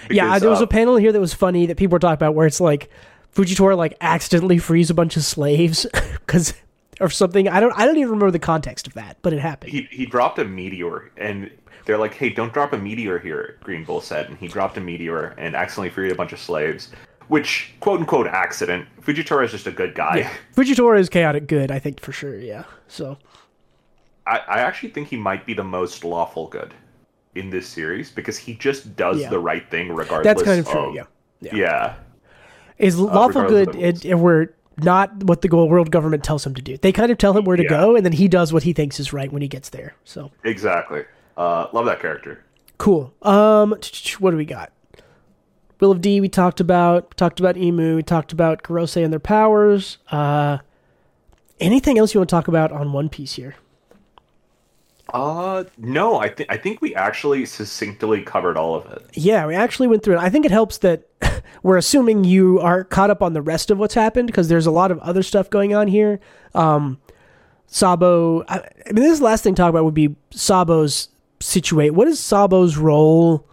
yeah. 0.09 0.37
There 0.39 0.49
was 0.49 0.61
uh, 0.61 0.65
a 0.65 0.67
panel 0.67 0.97
here 0.97 1.11
that 1.11 1.19
was 1.21 1.33
funny 1.33 1.65
that 1.67 1.77
people 1.77 1.93
were 1.95 1.99
talking 1.99 2.13
about 2.15 2.35
where 2.35 2.45
it's 2.47 2.59
like 2.61 2.89
Fujitora 3.33 3.77
like 3.77 3.95
accidentally 4.01 4.57
frees 4.57 4.89
a 4.89 4.93
bunch 4.93 5.15
of 5.17 5.23
slaves 5.23 5.85
because 6.25 6.53
or 6.99 7.09
something. 7.09 7.47
I 7.47 7.59
don't. 7.61 7.71
I 7.77 7.85
don't 7.85 7.95
even 7.97 8.09
remember 8.09 8.31
the 8.31 8.39
context 8.39 8.87
of 8.87 8.93
that, 8.95 9.17
but 9.21 9.31
it 9.33 9.39
happened. 9.39 9.71
he 9.71 9.87
he 9.89 10.05
dropped 10.05 10.37
a 10.39 10.43
meteor 10.45 11.11
and 11.17 11.49
they're 11.85 11.97
like, 11.97 12.13
"Hey, 12.13 12.29
don't 12.29 12.51
drop 12.53 12.73
a 12.73 12.77
meteor 12.77 13.19
here," 13.19 13.57
Green 13.63 13.85
Bull 13.85 14.01
said, 14.01 14.27
and 14.27 14.37
he 14.37 14.47
dropped 14.49 14.77
a 14.77 14.81
meteor 14.81 15.33
and 15.37 15.55
accidentally 15.55 15.89
freed 15.91 16.11
a 16.11 16.15
bunch 16.15 16.33
of 16.33 16.39
slaves, 16.39 16.89
which 17.29 17.73
quote 17.79 17.99
unquote 18.01 18.27
accident. 18.27 18.85
Fujitora 19.01 19.45
is 19.45 19.51
just 19.51 19.65
a 19.67 19.71
good 19.71 19.95
guy. 19.95 20.17
Yeah, 20.17 20.31
Fujitora 20.55 20.99
is 20.99 21.07
chaotic 21.09 21.47
good. 21.47 21.71
I 21.71 21.79
think 21.79 22.01
for 22.01 22.11
sure. 22.11 22.37
Yeah. 22.37 22.65
So 22.87 23.17
I, 24.27 24.37
I 24.39 24.59
actually 24.59 24.89
think 24.89 25.07
he 25.07 25.17
might 25.17 25.45
be 25.45 25.53
the 25.53 25.63
most 25.63 26.03
lawful 26.03 26.47
good 26.47 26.73
in 27.35 27.49
this 27.49 27.67
series 27.67 28.11
because 28.11 28.37
he 28.37 28.53
just 28.55 28.95
does 28.95 29.19
Yeah. 29.21 29.29
the 29.29 29.39
right 29.39 29.67
thing 29.71 29.89
regardless. 29.93 30.25
that's 30.25 30.43
kind 30.43 30.59
of 30.59 30.67
true. 30.67 30.93
yeah. 30.95 31.03
Yeah. 31.41 31.55
Yeah. 31.55 31.93
Is 32.77 32.99
lawful 32.99 33.41
regardless 33.43 33.51
good 33.51 33.67
of 33.69 33.73
the 33.73 33.79
rules. 33.81 34.03
and, 34.03 34.11
and 34.13 34.21
we're 34.21 34.47
not 34.77 35.23
what 35.25 35.41
the 35.41 35.49
world 35.49 35.91
government 35.91 36.23
tells 36.23 36.45
him 36.45 36.53
to 36.55 36.61
do. 36.61 36.77
They 36.77 36.91
kind 36.91 37.11
of 37.11 37.17
tell 37.17 37.37
him 37.37 37.43
where 37.45 37.57
to 37.57 37.63
Yeah. 37.63 37.69
go, 37.69 37.95
and 37.95 38.05
then 38.05 38.13
he 38.13 38.27
does 38.27 38.53
what 38.53 38.63
he 38.63 38.71
thinks 38.73 38.99
is 38.99 39.11
right 39.13 39.31
when 39.31 39.41
he 39.41 39.47
gets 39.47 39.69
there. 39.69 39.93
So 40.05 40.31
Exactly. 40.43 41.03
Uh, 41.37 41.67
love 41.73 41.85
that 41.85 41.99
character. 42.01 42.43
cool. 42.77 43.13
Um, 43.21 43.71
what 44.19 44.31
do 44.31 44.37
we 44.37 44.45
got? 44.45 44.71
Will 45.79 45.91
of 45.91 46.01
D. 46.01 46.19
We 46.19 46.29
talked 46.29 46.59
about. 46.59 47.15
Talked 47.17 47.39
about 47.39 47.55
Imu. 47.55 47.95
We 47.95 48.03
talked 48.03 48.31
about 48.31 48.63
Gorosei 48.63 49.03
and 49.03 49.13
their 49.13 49.19
powers. 49.19 49.97
Uh, 50.11 50.59
anything 51.59 51.97
else 51.97 52.13
you 52.13 52.19
want 52.19 52.29
to 52.29 52.35
talk 52.35 52.47
about 52.47 52.71
on 52.71 52.91
One 52.91 53.09
Piece 53.09 53.33
here? 53.33 53.55
Uh, 55.13 55.63
no, 55.77 56.19
I 56.19 56.29
think 56.29 56.51
I 56.51 56.57
think 56.57 56.81
we 56.81 56.93
actually 56.93 57.45
succinctly 57.45 58.21
covered 58.21 58.57
all 58.57 58.75
of 58.75 58.85
it. 58.91 59.05
Yeah, 59.13 59.47
we 59.47 59.55
actually 59.55 59.87
went 59.87 60.03
through 60.03 60.15
it. 60.15 60.19
I 60.19 60.29
think 60.29 60.45
it 60.45 60.51
helps 60.51 60.77
that 60.79 61.07
we're 61.63 61.77
assuming 61.77 62.25
you 62.25 62.59
are 62.59 62.83
caught 62.83 63.09
up 63.09 63.23
on 63.23 63.33
the 63.33 63.41
rest 63.41 63.71
of 63.71 63.79
what's 63.79 63.95
happened 63.95 64.27
because 64.27 64.49
there's 64.49 64.67
a 64.67 64.71
lot 64.71 64.91
of 64.91 64.99
other 64.99 65.23
stuff 65.23 65.49
going 65.49 65.73
on 65.73 65.87
here. 65.87 66.19
Um, 66.53 66.99
Sabo, 67.65 68.43
I, 68.47 68.59
I 68.87 68.91
mean, 68.91 69.03
this 69.03 69.21
last 69.21 69.43
thing 69.43 69.55
to 69.55 69.61
talk 69.61 69.69
about 69.69 69.83
would 69.83 69.93
be 69.93 70.15
Sabo's 70.31 71.09
situate. 71.39 71.93
What 71.93 72.07
is 72.07 72.19
Sabo's 72.19 72.77
role? 72.77 73.47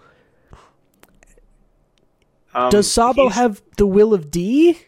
Um, 2.56 2.70
Does 2.70 2.90
Sabo 2.90 3.28
have 3.28 3.62
the 3.76 3.86
will 3.86 4.14
of 4.14 4.30
D 4.30 4.78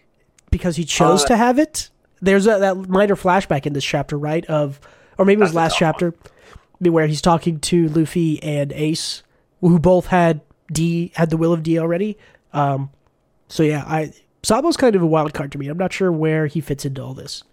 because 0.51 0.77
he 0.77 0.85
chose 0.85 1.25
Uh, 1.25 1.29
to 1.29 1.37
have 1.37 1.59
it? 1.59 1.91
There's 2.21 2.47
a, 2.47 2.59
that 2.59 2.89
minor 2.89 3.15
flashback 3.15 3.67
in 3.67 3.75
this 3.75 3.85
chapter, 3.85 4.19
right? 4.19 4.45
Of 4.47 4.81
or 5.19 5.25
maybe 5.25 5.41
it 5.41 5.45
was 5.45 5.55
last 5.55 5.73
tough 5.73 5.79
chapter, 5.79 6.15
where 6.81 7.07
he's 7.07 7.21
talking 7.21 7.61
to 7.61 7.89
Luffy 7.91 8.43
and 8.43 8.73
Ace, 8.73 9.23
who 9.61 9.79
both 9.79 10.07
had 10.07 10.41
D 10.73 11.13
had 11.15 11.31
the 11.31 11.37
will 11.37 11.53
of 11.53 11.63
D 11.63 11.79
already. 11.79 12.17
Um, 12.53 12.91
so 13.49 13.63
yeah, 13.63 13.85
I 13.87 14.13
Sabo's 14.43 14.77
kind 14.77 14.97
of 14.97 15.03
a 15.03 15.07
wild 15.07 15.35
card 15.35 15.53
to 15.53 15.59
me. 15.59 15.69
I'm 15.69 15.79
not 15.79 15.93
sure 15.93 16.11
where 16.11 16.47
he 16.47 16.61
fits 16.61 16.85
into 16.85 17.03
all 17.03 17.15
this. 17.15 17.45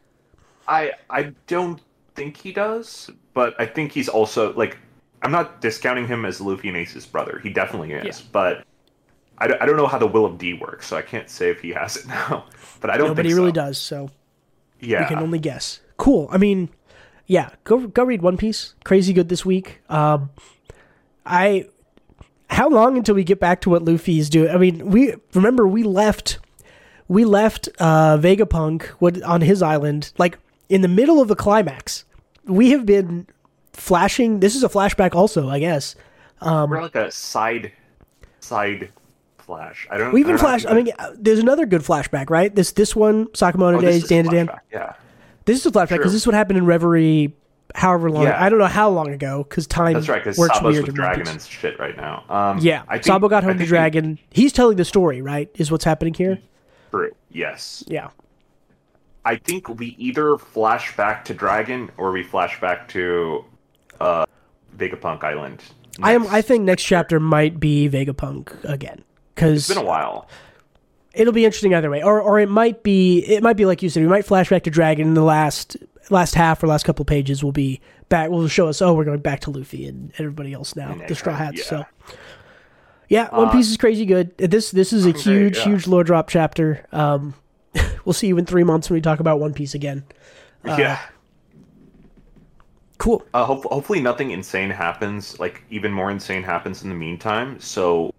I 0.67 0.93
I 1.09 1.33
don't 1.47 1.81
think 2.15 2.37
he 2.37 2.53
does, 2.53 3.09
but 3.33 3.53
I 3.59 3.65
think 3.65 3.91
he's 3.91 4.07
also 4.07 4.53
like 4.53 4.77
I'm 5.21 5.31
not 5.31 5.59
discounting 5.61 6.07
him 6.07 6.23
as 6.25 6.39
Luffy 6.39 6.69
and 6.69 6.77
Ace's 6.77 7.05
brother. 7.05 7.39
He 7.43 7.49
definitely 7.49 7.91
is, 7.91 8.19
Yeah. 8.21 8.25
but 8.31 8.63
I, 9.37 9.47
don't- 9.47 9.61
I 9.61 9.65
don't 9.65 9.77
know 9.77 9.87
how 9.87 9.97
the 9.97 10.07
will 10.07 10.25
of 10.25 10.37
D 10.37 10.53
works, 10.53 10.87
so 10.87 10.97
I 10.97 11.01
can't 11.01 11.29
say 11.29 11.49
if 11.49 11.61
he 11.61 11.71
has 11.71 11.97
it 11.97 12.07
now. 12.07 12.45
But 12.81 12.89
I 12.89 12.97
don't 12.97 13.09
Nobody 13.09 13.29
think 13.29 13.37
really 13.39 13.51
does. 13.51 13.77
So 13.77 14.09
Yeah, 14.79 15.01
we 15.01 15.07
can 15.07 15.19
only 15.19 15.39
guess. 15.39 15.79
Cool. 15.97 16.27
I 16.31 16.37
mean, 16.37 16.69
yeah, 17.27 17.49
go 17.63 17.87
go 17.87 18.03
read 18.03 18.21
One 18.21 18.37
Piece. 18.37 18.75
Crazy 18.83 19.13
good 19.13 19.29
this 19.29 19.45
week. 19.45 19.81
Um, 19.89 20.29
I 21.25 21.67
how 22.49 22.69
long 22.69 22.97
until 22.97 23.15
we 23.15 23.23
get 23.23 23.39
back 23.39 23.61
to 23.61 23.69
what 23.69 23.83
Luffy 23.83 24.19
is 24.19 24.29
doing? 24.29 24.49
I 24.51 24.57
mean, 24.57 24.89
we 24.91 25.15
remember 25.33 25.67
we 25.67 25.83
left 25.83 26.37
we 27.07 27.25
left 27.25 27.67
uh 27.79 28.17
Vegapunk 28.17 28.83
what 28.99 29.21
on 29.23 29.41
his 29.41 29.61
island 29.61 30.11
like 30.17 30.37
in 30.69 30.81
the 30.81 30.87
middle 30.87 31.21
of 31.21 31.27
the 31.27 31.35
climax. 31.35 32.05
We 32.45 32.69
have 32.71 32.85
been 32.85 33.27
flashing. 33.73 34.39
This 34.39 34.55
is 34.55 34.63
a 34.63 34.69
flashback, 34.69 35.15
also, 35.15 35.49
I 35.49 35.59
guess. 35.59 35.95
we're 36.41 36.81
like 36.81 36.95
a 36.95 37.09
side 37.11 37.71
side 38.39 38.91
flash. 39.45 39.87
I 39.89 39.97
don't. 39.97 40.13
We've 40.13 40.25
been 40.25 40.37
flash. 40.37 40.65
I 40.65 40.73
mean, 40.73 40.89
there's 41.15 41.39
another 41.39 41.65
good 41.65 41.81
flashback, 41.81 42.29
right? 42.29 42.53
This 42.53 42.71
this 42.71 42.95
one, 42.95 43.27
Sakamoto 43.27 43.77
Oh, 43.77 43.81
Days, 43.81 44.07
Dandadan. 44.07 44.57
Yeah, 44.71 44.93
This 45.45 45.59
is 45.59 45.65
a 45.65 45.71
flashback 45.71 45.97
because 45.97 46.11
this 46.13 46.21
is 46.23 46.27
what 46.27 46.33
happened 46.35 46.57
in 46.57 46.65
Reverie. 46.65 47.35
However 47.73 48.09
long, 48.09 48.23
Yeah. 48.23 48.41
I 48.41 48.47
don't 48.47 48.59
know 48.59 48.67
how 48.67 48.89
long 48.89 49.09
ago, 49.09 49.43
because 49.43 49.67
time 49.67 49.93
that's 49.93 50.07
right. 50.07 50.23
Because 50.23 50.37
works 50.37 50.55
Sabo's 50.57 50.73
weird 50.75 50.85
with 50.85 50.95
Dragon 50.95 51.27
and 51.27 51.41
shit 51.41 51.77
right 51.77 51.97
now. 51.97 52.23
Um, 52.29 52.59
Yeah, 52.59 52.83
I 52.87 52.93
think, 52.95 53.05
Sabo 53.05 53.27
got 53.27 53.43
home 53.43 53.57
to 53.57 53.65
Dragon. 53.65 54.17
He's 54.29 54.53
telling 54.53 54.77
the 54.77 54.85
story, 54.85 55.21
right? 55.21 55.49
Is 55.55 55.71
what's 55.71 55.83
happening 55.83 56.13
here? 56.13 56.39
True. 56.91 57.11
Yes. 57.31 57.83
Yeah. 57.87 58.09
I 59.25 59.35
think 59.35 59.67
we 59.67 59.87
either 59.97 60.37
flash 60.37 60.95
back 60.95 61.25
to 61.25 61.33
Dragon 61.33 61.91
or 61.97 62.11
we 62.11 62.23
flash 62.23 62.61
back 62.61 62.87
to 62.89 63.43
uh, 63.99 64.25
Vegapunk 64.77 65.23
Island. 65.23 65.61
I 66.01 66.13
am. 66.13 66.27
I 66.27 66.41
think 66.41 66.63
next 66.63 66.83
chapter 66.83 67.19
might 67.19 67.59
be 67.59 67.89
Vegapunk 67.89 68.63
again 68.63 69.03
because 69.35 69.57
It's 69.57 69.67
been 69.77 69.83
a 69.83 69.85
while. 69.87 70.27
it'll 71.13 71.33
be 71.33 71.45
interesting 71.45 71.73
either 71.75 71.89
way, 71.89 72.01
or 72.01 72.21
or 72.21 72.39
it 72.39 72.49
might 72.49 72.81
be 72.83 73.19
it 73.19 73.43
might 73.43 73.57
be 73.57 73.65
like 73.65 73.83
you 73.83 73.89
said. 73.89 74.01
We 74.01 74.09
might 74.09 74.25
flash 74.25 74.49
back 74.49 74.63
to 74.63 74.69
Dragon 74.71 75.07
in 75.07 75.13
the 75.13 75.23
last 75.23 75.77
last 76.09 76.35
half 76.35 76.63
or 76.63 76.67
last 76.67 76.83
couple 76.85 77.03
pages. 77.05 77.43
Will 77.43 77.51
be 77.51 77.81
back. 78.09 78.29
Will 78.29 78.47
show 78.47 78.67
us. 78.67 78.81
Oh, 78.81 78.93
we're 78.93 79.05
going 79.05 79.19
back 79.19 79.41
to 79.41 79.51
Luffy 79.51 79.87
and 79.87 80.11
everybody 80.17 80.53
else 80.53 80.75
now. 80.75 80.91
And 80.93 81.07
the 81.07 81.15
Straw 81.15 81.35
Hats. 81.35 81.57
yeah. 81.59 81.63
So. 81.63 81.85
Yeah, 83.07 83.27
One 83.35 83.51
Piece 83.51 83.69
is 83.69 83.77
crazy 83.77 84.05
good. 84.05 84.35
This 84.37 84.71
this 84.71 84.91
is 84.91 85.05
a 85.05 85.11
Very, 85.11 85.21
huge, 85.23 85.57
yeah. 85.57 85.63
huge 85.65 85.85
lore 85.85 86.03
drop 86.03 86.27
chapter. 86.27 86.85
Um, 86.91 87.35
we'll 88.05 88.13
see 88.13 88.25
you 88.27 88.37
in 88.39 88.45
three 88.47 88.63
months 88.63 88.89
when 88.89 88.95
we 88.97 89.01
talk 89.01 89.19
about 89.19 89.39
One 89.39 89.53
Piece 89.53 89.75
again. 89.75 90.03
yeah. 90.65 90.99
Cool. 92.97 93.23
Uh, 93.33 93.43
hope, 93.45 93.65
hopefully 93.65 93.99
nothing 94.01 94.31
insane 94.31 94.69
happens. 94.69 95.37
Like 95.39 95.63
even 95.69 95.91
more 95.91 96.09
insane 96.09 96.41
happens 96.43 96.81
in 96.81 96.89
the 96.89 96.95
meantime, 96.95 97.59
so 97.59 98.13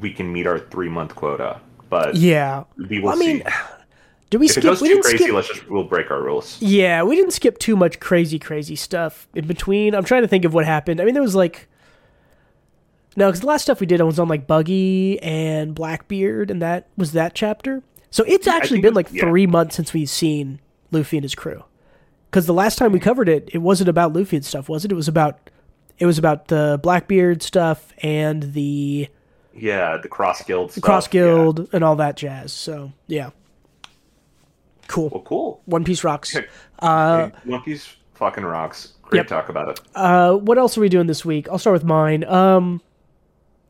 we 0.00 0.12
can 0.12 0.32
meet 0.32 0.46
our 0.46 0.58
three 0.58 0.88
month 0.88 1.14
quota. 1.14 1.60
But 1.88 2.14
Yeah. 2.16 2.64
we 2.88 3.00
will 3.00 3.10
I 3.10 3.14
mean, 3.16 3.38
see. 3.38 3.44
Did 4.30 4.38
we 4.38 4.46
If 4.46 4.52
it 4.52 4.54
skip? 4.54 4.64
goes 4.64 4.80
We 4.80 4.88
too 4.88 4.94
didn't 4.94 5.04
crazy, 5.04 5.24
skip. 5.24 5.34
let's 5.34 5.48
just 5.48 5.68
we'll 5.70 5.84
break 5.84 6.10
our 6.10 6.22
rules. 6.22 6.56
Yeah, 6.62 7.02
we 7.02 7.16
didn't 7.16 7.32
skip 7.32 7.58
too 7.58 7.76
much 7.76 8.00
crazy, 8.00 8.38
crazy 8.38 8.76
stuff 8.76 9.28
in 9.34 9.46
between. 9.46 9.94
I'm 9.94 10.04
trying 10.04 10.22
to 10.22 10.28
think 10.28 10.46
of 10.46 10.54
what 10.54 10.64
happened. 10.64 11.00
I 11.00 11.04
mean, 11.04 11.12
there 11.14 11.22
was 11.22 11.34
like. 11.34 11.68
No, 13.14 13.28
because 13.28 13.40
the 13.40 13.46
last 13.46 13.62
stuff 13.62 13.78
we 13.78 13.86
did 13.86 14.00
was 14.00 14.18
on 14.18 14.28
like 14.28 14.46
Buggy 14.46 15.20
and 15.22 15.74
Blackbeard, 15.74 16.50
and 16.50 16.62
that 16.62 16.88
was 16.96 17.12
that 17.12 17.34
chapter. 17.34 17.82
So 18.10 18.24
it's 18.26 18.46
actually 18.46 18.80
been 18.80 18.94
like 18.94 19.12
yeah. 19.12 19.20
three 19.24 19.46
months 19.46 19.76
since 19.76 19.92
we've 19.92 20.08
seen 20.08 20.60
Luffy 20.92 21.18
and 21.18 21.24
his 21.24 21.34
crew. 21.34 21.62
Because 22.30 22.46
the 22.46 22.54
last 22.54 22.78
time 22.78 22.90
we 22.90 23.00
covered 23.00 23.28
it, 23.28 23.50
it 23.52 23.58
wasn't 23.58 23.90
about 23.90 24.14
Luffy 24.14 24.36
and 24.36 24.44
stuff, 24.44 24.66
was 24.66 24.86
it? 24.86 24.92
It 24.92 24.94
was 24.94 25.08
about 25.08 25.50
it 25.98 26.06
was 26.06 26.16
about 26.16 26.48
the 26.48 26.80
Blackbeard 26.82 27.42
stuff 27.42 27.92
and 27.98 28.54
the 28.54 29.08
Yeah, 29.54 29.96
the 29.98 30.08
cross 30.08 30.42
guild. 30.42 30.72
Stuff. 30.72 30.82
Cross 30.84 31.06
yeah. 31.06 31.10
Guild 31.22 31.68
and 31.72 31.84
all 31.84 31.96
that 31.96 32.16
jazz. 32.16 32.52
So 32.52 32.92
yeah, 33.06 33.30
cool. 34.88 35.08
Well, 35.10 35.22
cool. 35.22 35.62
One 35.66 35.84
Piece 35.84 36.04
rocks. 36.04 36.32
Hey, 36.32 36.46
Uh, 36.78 37.30
One 37.44 37.62
Piece 37.62 37.96
fucking 38.14 38.44
rocks. 38.44 38.94
Great 39.02 39.18
Yep. 39.20 39.26
talk 39.26 39.48
about 39.48 39.68
it. 39.68 39.80
Uh, 39.94 40.34
what 40.34 40.58
else 40.58 40.76
are 40.78 40.80
we 40.80 40.88
doing 40.88 41.06
this 41.06 41.24
week? 41.24 41.48
I'll 41.50 41.58
start 41.58 41.74
with 41.74 41.84
mine. 41.84 42.24
Um, 42.24 42.80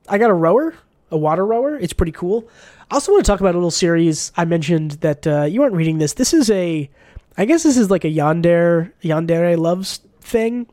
I 0.09 0.19
got 0.19 0.31
a 0.31 0.35
rower, 0.35 0.75
a 1.11 1.17
water 1.19 1.45
rower. 1.45 1.77
It's 1.77 1.93
pretty 1.93 2.13
cool. 2.13 2.49
I 2.91 2.95
also 2.95 3.11
want 3.13 3.25
to 3.25 3.31
talk 3.31 3.41
about 3.41 3.55
a 3.55 3.59
little 3.59 3.71
series 3.71 4.31
I 4.37 4.45
mentioned 4.45 4.93
that 5.01 5.27
uh, 5.27 5.43
you 5.45 5.63
aren't 5.63 5.75
reading 5.75 5.99
this. 5.99 6.13
This 6.15 6.33
is 6.33 6.51
a, 6.51 6.89
I 7.37 7.45
guess 7.45 7.63
this 7.65 7.77
is 7.77 7.91
like 7.91 8.05
a 8.05 8.09
yandere 8.09 8.93
yandere 9.03 9.59
loves 9.59 10.01
thing. 10.21 10.67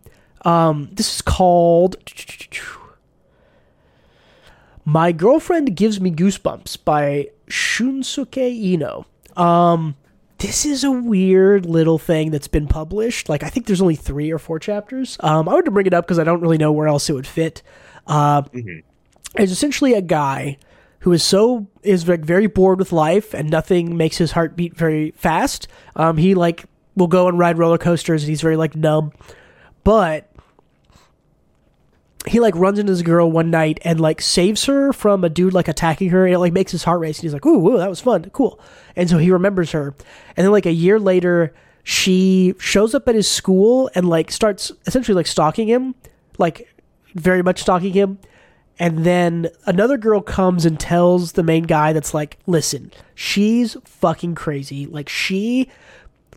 Um, 0.45 0.89
this 0.91 1.15
is 1.15 1.21
called 1.21 1.97
My 4.89 5.11
Girlfriend 5.11 5.75
Gives 5.75 6.01
Me 6.01 6.09
Goosebumps 6.09 6.83
by 6.83 7.29
Shunsuke 7.47 8.37
Ino. 8.37 9.05
Um, 9.37 9.95
this 10.39 10.65
is 10.65 10.83
a 10.83 10.89
weird 10.89 11.67
little 11.67 11.99
thing 11.99 12.31
that's 12.31 12.47
been 12.47 12.65
published. 12.65 13.29
Like 13.29 13.43
I 13.43 13.49
think 13.49 13.67
there's 13.67 13.83
only 13.83 13.95
three 13.95 14.31
or 14.31 14.39
four 14.39 14.57
chapters. 14.57 15.15
Um, 15.19 15.47
I 15.47 15.51
wanted 15.53 15.65
to 15.65 15.71
bring 15.71 15.85
it 15.85 15.93
up 15.93 16.05
because 16.05 16.17
I 16.17 16.23
don't 16.23 16.41
really 16.41 16.57
know 16.57 16.71
where 16.71 16.87
else 16.87 17.07
it 17.07 17.13
would 17.13 17.27
fit. 17.27 17.61
Uh, 18.07 18.41
It's 19.35 19.51
essentially 19.51 19.93
a 19.93 20.01
guy 20.01 20.57
who 21.01 21.11
is 21.11 21.21
so 21.21 21.67
is 21.83 22.07
like 22.07 22.21
very 22.21 22.47
bored 22.47 22.79
with 22.79 22.91
life 22.91 23.35
and 23.35 23.47
nothing 23.47 23.95
makes 23.95 24.17
his 24.17 24.31
heart 24.31 24.55
beat 24.55 24.75
very 24.75 25.11
fast. 25.11 25.67
Um, 25.95 26.17
he 26.17 26.33
like 26.33 26.65
will 26.95 27.05
go 27.05 27.27
and 27.27 27.37
ride 27.37 27.59
roller 27.59 27.77
coasters 27.77 28.23
and 28.23 28.29
he's 28.31 28.41
very 28.41 28.57
like 28.57 28.75
numb, 28.75 29.11
but 29.83 30.28
he 32.29 32.39
like 32.39 32.55
runs 32.55 32.77
into 32.79 32.93
this 32.93 33.01
girl 33.01 33.29
one 33.31 33.49
night 33.49 33.79
and 33.83 33.99
like 33.99 34.21
saves 34.21 34.65
her 34.65 34.93
from 34.93 35.23
a 35.23 35.29
dude 35.29 35.53
like 35.53 35.67
attacking 35.67 36.09
her 36.09 36.25
and 36.25 36.35
it 36.35 36.39
like 36.39 36.53
makes 36.53 36.71
his 36.71 36.83
heart 36.83 36.99
race 36.99 37.17
and 37.17 37.23
he's 37.23 37.33
like 37.33 37.45
ooh, 37.45 37.69
ooh 37.69 37.77
that 37.77 37.89
was 37.89 38.01
fun 38.01 38.29
cool. 38.31 38.59
And 38.95 39.09
so 39.09 39.17
he 39.17 39.31
remembers 39.31 39.71
her. 39.71 39.95
And 40.37 40.45
then 40.45 40.51
like 40.51 40.65
a 40.65 40.71
year 40.71 40.99
later 40.99 41.53
she 41.83 42.53
shows 42.59 42.93
up 42.93 43.07
at 43.07 43.15
his 43.15 43.29
school 43.29 43.89
and 43.95 44.07
like 44.07 44.31
starts 44.31 44.71
essentially 44.85 45.15
like 45.15 45.27
stalking 45.27 45.67
him 45.67 45.95
like 46.37 46.73
very 47.15 47.41
much 47.41 47.61
stalking 47.61 47.93
him. 47.93 48.19
And 48.77 49.03
then 49.05 49.49
another 49.65 49.97
girl 49.97 50.21
comes 50.21 50.65
and 50.65 50.79
tells 50.79 51.33
the 51.33 51.43
main 51.43 51.63
guy 51.63 51.93
that's 51.93 52.13
like 52.13 52.37
listen 52.45 52.91
she's 53.15 53.75
fucking 53.85 54.35
crazy. 54.35 54.85
Like 54.85 55.09
she 55.09 55.69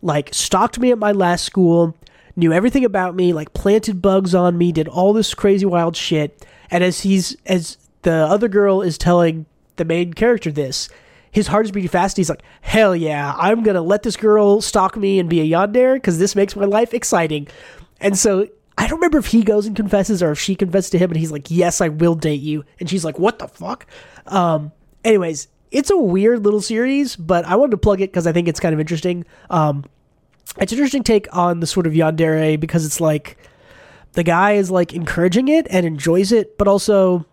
like 0.01 0.33
stalked 0.33 0.79
me 0.79 0.91
at 0.91 0.97
my 0.97 1.11
last 1.11 1.45
school, 1.45 1.95
knew 2.35 2.51
everything 2.51 2.85
about 2.85 3.15
me, 3.15 3.33
like 3.33 3.53
planted 3.53 4.01
bugs 4.01 4.33
on 4.33 4.57
me, 4.57 4.71
did 4.71 4.87
all 4.87 5.13
this 5.13 5.33
crazy 5.33 5.65
wild 5.65 5.95
shit. 5.95 6.45
And 6.71 6.83
as 6.83 7.01
he's 7.01 7.35
as 7.45 7.77
the 8.01 8.13
other 8.13 8.47
girl 8.47 8.81
is 8.81 8.97
telling 8.97 9.45
the 9.75 9.85
main 9.85 10.13
character 10.13 10.51
this, 10.51 10.89
his 11.31 11.47
heart 11.47 11.65
is 11.65 11.71
beating 11.71 11.89
fast. 11.89 12.17
He's 12.17 12.29
like, 12.29 12.43
"Hell 12.61 12.95
yeah, 12.95 13.33
I'm 13.37 13.63
gonna 13.63 13.81
let 13.81 14.03
this 14.03 14.17
girl 14.17 14.61
stalk 14.61 14.95
me 14.97 15.19
and 15.19 15.29
be 15.29 15.41
a 15.41 15.57
yandere 15.57 15.95
because 15.95 16.19
this 16.19 16.35
makes 16.35 16.55
my 16.55 16.65
life 16.65 16.93
exciting." 16.93 17.47
And 17.99 18.17
so 18.17 18.47
I 18.77 18.87
don't 18.87 18.97
remember 18.97 19.17
if 19.19 19.27
he 19.27 19.43
goes 19.43 19.65
and 19.65 19.75
confesses 19.75 20.21
or 20.23 20.31
if 20.31 20.39
she 20.39 20.55
confesses 20.55 20.91
to 20.91 20.97
him, 20.97 21.11
and 21.11 21.19
he's 21.19 21.31
like, 21.31 21.49
"Yes, 21.49 21.81
I 21.81 21.89
will 21.89 22.15
date 22.15 22.41
you," 22.41 22.63
and 22.79 22.89
she's 22.89 23.05
like, 23.05 23.19
"What 23.19 23.39
the 23.39 23.47
fuck?" 23.47 23.85
Um, 24.27 24.71
anyways, 25.03 25.47
it's 25.71 25.89
a 25.89 25.97
weird 25.97 26.43
little 26.43 26.61
series, 26.61 27.15
but 27.15 27.45
I 27.45 27.55
wanted 27.55 27.71
to 27.71 27.77
plug 27.77 28.01
it 28.01 28.11
because 28.11 28.27
I 28.27 28.31
think 28.31 28.47
it's 28.47 28.59
kind 28.59 28.73
of 28.73 28.79
interesting. 28.79 29.25
Um, 29.49 29.85
it's 30.59 30.71
an 30.71 30.77
interesting 30.77 31.03
take 31.03 31.27
on 31.35 31.59
the 31.59 31.67
sort 31.67 31.87
of 31.87 31.93
yandere 31.93 32.59
because 32.59 32.85
it's 32.85 33.01
like 33.01 33.37
the 34.13 34.23
guy 34.23 34.53
is 34.53 34.69
like 34.71 34.93
encouraging 34.93 35.47
it 35.47 35.67
and 35.69 35.85
enjoys 35.85 36.31
it, 36.31 36.57
but 36.57 36.67
also 36.67 37.25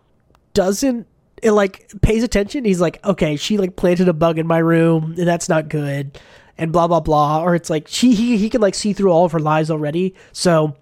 doesn't 0.53 1.07
it 1.41 1.51
like 1.51 1.91
pays 2.01 2.23
attention. 2.23 2.65
He's 2.65 2.81
like, 2.81 3.03
okay, 3.05 3.35
she 3.35 3.57
like 3.57 3.75
planted 3.75 4.07
a 4.07 4.13
bug 4.13 4.37
in 4.37 4.47
my 4.47 4.59
room, 4.59 5.15
and 5.17 5.27
that's 5.27 5.49
not 5.49 5.69
good, 5.69 6.19
and 6.57 6.71
blah 6.71 6.87
blah 6.87 6.99
blah. 6.99 7.41
Or 7.41 7.55
it's 7.55 7.69
like 7.69 7.87
she 7.87 8.13
he, 8.13 8.37
he 8.37 8.49
can 8.49 8.61
like 8.61 8.75
see 8.75 8.93
through 8.93 9.11
all 9.11 9.25
of 9.25 9.31
her 9.31 9.39
lies 9.39 9.71
already. 9.71 10.15
So 10.31 10.75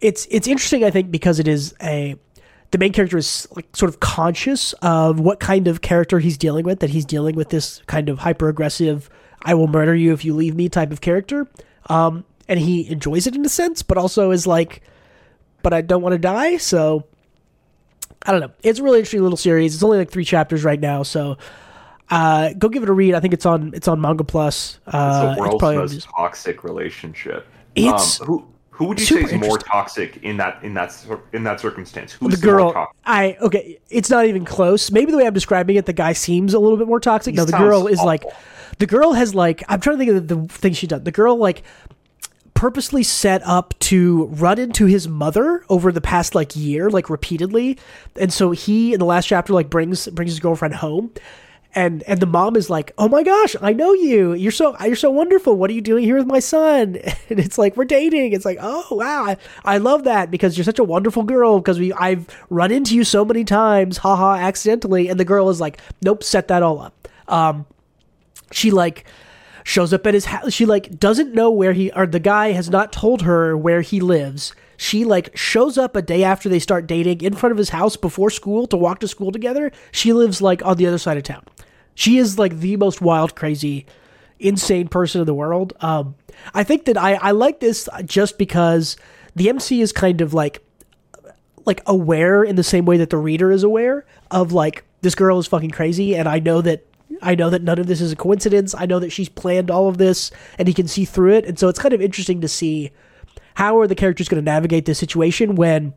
it's 0.00 0.26
it's 0.30 0.48
interesting, 0.48 0.84
I 0.84 0.90
think, 0.90 1.10
because 1.10 1.38
it 1.38 1.48
is 1.48 1.74
a 1.82 2.16
the 2.70 2.78
main 2.78 2.92
character 2.92 3.18
is 3.18 3.46
like 3.54 3.74
sort 3.76 3.88
of 3.88 4.00
conscious 4.00 4.72
of 4.74 5.20
what 5.20 5.38
kind 5.38 5.68
of 5.68 5.80
character 5.80 6.18
he's 6.18 6.36
dealing 6.36 6.64
with. 6.64 6.80
That 6.80 6.90
he's 6.90 7.04
dealing 7.04 7.36
with 7.36 7.50
this 7.50 7.82
kind 7.86 8.08
of 8.08 8.18
hyper 8.18 8.48
aggressive, 8.48 9.08
"I 9.44 9.54
will 9.54 9.66
murder 9.68 9.94
you 9.94 10.12
if 10.12 10.24
you 10.24 10.34
leave 10.34 10.54
me" 10.54 10.68
type 10.68 10.90
of 10.90 11.00
character. 11.00 11.46
Um, 11.88 12.24
and 12.48 12.58
he 12.58 12.88
enjoys 12.90 13.26
it 13.26 13.34
in 13.34 13.44
a 13.44 13.48
sense, 13.48 13.82
but 13.82 13.98
also 13.98 14.30
is 14.30 14.46
like, 14.46 14.82
"But 15.62 15.72
I 15.72 15.80
don't 15.80 16.02
want 16.02 16.14
to 16.14 16.18
die." 16.18 16.56
So 16.56 17.04
I 18.26 18.32
don't 18.32 18.40
know. 18.40 18.50
It's 18.62 18.78
a 18.78 18.82
really 18.82 18.98
interesting 18.98 19.22
little 19.22 19.36
series. 19.36 19.74
It's 19.74 19.82
only 19.82 19.98
like 19.98 20.10
three 20.10 20.24
chapters 20.24 20.64
right 20.64 20.80
now, 20.80 21.02
so 21.02 21.36
uh, 22.10 22.52
go 22.54 22.68
give 22.68 22.82
it 22.82 22.88
a 22.88 22.92
read. 22.92 23.14
I 23.14 23.20
think 23.20 23.34
it's 23.34 23.46
on 23.46 23.72
it's 23.74 23.88
on 23.88 24.00
Manga 24.00 24.24
Plus. 24.24 24.78
Uh, 24.86 25.26
it's 25.28 25.36
the 25.36 25.40
world's 25.40 25.58
probably- 25.58 25.76
most 25.78 26.08
toxic 26.08 26.64
relationship. 26.64 27.46
It's 27.74 28.20
um, 28.20 28.26
who 28.26 28.46
who 28.74 28.86
would 28.86 28.98
you 28.98 29.06
super 29.06 29.28
say 29.28 29.36
is 29.36 29.40
more 29.40 29.56
toxic 29.56 30.16
in 30.24 30.36
that 30.38 30.60
in 30.64 30.74
that 30.74 30.92
in 31.32 31.44
that 31.44 31.60
circumstance? 31.60 32.12
Who's 32.12 32.40
the 32.40 32.46
more 32.46 32.56
girl. 32.56 32.72
toxic? 32.72 32.96
I 33.06 33.36
okay. 33.40 33.78
It's 33.88 34.10
not 34.10 34.26
even 34.26 34.44
close. 34.44 34.90
Maybe 34.90 35.12
the 35.12 35.18
way 35.18 35.26
I'm 35.28 35.32
describing 35.32 35.76
it, 35.76 35.86
the 35.86 35.92
guy 35.92 36.12
seems 36.12 36.54
a 36.54 36.58
little 36.58 36.76
bit 36.76 36.88
more 36.88 36.98
toxic. 36.98 37.34
He 37.34 37.36
no, 37.36 37.44
the 37.44 37.56
girl 37.56 37.86
is 37.86 38.00
like, 38.00 38.24
the 38.80 38.86
girl 38.86 39.12
has 39.12 39.32
like. 39.32 39.62
I'm 39.68 39.78
trying 39.78 39.98
to 39.98 40.04
think 40.04 40.16
of 40.16 40.28
the, 40.28 40.34
the 40.34 40.48
thing 40.48 40.72
she 40.72 40.88
done. 40.88 41.04
The 41.04 41.12
girl 41.12 41.36
like 41.36 41.62
purposely 42.54 43.04
set 43.04 43.42
up 43.46 43.78
to 43.78 44.24
run 44.26 44.58
into 44.58 44.86
his 44.86 45.06
mother 45.06 45.64
over 45.68 45.92
the 45.92 46.00
past 46.00 46.34
like 46.34 46.56
year, 46.56 46.90
like 46.90 47.08
repeatedly, 47.08 47.78
and 48.18 48.32
so 48.32 48.50
he 48.50 48.92
in 48.92 48.98
the 48.98 49.06
last 49.06 49.26
chapter 49.26 49.52
like 49.52 49.70
brings 49.70 50.08
brings 50.08 50.32
his 50.32 50.40
girlfriend 50.40 50.74
home. 50.74 51.12
And, 51.76 52.04
and 52.04 52.20
the 52.20 52.26
mom 52.26 52.54
is 52.54 52.70
like, 52.70 52.92
"Oh 52.98 53.08
my 53.08 53.24
gosh, 53.24 53.56
I 53.60 53.72
know 53.72 53.92
you. 53.92 54.32
You're 54.34 54.52
so 54.52 54.76
you're 54.84 54.94
so 54.94 55.10
wonderful. 55.10 55.56
What 55.56 55.70
are 55.70 55.72
you 55.72 55.80
doing 55.80 56.04
here 56.04 56.16
with 56.16 56.26
my 56.26 56.38
son?" 56.38 56.98
And 57.30 57.40
it's 57.40 57.58
like 57.58 57.76
we're 57.76 57.84
dating. 57.84 58.32
It's 58.32 58.44
like, 58.44 58.58
"Oh 58.60 58.86
wow, 58.92 59.24
I, 59.24 59.36
I 59.64 59.78
love 59.78 60.04
that 60.04 60.30
because 60.30 60.56
you're 60.56 60.64
such 60.64 60.78
a 60.78 60.84
wonderful 60.84 61.24
girl. 61.24 61.58
Because 61.58 61.80
we 61.80 61.92
I've 61.94 62.26
run 62.48 62.70
into 62.70 62.94
you 62.94 63.02
so 63.02 63.24
many 63.24 63.44
times, 63.44 63.98
haha, 63.98 64.34
accidentally." 64.36 65.08
And 65.08 65.18
the 65.18 65.24
girl 65.24 65.50
is 65.50 65.60
like, 65.60 65.80
"Nope, 66.00 66.22
set 66.22 66.48
that 66.48 66.62
all 66.62 66.80
up." 66.80 67.08
Um, 67.26 67.66
she 68.52 68.70
like 68.70 69.04
shows 69.64 69.92
up 69.92 70.06
at 70.06 70.14
his 70.14 70.26
house. 70.26 70.52
She 70.52 70.66
like 70.66 71.00
doesn't 71.00 71.34
know 71.34 71.50
where 71.50 71.72
he 71.72 71.90
or 71.92 72.06
the 72.06 72.20
guy 72.20 72.52
has 72.52 72.70
not 72.70 72.92
told 72.92 73.22
her 73.22 73.56
where 73.56 73.80
he 73.80 74.00
lives. 74.00 74.54
She 74.76 75.04
like 75.04 75.36
shows 75.36 75.78
up 75.78 75.96
a 75.96 76.02
day 76.02 76.22
after 76.22 76.48
they 76.48 76.58
start 76.58 76.86
dating 76.86 77.22
in 77.22 77.34
front 77.34 77.52
of 77.52 77.58
his 77.58 77.70
house 77.70 77.96
before 77.96 78.30
school 78.30 78.66
to 78.68 78.76
walk 78.76 79.00
to 79.00 79.08
school 79.08 79.32
together. 79.32 79.72
She 79.90 80.12
lives 80.12 80.42
like 80.42 80.64
on 80.64 80.76
the 80.76 80.86
other 80.86 80.98
side 80.98 81.16
of 81.16 81.22
town. 81.22 81.44
She 81.94 82.18
is 82.18 82.38
like 82.38 82.58
the 82.58 82.76
most 82.76 83.00
wild, 83.00 83.34
crazy, 83.34 83.86
insane 84.38 84.88
person 84.88 85.20
in 85.20 85.26
the 85.26 85.34
world. 85.34 85.72
Um, 85.80 86.16
I 86.52 86.64
think 86.64 86.84
that 86.86 86.96
I 86.96 87.14
I 87.14 87.30
like 87.30 87.60
this 87.60 87.88
just 88.04 88.38
because 88.38 88.96
the 89.34 89.48
MC 89.48 89.80
is 89.80 89.92
kind 89.92 90.20
of 90.20 90.34
like 90.34 90.62
like 91.64 91.82
aware 91.86 92.44
in 92.44 92.56
the 92.56 92.64
same 92.64 92.84
way 92.84 92.96
that 92.98 93.10
the 93.10 93.16
reader 93.16 93.50
is 93.50 93.62
aware 93.62 94.04
of 94.30 94.52
like 94.52 94.84
this 95.00 95.14
girl 95.14 95.38
is 95.38 95.46
fucking 95.46 95.70
crazy 95.70 96.14
and 96.14 96.28
I 96.28 96.38
know 96.38 96.60
that 96.60 96.86
I 97.22 97.34
know 97.34 97.50
that 97.50 97.62
none 97.62 97.78
of 97.78 97.86
this 97.86 98.00
is 98.00 98.12
a 98.12 98.16
coincidence. 98.16 98.74
I 98.76 98.86
know 98.86 98.98
that 98.98 99.10
she's 99.10 99.28
planned 99.28 99.70
all 99.70 99.88
of 99.88 99.98
this 99.98 100.30
and 100.58 100.68
he 100.68 100.74
can 100.74 100.88
see 100.88 101.04
through 101.04 101.34
it. 101.34 101.44
And 101.44 101.58
so 101.58 101.68
it's 101.68 101.78
kind 101.78 101.94
of 101.94 102.02
interesting 102.02 102.40
to 102.40 102.48
see 102.48 102.90
how 103.54 103.78
are 103.78 103.86
the 103.86 103.94
characters 103.94 104.28
going 104.28 104.42
to 104.42 104.50
navigate 104.50 104.84
this 104.84 104.98
situation 104.98 105.54
when 105.54 105.94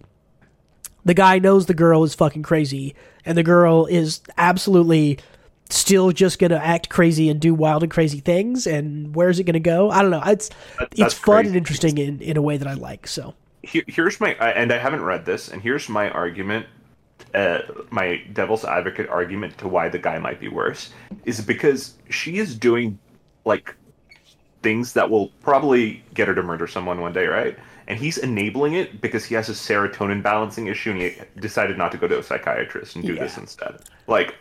the 1.06 1.14
guy 1.14 1.40
knows 1.40 1.66
the 1.66 1.74
girl 1.74 2.04
is 2.04 2.14
fucking 2.14 2.44
crazy 2.44 2.96
and 3.26 3.38
the 3.38 3.44
girl 3.44 3.86
is 3.88 4.22
absolutely 4.38 5.18
still 5.70 6.12
just 6.12 6.40
going 6.40 6.52
to 6.52 6.64
act 6.66 6.90
crazy 6.90 7.30
and 7.30 7.40
do 7.40 7.54
wild 7.54 7.84
and 7.84 7.92
crazy 7.92 8.20
things 8.20 8.66
and 8.68 9.16
where's 9.16 9.40
it 9.40 9.44
going 9.44 9.54
to 9.54 9.60
go? 9.60 9.90
I 9.90 10.02
don't 10.02 10.12
know. 10.12 10.22
It's 10.26 10.50
That- 10.80 10.90
it's 10.98 11.14
fun 11.14 11.36
crazy. 11.44 11.48
and 11.50 11.58
interesting 11.58 11.98
in, 11.98 12.22
in 12.22 12.38
a 12.38 12.42
way 12.42 12.58
that 12.58 12.68
I 12.68 12.74
like. 12.74 13.08
So 13.08 13.34
Here, 13.64 13.84
here's 13.88 14.20
my 14.22 14.32
and 14.34 14.72
I 14.72 14.78
haven't 14.78 15.04
read 15.04 15.26
this, 15.26 15.50
and 15.50 15.62
here's 15.62 15.90
my 15.90 16.10
argument. 16.12 16.66
Uh, 17.34 17.60
my 17.90 18.22
devil's 18.34 18.64
advocate 18.64 19.10
argument 19.10 19.58
to 19.58 19.68
why 19.68 19.90
the 19.90 20.00
guy 20.00 20.18
might 20.20 20.40
be 20.40 20.48
worse 20.48 20.92
is 21.26 21.42
because 21.42 21.96
she 22.10 22.38
is 22.38 22.56
doing 22.56 22.98
like 23.44 23.76
things 24.64 24.94
that 24.94 25.10
will 25.10 25.30
probably 25.42 26.04
get 26.14 26.28
her 26.28 26.36
to 26.36 26.42
murder 26.44 26.68
someone 26.68 27.02
one 27.02 27.12
day, 27.14 27.26
right? 27.28 27.58
And 27.88 27.98
he's 28.00 28.18
enabling 28.18 28.74
it 28.74 29.02
because 29.02 29.24
he 29.26 29.36
has 29.36 29.50
a 29.50 29.54
serotonin 29.54 30.22
balancing 30.24 30.68
issue, 30.68 30.92
and 30.92 31.02
he 31.02 31.16
decided 31.40 31.78
not 31.78 31.92
to 31.94 31.98
go 31.98 32.08
to 32.08 32.20
a 32.20 32.24
psychiatrist 32.24 32.96
and 32.96 33.06
do 33.06 33.16
this 33.16 33.38
instead. 33.38 33.80
Like, 34.08 34.36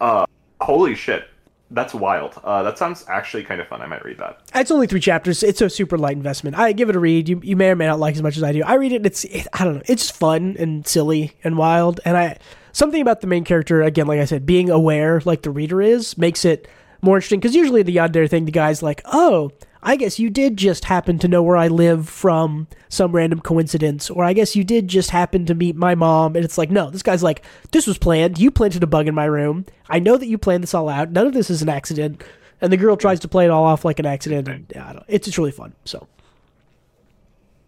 uh, 0.00 0.26
holy 0.64 0.94
shit, 0.94 1.28
that's 1.70 1.94
wild. 1.94 2.40
Uh, 2.42 2.62
that 2.62 2.78
sounds 2.78 3.04
actually 3.08 3.44
kind 3.44 3.60
of 3.60 3.68
fun. 3.68 3.80
I 3.82 3.86
might 3.86 4.04
read 4.04 4.18
that. 4.18 4.40
It's 4.54 4.70
only 4.70 4.86
three 4.86 5.00
chapters. 5.00 5.42
It's 5.42 5.60
a 5.60 5.70
super 5.70 5.98
light 5.98 6.16
investment. 6.16 6.56
I 6.58 6.72
give 6.72 6.88
it 6.88 6.96
a 6.96 7.00
read. 7.00 7.28
You, 7.28 7.40
you 7.42 7.56
may 7.56 7.70
or 7.70 7.76
may 7.76 7.86
not 7.86 7.98
like 7.98 8.14
as 8.14 8.22
much 8.22 8.36
as 8.36 8.42
I 8.42 8.52
do. 8.52 8.62
I 8.62 8.74
read 8.74 8.92
it. 8.92 8.96
And 8.96 9.06
it's 9.06 9.24
it, 9.24 9.46
I 9.52 9.64
don't 9.64 9.76
know. 9.76 9.82
It's 9.86 10.06
just 10.06 10.16
fun 10.16 10.56
and 10.58 10.86
silly 10.86 11.32
and 11.42 11.56
wild. 11.56 12.00
And 12.04 12.16
I 12.16 12.38
something 12.72 13.00
about 13.00 13.20
the 13.20 13.26
main 13.26 13.44
character 13.44 13.82
again, 13.82 14.06
like 14.06 14.20
I 14.20 14.24
said, 14.24 14.46
being 14.46 14.70
aware 14.70 15.20
like 15.24 15.42
the 15.42 15.50
reader 15.50 15.80
is 15.82 16.16
makes 16.18 16.44
it 16.44 16.68
more 17.02 17.16
interesting. 17.16 17.40
Because 17.40 17.54
usually 17.54 17.82
the 17.82 17.96
yandere 17.96 18.28
thing, 18.28 18.44
the 18.44 18.52
guy's 18.52 18.82
like, 18.82 19.02
oh. 19.06 19.52
I 19.86 19.96
guess 19.96 20.18
you 20.18 20.30
did 20.30 20.56
just 20.56 20.86
happen 20.86 21.18
to 21.18 21.28
know 21.28 21.42
where 21.42 21.58
I 21.58 21.68
live 21.68 22.08
from 22.08 22.66
some 22.88 23.12
random 23.12 23.40
coincidence, 23.40 24.08
or 24.08 24.24
I 24.24 24.32
guess 24.32 24.56
you 24.56 24.64
did 24.64 24.88
just 24.88 25.10
happen 25.10 25.44
to 25.46 25.54
meet 25.54 25.76
my 25.76 25.94
mom. 25.94 26.36
And 26.36 26.44
it's 26.44 26.56
like, 26.56 26.70
no, 26.70 26.88
this 26.88 27.02
guy's 27.02 27.22
like, 27.22 27.44
this 27.70 27.86
was 27.86 27.98
planned. 27.98 28.38
You 28.38 28.50
planted 28.50 28.82
a 28.82 28.86
bug 28.86 29.06
in 29.06 29.14
my 29.14 29.26
room. 29.26 29.66
I 29.90 29.98
know 29.98 30.16
that 30.16 30.26
you 30.26 30.38
planned 30.38 30.62
this 30.62 30.72
all 30.72 30.88
out. 30.88 31.10
None 31.10 31.26
of 31.26 31.34
this 31.34 31.50
is 31.50 31.60
an 31.60 31.68
accident. 31.68 32.24
And 32.62 32.72
the 32.72 32.78
girl 32.78 32.96
tries 32.96 33.20
to 33.20 33.28
play 33.28 33.44
it 33.44 33.50
all 33.50 33.64
off 33.64 33.84
like 33.84 33.98
an 33.98 34.06
accident. 34.06 34.48
And 34.48 34.66
yeah, 34.74 34.88
I 34.88 34.92
don't, 34.94 35.04
it's 35.06 35.26
just 35.26 35.36
really 35.36 35.52
fun. 35.52 35.74
So 35.84 36.08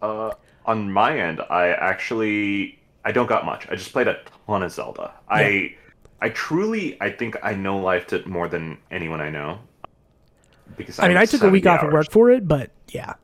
Uh, 0.01 0.31
on 0.65 0.91
my 0.91 1.19
end, 1.19 1.41
I 1.49 1.69
actually 1.69 2.79
I 3.05 3.11
don't 3.11 3.27
got 3.27 3.45
much. 3.45 3.67
I 3.69 3.75
just 3.75 3.93
played 3.93 4.07
a 4.07 4.19
ton 4.47 4.63
of 4.63 4.71
Zelda. 4.71 5.13
I 5.29 5.75
I 6.21 6.29
truly 6.29 6.99
I 6.99 7.11
think 7.11 7.37
I 7.43 7.53
know 7.53 7.77
life 7.77 8.07
to 8.07 8.27
more 8.27 8.47
than 8.47 8.77
anyone 8.91 9.21
I 9.21 9.29
know. 9.29 9.59
Because 10.77 10.99
I 10.99 11.07
mean, 11.07 11.17
I'm 11.17 11.23
I 11.23 11.25
took 11.25 11.41
a 11.43 11.49
week 11.49 11.63
70 11.63 11.77
off 11.77 11.87
of 11.87 11.93
work 11.93 12.11
for 12.11 12.29
it, 12.31 12.47
but 12.47 12.71
yeah, 12.89 13.15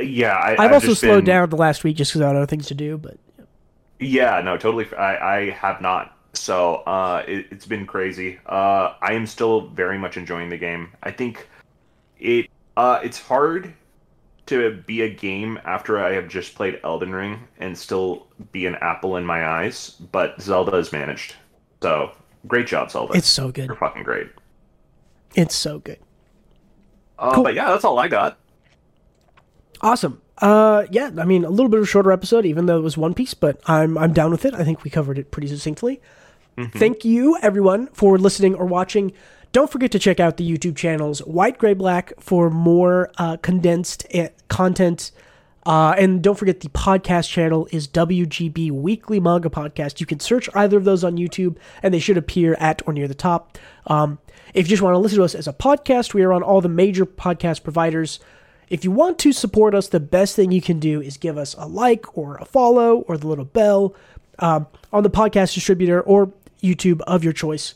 Yeah, 0.00 0.34
I, 0.34 0.56
I've, 0.58 0.72
also 0.72 0.94
slowed 0.94 1.24
been- 1.24 1.24
down 1.26 1.50
the 1.50 1.56
last 1.56 1.84
week 1.84 1.96
just 1.96 2.10
because 2.12 2.22
I 2.22 2.26
had 2.28 2.36
other 2.36 2.46
things 2.46 2.66
to 2.66 2.74
do. 2.74 2.98
But 2.98 3.16
Yeah, 3.98 4.40
no, 4.40 4.56
totally. 4.56 4.86
I, 4.94 5.36
I 5.38 5.50
have 5.50 5.80
not. 5.80 6.16
So 6.34 6.76
uh, 6.86 7.24
it, 7.26 7.46
it's 7.50 7.66
been 7.66 7.86
crazy. 7.86 8.38
Uh, 8.46 8.94
I 9.00 9.12
am 9.12 9.26
still 9.26 9.68
very 9.68 9.98
much 9.98 10.16
enjoying 10.16 10.50
the 10.50 10.58
game. 10.58 10.90
I 11.02 11.10
think 11.10 11.48
it 12.18 12.48
uh, 12.76 13.00
it's 13.02 13.20
hard 13.20 13.72
to 14.46 14.82
be 14.86 15.02
a 15.02 15.08
game 15.10 15.58
after 15.64 15.98
I 15.98 16.12
have 16.12 16.28
just 16.28 16.54
played 16.54 16.80
Elden 16.84 17.12
Ring 17.12 17.40
and 17.58 17.76
still 17.76 18.26
be 18.52 18.66
an 18.66 18.76
apple 18.76 19.16
in 19.16 19.24
my 19.26 19.46
eyes. 19.46 19.90
But 20.12 20.40
Zelda 20.40 20.76
is 20.76 20.92
managed. 20.92 21.34
So 21.82 22.12
great 22.46 22.66
job, 22.66 22.90
Zelda. 22.90 23.14
it's 23.14 23.28
so 23.28 23.50
good. 23.50 23.66
You're 23.66 23.76
fucking 23.76 24.04
great. 24.04 24.28
It's 25.34 25.54
so 25.54 25.80
good. 25.80 25.98
Uh, 27.18 27.34
Cool. 27.34 27.44
But 27.44 27.54
yeah, 27.54 27.68
that's 27.70 27.84
all 27.84 27.98
I 27.98 28.08
got. 28.08 28.38
Awesome. 29.80 30.20
Uh, 30.38 30.84
yeah, 30.90 31.10
I 31.18 31.24
mean, 31.24 31.44
a 31.44 31.50
little 31.50 31.68
bit 31.68 31.78
of 31.78 31.84
a 31.84 31.86
shorter 31.86 32.12
episode, 32.12 32.46
even 32.46 32.66
though 32.66 32.78
it 32.78 32.82
was 32.82 32.96
One 32.96 33.14
Piece, 33.14 33.34
but 33.34 33.60
I'm 33.66 33.98
I'm 33.98 34.12
down 34.12 34.30
with 34.30 34.44
it. 34.44 34.54
I 34.54 34.64
think 34.64 34.84
we 34.84 34.90
covered 34.90 35.18
it 35.18 35.30
pretty 35.30 35.48
succinctly. 35.48 36.00
Thank 36.74 37.04
you, 37.04 37.38
everyone, 37.40 37.86
for 37.92 38.18
listening 38.18 38.56
or 38.56 38.66
watching. 38.66 39.12
Don't 39.52 39.70
forget 39.70 39.92
to 39.92 39.98
check 40.00 40.18
out 40.18 40.38
the 40.38 40.50
YouTube 40.50 40.74
channels 40.76 41.20
White, 41.20 41.56
Gray, 41.56 41.74
Black 41.74 42.12
for 42.18 42.50
more 42.50 43.12
uh, 43.16 43.36
condensed 43.36 44.04
uh, 44.12 44.28
content. 44.48 45.12
Uh, 45.64 45.94
and 45.98 46.20
don't 46.20 46.36
forget 46.36 46.58
the 46.60 46.68
podcast 46.70 47.28
channel 47.28 47.68
is 47.70 47.86
WGB 47.86 48.72
Weekly 48.72 49.20
Manga 49.20 49.48
Podcast. 49.48 50.00
You 50.00 50.06
can 50.06 50.18
search 50.18 50.48
either 50.54 50.76
of 50.76 50.84
those 50.84 51.04
on 51.04 51.16
YouTube, 51.16 51.58
and 51.80 51.94
they 51.94 51.98
should 52.00 52.16
appear 52.16 52.54
at 52.58 52.82
or 52.86 52.92
near 52.92 53.06
the 53.06 53.14
top. 53.14 53.56
Um, 53.86 54.18
if 54.54 54.66
you 54.66 54.70
just 54.70 54.82
want 54.82 54.94
to 54.94 54.98
listen 54.98 55.18
to 55.18 55.24
us 55.24 55.34
as 55.34 55.48
a 55.48 55.52
podcast, 55.52 56.14
we 56.14 56.22
are 56.22 56.32
on 56.32 56.42
all 56.42 56.60
the 56.60 56.68
major 56.68 57.06
podcast 57.06 57.62
providers. 57.62 58.20
If 58.68 58.84
you 58.84 58.90
want 58.90 59.18
to 59.20 59.32
support 59.32 59.74
us, 59.74 59.88
the 59.88 60.00
best 60.00 60.36
thing 60.36 60.52
you 60.52 60.60
can 60.60 60.78
do 60.78 61.00
is 61.00 61.16
give 61.16 61.38
us 61.38 61.54
a 61.54 61.66
like 61.66 62.16
or 62.16 62.36
a 62.36 62.44
follow 62.44 62.98
or 63.08 63.16
the 63.16 63.26
little 63.26 63.44
bell 63.44 63.94
um, 64.38 64.66
on 64.92 65.02
the 65.02 65.10
podcast 65.10 65.54
distributor 65.54 66.00
or 66.00 66.32
YouTube 66.62 67.00
of 67.02 67.24
your 67.24 67.32
choice. 67.32 67.74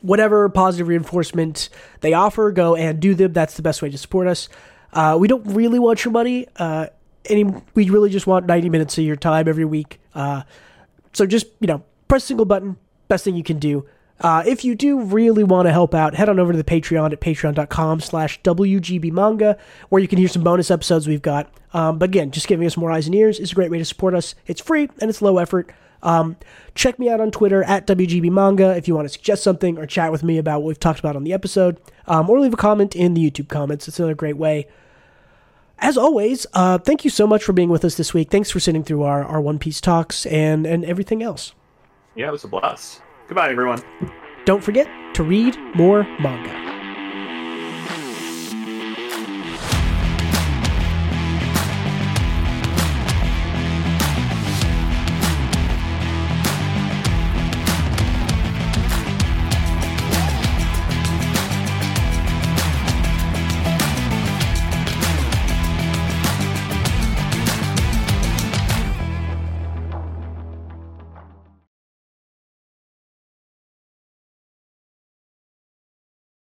Whatever 0.00 0.48
positive 0.48 0.88
reinforcement 0.88 1.68
they 2.00 2.12
offer, 2.12 2.50
go 2.52 2.76
and 2.76 3.00
do 3.00 3.14
them. 3.14 3.32
That's 3.32 3.54
the 3.54 3.62
best 3.62 3.82
way 3.82 3.90
to 3.90 3.98
support 3.98 4.26
us. 4.26 4.48
Uh, 4.92 5.16
we 5.18 5.28
don't 5.28 5.44
really 5.46 5.78
want 5.78 6.04
your 6.04 6.12
money. 6.12 6.46
Uh, 6.56 6.86
any, 7.26 7.44
we 7.74 7.88
really 7.88 8.10
just 8.10 8.26
want 8.26 8.46
90 8.46 8.68
minutes 8.68 8.98
of 8.98 9.04
your 9.04 9.16
time 9.16 9.48
every 9.48 9.64
week. 9.64 10.00
Uh, 10.14 10.42
so 11.12 11.26
just, 11.26 11.46
you 11.60 11.66
know, 11.66 11.82
press 12.08 12.24
single 12.24 12.46
button. 12.46 12.76
Best 13.08 13.24
thing 13.24 13.34
you 13.34 13.42
can 13.42 13.58
do. 13.58 13.86
Uh, 14.22 14.44
if 14.46 14.64
you 14.64 14.76
do 14.76 15.00
really 15.00 15.42
want 15.42 15.66
to 15.66 15.72
help 15.72 15.94
out, 15.94 16.14
head 16.14 16.28
on 16.28 16.38
over 16.38 16.52
to 16.52 16.56
the 16.56 16.64
Patreon 16.64 17.12
at 17.12 17.20
patreon.com 17.20 18.00
slash 18.00 18.40
WGBmanga, 18.42 19.58
where 19.88 20.00
you 20.00 20.06
can 20.06 20.18
hear 20.18 20.28
some 20.28 20.44
bonus 20.44 20.70
episodes 20.70 21.08
we've 21.08 21.20
got. 21.22 21.52
Um, 21.74 21.98
but 21.98 22.08
again, 22.08 22.30
just 22.30 22.46
giving 22.46 22.66
us 22.66 22.76
more 22.76 22.92
eyes 22.92 23.06
and 23.06 23.14
ears 23.16 23.40
is 23.40 23.50
a 23.50 23.54
great 23.54 23.70
way 23.70 23.78
to 23.78 23.84
support 23.84 24.14
us. 24.14 24.36
It's 24.46 24.60
free 24.60 24.88
and 25.00 25.10
it's 25.10 25.22
low 25.22 25.38
effort. 25.38 25.72
Um, 26.04 26.36
check 26.74 26.98
me 26.98 27.08
out 27.08 27.20
on 27.20 27.30
Twitter 27.32 27.64
at 27.64 27.86
WGBmanga 27.86 28.76
if 28.76 28.86
you 28.86 28.94
want 28.94 29.06
to 29.06 29.12
suggest 29.12 29.42
something 29.42 29.76
or 29.76 29.86
chat 29.86 30.12
with 30.12 30.22
me 30.22 30.38
about 30.38 30.60
what 30.60 30.68
we've 30.68 30.80
talked 30.80 31.00
about 31.00 31.16
on 31.16 31.24
the 31.24 31.32
episode, 31.32 31.80
um, 32.06 32.30
or 32.30 32.38
leave 32.38 32.54
a 32.54 32.56
comment 32.56 32.94
in 32.94 33.14
the 33.14 33.30
YouTube 33.30 33.48
comments. 33.48 33.88
It's 33.88 33.98
another 33.98 34.14
great 34.14 34.36
way. 34.36 34.66
as 35.78 35.96
always, 35.98 36.46
uh, 36.54 36.78
thank 36.78 37.02
you 37.04 37.10
so 37.10 37.26
much 37.26 37.42
for 37.42 37.52
being 37.52 37.68
with 37.68 37.84
us 37.84 37.96
this 37.96 38.14
week. 38.14 38.30
Thanks 38.30 38.50
for 38.50 38.60
sitting 38.60 38.84
through 38.84 39.02
our, 39.02 39.24
our 39.24 39.40
One 39.40 39.58
Piece 39.58 39.80
talks 39.80 40.26
and, 40.26 40.64
and 40.64 40.84
everything 40.84 41.22
else. 41.24 41.54
Yeah, 42.14 42.28
it 42.28 42.32
was 42.32 42.44
a 42.44 42.48
blast. 42.48 43.00
Goodbye, 43.32 43.50
everyone. 43.50 43.80
Don't 44.44 44.62
forget 44.62 44.86
to 45.14 45.22
read 45.22 45.56
more 45.74 46.02
manga. 46.20 46.71